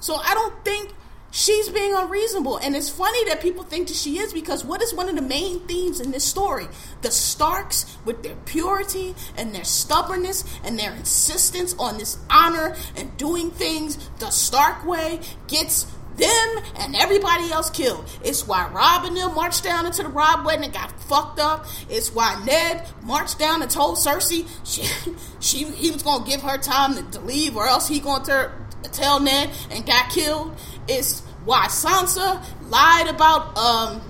So 0.00 0.16
I 0.16 0.34
don't 0.34 0.64
think 0.64 0.92
she's 1.34 1.68
being 1.68 1.94
unreasonable. 1.94 2.58
And 2.58 2.76
it's 2.76 2.88
funny 2.88 3.24
that 3.24 3.42
people 3.42 3.64
think 3.64 3.88
that 3.88 3.96
she 3.96 4.18
is 4.18 4.32
because 4.32 4.64
what 4.64 4.80
is 4.82 4.94
one 4.94 5.08
of 5.08 5.16
the 5.16 5.22
main 5.22 5.60
themes 5.60 6.00
in 6.00 6.12
this 6.12 6.24
story? 6.24 6.68
The 7.02 7.10
Starks, 7.10 7.96
with 8.04 8.22
their 8.22 8.36
purity 8.44 9.14
and 9.36 9.54
their 9.54 9.64
stubbornness 9.64 10.44
and 10.62 10.78
their 10.78 10.94
insistence 10.94 11.74
on 11.78 11.98
this 11.98 12.18
honor 12.30 12.76
and 12.96 13.16
doing 13.16 13.50
things 13.50 14.10
the 14.20 14.30
Stark 14.30 14.86
way, 14.86 15.20
gets 15.48 15.86
them 16.16 16.64
and 16.76 16.94
everybody 16.96 17.50
else 17.50 17.70
killed. 17.70 18.08
It's 18.22 18.46
why 18.46 18.68
Robb 18.68 19.04
and 19.04 19.16
them 19.16 19.34
marched 19.34 19.64
down 19.64 19.86
into 19.86 20.02
the 20.02 20.08
Robb 20.08 20.44
wedding 20.44 20.64
and 20.64 20.72
got 20.72 20.92
fucked 21.02 21.38
up. 21.38 21.66
It's 21.88 22.12
why 22.12 22.42
Ned 22.44 22.86
marched 23.02 23.38
down 23.38 23.62
and 23.62 23.70
told 23.70 23.98
Cersei 23.98 24.48
she, 24.64 24.84
she 25.40 25.64
he 25.64 25.90
was 25.90 26.02
gonna 26.02 26.24
give 26.24 26.42
her 26.42 26.58
time 26.58 26.94
to, 26.96 27.18
to 27.18 27.20
leave 27.24 27.56
or 27.56 27.66
else 27.66 27.88
he 27.88 28.00
gonna 28.00 28.24
ter- 28.24 28.52
tell 28.92 29.20
Ned 29.20 29.50
and 29.70 29.84
got 29.86 30.10
killed. 30.10 30.56
It's 30.88 31.20
why 31.44 31.66
Sansa 31.66 32.42
lied 32.68 33.08
about 33.08 33.56
um, 33.58 34.02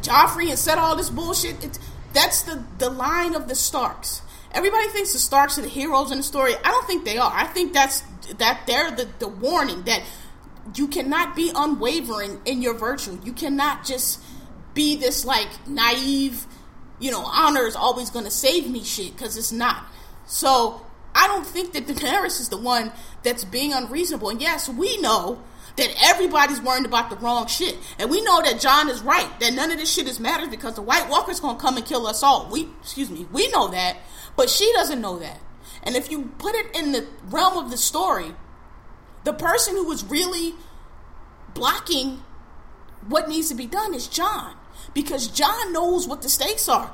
Joffrey 0.00 0.50
and 0.50 0.58
said 0.58 0.78
all 0.78 0.96
this 0.96 1.10
bullshit. 1.10 1.64
It, 1.64 1.78
that's 2.12 2.42
the 2.42 2.62
the 2.78 2.90
line 2.90 3.34
of 3.34 3.48
the 3.48 3.54
Starks. 3.54 4.22
Everybody 4.52 4.88
thinks 4.88 5.14
the 5.14 5.18
Starks 5.18 5.58
are 5.58 5.62
the 5.62 5.68
heroes 5.68 6.10
in 6.10 6.18
the 6.18 6.22
story. 6.22 6.54
I 6.62 6.70
don't 6.70 6.86
think 6.86 7.04
they 7.04 7.16
are. 7.16 7.32
I 7.32 7.46
think 7.46 7.72
that's 7.72 8.02
that 8.38 8.62
they're 8.66 8.90
the, 8.90 9.08
the 9.18 9.28
warning 9.28 9.82
that 9.84 10.02
you 10.74 10.88
cannot 10.88 11.34
be 11.34 11.50
unwavering 11.54 12.40
in 12.44 12.62
your 12.62 12.74
virtue. 12.74 13.18
You 13.24 13.32
cannot 13.32 13.84
just 13.84 14.20
be 14.74 14.96
this 14.96 15.24
like 15.24 15.48
naive, 15.68 16.46
you 16.98 17.10
know, 17.10 17.24
honor 17.24 17.66
is 17.66 17.76
always 17.76 18.10
going 18.10 18.24
to 18.24 18.30
save 18.30 18.70
me 18.70 18.84
shit 18.84 19.16
because 19.16 19.36
it's 19.36 19.52
not. 19.52 19.84
So 20.26 20.86
I 21.14 21.26
don't 21.26 21.46
think 21.46 21.72
that 21.72 21.86
Daenerys 21.86 22.40
is 22.40 22.48
the 22.48 22.56
one 22.56 22.92
that's 23.22 23.44
being 23.44 23.72
unreasonable. 23.72 24.30
And 24.30 24.40
yes, 24.40 24.68
we 24.68 24.98
know 24.98 25.42
that 25.76 25.94
everybody's 26.04 26.60
worried 26.60 26.86
about 26.86 27.10
the 27.10 27.16
wrong 27.16 27.46
shit. 27.46 27.76
And 27.98 28.10
we 28.10 28.22
know 28.22 28.42
that 28.42 28.60
Jon 28.60 28.88
is 28.88 29.02
right, 29.02 29.28
that 29.40 29.54
none 29.54 29.70
of 29.70 29.78
this 29.78 29.92
shit 29.92 30.06
is 30.06 30.20
matters 30.20 30.48
because 30.48 30.74
the 30.74 30.82
White 30.82 31.08
Walker's 31.08 31.40
gonna 31.40 31.58
come 31.58 31.76
and 31.76 31.86
kill 31.86 32.06
us 32.06 32.22
all. 32.22 32.48
We 32.50 32.68
excuse 32.80 33.10
me, 33.10 33.26
we 33.32 33.48
know 33.48 33.68
that, 33.68 33.96
but 34.36 34.50
she 34.50 34.70
doesn't 34.74 35.00
know 35.00 35.18
that. 35.18 35.40
And 35.82 35.96
if 35.96 36.10
you 36.10 36.32
put 36.38 36.54
it 36.54 36.76
in 36.76 36.92
the 36.92 37.06
realm 37.24 37.56
of 37.56 37.70
the 37.70 37.76
story, 37.76 38.34
the 39.24 39.32
person 39.32 39.74
who 39.74 39.84
was 39.84 40.04
really 40.04 40.54
blocking 41.54 42.22
what 43.08 43.28
needs 43.28 43.48
to 43.48 43.54
be 43.54 43.66
done 43.66 43.94
is 43.94 44.06
Jon 44.06 44.56
Because 44.94 45.28
Jon 45.28 45.72
knows 45.72 46.06
what 46.06 46.22
the 46.22 46.28
stakes 46.28 46.68
are. 46.68 46.90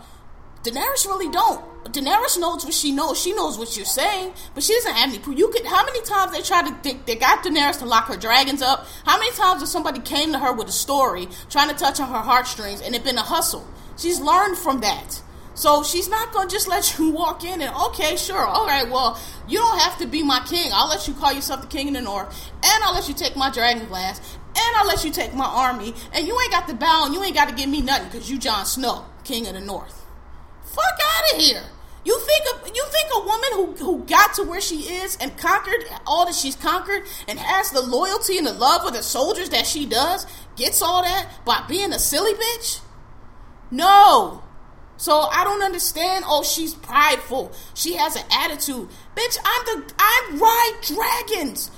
Daenerys 0.62 1.06
really 1.06 1.28
don't. 1.30 1.64
Daenerys 1.84 2.38
knows 2.38 2.64
what 2.64 2.74
she 2.74 2.90
knows. 2.92 3.20
She 3.20 3.32
knows 3.32 3.56
what 3.56 3.76
you're 3.76 3.86
saying, 3.86 4.34
but 4.54 4.62
she 4.62 4.74
doesn't 4.74 4.92
have 4.92 5.08
any 5.08 5.18
proof. 5.18 5.38
You 5.38 5.48
could. 5.48 5.64
How 5.64 5.84
many 5.84 6.02
times 6.02 6.32
they 6.32 6.42
tried 6.42 6.66
to? 6.66 6.76
They, 6.82 6.98
they 7.06 7.14
got 7.14 7.44
Daenerys 7.44 7.78
to 7.78 7.86
lock 7.86 8.06
her 8.06 8.16
dragons 8.16 8.60
up. 8.60 8.86
How 9.04 9.18
many 9.18 9.30
times 9.32 9.60
has 9.60 9.70
somebody 9.70 10.00
came 10.00 10.32
to 10.32 10.38
her 10.38 10.52
with 10.52 10.68
a 10.68 10.72
story 10.72 11.28
trying 11.48 11.70
to 11.70 11.76
touch 11.76 12.00
on 12.00 12.08
her 12.08 12.18
heartstrings, 12.18 12.80
and 12.82 12.94
it 12.94 13.04
been 13.04 13.16
a 13.16 13.22
hustle? 13.22 13.66
She's 13.96 14.20
learned 14.20 14.58
from 14.58 14.80
that. 14.80 15.22
So 15.58 15.82
she's 15.82 16.08
not 16.08 16.32
gonna 16.32 16.48
just 16.48 16.68
let 16.68 16.96
you 16.96 17.10
walk 17.22 17.42
in 17.42 17.60
and 17.60 17.74
okay, 17.86 18.16
sure, 18.16 18.46
all 18.46 18.64
right, 18.64 18.88
well, 18.88 19.20
you 19.48 19.58
don't 19.58 19.80
have 19.80 19.98
to 19.98 20.06
be 20.06 20.22
my 20.22 20.38
king. 20.46 20.70
I'll 20.72 20.88
let 20.88 21.08
you 21.08 21.14
call 21.14 21.32
yourself 21.32 21.62
the 21.62 21.66
king 21.66 21.88
in 21.88 21.94
the 21.94 22.00
north, 22.00 22.52
and 22.62 22.84
I'll 22.84 22.94
let 22.94 23.08
you 23.08 23.14
take 23.14 23.34
my 23.34 23.50
dragon 23.50 23.84
glass, 23.88 24.20
and 24.50 24.76
I'll 24.76 24.86
let 24.86 25.04
you 25.04 25.10
take 25.10 25.34
my 25.34 25.46
army, 25.46 25.94
and 26.12 26.28
you 26.28 26.40
ain't 26.40 26.52
got 26.52 26.68
to 26.68 26.74
bow 26.74 27.06
and 27.06 27.12
you 27.14 27.24
ain't 27.24 27.34
got 27.34 27.48
to 27.48 27.54
give 27.56 27.68
me 27.68 27.80
nothing 27.80 28.08
because 28.08 28.30
you 28.30 28.38
Jon 28.38 28.66
Snow, 28.66 29.04
king 29.24 29.48
of 29.48 29.54
the 29.54 29.60
north. 29.60 30.06
Fuck 30.62 30.84
out 30.84 31.34
of 31.34 31.40
here. 31.40 31.64
You 32.04 32.20
think 32.20 32.44
a, 32.54 32.68
you 32.72 32.86
think 32.90 33.08
a 33.16 33.26
woman 33.26 33.50
who, 33.54 33.84
who 33.84 34.04
got 34.04 34.34
to 34.34 34.44
where 34.44 34.60
she 34.60 34.76
is 34.76 35.16
and 35.20 35.36
conquered 35.36 35.84
all 36.06 36.24
that 36.26 36.36
she's 36.36 36.54
conquered 36.54 37.02
and 37.26 37.36
has 37.36 37.72
the 37.72 37.82
loyalty 37.82 38.38
and 38.38 38.46
the 38.46 38.52
love 38.52 38.86
of 38.86 38.92
the 38.92 39.02
soldiers 39.02 39.50
that 39.50 39.66
she 39.66 39.86
does 39.86 40.24
gets 40.54 40.80
all 40.82 41.02
that 41.02 41.28
by 41.44 41.64
being 41.68 41.92
a 41.92 41.98
silly 41.98 42.34
bitch? 42.34 42.80
No. 43.72 44.44
So 44.98 45.20
I 45.20 45.44
don't 45.44 45.62
understand. 45.62 46.24
Oh, 46.26 46.42
she's 46.42 46.74
prideful. 46.74 47.52
She 47.72 47.94
has 47.94 48.16
an 48.16 48.24
attitude. 48.30 48.88
Bitch, 49.14 49.38
I'm 49.44 49.64
the 49.64 49.94
I 49.98 50.28
ride 50.34 50.80
dragons. 50.82 51.70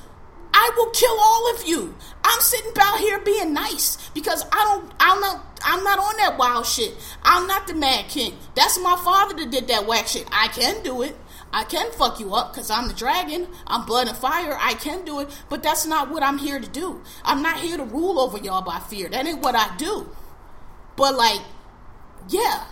I 0.53 0.71
will 0.77 0.91
kill 0.91 1.17
all 1.19 1.55
of 1.55 1.67
you. 1.67 1.95
I'm 2.25 2.41
sitting 2.41 2.73
out 2.81 2.99
here 2.99 3.21
being 3.21 3.53
nice 3.55 4.11
because 4.11 4.45
I 4.51 4.65
don't 4.65 4.93
I'm 4.99 5.21
not 5.21 5.61
I'm 5.63 5.85
not 5.85 5.99
on 5.99 6.17
that 6.17 6.39
wild 6.39 6.67
shit. 6.67 6.95
I'm 7.23 7.47
not 7.47 7.69
the 7.69 7.75
mad 7.75 8.09
king. 8.09 8.37
That's 8.55 8.81
my 8.81 8.97
father 9.05 9.37
that 9.37 9.51
did 9.51 9.69
that 9.69 9.87
whack 9.87 10.07
shit. 10.09 10.27
I 10.33 10.49
can 10.49 10.83
do 10.83 11.03
it. 11.03 11.17
I 11.53 11.65
can 11.65 11.91
fuck 11.93 12.21
you 12.21 12.35
up 12.35 12.53
because 12.53 12.71
I'm 12.71 12.89
the 12.89 12.95
dragon. 12.95 13.49
I'm 13.67 13.85
blood 13.85 14.09
and 14.09 14.17
fire. 14.17 14.57
I 14.59 14.75
can 14.75 15.05
do 15.05 15.21
it, 15.21 15.29
but 15.49 15.63
that's 15.63 15.85
not 15.87 16.11
what 16.11 16.23
I'm 16.23 16.39
here 16.39 16.61
to 16.61 16.69
do. 16.69 17.03
I'm 17.25 17.43
not 17.43 17.59
here 17.59 17.77
to 17.77 17.85
rule 17.85 18.19
over 18.19 18.39
y'all 18.39 18.63
by 18.63 18.79
fear. 18.79 19.09
That 19.09 19.27
ain't 19.27 19.43
what 19.43 19.57
I 19.57 19.77
do. 19.77 20.09
But 20.97 21.17
like, 21.17 21.41
yeah, 22.29 22.65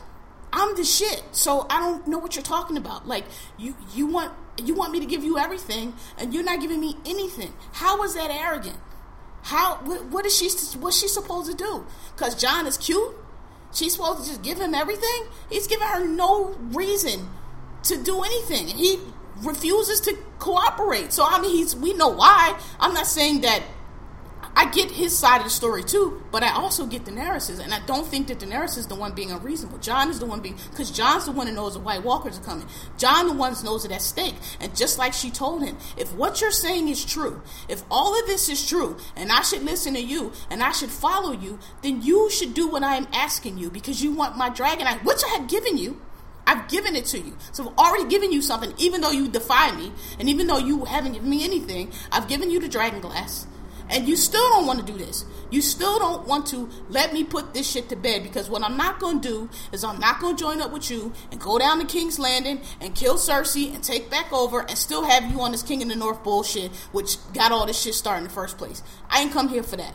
I'm 0.53 0.77
the 0.77 0.85
shit. 0.85 1.23
So 1.33 1.67
I 1.69 1.81
don't 1.81 2.07
know 2.07 2.19
what 2.19 2.37
you're 2.37 2.43
talking 2.43 2.77
about. 2.77 3.07
Like 3.07 3.25
you 3.57 3.77
you 3.95 4.07
want 4.07 4.33
you 4.63 4.75
want 4.75 4.93
me 4.93 5.01
to 5.01 5.07
give 5.07 5.25
you 5.25 5.39
everything 5.39 5.95
and 6.17 6.33
you're 6.33 6.45
not 6.45 6.61
giving 6.61 6.81
me 6.81 6.97
anything. 7.07 7.53
How 7.73 8.03
is 8.03 8.15
that 8.15 8.31
arrogant? 8.31 8.79
How 9.43 9.77
what, 9.85 10.07
what 10.07 10.27
is 10.27 10.37
she 10.37 10.49
what's 10.79 10.99
she 10.99 11.09
supposed 11.09 11.51
to 11.51 11.57
do? 11.57 11.87
Cuz 12.17 12.35
Jon 12.35 12.67
is 12.67 12.77
cute? 12.77 13.15
She's 13.73 13.93
supposed 13.93 14.25
to 14.25 14.29
just 14.31 14.43
give 14.43 14.59
him 14.59 14.75
everything? 14.75 15.27
He's 15.51 15.67
giving 15.67 15.87
her 15.87 16.07
no 16.07 16.57
reason 16.73 17.29
to 17.85 18.03
do 18.03 18.23
anything. 18.23 18.69
He 18.69 18.99
refuses 19.43 20.01
to 20.03 20.17
cooperate. 20.39 21.13
So 21.13 21.25
I 21.25 21.41
mean 21.41 21.57
he's 21.57 21.77
we 21.77 21.93
know 21.95 22.09
why. 22.09 22.59
I'm 22.81 22.95
not 22.95 23.07
saying 23.07 23.43
that 23.43 23.63
I 24.59 24.65
get 24.65 24.91
his 24.91 25.17
side 25.17 25.39
of 25.39 25.45
the 25.45 25.51
story 25.51 25.85
too, 25.85 26.21
but 26.33 26.43
I 26.43 26.51
also 26.51 26.85
get 26.85 27.05
Daenerys's, 27.05 27.61
and 27.61 27.73
I 27.73 27.79
don't 27.87 28.05
think 28.05 28.27
that 28.27 28.41
Daenerys 28.41 28.77
is 28.77 28.89
the 28.89 28.97
one 28.97 29.13
being 29.15 29.31
unreasonable. 29.31 29.79
Jon 29.79 30.11
is 30.11 30.19
the 30.19 30.27
one 30.27 30.41
being, 30.41 30.59
because 30.71 30.91
Jon's 30.91 31.27
the 31.27 31.31
one 31.31 31.47
that 31.47 31.53
knows 31.53 31.75
the 31.75 31.79
White 31.79 32.03
Walkers 32.03 32.41
are 32.41 32.43
coming. 32.43 32.67
Jon 32.97 33.29
the 33.29 33.35
one 33.35 33.53
that 33.53 33.63
knows 33.63 33.85
it 33.85 33.93
at 33.93 34.03
stake, 34.03 34.35
and 34.59 34.77
just 34.77 34.99
like 34.99 35.13
she 35.13 35.31
told 35.31 35.63
him, 35.63 35.77
if 35.97 36.13
what 36.13 36.41
you're 36.41 36.51
saying 36.51 36.89
is 36.89 37.05
true, 37.05 37.41
if 37.69 37.85
all 37.89 38.19
of 38.19 38.27
this 38.27 38.49
is 38.49 38.69
true, 38.69 38.97
and 39.15 39.31
I 39.31 39.43
should 39.43 39.63
listen 39.63 39.95
to 39.95 40.03
you, 40.03 40.33
and 40.51 40.61
I 40.61 40.73
should 40.73 40.91
follow 40.91 41.31
you, 41.31 41.61
then 41.83 42.03
you 42.03 42.29
should 42.29 42.53
do 42.53 42.67
what 42.67 42.83
I 42.83 42.97
am 42.97 43.07
asking 43.13 43.59
you, 43.59 43.71
because 43.71 44.03
you 44.03 44.11
want 44.11 44.37
my 44.37 44.49
dragon, 44.49 44.89
which 45.05 45.23
I 45.25 45.37
have 45.37 45.49
given 45.49 45.79
you. 45.79 46.01
I've 46.49 46.67
given 46.67 46.97
it 46.97 47.05
to 47.07 47.21
you. 47.21 47.37
So 47.53 47.69
I've 47.69 47.79
already 47.79 48.09
given 48.09 48.33
you 48.33 48.43
something, 48.43 48.75
even 48.79 49.03
though 49.03 49.13
you 49.13 49.29
defy 49.29 49.71
me, 49.77 49.93
and 50.19 50.29
even 50.29 50.49
though 50.49 50.59
you 50.59 50.85
haven't 50.85 51.13
given 51.13 51.31
me 51.31 51.45
anything, 51.45 51.93
I've 52.11 52.27
given 52.27 52.51
you 52.51 52.59
the 52.59 52.69
dragon 52.69 53.01
glass. 53.01 53.47
And 53.91 54.07
you 54.07 54.17
still 54.17 54.47
don't 54.51 54.67
want 54.67 54.85
to 54.85 54.93
do 54.93 54.99
this. 54.99 55.25
You 55.51 55.63
still 55.63 55.99
don't 55.99 56.27
want 56.27 56.47
to 56.49 56.69
let 56.91 57.15
me 57.15 57.25
put 57.25 57.55
this 57.55 57.71
shit 57.71 57.89
to 57.89 57.97
bed 57.97 58.23
because 58.23 58.51
what 58.51 58.63
I'm 58.63 58.77
not 58.77 59.01
going 59.01 59.21
to 59.23 59.29
do 59.29 59.51
is 59.73 59.83
I'm 59.83 59.99
not 59.99 60.21
going 60.21 60.37
to 60.37 60.43
join 60.43 60.61
up 60.61 60.73
with 60.73 60.91
you 60.91 61.13
and 61.33 61.41
go 61.41 61.59
down 61.59 61.79
to 61.79 61.87
King's 61.87 62.19
Landing 62.19 62.61
and 62.81 62.95
kill 62.95 63.17
Cersei 63.17 63.75
and 63.75 63.83
take 63.83 64.11
back 64.11 64.31
over 64.33 64.61
and 64.61 64.77
still 64.77 65.05
have 65.05 65.31
you 65.31 65.41
on 65.41 65.53
this 65.53 65.63
King 65.63 65.81
in 65.81 65.89
the 65.89 65.97
North 65.97 66.23
bullshit, 66.23 66.71
which 66.93 67.17
got 67.33 67.51
all 67.51 67.65
this 67.65 67.81
shit 67.81 67.95
started 67.95 68.19
in 68.19 68.25
the 68.25 68.35
first 68.35 68.59
place. 68.59 68.83
I 69.09 69.23
ain't 69.23 69.33
come 69.33 69.49
here 69.49 69.63
for 69.63 69.77
that. 69.77 69.95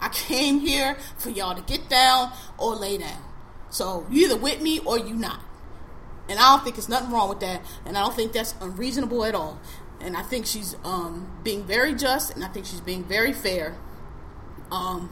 I 0.00 0.08
came 0.08 0.60
here 0.60 0.96
for 1.18 1.28
y'all 1.28 1.54
to 1.54 1.62
get 1.62 1.88
down 1.90 2.32
or 2.56 2.74
lay 2.74 2.96
down. 2.98 3.22
So 3.68 4.06
you 4.10 4.26
either 4.26 4.36
with 4.36 4.62
me 4.62 4.78
or 4.80 4.98
you 4.98 5.14
not. 5.14 5.40
And 6.28 6.38
I 6.38 6.54
don't 6.54 6.64
think 6.64 6.76
there's 6.76 6.88
nothing 6.88 7.10
wrong 7.10 7.28
with 7.28 7.40
that. 7.40 7.62
And 7.84 7.96
I 7.96 8.00
don't 8.00 8.14
think 8.14 8.32
that's 8.32 8.54
unreasonable 8.60 9.24
at 9.24 9.34
all 9.34 9.60
and 10.02 10.16
I 10.16 10.22
think 10.22 10.46
she's 10.46 10.76
um, 10.84 11.30
being 11.42 11.64
very 11.64 11.94
just, 11.94 12.34
and 12.34 12.44
I 12.44 12.48
think 12.48 12.66
she's 12.66 12.80
being 12.80 13.04
very 13.04 13.32
fair. 13.32 13.76
Um, 14.70 15.10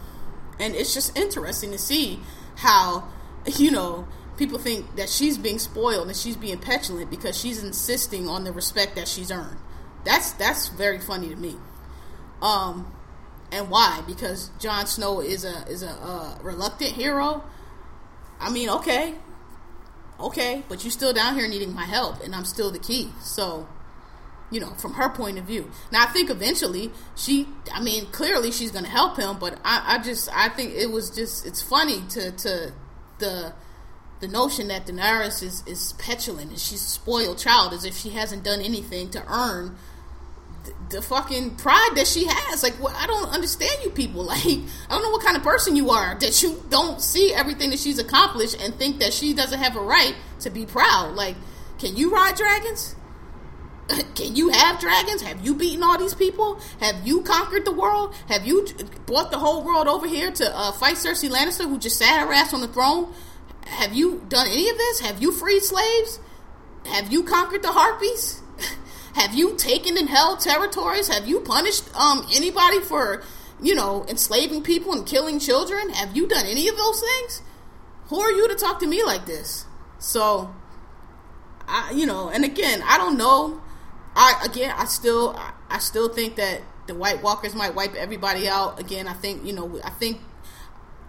and 0.59 0.74
it's 0.74 0.95
just 0.95 1.16
interesting 1.16 1.70
to 1.72 1.78
see 1.78 2.20
how 2.57 3.09
you 3.47 3.70
know 3.70 4.07
people 4.36 4.59
think 4.59 4.97
that 4.97 5.09
she's 5.09 5.36
being 5.36 5.59
spoiled 5.59 6.07
and 6.07 6.16
she's 6.16 6.36
being 6.36 6.59
petulant 6.59 7.11
because 7.11 7.38
she's 7.38 7.62
insisting 7.62 8.28
on 8.28 8.45
the 8.45 8.53
respect 8.53 8.97
that 8.97 9.07
she's 9.07 9.30
earned. 9.30 9.59
That's 10.05 10.32
that's 10.32 10.68
very 10.68 10.99
funny 10.99 11.28
to 11.28 11.36
me. 11.36 11.57
Um, 12.41 12.93
and 13.53 13.68
why? 13.68 14.03
Because 14.07 14.51
Jon 14.59 14.86
Snow 14.86 15.20
is 15.20 15.45
a 15.45 15.66
is 15.66 15.82
a 15.82 16.38
reluctant 16.43 16.93
hero. 16.93 17.45
I 18.38 18.51
mean, 18.51 18.70
okay, 18.70 19.14
okay, 20.18 20.62
but 20.68 20.84
you're 20.84 20.91
still 20.91 21.12
down 21.12 21.34
here 21.34 21.47
needing 21.47 21.74
my 21.74 21.84
help, 21.84 22.22
and 22.22 22.34
I'm 22.34 22.47
still 22.47 22.70
the 22.70 22.78
key. 22.78 23.11
So 23.20 23.68
you 24.51 24.61
know, 24.61 24.70
from 24.74 24.94
her 24.94 25.09
point 25.09 25.38
of 25.38 25.44
view. 25.44 25.70
Now, 25.92 26.03
I 26.03 26.07
think 26.07 26.28
eventually 26.28 26.90
she, 27.16 27.46
I 27.72 27.80
mean, 27.80 28.07
clearly 28.07 28.51
she's 28.51 28.70
going 28.70 28.84
to 28.84 28.90
help 28.90 29.16
him, 29.16 29.38
but 29.38 29.59
I, 29.64 29.96
I 29.96 30.03
just, 30.03 30.28
I 30.34 30.48
think 30.48 30.74
it 30.74 30.90
was 30.90 31.11
just, 31.11 31.46
it's 31.46 31.62
funny 31.62 32.03
to, 32.11 32.32
to 32.32 32.72
the, 33.18 33.53
the 34.20 34.28
notion 34.28 34.68
that 34.68 34.86
Daenerys 34.86 35.42
is, 35.42 35.62
is 35.66 35.92
petulant 35.94 36.51
and 36.51 36.59
she's 36.59 36.82
a 36.82 36.88
spoiled 36.88 37.38
child 37.38 37.72
as 37.72 37.84
if 37.84 37.96
she 37.96 38.11
hasn't 38.11 38.42
done 38.42 38.61
anything 38.61 39.11
to 39.11 39.24
earn 39.28 39.76
the, 40.64 40.96
the 40.96 41.03
fucking 41.03 41.57
pride 41.57 41.92
that 41.94 42.09
she 42.09 42.26
has. 42.26 42.62
Like, 42.62 42.82
well, 42.82 42.94
I 42.96 43.07
don't 43.07 43.30
understand 43.30 43.84
you 43.84 43.90
people. 43.90 44.24
Like, 44.30 44.44
I 44.44 44.62
don't 44.90 45.03
know 45.03 45.11
what 45.11 45.24
kind 45.24 45.36
of 45.36 45.42
person 45.42 45.76
you 45.76 45.90
are 45.90 46.18
that 46.18 46.42
you 46.42 46.62
don't 46.68 47.01
see 47.01 47.32
everything 47.32 47.70
that 47.70 47.78
she's 47.78 47.98
accomplished 47.98 48.57
and 48.61 48.74
think 48.74 48.98
that 48.98 49.12
she 49.12 49.32
doesn't 49.32 49.59
have 49.59 49.76
a 49.76 49.80
right 49.80 50.14
to 50.40 50.51
be 50.51 50.66
proud. 50.66 51.14
Like, 51.14 51.36
can 51.78 51.96
you 51.96 52.12
ride 52.12 52.34
dragons? 52.34 52.96
Can 54.14 54.36
you 54.36 54.51
have 54.51 54.80
dragons? 54.80 55.22
Have 55.22 55.45
you 55.45 55.55
beaten 55.55 55.82
all 55.82 55.99
these 55.99 56.14
people? 56.14 56.61
Have 56.80 57.07
you 57.07 57.22
conquered 57.22 57.64
the 57.64 57.72
world? 57.72 58.14
Have 58.28 58.47
you 58.47 58.66
brought 59.07 59.30
the 59.30 59.38
whole 59.38 59.64
world 59.64 59.88
over 59.88 60.07
here 60.07 60.30
to 60.30 60.57
uh, 60.57 60.72
fight 60.72 60.97
Cersei 60.97 61.30
Lannister, 61.30 61.68
who 61.68 61.78
just 61.78 61.99
sat 61.99 62.26
her 62.26 62.32
ass 62.32 62.55
on 62.55 62.61
the 62.61 62.68
throne? 62.68 63.12
Have 63.66 63.95
you 63.95 64.24
done 64.28 64.47
any 64.49 64.68
of 64.68 64.76
this? 64.76 65.01
Have 65.01 65.22
you 65.22 65.32
freed 65.32 65.62
slaves? 65.62 66.20
Have 66.86 67.12
you 67.12 67.22
conquered 67.22 67.62
the 67.62 67.72
harpies? 67.72 68.41
have 69.14 69.34
you 69.34 69.57
taken 69.57 69.97
and 69.97 70.09
held 70.09 70.41
territories? 70.41 71.09
Have 71.09 71.28
you 71.28 71.41
punished 71.41 71.95
um, 71.95 72.26
anybody 72.32 72.80
for, 72.80 73.22
you 73.62 73.74
know, 73.74 74.05
enslaving 74.09 74.62
people 74.62 74.93
and 74.93 75.07
killing 75.07 75.38
children? 75.38 75.91
Have 75.91 76.16
you 76.16 76.26
done 76.26 76.47
any 76.47 76.68
of 76.68 76.76
those 76.76 77.01
things? 77.01 77.43
Who 78.07 78.20
are 78.20 78.32
you 78.32 78.49
to 78.49 78.55
talk 78.55 78.80
to 78.80 78.86
me 78.86 79.05
like 79.05 79.26
this? 79.26 79.66
So, 79.99 80.53
I, 81.68 81.93
you 81.93 82.07
know, 82.07 82.28
and 82.30 82.45
again, 82.45 82.82
I 82.84 82.97
don't 82.97 83.16
know 83.16 83.61
I 84.14 84.42
again, 84.44 84.74
I 84.76 84.84
still, 84.86 85.38
I 85.68 85.78
still 85.78 86.08
think 86.08 86.36
that 86.36 86.62
the 86.86 86.94
White 86.94 87.22
Walkers 87.22 87.54
might 87.54 87.74
wipe 87.74 87.94
everybody 87.94 88.48
out. 88.48 88.80
Again, 88.80 89.06
I 89.06 89.12
think 89.12 89.44
you 89.44 89.52
know, 89.52 89.80
I 89.84 89.90
think 89.90 90.20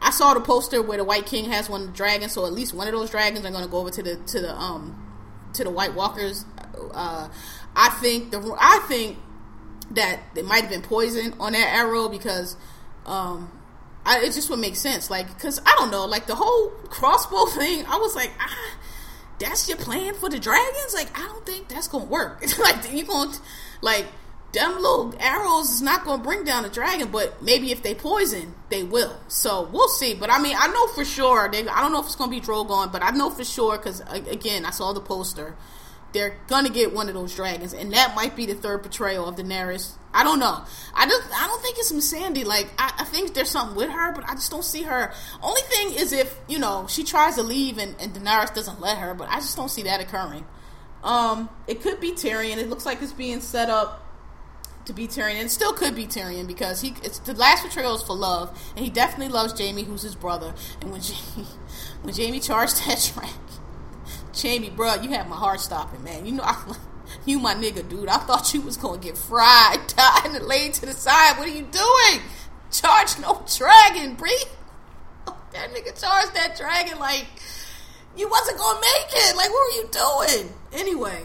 I 0.02 0.12
saw 0.12 0.34
the 0.34 0.41
poster 0.41 0.82
where 0.82 0.97
the 0.97 1.04
White 1.04 1.26
King 1.26 1.49
has 1.52 1.70
one 1.70 1.91
dragons, 1.91 2.34
so 2.34 2.45
at 2.45 2.54
least 2.54 2.74
one 2.74 2.88
of 2.88 2.93
those 2.93 3.10
dragons 3.10 3.45
are 3.45 3.52
going 3.52 3.64
to 3.64 3.70
go 3.70 3.78
over 3.80 3.91
to 3.91 4.04
the 4.04 4.16
to 4.16 4.41
the 4.41 4.56
um 4.56 5.08
to 5.54 5.64
the 5.64 5.70
White 5.70 5.93
Walkers. 5.93 6.45
Uh, 6.93 7.30
I 7.76 7.89
think 8.02 8.32
the 8.32 8.56
I 8.60 8.80
think 8.88 9.18
that 9.91 10.22
it 10.36 10.45
might 10.45 10.62
have 10.62 10.70
been 10.70 10.82
poison 10.82 11.34
on 11.39 11.54
that 11.54 11.68
arrow 11.76 12.08
because 12.08 12.56
um 13.06 13.52
I, 14.06 14.22
it 14.22 14.34
just 14.34 14.49
would 14.49 14.60
make 14.60 14.76
sense. 14.76 15.10
Like, 15.10 15.28
because 15.28 15.60
I 15.66 15.76
don't 15.78 15.91
know, 15.91 16.06
like 16.06 16.28
the 16.28 16.36
whole 16.36 16.70
crossbow 16.89 17.45
thing, 17.58 17.86
I 17.86 17.97
was 17.97 18.16
like, 18.16 18.32
ah, 18.39 18.78
that's 19.42 19.68
your 19.68 19.78
plan 19.78 20.14
for 20.16 20.30
the 20.30 20.39
dragons? 20.39 20.94
Like, 20.94 21.18
I 21.18 21.28
don't 21.28 21.46
think 21.46 21.68
that's 21.68 21.88
gonna 21.88 22.06
work. 22.06 22.44
like, 22.60 22.92
you 22.94 23.06
gonna 23.06 23.36
like 23.82 24.06
them 24.54 24.76
little 24.76 25.14
arrows 25.20 25.70
is 25.70 25.82
not 25.82 26.04
gonna 26.04 26.22
bring 26.22 26.44
down 26.44 26.64
the 26.64 26.70
dragon, 26.70 27.10
but 27.10 27.42
maybe 27.42 27.72
if 27.72 27.84
they 27.84 27.96
poison, 27.96 28.54
they 28.70 28.84
will. 28.84 29.16
So 29.28 29.70
we'll 29.72 29.88
see. 29.88 30.14
But 30.14 30.32
I 30.32 30.42
mean, 30.42 30.56
I 30.58 30.68
know 30.68 30.88
for 30.88 31.06
sure. 31.06 31.50
They, 31.50 31.68
I 31.68 31.82
don't 31.82 31.92
know 31.92 32.00
if 32.00 32.06
it's 32.08 32.16
gonna 32.16 32.32
be 32.32 32.42
Drogon, 32.42 32.92
but 32.92 33.04
I 33.04 33.12
know 33.12 33.30
for 33.30 33.44
sure 33.44 33.78
because 33.78 34.02
again, 34.10 34.66
I 34.66 34.72
saw 34.72 34.94
the 34.94 35.02
poster. 35.02 35.56
They're 36.14 36.38
gonna 36.47 36.70
get 36.70 36.93
one 36.93 37.07
of 37.07 37.14
those 37.14 37.36
dragons, 37.36 37.74
and 37.74 37.93
that 37.93 38.16
might 38.16 38.36
be 38.36 38.45
the 38.45 38.55
third 38.55 38.84
portrayal 38.84 39.28
of 39.28 39.36
Daenerys. 39.36 39.93
I 40.14 40.24
don't 40.24 40.39
know. 40.39 40.64
I 40.93 41.05
just 41.05 41.28
I 41.34 41.47
don't 41.47 41.62
think 41.62 41.78
it's 41.78 41.91
Missandei. 41.91 42.45
Like 42.45 42.68
I, 42.78 42.93
I 42.99 43.03
think 43.05 43.34
there's 43.34 43.49
something 43.49 43.76
with 43.76 43.89
her, 43.89 44.12
but 44.14 44.26
I 44.28 44.34
just 44.34 44.51
don't 44.51 44.66
see 44.66 44.84
her. 44.84 45.14
Only 45.41 45.62
thing 45.62 45.93
is 45.93 46.12
if 46.12 46.38
you 46.47 46.59
know 46.59 46.86
she 46.89 47.03
tries 47.03 47.36
to 47.36 47.43
leave 47.43 47.78
and, 47.78 47.95
and 47.99 48.14
Daenerys 48.14 48.53
doesn't 48.53 48.82
let 48.82 48.97
her, 48.97 49.14
but 49.14 49.30
I 49.30 49.36
just 49.36 49.55
don't 49.55 49.70
see 49.70 49.84
that 49.84 50.01
occurring. 50.01 50.45
Um, 51.03 51.49
it 51.68 51.82
could 51.82 51.99
be 51.99 52.12
Tyrion. 52.12 52.57
It 52.57 52.70
looks 52.70 52.86
like 52.86 53.01
it's 53.01 53.14
being 53.14 53.41
set 53.41 53.70
up 53.70 54.05
to 54.86 54.93
be 54.93 55.07
Tyrion, 55.07 55.36
and 55.36 55.45
it 55.45 55.51
still 55.51 55.74
could 55.74 55.95
be 55.95 56.05
Tyrion 56.05 56.47
because 56.47 56.82
he 56.82 56.93
it's 57.03 57.20
the 57.20 57.34
last 57.34 57.64
betrayal 57.64 57.95
is 57.95 58.01
for 58.01 58.16
love, 58.16 58.59
and 58.76 58.84
he 58.84 58.91
definitely 58.91 59.34
loves 59.34 59.57
Jaime, 59.59 59.84
who's 59.84 60.01
his 60.01 60.16
brother. 60.16 60.53
And 60.82 60.91
when 60.91 61.01
Jaime, 61.01 61.47
when 62.01 62.14
Jaime 62.14 62.39
charged 62.39 62.86
that 62.88 63.12
dragon, 63.14 63.36
Jaime, 64.40 64.70
bro, 64.70 64.96
you 64.96 65.10
had 65.10 65.28
my 65.28 65.36
heart 65.36 65.60
stopping, 65.60 66.04
man. 66.04 66.26
You 66.26 66.34
know, 66.34 66.44
I, 66.44 66.76
you 67.26 67.40
my 67.40 67.54
nigga, 67.54 67.88
dude. 67.88 68.10
I 68.10 68.18
thought 68.18 68.54
you 68.54 68.62
was 68.62 68.78
gonna 68.78 69.02
get 69.02 69.18
fried, 69.18 69.88
died, 69.96 70.26
and 70.26 70.46
laid 70.46 70.74
to 70.76 70.86
the 70.86 70.94
side. 70.94 71.38
What 71.38 71.48
are 71.48 71.52
you 71.52 71.64
doing? 71.64 72.22
Charge 72.72 73.20
no 73.20 73.44
dragon, 73.58 74.16
Bree. 74.18 74.44
That 75.54 75.74
nigga 75.74 76.00
charged 76.00 76.34
that 76.36 76.56
dragon 76.58 76.98
like 76.98 77.28
you 78.16 78.30
wasn't 78.30 78.58
gonna 78.58 78.80
make 78.80 79.10
it. 79.12 79.36
Like, 79.36 79.50
what 79.50 79.74
were 79.74 79.82
you 79.82 79.90
doing? 79.92 80.54
Anyway, 80.74 81.24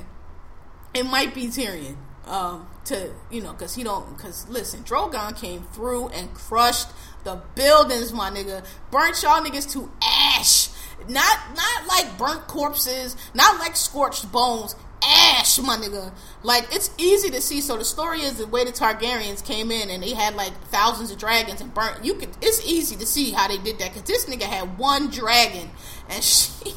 it 0.95 1.05
might 1.05 1.35
be 1.35 1.47
Tyrion. 1.47 1.97
Um, 2.27 2.67
to 2.87 3.13
you 3.31 3.41
know, 3.41 3.53
cause 3.53 3.75
he 3.75 3.85
don't. 3.85 4.19
Cause 4.19 4.49
listen, 4.49 4.83
Drogon 4.83 5.39
came 5.39 5.63
through 5.73 6.09
and 6.09 6.33
crushed 6.35 6.89
the 7.25 7.41
buildings, 7.55 8.13
my 8.13 8.31
nigga. 8.31 8.67
Burnt 8.91 9.23
y'all 9.23 9.45
niggas 9.45 9.71
to 9.73 9.91
ash. 10.03 10.69
Not 11.09 11.39
not 11.55 11.87
like 11.87 12.19
burnt 12.19 12.47
corpses, 12.49 13.17
not 13.35 13.59
like 13.59 13.77
scorched 13.77 14.31
bones. 14.33 14.75
Ash, 15.03 15.59
my 15.61 15.77
nigga. 15.77 16.13
Like 16.43 16.75
it's 16.75 16.91
easy 16.99 17.31
to 17.31 17.41
see. 17.41 17.61
So 17.61 17.77
the 17.77 17.85
story 17.85 18.21
is 18.21 18.39
the 18.39 18.47
way 18.47 18.65
the 18.65 18.73
Targaryens 18.73 19.45
came 19.45 19.71
in 19.71 19.91
and 19.91 20.03
they 20.03 20.15
had 20.15 20.35
like 20.35 20.53
thousands 20.69 21.11
of 21.11 21.19
dragons 21.19 21.61
and 21.61 21.73
burnt. 21.73 22.05
You 22.05 22.15
could. 22.15 22.31
It's 22.41 22.67
easy 22.67 22.97
to 22.97 23.07
see 23.07 23.31
how 23.31 23.47
they 23.47 23.59
did 23.59 23.79
that 23.79 23.93
because 23.93 24.03
this 24.03 24.25
nigga 24.25 24.45
had 24.45 24.79
one 24.79 25.11
dragon 25.11 25.71
and 26.09 26.25
she 26.25 26.75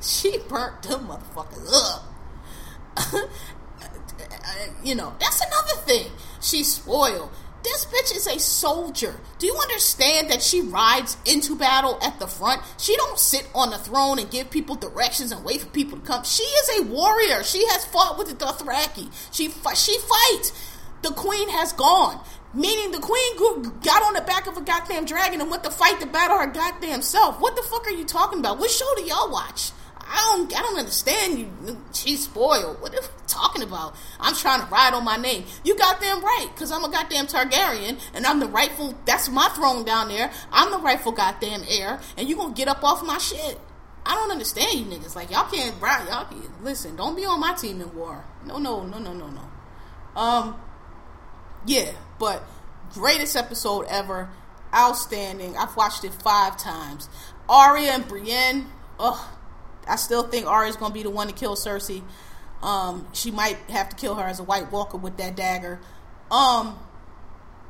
she 0.00 0.38
burnt 0.48 0.82
them 0.82 1.08
motherfuckers 1.08 1.72
up. 1.72 2.04
you 4.84 4.94
know, 4.94 5.14
that's 5.18 5.40
another 5.40 5.80
thing. 5.84 6.12
She's 6.40 6.74
spoiled. 6.74 7.30
This 7.64 7.86
bitch 7.86 8.14
is 8.14 8.26
a 8.26 8.38
soldier. 8.38 9.18
Do 9.38 9.46
you 9.46 9.56
understand 9.56 10.30
that 10.30 10.42
she 10.42 10.60
rides 10.60 11.16
into 11.24 11.56
battle 11.56 11.98
at 12.02 12.20
the 12.20 12.26
front? 12.26 12.60
She 12.78 12.94
don't 12.94 13.18
sit 13.18 13.48
on 13.54 13.70
the 13.70 13.78
throne 13.78 14.18
and 14.18 14.30
give 14.30 14.50
people 14.50 14.74
directions 14.74 15.32
and 15.32 15.42
wait 15.42 15.62
for 15.62 15.68
people 15.68 15.98
to 15.98 16.04
come. 16.04 16.24
She 16.24 16.42
is 16.42 16.78
a 16.78 16.82
warrior. 16.82 17.42
She 17.42 17.66
has 17.68 17.86
fought 17.86 18.18
with 18.18 18.28
the 18.28 18.34
Dothraki. 18.34 19.10
She 19.32 19.48
she 19.48 19.98
fights. 19.98 20.52
The 21.00 21.12
queen 21.12 21.48
has 21.48 21.72
gone. 21.72 22.20
Meaning 22.52 22.92
the 22.92 23.00
queen 23.00 23.36
got 23.80 24.02
on 24.02 24.12
the 24.12 24.20
back 24.20 24.46
of 24.46 24.58
a 24.58 24.60
goddamn 24.60 25.06
dragon 25.06 25.40
and 25.40 25.50
went 25.50 25.64
to 25.64 25.70
fight 25.70 26.00
to 26.00 26.06
battle 26.06 26.38
her 26.38 26.46
goddamn 26.46 27.00
self. 27.00 27.40
What 27.40 27.56
the 27.56 27.62
fuck 27.62 27.86
are 27.86 27.92
you 27.92 28.04
talking 28.04 28.40
about? 28.40 28.58
What 28.58 28.70
show 28.70 28.86
do 28.94 29.04
y'all 29.04 29.30
watch? 29.30 29.72
I 30.06 30.36
don't 30.36 30.56
I 30.56 30.60
don't 30.62 30.78
understand 30.78 31.38
you. 31.38 31.78
She's 31.92 32.24
spoiled. 32.24 32.80
What 32.80 32.92
are 32.92 32.96
you 32.96 33.02
talking 33.26 33.62
about? 33.62 33.94
I'm 34.20 34.34
trying 34.34 34.60
to 34.60 34.66
ride 34.66 34.92
on 34.94 35.04
my 35.04 35.16
name. 35.16 35.44
You 35.64 35.76
got 35.76 36.00
goddamn 36.00 36.22
right, 36.22 36.48
because 36.54 36.70
I'm 36.70 36.84
a 36.84 36.90
goddamn 36.90 37.26
Targaryen, 37.26 38.00
and 38.14 38.26
I'm 38.26 38.40
the 38.40 38.48
rightful. 38.48 38.94
That's 39.04 39.28
my 39.28 39.48
throne 39.48 39.84
down 39.84 40.08
there. 40.08 40.30
I'm 40.52 40.70
the 40.70 40.78
rightful 40.78 41.12
goddamn 41.12 41.62
heir, 41.68 42.00
and 42.16 42.28
you 42.28 42.36
gonna 42.36 42.54
get 42.54 42.68
up 42.68 42.82
off 42.84 43.04
my 43.04 43.18
shit. 43.18 43.58
I 44.06 44.14
don't 44.14 44.30
understand 44.30 44.78
you 44.78 44.84
niggas. 44.84 45.16
Like 45.16 45.30
y'all 45.30 45.50
can't 45.50 45.80
ride. 45.80 46.06
Y'all 46.08 46.26
can't, 46.26 46.62
listen. 46.62 46.96
Don't 46.96 47.16
be 47.16 47.24
on 47.24 47.40
my 47.40 47.54
team 47.54 47.80
in 47.80 47.94
war. 47.94 48.24
No, 48.44 48.58
no, 48.58 48.84
no, 48.84 48.98
no, 48.98 49.12
no, 49.12 49.28
no. 49.28 50.20
Um, 50.20 50.56
yeah, 51.66 51.92
but 52.18 52.42
greatest 52.92 53.36
episode 53.36 53.86
ever. 53.88 54.30
Outstanding. 54.74 55.56
I've 55.56 55.76
watched 55.76 56.04
it 56.04 56.12
five 56.12 56.58
times. 56.58 57.08
Arya 57.48 57.92
and 57.92 58.08
Brienne. 58.08 58.66
Ugh 58.98 59.33
I 59.86 59.96
still 59.96 60.24
think 60.24 60.46
Arya's 60.46 60.76
gonna 60.76 60.94
be 60.94 61.02
the 61.02 61.10
one 61.10 61.28
to 61.28 61.32
kill 61.32 61.56
Cersei. 61.56 62.02
Um, 62.62 63.06
she 63.12 63.30
might 63.30 63.58
have 63.68 63.90
to 63.90 63.96
kill 63.96 64.14
her 64.14 64.24
as 64.24 64.40
a 64.40 64.42
White 64.42 64.72
Walker 64.72 64.96
with 64.96 65.16
that 65.18 65.36
dagger. 65.36 65.80
Um, 66.30 66.78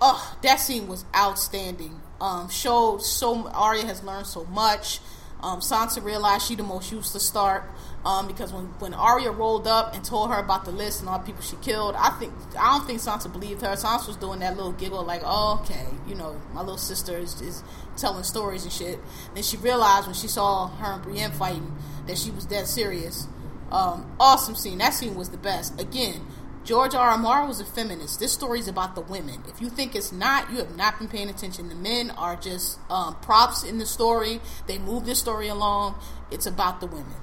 oh, 0.01 0.37
that 0.43 0.61
scene 0.61 0.87
was 0.87 1.05
outstanding. 1.15 2.01
Um, 2.21 2.49
showed 2.49 3.03
so 3.03 3.49
Arya 3.49 3.87
has 3.87 4.03
learned 4.05 4.27
so 4.27 4.45
much. 4.45 5.01
Um, 5.43 5.61
Sansa 5.61 6.03
realized 6.03 6.47
she 6.47 6.55
the 6.55 6.63
most 6.63 6.91
useless 6.91 7.27
Stark. 7.27 7.65
Um, 8.05 8.27
because 8.27 8.53
when, 8.53 8.67
when 8.81 8.95
Arya 8.95 9.31
rolled 9.31 9.67
up 9.67 9.95
and 9.95 10.05
told 10.05 10.31
her 10.31 10.39
about 10.39 10.67
the 10.67 10.71
list 10.71 11.01
and 11.01 11.09
all 11.09 11.19
the 11.19 11.25
people 11.25 11.43
she 11.43 11.57
killed, 11.57 11.95
I 11.99 12.11
think 12.19 12.33
I 12.59 12.77
don't 12.77 12.87
think 12.87 13.01
Sansa 13.01 13.33
believed 13.33 13.63
her. 13.63 13.69
Sansa 13.69 14.09
was 14.09 14.17
doing 14.17 14.41
that 14.41 14.57
little 14.57 14.73
giggle 14.73 15.05
like, 15.05 15.23
oh, 15.25 15.61
okay, 15.63 15.87
you 16.07 16.15
know, 16.15 16.41
my 16.53 16.61
little 16.61 16.77
sister 16.77 17.17
is, 17.17 17.41
is 17.41 17.63
telling 17.97 18.23
stories 18.23 18.65
and 18.65 18.73
shit. 18.73 18.99
Then 19.35 19.43
she 19.43 19.57
realized 19.57 20.07
when 20.07 20.15
she 20.15 20.29
saw 20.29 20.69
her 20.69 20.93
and 20.93 21.03
Brienne 21.03 21.33
fighting 21.33 21.75
that 22.07 22.19
she 22.19 22.31
was 22.31 22.45
dead 22.47 22.67
serious. 22.67 23.27
Um, 23.71 24.17
awesome 24.21 24.55
scene. 24.55 24.79
That 24.79 24.95
scene 24.95 25.15
was 25.15 25.31
the 25.31 25.39
best. 25.39 25.81
Again, 25.81 26.27
George 26.65 26.95
R. 26.95 27.11
R. 27.11 27.47
Was 27.47 27.61
a 27.61 27.65
feminist. 27.65 28.21
This 28.21 28.33
story 28.33 28.59
is 28.59 28.69
about 28.69 28.95
the 28.95 29.03
women. 29.03 29.43
If 29.49 29.61
you 29.61 29.69
think 29.69 29.95
it's 29.95 30.13
not, 30.13 30.51
you 30.51 30.59
have 30.59 30.75
not 30.77 30.99
been 30.99 31.09
paying 31.09 31.29
attention. 31.29 31.69
The 31.69 31.75
men 31.75 32.11
are 32.13 32.37
just 32.37 32.79
um, 32.91 33.17
props 33.17 33.65
in 33.65 33.79
the 33.79 33.87
story. 33.87 34.41
They 34.67 34.79
move 34.79 35.05
the 35.05 35.15
story 35.15 35.49
along. 35.49 35.97
It's 36.31 36.47
about 36.47 36.81
the 36.81 36.87
women. 36.87 37.17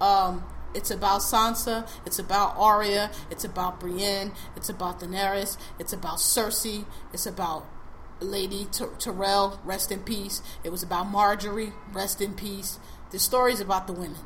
Um, 0.00 0.44
it's 0.74 0.90
about 0.90 1.22
Sansa. 1.22 1.88
It's 2.04 2.18
about 2.18 2.54
Arya. 2.58 3.10
It's 3.30 3.44
about 3.44 3.80
Brienne. 3.80 4.32
It's 4.56 4.68
about 4.68 5.00
Daenerys. 5.00 5.56
It's 5.78 5.94
about 5.94 6.18
Cersei. 6.18 6.84
It's 7.14 7.24
about 7.24 7.66
Lady 8.20 8.66
T- 8.70 8.84
Tyrell. 8.98 9.58
Rest 9.64 9.90
in 9.90 10.00
peace. 10.00 10.42
It 10.64 10.70
was 10.70 10.82
about 10.82 11.06
Margaery. 11.06 11.72
Rest 11.92 12.20
in 12.20 12.34
peace. 12.34 12.78
The 13.10 13.18
story 13.18 13.52
is 13.52 13.60
about 13.60 13.86
the 13.86 13.92
women. 13.92 14.20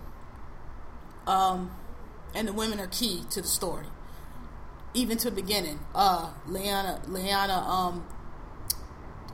Um, 1.26 1.70
and 2.34 2.48
the 2.48 2.52
women 2.52 2.80
are 2.80 2.86
key 2.86 3.24
to 3.30 3.42
the 3.42 3.48
story. 3.48 3.86
Even 4.94 5.18
to 5.18 5.30
the 5.30 5.36
beginning. 5.36 5.80
Uh, 5.94 6.30
Lyanna, 6.48 7.04
Lyanna, 7.06 7.66
um, 7.66 8.06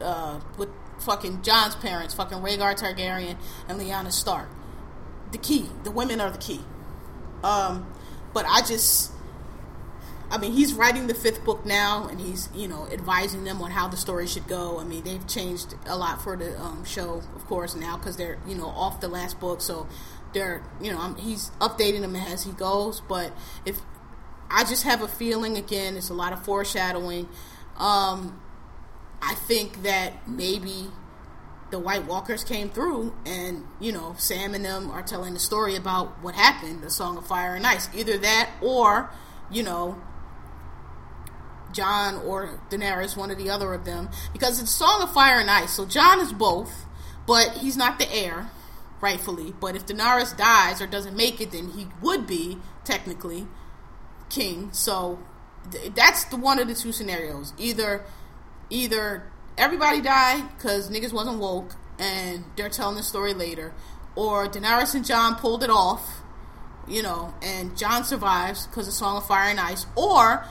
uh, 0.01 0.41
with 0.59 0.69
fucking 1.01 1.43
Jon's 1.43 1.77
parents, 1.77 2.15
fucking 2.15 2.39
Rhaegar 2.39 2.79
Targaryen 2.79 3.37
and 3.69 3.81
Lyanna 3.81 4.13
Stark. 4.13 4.49
The 5.33 5.39
key. 5.39 5.69
The 5.85 5.91
women 5.91 6.21
are 6.21 6.31
the 6.31 6.39
key. 6.39 6.61
Um, 7.43 7.93
but 8.35 8.45
I 8.47 8.61
just, 8.61 9.13
I 10.29 10.39
mean, 10.39 10.53
he's 10.53 10.75
writing 10.75 11.07
the 11.07 11.15
fifth 11.15 11.45
book 11.45 11.65
now, 11.65 12.09
and 12.09 12.21
he's 12.21 12.49
you 12.55 12.67
know 12.67 12.89
advising 12.91 13.45
them 13.45 13.63
on 13.63 13.71
how 13.71 13.89
the 13.89 13.97
story 13.97 14.27
should 14.27 14.49
go. 14.49 14.81
I 14.81 14.85
mean, 14.85 15.05
they've 15.05 15.27
changed 15.27 15.75
a 15.87 15.97
lot 15.97 16.23
for 16.23 16.37
the 16.37 16.59
um, 16.61 16.85
show, 16.85 17.23
of 17.35 17.47
course, 17.47 17.77
now 17.77 17.97
because 17.97 18.17
they're 18.17 18.39
you 18.47 18.57
know 18.57 18.67
off 18.67 19.01
the 19.01 19.09
last 19.09 19.39
book, 19.39 19.61
so 19.61 19.87
they're 20.33 20.63
you 20.81 20.93
know 20.93 21.01
I'm, 21.01 21.15
he's 21.17 21.51
updating 21.61 22.01
them 22.01 22.17
as 22.17 22.43
he 22.43 22.53
goes. 22.53 23.01
But 23.01 23.33
if 23.65 23.81
I 24.51 24.65
just 24.65 24.83
have 24.83 25.01
a 25.01 25.09
feeling 25.09 25.57
again, 25.57 25.97
it's 25.97 26.11
a 26.11 26.15
lot 26.15 26.33
of 26.33 26.45
foreshadowing. 26.45 27.29
Um, 27.77 28.41
I 29.23 29.35
think 29.35 29.83
that 29.83 30.29
maybe 30.29 30.89
the 31.71 31.79
White 31.79 32.07
Walkers 32.07 32.43
came 32.43 32.69
through, 32.69 33.15
and 33.25 33.65
you 33.79 33.93
know 33.93 34.17
Sam 34.19 34.55
and 34.55 34.65
them 34.65 34.91
are 34.91 35.03
telling 35.03 35.35
the 35.35 35.41
story 35.41 35.77
about 35.77 36.21
what 36.21 36.35
happened, 36.35 36.83
the 36.83 36.91
Song 36.91 37.17
of 37.17 37.27
Fire 37.27 37.55
and 37.55 37.65
Ice. 37.65 37.89
Either 37.95 38.19
that, 38.19 38.51
or 38.61 39.11
you 39.51 39.63
know 39.63 40.03
Jon 41.77 42.17
or 42.25 42.59
Daenerys, 42.71 43.17
one 43.17 43.31
or 43.31 43.35
the 43.35 43.51
other 43.51 43.75
of 43.75 43.85
them, 43.85 44.09
because 44.33 44.61
it's 44.61 44.71
Song 44.71 45.03
of 45.03 45.13
Fire 45.13 45.39
and 45.39 45.51
Ice. 45.51 45.75
So 45.75 45.85
Jon 45.85 46.21
is 46.21 46.33
both, 46.33 46.87
but 47.27 47.51
he's 47.59 47.77
not 47.77 47.99
the 47.99 48.13
heir, 48.13 48.51
rightfully. 49.01 49.55
But 49.61 49.77
if 49.77 49.87
Daenerys 49.87 50.37
dies 50.37 50.81
or 50.81 50.87
doesn't 50.87 51.17
make 51.17 51.41
it, 51.41 51.53
then 51.53 51.71
he 51.71 51.89
would 52.01 52.27
be 52.27 52.59
technically 52.85 53.47
king. 54.31 54.71
So 54.73 55.19
th- 55.71 55.93
that's 55.95 56.25
the 56.25 56.37
one 56.37 56.59
of 56.59 56.69
the 56.69 56.75
two 56.75 56.93
scenarios. 56.93 57.53
Either, 57.59 58.05
either 58.71 59.31
everybody 59.59 60.01
died 60.01 60.49
because 60.57 60.91
niggas 60.91 61.13
wasn't 61.13 61.39
woke, 61.39 61.73
and 61.99 62.45
they're 62.57 62.69
telling 62.69 62.97
the 62.97 63.03
story 63.03 63.35
later, 63.35 63.75
or 64.15 64.49
Daenerys 64.49 64.95
and 64.95 65.05
Jon 65.05 65.35
pulled 65.37 65.63
it 65.63 65.71
off, 65.71 66.23
you 66.89 67.03
know, 67.03 67.35
and 67.43 67.77
Jon 67.77 68.05
survives 68.05 68.67
because 68.67 68.89
of 68.89 68.95
Song 68.95 69.17
of 69.17 69.27
Fire 69.27 69.51
and 69.51 69.61
Ice, 69.61 69.87
or 69.97 70.47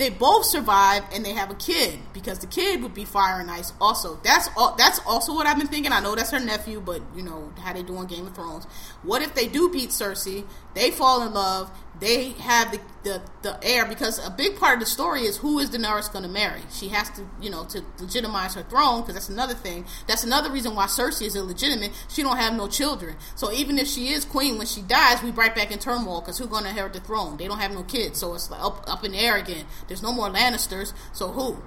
they 0.00 0.08
both 0.08 0.46
survive 0.46 1.04
and 1.12 1.22
they 1.22 1.34
have 1.34 1.50
a 1.50 1.54
kid 1.54 1.98
because 2.14 2.38
the 2.38 2.46
kid 2.46 2.82
would 2.82 2.94
be 2.94 3.04
fire 3.04 3.38
and 3.38 3.50
ice 3.50 3.74
also. 3.82 4.18
That's 4.24 4.48
all 4.56 4.74
that's 4.74 4.98
also 5.00 5.34
what 5.34 5.46
i've 5.46 5.58
been 5.58 5.66
thinking. 5.66 5.92
I 5.92 6.00
know 6.00 6.14
that's 6.14 6.30
her 6.30 6.40
nephew 6.40 6.80
but 6.80 7.02
you 7.14 7.22
know 7.22 7.52
how 7.62 7.74
they 7.74 7.82
do 7.82 7.94
on 7.98 8.06
game 8.06 8.26
of 8.26 8.34
thrones. 8.34 8.64
What 9.02 9.20
if 9.20 9.34
they 9.34 9.46
do 9.46 9.68
beat 9.68 9.90
cersei? 9.90 10.46
They 10.72 10.90
fall 10.90 11.22
in 11.22 11.34
love 11.34 11.70
they 12.00 12.30
have 12.30 12.72
the, 12.72 12.80
the 13.02 13.22
the 13.42 13.58
heir 13.62 13.84
because 13.84 14.24
a 14.24 14.30
big 14.30 14.56
part 14.56 14.74
of 14.74 14.80
the 14.80 14.86
story 14.86 15.22
is 15.22 15.36
who 15.36 15.58
is 15.58 15.70
Daenerys 15.70 16.10
going 16.10 16.24
to 16.24 16.30
marry. 16.30 16.62
She 16.70 16.88
has 16.88 17.10
to, 17.10 17.26
you 17.40 17.50
know, 17.50 17.64
to 17.66 17.84
legitimize 17.98 18.54
her 18.54 18.62
throne 18.62 19.02
because 19.02 19.14
that's 19.14 19.28
another 19.28 19.54
thing. 19.54 19.84
That's 20.08 20.24
another 20.24 20.50
reason 20.50 20.74
why 20.74 20.86
Cersei 20.86 21.26
is 21.26 21.36
illegitimate. 21.36 21.92
She 22.08 22.22
don't 22.22 22.38
have 22.38 22.54
no 22.54 22.68
children. 22.68 23.16
So 23.34 23.52
even 23.52 23.78
if 23.78 23.86
she 23.86 24.08
is 24.08 24.24
queen, 24.24 24.56
when 24.56 24.66
she 24.66 24.80
dies, 24.80 25.22
we 25.22 25.30
right 25.30 25.54
back 25.54 25.70
in 25.70 25.78
turmoil 25.78 26.20
because 26.20 26.38
who's 26.38 26.48
going 26.48 26.64
to 26.64 26.70
inherit 26.70 26.94
the 26.94 27.00
throne? 27.00 27.36
They 27.36 27.46
don't 27.46 27.58
have 27.58 27.72
no 27.72 27.82
kids, 27.82 28.18
so 28.18 28.34
it's 28.34 28.50
like 28.50 28.62
up 28.62 28.84
up 28.88 29.04
in 29.04 29.12
the 29.12 29.18
air 29.18 29.36
again. 29.36 29.66
There's 29.86 30.02
no 30.02 30.12
more 30.12 30.30
Lannisters, 30.30 30.94
so 31.12 31.28
who? 31.32 31.62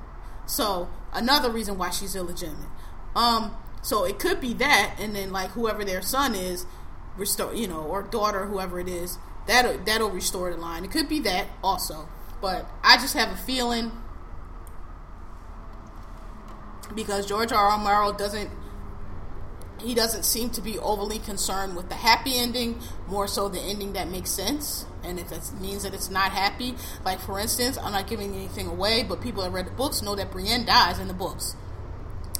So 0.48 0.90
another 1.14 1.52
reason 1.52 1.78
why 1.78 1.92
she's 1.92 2.16
illegitimate. 2.16 2.70
Um, 3.16 3.56
so 3.84 4.04
it 4.04 4.18
could 4.18 4.42
be 4.42 4.54
that, 4.56 4.96
and 5.00 5.16
then 5.16 5.32
like 5.32 5.52
whoever 5.52 5.86
their 5.86 6.02
son 6.02 6.34
is, 6.34 6.66
restore, 7.18 7.54
you 7.54 7.68
know, 7.68 7.84
or 7.84 8.02
daughter, 8.02 8.48
whoever 8.48 8.80
it 8.80 8.88
is 8.88 9.20
That'll 9.48 9.78
that'll 9.80 10.10
restore 10.10 10.52
the 10.52 10.58
line. 10.58 10.86
It 10.86 10.92
could 10.92 11.10
be 11.10 11.20
that 11.22 11.48
also, 11.64 12.08
but 12.42 12.66
I 12.84 12.98
just 12.98 13.14
have 13.14 13.32
a 13.32 13.38
feeling 13.38 13.92
because 16.96 17.26
George 17.26 17.52
R. 17.52 17.70
R. 17.70 17.78
Martin 17.78 18.18
doesn't 18.18 18.50
he 19.82 19.94
doesn't 19.94 20.24
seem 20.24 20.50
to 20.52 20.62
be 20.62 20.80
overly 20.80 21.20
concerned 21.20 21.76
with 21.76 21.90
the 21.90 21.96
happy 21.96 22.38
ending, 22.38 22.80
more 23.08 23.28
so 23.28 23.50
the 23.50 23.60
ending 23.60 23.94
that 23.94 24.08
makes 24.08 24.30
sense. 24.30 24.86
And 25.04 25.20
if 25.20 25.30
that 25.30 25.52
means 25.60 25.84
that 25.84 25.94
it's 25.94 26.10
not 26.10 26.32
happy, 26.32 26.76
like 27.04 27.20
for 27.20 27.38
instance, 27.38 27.78
I'm 27.78 27.92
not 27.92 28.08
giving 28.08 28.34
anything 28.34 28.68
away, 28.68 29.04
but 29.04 29.22
people 29.22 29.44
that 29.44 29.52
read 29.52 29.68
the 29.68 29.72
books 29.72 30.02
know 30.02 30.16
that 30.16 30.32
Brienne 30.32 30.66
dies 30.66 31.00
in 31.00 31.10
the 31.10 31.14
books. 31.14 31.58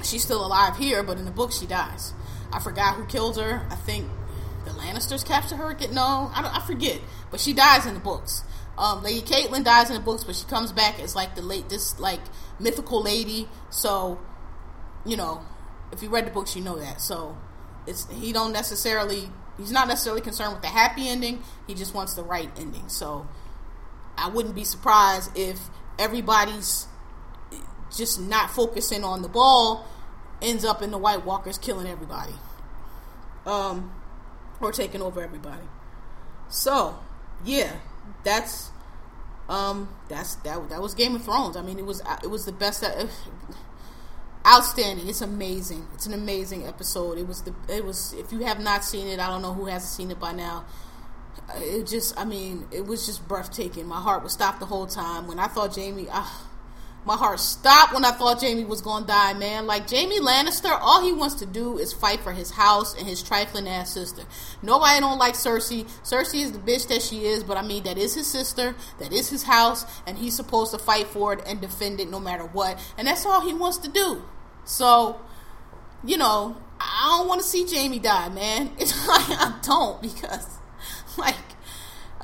She's 0.02 0.22
still 0.22 0.44
alive 0.44 0.76
here, 0.78 1.02
but 1.02 1.18
in 1.18 1.26
the 1.26 1.30
book 1.30 1.52
she 1.52 1.66
dies. 1.66 2.14
I 2.50 2.60
forgot 2.60 2.94
who 2.94 3.04
killed 3.04 3.36
her. 3.36 3.66
I 3.70 3.74
think 3.74 4.08
the 4.64 4.70
Lannisters 4.72 5.24
capture 5.24 5.56
her. 5.56 5.72
Get 5.74 5.92
no, 5.92 6.30
I, 6.34 6.58
I 6.62 6.66
forget, 6.66 7.00
but 7.30 7.40
she 7.40 7.52
dies 7.52 7.86
in 7.86 7.94
the 7.94 8.00
books. 8.00 8.42
Um, 8.76 9.02
lady 9.02 9.20
Catelyn 9.20 9.64
dies 9.64 9.88
in 9.88 9.94
the 9.94 10.02
books, 10.02 10.24
but 10.24 10.34
she 10.34 10.46
comes 10.46 10.72
back 10.72 10.98
as 11.00 11.14
like 11.14 11.34
the 11.36 11.42
late 11.42 11.68
this 11.68 11.98
like 12.00 12.20
mythical 12.58 13.02
lady. 13.02 13.48
So, 13.70 14.20
you 15.06 15.16
know, 15.16 15.42
if 15.92 16.02
you 16.02 16.08
read 16.08 16.26
the 16.26 16.30
books, 16.30 16.56
you 16.56 16.62
know 16.62 16.78
that. 16.78 17.00
So, 17.00 17.36
it's 17.86 18.10
he 18.10 18.32
don't 18.32 18.52
necessarily 18.52 19.28
he's 19.58 19.70
not 19.72 19.86
necessarily 19.86 20.22
concerned 20.22 20.52
with 20.52 20.62
the 20.62 20.68
happy 20.68 21.08
ending. 21.08 21.42
He 21.66 21.74
just 21.74 21.94
wants 21.94 22.14
the 22.14 22.24
right 22.24 22.50
ending. 22.56 22.88
So, 22.88 23.28
I 24.18 24.28
wouldn't 24.28 24.54
be 24.54 24.64
surprised 24.64 25.36
if 25.36 25.60
everybody's 25.98 26.88
just 27.96 28.20
not 28.20 28.50
focusing 28.50 29.04
on 29.04 29.22
the 29.22 29.28
ball 29.28 29.86
ends 30.42 30.64
up 30.64 30.82
in 30.82 30.90
the 30.90 30.98
White 30.98 31.24
Walkers 31.24 31.58
killing 31.58 31.86
everybody. 31.86 32.34
Um, 33.46 33.92
or 34.60 34.72
taking 34.72 35.02
over 35.02 35.22
everybody. 35.22 35.64
So, 36.48 36.98
yeah, 37.44 37.76
that's 38.24 38.70
um 39.48 39.88
that's 40.08 40.36
that 40.36 40.68
that 40.70 40.80
was 40.80 40.94
Game 40.94 41.14
of 41.14 41.24
Thrones. 41.24 41.56
I 41.56 41.62
mean, 41.62 41.78
it 41.78 41.86
was 41.86 42.02
it 42.22 42.28
was 42.28 42.44
the 42.44 42.52
best 42.52 42.82
uh, 42.84 43.06
outstanding. 44.46 45.08
It's 45.08 45.20
amazing. 45.20 45.86
It's 45.94 46.06
an 46.06 46.14
amazing 46.14 46.66
episode. 46.66 47.18
It 47.18 47.26
was 47.26 47.42
the 47.42 47.54
it 47.68 47.84
was 47.84 48.12
if 48.14 48.32
you 48.32 48.40
have 48.40 48.60
not 48.60 48.84
seen 48.84 49.06
it, 49.08 49.20
I 49.20 49.28
don't 49.28 49.42
know 49.42 49.52
who 49.54 49.66
hasn't 49.66 49.90
seen 49.90 50.10
it 50.10 50.20
by 50.20 50.32
now. 50.32 50.64
It 51.56 51.86
just 51.86 52.18
I 52.18 52.24
mean, 52.24 52.66
it 52.70 52.86
was 52.86 53.06
just 53.06 53.26
breathtaking. 53.28 53.86
My 53.86 54.00
heart 54.00 54.22
was 54.22 54.32
stopped 54.32 54.60
the 54.60 54.66
whole 54.66 54.86
time 54.86 55.26
when 55.26 55.38
I 55.38 55.46
thought 55.46 55.74
Jaime 55.74 56.08
uh, 56.10 56.26
my 57.04 57.16
heart 57.16 57.38
stopped 57.38 57.92
when 57.92 58.04
I 58.04 58.12
thought 58.12 58.40
Jaime 58.40 58.64
was 58.64 58.80
gonna 58.80 59.06
die, 59.06 59.34
man. 59.34 59.66
Like 59.66 59.90
Jaime 59.90 60.20
Lannister, 60.20 60.76
all 60.80 61.02
he 61.02 61.12
wants 61.12 61.34
to 61.36 61.46
do 61.46 61.78
is 61.78 61.92
fight 61.92 62.20
for 62.20 62.32
his 62.32 62.50
house 62.50 62.96
and 62.96 63.06
his 63.06 63.22
trifling 63.22 63.68
ass 63.68 63.92
sister. 63.92 64.22
Nobody 64.62 65.00
don't 65.00 65.18
like 65.18 65.34
Cersei. 65.34 65.84
Cersei 66.02 66.42
is 66.42 66.52
the 66.52 66.58
bitch 66.58 66.88
that 66.88 67.02
she 67.02 67.26
is, 67.26 67.44
but 67.44 67.56
I 67.56 67.62
mean 67.62 67.82
that 67.84 67.98
is 67.98 68.14
his 68.14 68.26
sister, 68.26 68.74
that 68.98 69.12
is 69.12 69.28
his 69.28 69.42
house, 69.42 69.84
and 70.06 70.16
he's 70.16 70.34
supposed 70.34 70.72
to 70.72 70.78
fight 70.78 71.06
for 71.06 71.34
it 71.34 71.42
and 71.46 71.60
defend 71.60 72.00
it 72.00 72.08
no 72.08 72.20
matter 72.20 72.44
what. 72.44 72.78
And 72.96 73.06
that's 73.06 73.26
all 73.26 73.42
he 73.42 73.52
wants 73.52 73.78
to 73.78 73.90
do. 73.90 74.22
So, 74.64 75.20
you 76.04 76.16
know, 76.16 76.56
I 76.80 77.16
don't 77.18 77.28
want 77.28 77.40
to 77.42 77.46
see 77.46 77.66
Jaime 77.68 77.98
die, 77.98 78.30
man. 78.30 78.70
It's 78.78 79.06
like 79.08 79.28
I 79.28 79.58
don't 79.62 80.00
because, 80.00 80.58
like, 81.18 81.36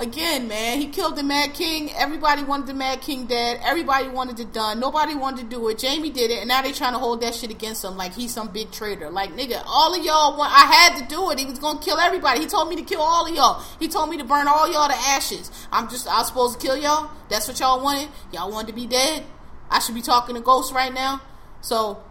again, 0.00 0.48
man, 0.48 0.78
he 0.78 0.88
killed 0.88 1.16
the 1.16 1.22
Mad 1.22 1.54
King. 1.54 1.90
Everybody 1.92 2.42
wanted 2.42 2.66
the 2.66 2.74
Mad 2.74 3.00
King 3.02 3.26
dead. 3.26 3.60
Everybody 3.62 4.08
wanted 4.08 4.40
it 4.40 4.52
done. 4.52 4.80
Nobody 4.80 5.14
wanted 5.14 5.42
to 5.42 5.46
do 5.48 5.68
it. 5.68 5.80
Jaime 5.80 6.10
did 6.10 6.30
it, 6.30 6.38
and 6.38 6.48
now 6.48 6.62
they 6.62 6.72
trying 6.72 6.94
to 6.94 6.98
hold 6.98 7.20
that 7.20 7.34
shit 7.34 7.50
against 7.50 7.84
him 7.84 7.96
like 7.96 8.14
he's 8.14 8.32
some 8.32 8.48
big 8.48 8.72
traitor. 8.72 9.10
Like, 9.10 9.36
nigga, 9.36 9.62
all 9.66 9.94
of 9.94 10.04
y'all 10.04 10.36
want. 10.36 10.52
I 10.52 10.66
had 10.72 10.98
to 10.98 11.06
do 11.06 11.30
it. 11.30 11.38
He 11.38 11.44
was 11.44 11.58
gonna 11.58 11.80
kill 11.80 11.98
everybody. 11.98 12.40
He 12.40 12.46
told 12.46 12.68
me 12.68 12.76
to 12.76 12.82
kill 12.82 13.02
all 13.02 13.26
of 13.26 13.34
y'all. 13.34 13.62
He 13.78 13.88
told 13.88 14.10
me 14.10 14.16
to 14.16 14.24
burn 14.24 14.48
all 14.48 14.70
y'all 14.72 14.88
to 14.88 14.94
ashes. 14.94 15.50
I'm 15.70 15.88
just, 15.88 16.08
I 16.08 16.18
was 16.18 16.28
supposed 16.28 16.58
to 16.58 16.66
kill 16.66 16.76
y'all. 16.76 17.10
That's 17.28 17.46
what 17.46 17.60
y'all 17.60 17.82
wanted. 17.82 18.08
Y'all 18.32 18.50
wanted 18.50 18.68
to 18.68 18.74
be 18.74 18.86
dead. 18.86 19.24
I 19.70 19.78
should 19.78 19.94
be 19.94 20.02
talking 20.02 20.34
to 20.34 20.40
ghosts 20.40 20.72
right 20.72 20.92
now. 20.92 21.20
So 21.60 22.02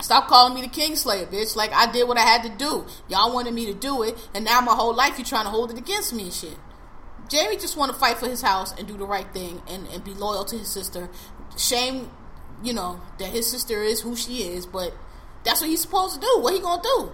Stop 0.00 0.26
calling 0.26 0.54
me 0.54 0.60
the 0.60 0.68
Kingslayer, 0.68 1.26
bitch. 1.26 1.54
Like 1.54 1.72
I 1.72 1.90
did 1.90 2.08
what 2.08 2.18
I 2.18 2.22
had 2.22 2.42
to 2.42 2.48
do. 2.48 2.84
Y'all 3.08 3.32
wanted 3.32 3.54
me 3.54 3.66
to 3.66 3.74
do 3.74 4.02
it, 4.02 4.18
and 4.34 4.44
now 4.44 4.60
my 4.60 4.74
whole 4.74 4.92
life 4.92 5.18
you're 5.18 5.24
trying 5.24 5.44
to 5.44 5.50
hold 5.50 5.70
it 5.70 5.78
against 5.78 6.12
me 6.12 6.24
and 6.24 6.32
shit. 6.32 6.58
Jaime 7.30 7.56
just 7.56 7.76
want 7.76 7.92
to 7.92 7.98
fight 7.98 8.18
for 8.18 8.28
his 8.28 8.42
house 8.42 8.76
and 8.78 8.86
do 8.86 8.96
the 8.96 9.06
right 9.06 9.32
thing 9.32 9.62
and, 9.68 9.86
and 9.88 10.04
be 10.04 10.12
loyal 10.12 10.44
to 10.46 10.58
his 10.58 10.68
sister. 10.68 11.08
Shame, 11.56 12.10
you 12.62 12.72
know, 12.72 13.00
that 13.18 13.28
his 13.28 13.50
sister 13.50 13.82
is 13.82 14.00
who 14.00 14.16
she 14.16 14.42
is, 14.42 14.66
but 14.66 14.94
that's 15.44 15.60
what 15.60 15.70
he's 15.70 15.80
supposed 15.80 16.14
to 16.14 16.20
do. 16.20 16.40
What 16.40 16.54
he 16.54 16.60
gonna 16.60 16.82
do? 16.82 17.12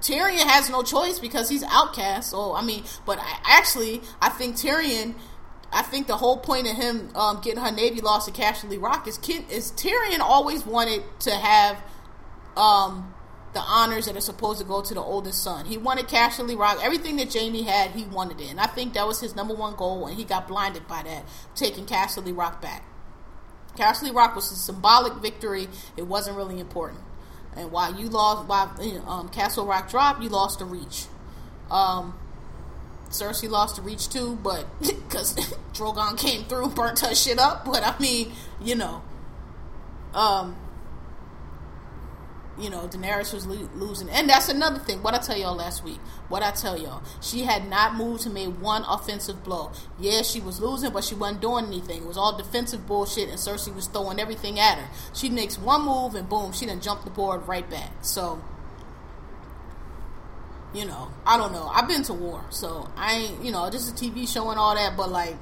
Tyrion 0.00 0.46
has 0.46 0.70
no 0.70 0.82
choice 0.82 1.18
because 1.18 1.48
he's 1.48 1.62
outcast. 1.64 2.30
So 2.30 2.54
I 2.54 2.62
mean, 2.62 2.84
but 3.04 3.18
I, 3.18 3.38
actually, 3.44 4.02
I 4.20 4.28
think 4.30 4.56
Tyrion. 4.56 5.14
I 5.72 5.82
think 5.82 6.08
the 6.08 6.16
whole 6.16 6.36
point 6.36 6.68
of 6.68 6.74
him 6.74 7.10
um, 7.14 7.40
getting 7.44 7.62
her 7.62 7.70
navy 7.70 8.00
lost 8.00 8.26
to 8.26 8.32
Casterly 8.32 8.82
Rock 8.82 9.06
is, 9.06 9.18
is 9.48 9.70
Tyrion 9.70 10.18
always 10.18 10.66
wanted 10.66 11.04
to 11.20 11.30
have 11.30 11.80
um, 12.56 13.14
the 13.52 13.60
honors 13.60 14.06
that 14.06 14.16
are 14.16 14.20
supposed 14.20 14.60
to 14.60 14.64
go 14.64 14.80
to 14.80 14.94
the 14.94 15.00
oldest 15.00 15.42
son. 15.42 15.66
He 15.66 15.76
wanted 15.76 16.06
Casterly 16.06 16.56
Rock. 16.56 16.78
Everything 16.82 17.16
that 17.16 17.32
Jaime 17.32 17.62
had, 17.62 17.90
he 17.90 18.04
wanted 18.04 18.40
it. 18.40 18.50
And 18.50 18.60
I 18.60 18.66
think 18.66 18.94
that 18.94 19.06
was 19.06 19.20
his 19.20 19.34
number 19.34 19.54
one 19.54 19.74
goal, 19.74 20.06
and 20.06 20.16
he 20.16 20.24
got 20.24 20.46
blinded 20.46 20.86
by 20.86 21.02
that, 21.02 21.24
taking 21.54 21.84
Casterly 21.84 22.36
Rock 22.36 22.62
back. 22.62 22.84
Casterly 23.76 24.14
Rock 24.14 24.36
was 24.36 24.50
a 24.52 24.56
symbolic 24.56 25.14
victory. 25.14 25.68
It 25.96 26.06
wasn't 26.06 26.36
really 26.36 26.60
important. 26.60 27.00
And 27.56 27.72
while 27.72 27.94
you 27.94 28.08
lost, 28.08 28.46
while 28.48 28.72
um, 29.06 29.28
Castle 29.28 29.66
Rock 29.66 29.90
dropped, 29.90 30.22
you 30.22 30.28
lost 30.28 30.60
the 30.60 30.64
reach. 30.64 31.06
Um, 31.70 32.18
Cersei 33.10 33.50
lost 33.50 33.76
the 33.76 33.82
reach 33.82 34.08
too, 34.08 34.38
but 34.42 34.66
because 34.80 35.34
Drogon 35.72 36.18
came 36.18 36.44
through 36.44 36.68
burnt 36.70 37.00
her 37.00 37.14
shit 37.14 37.38
up. 37.38 37.64
But 37.64 37.82
I 37.82 37.98
mean, 37.98 38.32
you 38.62 38.76
know, 38.76 39.02
um, 40.14 40.56
you 42.60 42.68
know, 42.70 42.88
Daenerys 42.88 43.32
was 43.32 43.46
lo- 43.46 43.68
losing. 43.74 44.08
And 44.10 44.28
that's 44.28 44.48
another 44.48 44.78
thing. 44.78 45.02
What 45.02 45.14
I 45.14 45.18
tell 45.18 45.36
y'all 45.36 45.56
last 45.56 45.82
week. 45.82 45.98
What 46.28 46.42
I 46.42 46.50
tell 46.50 46.78
y'all. 46.78 47.02
She 47.20 47.42
had 47.42 47.68
not 47.68 47.94
moved 47.94 48.22
to 48.24 48.30
make 48.30 48.48
one 48.60 48.84
offensive 48.88 49.42
blow. 49.42 49.72
Yeah, 49.98 50.22
she 50.22 50.40
was 50.40 50.60
losing, 50.60 50.92
but 50.92 51.04
she 51.04 51.14
wasn't 51.14 51.40
doing 51.40 51.66
anything. 51.66 52.02
It 52.02 52.06
was 52.06 52.16
all 52.16 52.36
defensive 52.36 52.86
bullshit, 52.86 53.28
and 53.28 53.38
Cersei 53.38 53.74
was 53.74 53.86
throwing 53.86 54.20
everything 54.20 54.58
at 54.58 54.78
her. 54.78 54.88
She 55.14 55.30
makes 55.30 55.58
one 55.58 55.82
move, 55.82 56.14
and 56.14 56.28
boom, 56.28 56.52
she 56.52 56.66
done 56.66 56.80
jumped 56.80 57.04
the 57.04 57.10
board 57.10 57.48
right 57.48 57.68
back. 57.68 57.90
So, 58.02 58.42
you 60.74 60.84
know, 60.84 61.10
I 61.26 61.36
don't 61.36 61.52
know. 61.52 61.66
I've 61.66 61.88
been 61.88 62.02
to 62.04 62.12
war, 62.12 62.44
so 62.50 62.88
I 62.96 63.14
ain't, 63.14 63.44
you 63.44 63.50
know, 63.50 63.68
just 63.70 63.90
a 63.90 64.04
TV 64.04 64.28
show 64.28 64.50
and 64.50 64.58
all 64.58 64.74
that, 64.74 64.96
but 64.96 65.10
like, 65.10 65.36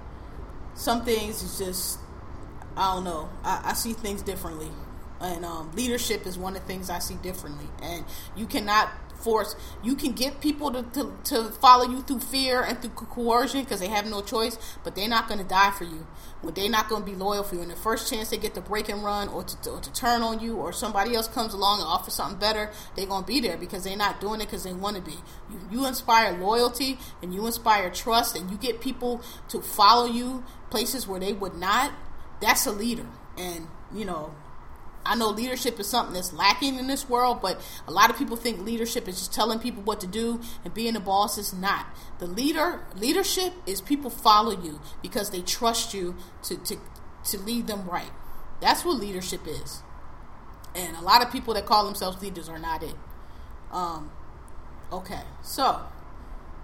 some 0.75 1.05
things 1.05 1.43
is 1.43 1.59
just, 1.59 1.99
I 2.77 2.95
don't 2.95 3.05
know. 3.05 3.29
I, 3.43 3.63
I 3.65 3.73
see 3.75 3.93
things 3.93 4.23
differently 4.23 4.71
and 5.21 5.45
um, 5.45 5.73
leadership 5.75 6.27
is 6.27 6.39
one 6.39 6.57
of 6.57 6.63
the 6.63 6.69
things 6.69 6.91
I 6.91 6.99
see 6.99 7.17
differently. 7.17 7.67
And 7.83 8.05
you 8.37 8.47
cannot 8.47 8.91
force. 9.19 9.57
You 9.83 9.95
can 9.95 10.13
get 10.13 10.41
people 10.41 10.71
to, 10.71 10.83
to, 10.83 11.13
to 11.25 11.51
follow 11.51 11.89
you 11.89 12.03
through 12.03 12.21
fear 12.21 12.63
and 12.63 12.81
through 12.81 12.91
coercion 12.91 13.65
because 13.65 13.81
they 13.81 13.89
have 13.89 14.07
no 14.07 14.23
choice, 14.23 14.57
but 14.85 14.95
they're 14.95 15.09
not 15.09 15.29
going 15.29 15.41
to 15.41 15.47
die 15.47 15.71
for 15.73 15.85
you. 15.85 16.07
When 16.41 16.55
they're 16.55 16.71
not 16.71 16.89
going 16.89 17.05
to 17.05 17.11
be 17.11 17.17
loyal 17.17 17.43
for 17.43 17.57
you, 17.57 17.63
and 17.63 17.71
the 17.71 17.77
first 17.77 18.09
chance 18.09 18.31
they 18.31 18.37
get 18.37 18.55
to 18.55 18.61
break 18.61 18.89
and 18.89 19.03
run 19.03 19.29
or 19.29 19.43
to, 19.43 19.71
or 19.71 19.81
to 19.81 19.93
turn 19.93 20.23
on 20.23 20.39
you, 20.39 20.57
or 20.57 20.73
somebody 20.73 21.15
else 21.15 21.27
comes 21.27 21.53
along 21.53 21.81
and 21.81 21.89
offers 21.89 22.15
something 22.15 22.39
better, 22.39 22.71
they're 22.95 23.07
going 23.07 23.25
to 23.25 23.27
be 23.27 23.41
there 23.41 23.57
because 23.57 23.83
they're 23.83 23.97
not 23.97 24.21
doing 24.21 24.41
it 24.41 24.45
because 24.45 24.63
they 24.63 24.73
want 24.73 24.97
to 24.97 25.03
be. 25.03 25.17
You, 25.51 25.61
you 25.71 25.87
inspire 25.87 26.39
loyalty 26.39 26.99
and 27.23 27.35
you 27.35 27.45
inspire 27.45 27.91
trust, 27.91 28.37
and 28.37 28.51
you 28.51 28.57
get 28.57 28.81
people 28.81 29.21
to 29.49 29.61
follow 29.61 30.07
you 30.07 30.45
places 30.71 31.09
where 31.09 31.19
they 31.19 31.33
would 31.33 31.55
not. 31.55 31.93
That's 32.41 32.67
a 32.67 32.73
leader, 32.73 33.07
and 33.37 33.67
you 33.93 34.05
know 34.05 34.33
I 35.09 35.15
know 35.15 35.31
leadership 35.31 35.81
is 35.81 35.87
something 35.89 36.13
that's 36.13 36.35
lacking 36.35 36.79
in 36.79 36.87
this 36.87 37.09
world, 37.09 37.41
but 37.41 37.59
a 37.87 37.91
lot 37.91 38.11
of 38.11 38.19
people 38.19 38.37
think 38.37 38.61
leadership 38.61 39.09
is 39.09 39.19
just 39.19 39.33
telling 39.33 39.59
people 39.59 39.83
what 39.83 40.01
to 40.01 40.07
do 40.07 40.41
and 40.65 40.75
being 40.75 40.95
a 40.97 41.01
boss 41.01 41.39
is 41.39 41.55
not. 41.55 41.87
The 42.19 42.27
leader 42.27 42.85
leadership 42.95 43.55
is 43.67 43.81
people 43.81 44.11
follow 44.11 44.51
you 44.51 44.81
because 45.01 45.31
they 45.31 45.41
trust 45.41 45.95
you 45.95 46.15
to 46.43 46.59
to, 46.59 46.77
to 47.31 47.39
lead 47.39 47.69
them 47.69 47.89
right. 47.89 48.11
That's 48.61 48.85
what 48.85 48.99
leadership 48.99 49.47
is. 49.47 49.83
And 50.75 50.95
a 50.95 51.01
lot 51.01 51.25
of 51.25 51.33
people 51.33 51.55
that 51.55 51.65
call 51.65 51.87
themselves 51.87 52.21
leaders 52.21 52.51
are 52.51 52.59
not 52.59 52.83
it. 52.83 52.95
Um, 53.71 54.11
okay, 54.93 55.23
so 55.43 55.81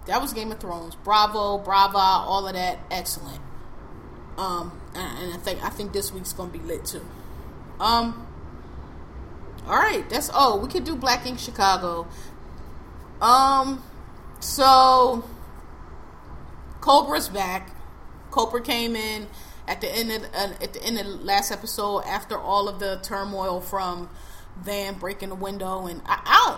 that 0.05 0.21
was 0.21 0.33
Game 0.33 0.51
of 0.51 0.59
Thrones. 0.59 0.95
Bravo, 0.95 1.57
brava, 1.57 1.97
all 1.97 2.47
of 2.47 2.53
that, 2.53 2.77
excellent. 2.91 3.41
Um, 4.37 4.79
and, 4.93 5.33
I 5.33 5.37
think 5.37 5.63
I 5.63 5.69
think 5.69 5.93
this 5.93 6.11
week's 6.13 6.33
gonna 6.33 6.51
be 6.51 6.59
lit 6.59 6.85
too. 6.85 7.05
Um, 7.79 8.24
all 9.67 9.77
right, 9.77 10.07
that's 10.09 10.29
oh 10.33 10.59
we 10.59 10.67
could 10.67 10.83
do 10.83 10.95
Black 10.95 11.25
Ink 11.25 11.39
Chicago. 11.39 12.07
Um, 13.21 13.83
so 14.39 15.23
Cobra's 16.81 17.29
back. 17.29 17.71
Cobra 18.31 18.61
came 18.61 18.95
in 18.95 19.27
at 19.67 19.81
the 19.81 19.89
end 19.89 20.11
of 20.11 20.23
uh, 20.23 20.53
at 20.61 20.73
the 20.73 20.83
end 20.83 20.99
of 20.99 21.05
the 21.05 21.11
last 21.11 21.51
episode 21.51 22.01
after 22.01 22.37
all 22.37 22.67
of 22.67 22.79
the 22.79 22.99
turmoil 23.01 23.61
from 23.61 24.09
Van 24.61 24.95
breaking 24.95 25.29
the 25.29 25.35
window 25.35 25.87
and 25.87 26.01
I, 26.05 26.21
I 26.25 26.57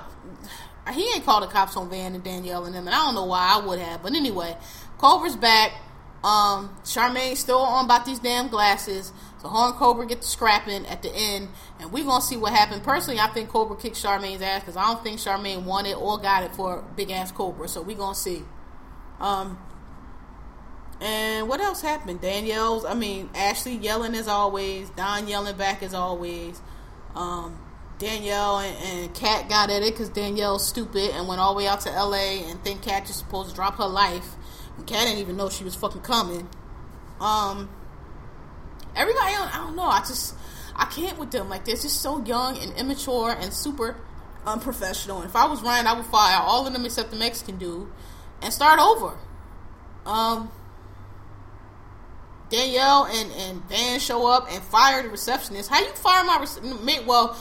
don't 0.85 0.95
he 0.95 1.03
ain't 1.13 1.25
called 1.25 1.43
the 1.43 1.47
cops 1.47 1.75
on 1.75 1.89
Van 1.89 2.15
and 2.15 2.23
Danielle 2.23 2.65
and 2.65 2.73
them 2.73 2.87
and 2.87 2.95
I 2.95 3.05
don't 3.05 3.15
know 3.15 3.25
why 3.25 3.47
I 3.47 3.65
would 3.65 3.79
have 3.79 4.03
but 4.03 4.13
anyway 4.13 4.57
Cobra's 4.97 5.35
back 5.35 5.71
um 6.23 6.75
Charmaine's 6.85 7.39
still 7.39 7.59
on 7.59 7.85
about 7.85 8.05
these 8.05 8.19
damn 8.19 8.47
glasses 8.47 9.13
so 9.41 9.49
her 9.49 9.67
and 9.67 9.75
Cobra 9.75 10.05
get 10.05 10.21
to 10.21 10.27
scrapping 10.27 10.85
at 10.87 11.01
the 11.01 11.13
end 11.13 11.49
and 11.79 11.91
we're 11.91 12.03
gonna 12.03 12.21
see 12.21 12.37
what 12.37 12.53
happened 12.53 12.83
personally 12.83 13.19
I 13.19 13.27
think 13.27 13.49
Cobra 13.49 13.77
kicked 13.77 13.95
Charmaine's 13.95 14.41
ass 14.41 14.61
because 14.61 14.77
I 14.77 14.85
don't 14.85 15.03
think 15.03 15.19
Charmaine 15.19 15.63
wanted 15.63 15.95
or 15.95 16.17
got 16.17 16.43
it 16.43 16.55
for 16.55 16.83
big 16.95 17.11
ass 17.11 17.31
Cobra 17.31 17.67
so 17.67 17.81
we're 17.81 17.97
gonna 17.97 18.15
see 18.15 18.43
um 19.19 19.57
and 20.99 21.47
what 21.47 21.59
else 21.59 21.81
happened? 21.81 22.21
Danielle's, 22.21 22.83
I 22.83 22.95
mean, 22.95 23.29
Ashley 23.35 23.75
yelling 23.75 24.15
as 24.15 24.27
always, 24.27 24.89
Don 24.91 25.27
yelling 25.27 25.55
back 25.55 25.83
as 25.83 25.93
always. 25.93 26.59
Um, 27.15 27.59
Danielle 27.99 28.59
and, 28.59 28.77
and 28.83 29.13
Kat 29.13 29.49
got 29.49 29.69
at 29.69 29.83
it 29.83 29.93
because 29.93 30.09
Danielle's 30.09 30.67
stupid 30.67 31.11
and 31.11 31.27
went 31.27 31.39
all 31.39 31.53
the 31.53 31.57
way 31.59 31.67
out 31.67 31.81
to 31.81 31.89
LA 31.89 32.49
and 32.49 32.63
think 32.63 32.81
Kat 32.81 33.05
just 33.05 33.19
supposed 33.19 33.49
to 33.49 33.55
drop 33.55 33.75
her 33.77 33.87
life. 33.87 34.35
And 34.77 34.87
Kat 34.87 35.05
didn't 35.05 35.19
even 35.19 35.37
know 35.37 35.49
she 35.49 35.63
was 35.63 35.75
fucking 35.75 36.01
coming. 36.01 36.47
Um, 37.19 37.69
everybody, 38.95 39.33
I 39.33 39.63
don't 39.65 39.75
know. 39.75 39.83
I 39.83 39.99
just, 39.99 40.35
I 40.77 40.85
can't 40.85 41.17
with 41.17 41.31
them. 41.31 41.49
Like, 41.49 41.65
they're 41.65 41.75
just 41.75 42.01
so 42.01 42.23
young 42.23 42.57
and 42.57 42.73
immature 42.77 43.31
and 43.31 43.53
super 43.53 43.97
unprofessional. 44.45 45.17
And 45.21 45.29
if 45.29 45.35
I 45.35 45.45
was 45.45 45.61
Ryan, 45.61 45.87
I 45.87 45.93
would 45.93 46.05
fire 46.05 46.39
all 46.39 46.65
of 46.67 46.73
them 46.73 46.85
except 46.85 47.11
the 47.11 47.17
Mexican 47.17 47.57
dude 47.57 47.87
and 48.41 48.53
start 48.53 48.79
over. 48.79 49.17
Um, 50.05 50.51
Danielle 52.49 53.05
and, 53.05 53.31
and 53.33 53.63
Van 53.69 53.99
show 53.99 54.27
up 54.27 54.47
and 54.51 54.63
fire 54.63 55.03
the 55.03 55.09
receptionist. 55.09 55.69
How 55.69 55.81
you 55.81 55.91
fire 55.93 56.23
my 56.23 56.39
receptionist? 56.39 57.05
Well, 57.05 57.37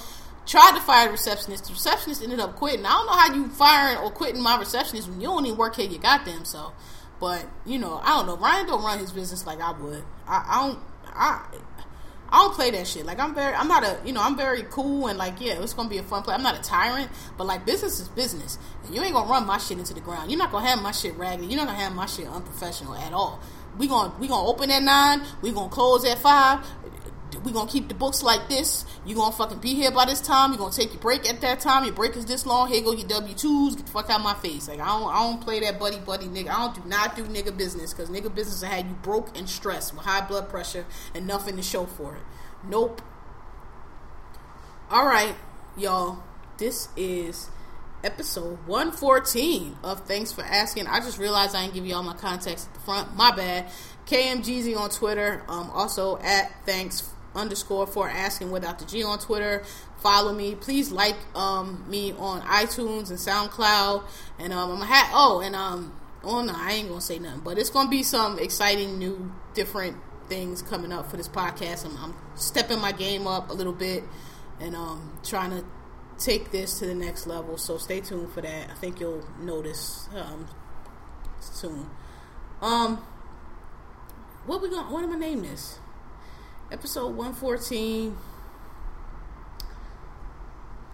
tried 0.46 0.72
to 0.74 0.80
fire 0.80 1.06
the 1.06 1.12
receptionist. 1.12 1.66
The 1.66 1.72
receptionist 1.72 2.22
ended 2.22 2.40
up 2.40 2.56
quitting. 2.56 2.84
I 2.84 2.90
don't 2.90 3.06
know 3.06 3.12
how 3.12 3.34
you 3.34 3.48
firing 3.50 3.98
or 3.98 4.10
quitting 4.10 4.42
my 4.42 4.58
receptionist 4.58 5.08
when 5.08 5.20
you 5.20 5.28
don't 5.28 5.46
even 5.46 5.58
work 5.58 5.76
here. 5.76 5.88
You 5.88 5.98
got 5.98 6.24
them 6.24 6.44
so. 6.44 6.72
But 7.20 7.46
you 7.64 7.78
know, 7.78 8.00
I 8.02 8.08
don't 8.08 8.26
know. 8.26 8.36
Ryan 8.36 8.66
don't 8.66 8.84
run 8.84 8.98
his 8.98 9.12
business 9.12 9.46
like 9.46 9.60
I 9.60 9.72
would. 9.72 10.04
I, 10.26 10.44
I 10.48 10.66
don't. 10.66 10.78
I. 11.06 11.44
I 12.30 12.38
don't 12.38 12.54
play 12.54 12.70
that 12.72 12.86
shit. 12.86 13.06
Like 13.06 13.20
I'm 13.20 13.34
very, 13.34 13.54
I'm 13.54 13.68
not 13.68 13.84
a, 13.84 13.98
you 14.04 14.12
know, 14.12 14.22
I'm 14.22 14.36
very 14.36 14.64
cool 14.70 15.06
and 15.06 15.18
like, 15.18 15.40
yeah, 15.40 15.62
it's 15.62 15.74
gonna 15.74 15.88
be 15.88 15.98
a 15.98 16.02
fun 16.02 16.22
play. 16.22 16.34
I'm 16.34 16.42
not 16.42 16.58
a 16.58 16.62
tyrant, 16.62 17.10
but 17.36 17.46
like 17.46 17.64
business 17.64 18.00
is 18.00 18.08
business, 18.08 18.58
and 18.84 18.94
you 18.94 19.02
ain't 19.02 19.14
gonna 19.14 19.30
run 19.30 19.46
my 19.46 19.58
shit 19.58 19.78
into 19.78 19.94
the 19.94 20.00
ground. 20.00 20.30
You're 20.30 20.38
not 20.38 20.50
gonna 20.50 20.66
have 20.66 20.82
my 20.82 20.92
shit 20.92 21.16
raggedy. 21.16 21.46
You're 21.46 21.58
not 21.58 21.68
gonna 21.68 21.78
have 21.78 21.94
my 21.94 22.06
shit 22.06 22.26
unprofessional 22.26 22.94
at 22.94 23.12
all 23.12 23.40
we 23.78 23.88
gonna 23.88 24.12
we 24.18 24.28
gonna 24.28 24.46
open 24.46 24.70
at 24.70 24.82
nine. 24.82 25.22
We 25.42 25.52
gonna 25.52 25.68
close 25.68 26.04
at 26.04 26.18
five. 26.18 26.66
We 27.44 27.52
gonna 27.52 27.70
keep 27.70 27.88
the 27.88 27.94
books 27.94 28.22
like 28.22 28.48
this. 28.48 28.84
You're 29.04 29.16
gonna 29.16 29.34
fucking 29.34 29.58
be 29.58 29.74
here 29.74 29.90
by 29.90 30.06
this 30.06 30.20
time. 30.20 30.50
You're 30.50 30.58
gonna 30.58 30.72
take 30.72 30.92
your 30.92 31.00
break 31.00 31.28
at 31.28 31.40
that 31.40 31.60
time. 31.60 31.84
Your 31.84 31.94
break 31.94 32.16
is 32.16 32.26
this 32.26 32.46
long. 32.46 32.68
Here 32.68 32.82
go 32.82 32.92
your 32.92 33.08
W 33.08 33.34
twos. 33.34 33.76
Get 33.76 33.86
the 33.86 33.92
fuck 33.92 34.10
out 34.10 34.20
my 34.20 34.34
face. 34.34 34.68
Like 34.68 34.80
I 34.80 34.86
don't 34.86 35.08
I 35.08 35.18
don't 35.20 35.40
play 35.40 35.60
that 35.60 35.78
buddy 35.78 35.98
buddy 35.98 36.26
nigga. 36.26 36.48
I 36.48 36.66
don't 36.66 36.74
do 36.74 36.88
not 36.88 37.16
do 37.16 37.24
nigga 37.24 37.56
business 37.56 37.92
because 37.92 38.10
nigga 38.10 38.34
business 38.34 38.62
will 38.62 38.68
have 38.68 38.86
you 38.86 38.94
broke 39.02 39.36
and 39.36 39.48
stressed 39.48 39.94
with 39.94 40.04
high 40.04 40.26
blood 40.26 40.48
pressure 40.48 40.86
and 41.14 41.26
nothing 41.26 41.56
to 41.56 41.62
show 41.62 41.86
for 41.86 42.16
it. 42.16 42.22
Nope. 42.68 43.02
All 44.90 45.06
right, 45.06 45.34
y'all. 45.76 46.22
This 46.58 46.88
is 46.96 47.50
episode 48.02 48.58
114 48.66 49.78
of 49.82 50.06
Thanks 50.06 50.32
for 50.32 50.42
Asking. 50.42 50.86
I 50.86 51.00
just 51.00 51.18
realized 51.18 51.54
I 51.54 51.62
didn't 51.62 51.74
give 51.74 51.84
you 51.84 51.94
all 51.94 52.02
my 52.02 52.14
contacts 52.14 52.66
at 52.66 52.74
the 52.74 52.80
front. 52.80 53.16
My 53.16 53.34
bad. 53.34 53.70
KMGZ 54.06 54.78
on 54.78 54.90
Twitter. 54.90 55.42
Um, 55.48 55.70
also 55.74 56.18
at 56.18 56.64
thanks 56.64 57.12
underscore 57.36 57.86
for 57.86 58.08
asking 58.08 58.50
without 58.50 58.78
the 58.78 58.84
G 58.84 59.04
on 59.04 59.18
Twitter. 59.18 59.62
Follow 59.98 60.32
me. 60.32 60.54
Please 60.54 60.90
like 60.90 61.16
um, 61.34 61.84
me 61.88 62.12
on 62.12 62.40
iTunes 62.42 63.10
and 63.10 63.18
SoundCloud. 63.18 64.04
And 64.38 64.52
um, 64.52 64.72
I'm 64.72 64.82
a 64.82 64.86
ha- 64.86 65.10
oh 65.14 65.40
and 65.40 65.54
um 65.54 65.98
oh 66.24 66.42
no 66.42 66.52
I 66.54 66.72
ain't 66.72 66.88
gonna 66.88 67.00
say 67.00 67.18
nothing, 67.18 67.40
but 67.40 67.58
it's 67.58 67.70
gonna 67.70 67.90
be 67.90 68.02
some 68.02 68.38
exciting 68.38 68.98
new 68.98 69.32
different 69.54 69.96
things 70.28 70.62
coming 70.62 70.92
up 70.92 71.10
for 71.10 71.16
this 71.16 71.28
podcast. 71.28 71.84
I'm, 71.84 71.96
I'm 71.98 72.14
stepping 72.34 72.80
my 72.80 72.92
game 72.92 73.26
up 73.26 73.50
a 73.50 73.52
little 73.52 73.72
bit 73.72 74.02
and 74.60 74.74
um 74.74 75.18
trying 75.22 75.50
to 75.50 75.64
take 76.18 76.50
this 76.50 76.78
to 76.78 76.86
the 76.86 76.94
next 76.94 77.26
level. 77.26 77.56
So 77.58 77.78
stay 77.78 78.00
tuned 78.00 78.32
for 78.32 78.40
that. 78.40 78.70
I 78.70 78.74
think 78.74 79.00
you'll 79.00 79.26
notice 79.40 80.08
um, 80.14 80.48
soon. 81.40 81.88
Um, 82.60 83.04
what 84.46 84.62
we 84.62 84.70
going? 84.70 84.90
What 84.90 85.04
am 85.04 85.12
I 85.12 85.18
name 85.18 85.42
this? 85.42 85.78
Episode 86.76 87.16
one 87.16 87.32
fourteen. 87.32 88.14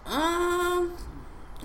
Um. 0.05 0.95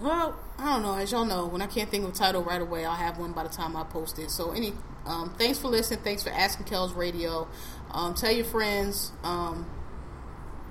Well, 0.00 0.36
I 0.58 0.64
don't 0.64 0.82
know. 0.82 0.96
As 0.96 1.12
y'all 1.12 1.24
know, 1.24 1.46
when 1.46 1.62
I 1.62 1.68
can't 1.68 1.88
think 1.88 2.02
of 2.02 2.10
a 2.10 2.12
title 2.12 2.42
right 2.42 2.60
away, 2.60 2.84
I'll 2.84 2.96
have 2.96 3.18
one 3.18 3.30
by 3.30 3.44
the 3.44 3.48
time 3.48 3.76
I 3.76 3.84
post 3.84 4.18
it. 4.18 4.32
So, 4.32 4.50
any, 4.50 4.72
um, 5.06 5.32
thanks 5.38 5.60
for 5.60 5.68
listening. 5.68 6.00
Thanks 6.00 6.24
for 6.24 6.30
asking 6.30 6.66
Kellz 6.66 6.96
Radio. 6.96 7.46
Um, 7.92 8.14
tell 8.14 8.32
your 8.32 8.44
friends. 8.44 9.12
Um, 9.22 9.70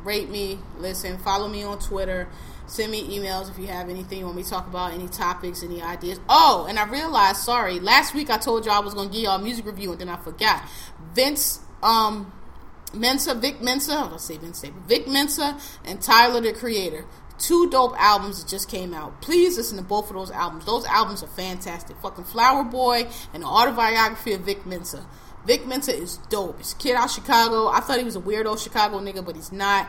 rate 0.03 0.30
me. 0.30 0.60
Listen. 0.78 1.18
Follow 1.18 1.48
me 1.48 1.64
on 1.64 1.80
Twitter 1.80 2.28
Send 2.68 2.91
me 2.91 3.18
emails 3.18 3.49
if 3.49 3.57
you 3.57 3.68
have 3.68 3.90
anything 3.90 4.19
you 4.19 4.26
want 4.26 4.36
me 4.36 4.44
to 4.44 4.49
talk 4.49 4.68
about, 4.68 4.91
any 4.91 5.07
topics, 5.07 5.64
any 5.64 5.82
ideas. 5.82 6.19
Oh, 6.28 6.65
and 6.68 6.78
I 6.78 6.86
realized, 6.86 7.38
sorry, 7.38 7.80
last 7.80 8.14
week 8.14 8.30
I 8.30 8.38
told 8.38 8.65
y'all 8.65 8.76
I 8.76 8.80
was 8.80 8.94
to 8.94 9.06
give 9.07 9.22
y'all 9.22 9.40
a 9.40 9.41
music 9.41 9.65
review 9.65 9.94
and 9.94 10.02
then 10.02 10.10
I 10.10 10.18
forgot. 10.18 10.64
Vince, 11.14 11.61
um, 11.82 12.34
Mensa, 12.98 13.36
Vic 13.36 13.61
Mensa, 13.61 14.10
I 14.14 14.18
say 14.18 14.38
Vince 14.38 14.64
Vic 14.88 15.07
Mensa 15.07 15.57
and 15.86 16.02
Tyler 16.02 16.41
the 16.41 16.53
Creator. 16.53 17.06
Two 17.40 17.69
dope 17.69 17.94
albums 18.02 18.44
that 18.44 18.49
just 18.49 18.68
came 18.68 18.94
out. 18.94 19.22
Please 19.22 19.57
listen 19.57 19.78
to 19.78 19.84
both 19.84 20.10
of 20.10 20.15
those 20.15 20.32
albums. 20.32 20.65
Those 20.65 20.86
albums 20.86 21.22
are 21.22 21.28
fantastic. 21.28 21.95
Fucking 22.02 22.24
Flower 22.24 22.64
Boy 22.64 23.07
and 23.34 23.44
the 23.44 23.48
autobiography 23.48 24.34
of 24.34 24.41
Vic 24.41 24.65
Mensa. 24.65 25.06
Vic 25.45 25.65
Mensa 25.68 25.95
is 25.95 26.18
dope. 26.30 26.60
A 26.60 26.76
kid 26.78 26.95
out 26.95 27.11
Chicago. 27.11 27.68
I 27.68 27.80
thought 27.80 27.99
he 27.99 28.03
was 28.03 28.15
a 28.15 28.22
weirdo 28.22 28.61
Chicago 28.61 28.99
nigga, 28.99 29.24
but 29.24 29.36
he's 29.36 29.52
not. 29.52 29.88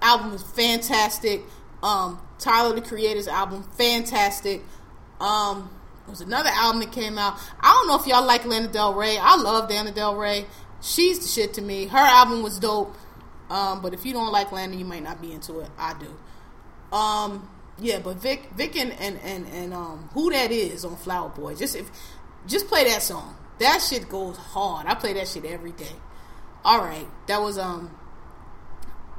Album 0.00 0.32
is 0.32 0.42
fantastic. 0.42 1.42
Um, 1.82 2.20
Tyler 2.38 2.74
the 2.74 2.80
Creator's 2.80 3.28
album, 3.28 3.62
fantastic. 3.76 4.62
Um, 5.20 5.70
there 6.04 6.12
was 6.12 6.20
another 6.20 6.50
album 6.52 6.80
that 6.80 6.92
came 6.92 7.18
out. 7.18 7.36
I 7.60 7.72
don't 7.72 7.88
know 7.88 7.98
if 7.98 8.06
y'all 8.06 8.24
like 8.24 8.44
Lana 8.44 8.68
Del 8.68 8.94
Rey. 8.94 9.18
I 9.20 9.36
love 9.36 9.68
Lana 9.68 9.92
Del 9.92 10.16
Rey. 10.16 10.46
She's 10.80 11.18
the 11.18 11.28
shit 11.28 11.54
to 11.54 11.62
me. 11.62 11.86
Her 11.86 11.98
album 11.98 12.42
was 12.42 12.58
dope. 12.58 12.94
Um, 13.48 13.80
but 13.80 13.94
if 13.94 14.04
you 14.04 14.12
don't 14.12 14.32
like 14.32 14.52
Lana, 14.52 14.74
you 14.74 14.84
might 14.84 15.02
not 15.02 15.20
be 15.20 15.32
into 15.32 15.60
it. 15.60 15.70
I 15.78 15.94
do. 15.98 16.96
Um, 16.96 17.48
yeah, 17.78 17.98
but 17.98 18.16
Vic, 18.16 18.50
Vic, 18.56 18.76
and 18.76 18.92
and 18.92 19.18
and, 19.22 19.46
and 19.48 19.74
um, 19.74 20.08
who 20.14 20.30
that 20.30 20.50
is 20.50 20.84
on 20.84 20.96
Flower 20.96 21.28
Boy. 21.28 21.54
Just 21.54 21.76
if, 21.76 21.90
just 22.46 22.66
play 22.68 22.84
that 22.84 23.02
song. 23.02 23.36
That 23.58 23.80
shit 23.80 24.08
goes 24.08 24.36
hard. 24.36 24.86
I 24.86 24.94
play 24.94 25.12
that 25.14 25.28
shit 25.28 25.44
every 25.44 25.72
day. 25.72 25.92
All 26.64 26.78
right, 26.78 27.06
that 27.28 27.40
was 27.40 27.58
um 27.58 27.96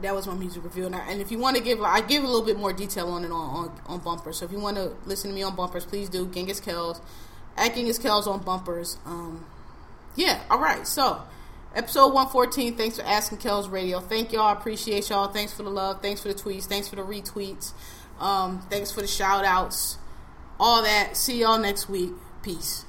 that 0.01 0.13
was 0.13 0.27
my 0.27 0.35
music 0.35 0.63
review. 0.63 0.85
And, 0.85 0.95
I, 0.95 0.99
and 1.09 1.21
if 1.21 1.31
you 1.31 1.39
want 1.39 1.57
to 1.57 1.63
give, 1.63 1.81
I 1.81 2.01
give 2.01 2.23
a 2.23 2.27
little 2.27 2.45
bit 2.45 2.57
more 2.57 2.71
detail 2.71 3.07
on 3.09 3.23
it 3.23 3.31
on, 3.31 3.31
on, 3.31 3.81
on 3.87 3.99
bumpers. 3.99 4.37
So 4.37 4.45
if 4.45 4.51
you 4.51 4.59
want 4.59 4.77
to 4.77 4.93
listen 5.05 5.31
to 5.31 5.35
me 5.35 5.41
on 5.41 5.55
bumpers, 5.55 5.85
please 5.85 6.07
do. 6.07 6.27
Genghis 6.27 6.61
Kellz, 6.61 7.01
at 7.55 7.73
Genghis 7.73 7.97
Kellz 7.97 8.27
on 8.27 8.43
bumpers. 8.43 8.97
Um, 9.05 9.45
yeah, 10.15 10.43
all 10.49 10.59
right. 10.59 10.85
So 10.85 11.21
episode 11.77 12.07
114. 12.07 12.75
Thanks 12.75 12.97
for 12.97 13.05
asking 13.05 13.37
Kellz 13.37 13.71
Radio. 13.71 13.99
Thank 13.99 14.33
y'all. 14.33 14.51
Appreciate 14.51 15.09
y'all. 15.09 15.27
Thanks 15.27 15.53
for 15.53 15.61
the 15.63 15.69
love. 15.69 16.01
Thanks 16.01 16.21
for 16.21 16.29
the 16.29 16.33
tweets. 16.33 16.65
Thanks 16.65 16.87
for 16.87 16.95
the 16.95 17.03
retweets. 17.03 17.73
Um, 18.19 18.61
thanks 18.71 18.91
for 18.91 19.01
the 19.01 19.07
shout 19.07 19.45
outs. 19.45 19.97
All 20.59 20.81
that. 20.81 21.15
See 21.15 21.41
y'all 21.41 21.59
next 21.59 21.87
week. 21.87 22.13
Peace. 22.41 22.86